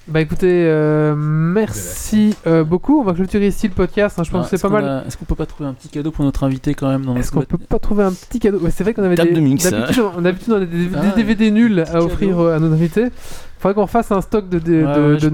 [0.08, 3.02] Bah écoutez, euh, merci euh, beaucoup.
[3.02, 4.18] On va clôturer ici le podcast.
[4.18, 4.86] hein, Je pense Ah, que c'est pas mal.
[4.86, 7.16] a- Est-ce qu'on peut pas trouver un petit cadeau pour notre invité quand même dans
[7.18, 8.60] Est-ce qu'on peut pas trouver un petit cadeau?
[8.60, 9.86] Ouais, C'est vrai qu'on avait Table des, de mix, hein.
[10.16, 12.48] on, a des, des Ah, DVD nuls petit à offrir cadeau.
[12.48, 13.08] à nos invités.
[13.60, 15.32] Faudrait qu'on fasse un stock de, de, Ouais, de- ouais, de je peux-.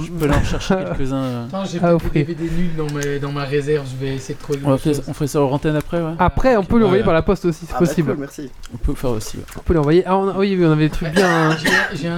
[0.00, 1.16] Je peux en chercher quelques-uns.
[1.16, 1.46] euh.
[1.46, 2.12] Attends, j'ai offrir.
[2.12, 4.94] des DVD nuls dans, ma réserve, je vais essayer de trouver On, va quelque faire,
[4.94, 5.04] chose.
[5.08, 6.12] on ferait ça hors antenne après, ouais.
[6.18, 7.04] Après, on peut l'envoyer Ouais.
[7.04, 8.10] par la poste aussi, c'est Ah, bah, possible.
[8.12, 8.50] cool, merci.
[8.72, 9.36] On peut faire aussi.
[9.36, 9.42] ouais.
[9.58, 10.02] On peut l'envoyer.
[10.06, 11.50] Ah, on a- oui, oui, on avait des trucs bien.
[11.50, 11.56] hein.
[11.92, 12.08] J'ai-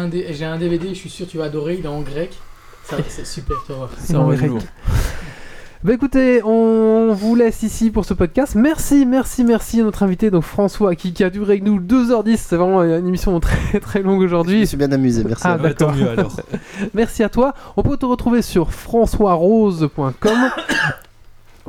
[0.44, 2.30] un, DVD, je suis sûr que tu vas adorer, il est en grec.
[3.08, 3.90] C'est super, tu vas voir.
[3.98, 4.30] Ça Non,
[5.84, 8.56] Bah écoutez, on vous laisse ici pour ce podcast.
[8.56, 12.36] Merci, merci, merci à notre invité, donc François, qui, qui a duré avec nous 2h10.
[12.36, 14.60] C'est vraiment une émission très très longue Je aujourd'hui.
[14.60, 15.44] me suis bien amusé, merci.
[15.46, 15.56] Ah.
[15.56, 16.34] Ouais, tant mieux alors.
[16.94, 17.54] Merci à toi.
[17.76, 20.50] On peut te retrouver sur françoisrose.com.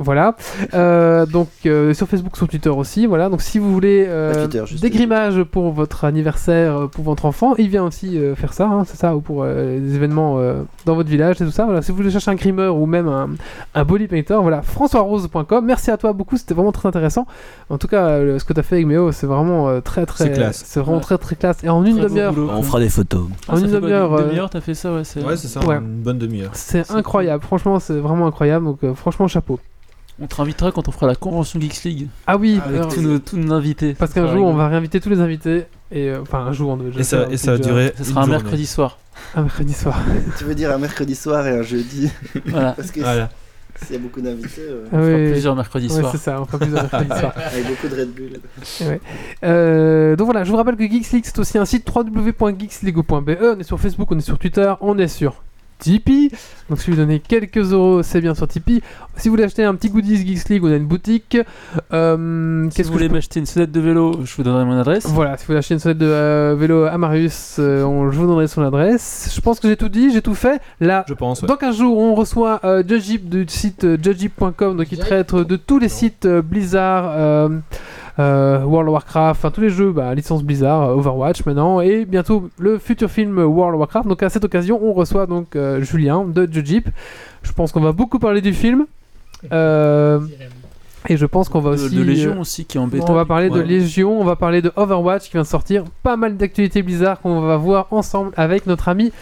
[0.02, 0.34] Voilà.
[0.74, 3.06] Euh, donc euh, sur Facebook, sur Twitter aussi.
[3.06, 3.28] Voilà.
[3.28, 7.26] Donc si vous voulez euh, Twitter, juste des grimages pour votre anniversaire, euh, pour votre
[7.26, 10.36] enfant, il vient aussi euh, faire ça, hein, c'est ça, ou pour euh, des événements
[10.38, 11.66] euh, dans votre village et tout ça.
[11.66, 11.82] Voilà.
[11.82, 13.28] Si vous voulez chercher un grimeur ou même un,
[13.74, 14.62] un body painter, voilà.
[14.62, 15.64] françoisrose.com.
[15.64, 16.36] Merci à toi beaucoup.
[16.38, 17.26] C'était vraiment très intéressant.
[17.68, 20.24] En tout cas, ce que tu as fait avec Méo, c'est vraiment euh, très très.
[20.24, 20.62] C'est classe.
[20.66, 21.02] C'est vraiment Ouais.
[21.02, 21.62] très très classe.
[21.62, 22.34] Et en une demi-heure.
[22.38, 23.24] On fera des photos.
[23.48, 24.14] En une demi-heure.
[24.14, 25.04] euh, demi-heure, t'as fait ça, ouais.
[25.04, 25.22] C'est...
[25.22, 25.76] Ouais, c'est ça, Ouais.
[25.76, 26.50] une bonne demi-heure.
[26.54, 28.64] c'est incroyable, franchement, c'est vraiment incroyable.
[28.64, 29.60] Donc, euh, franchement, chapeau.
[30.22, 33.00] On te réinvitera quand on fera la convention Geeks League Ah oui, avec alors, tous
[33.00, 33.94] nos, tous nos invités.
[33.94, 35.64] parce qu'un jour, on va réinviter tous les invités.
[35.90, 37.92] Et euh, enfin, un jour, on devait Et ça, faire et ça a déjà duré.
[37.96, 38.42] Ça sera un journée.
[38.42, 38.98] mercredi soir.
[39.34, 39.98] un mercredi soir.
[40.38, 42.10] Tu veux dire un mercredi soir et un jeudi
[42.46, 42.72] Voilà.
[42.76, 43.30] Parce que Voilà.
[43.82, 46.12] s'il y a beaucoup d'invités, euh, Ah On fera oui, plusieurs mercredis ouais, soirs.
[46.12, 47.32] c'est ça, on fera plusieurs mercredis soirs.
[47.36, 48.40] avec beaucoup de Red Bull.
[49.42, 53.38] Euh, donc voilà, je vous rappelle que Geeks League, c'est aussi un site www.geekslego.be.
[53.42, 55.42] On est sur Facebook, on est sur Twitter, on est sur
[55.80, 56.30] Tipeee.
[56.68, 58.80] Donc si vous donnez quelques euros, c'est bien sur Tipeee.
[59.16, 61.36] Si vous voulez acheter un petit goodies Geeks League, on a une boutique.
[61.92, 64.64] Euh, Si Qu'est-ce vous que je voulez m'acheter une sonnette de vélo, je vous donnerai
[64.64, 65.06] mon adresse.
[65.06, 68.16] Voilà, si vous voulez acheter une sonnette de euh, vélo à Marius, euh, on, je
[68.18, 69.32] vous donnerai son adresse.
[69.34, 70.60] Je pense que j'ai tout dit, j'ai tout fait.
[70.80, 71.42] Là, Je pense.
[71.42, 71.48] ouais.
[71.48, 75.56] dans 15 jours, on reçoit euh, Judgip du site euh, judgip.com, donc il traite de
[75.56, 77.50] tous les sites euh, Blizzard,
[78.20, 82.04] euh, World of Warcraft, enfin tous les jeux, bah, licence Blizzard, euh, Overwatch maintenant, et
[82.04, 84.08] bientôt le futur film World of Warcraft.
[84.08, 86.88] Donc à cette occasion, on reçoit donc euh, Julien de Judgip.
[87.42, 88.86] Je pense qu'on va beaucoup parler du film.
[89.52, 90.20] Euh,
[91.08, 91.94] et je pense qu'on va aussi.
[91.94, 93.06] de Légion aussi qui est en bêta.
[93.08, 93.60] on va parler de.
[93.60, 95.84] Légion, on va parler de Overwatch qui vient de sortir.
[96.02, 99.12] Pas mal d'actualités Blizzard qu'on va voir ensemble avec notre ami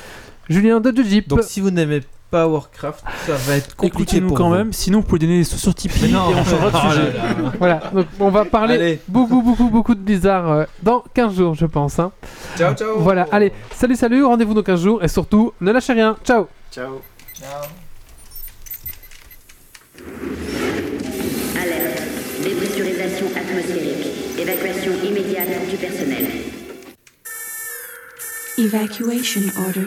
[0.49, 1.29] Julien de Jujip.
[1.29, 4.55] Donc si vous n'aimez pas Warcraft, ça va être compliqué Écoutez-nous pour quand vous.
[4.55, 6.31] même, sinon vous pouvez donner des sous sur Tipeee non.
[6.31, 7.13] et on changera de Oh là sujet.
[7.13, 7.53] là.
[7.59, 9.01] Voilà, donc on va parler Allez.
[9.09, 11.99] beaucoup, beaucoup, beaucoup de Blizzard euh, dans 15 jours, je pense.
[11.99, 12.13] hein.
[12.57, 12.99] Ciao, ciao.
[12.99, 16.17] Voilà, allez, salut, salut, rendez-vous dans 15 jours et surtout, ne lâchez rien.
[16.25, 17.01] Ciao Ciao.
[21.57, 22.03] Alerte.
[22.43, 24.07] Dépressurisation atmosphérique.
[24.39, 26.27] Évacuation immédiate du personnel.
[28.59, 29.87] Evacuation order.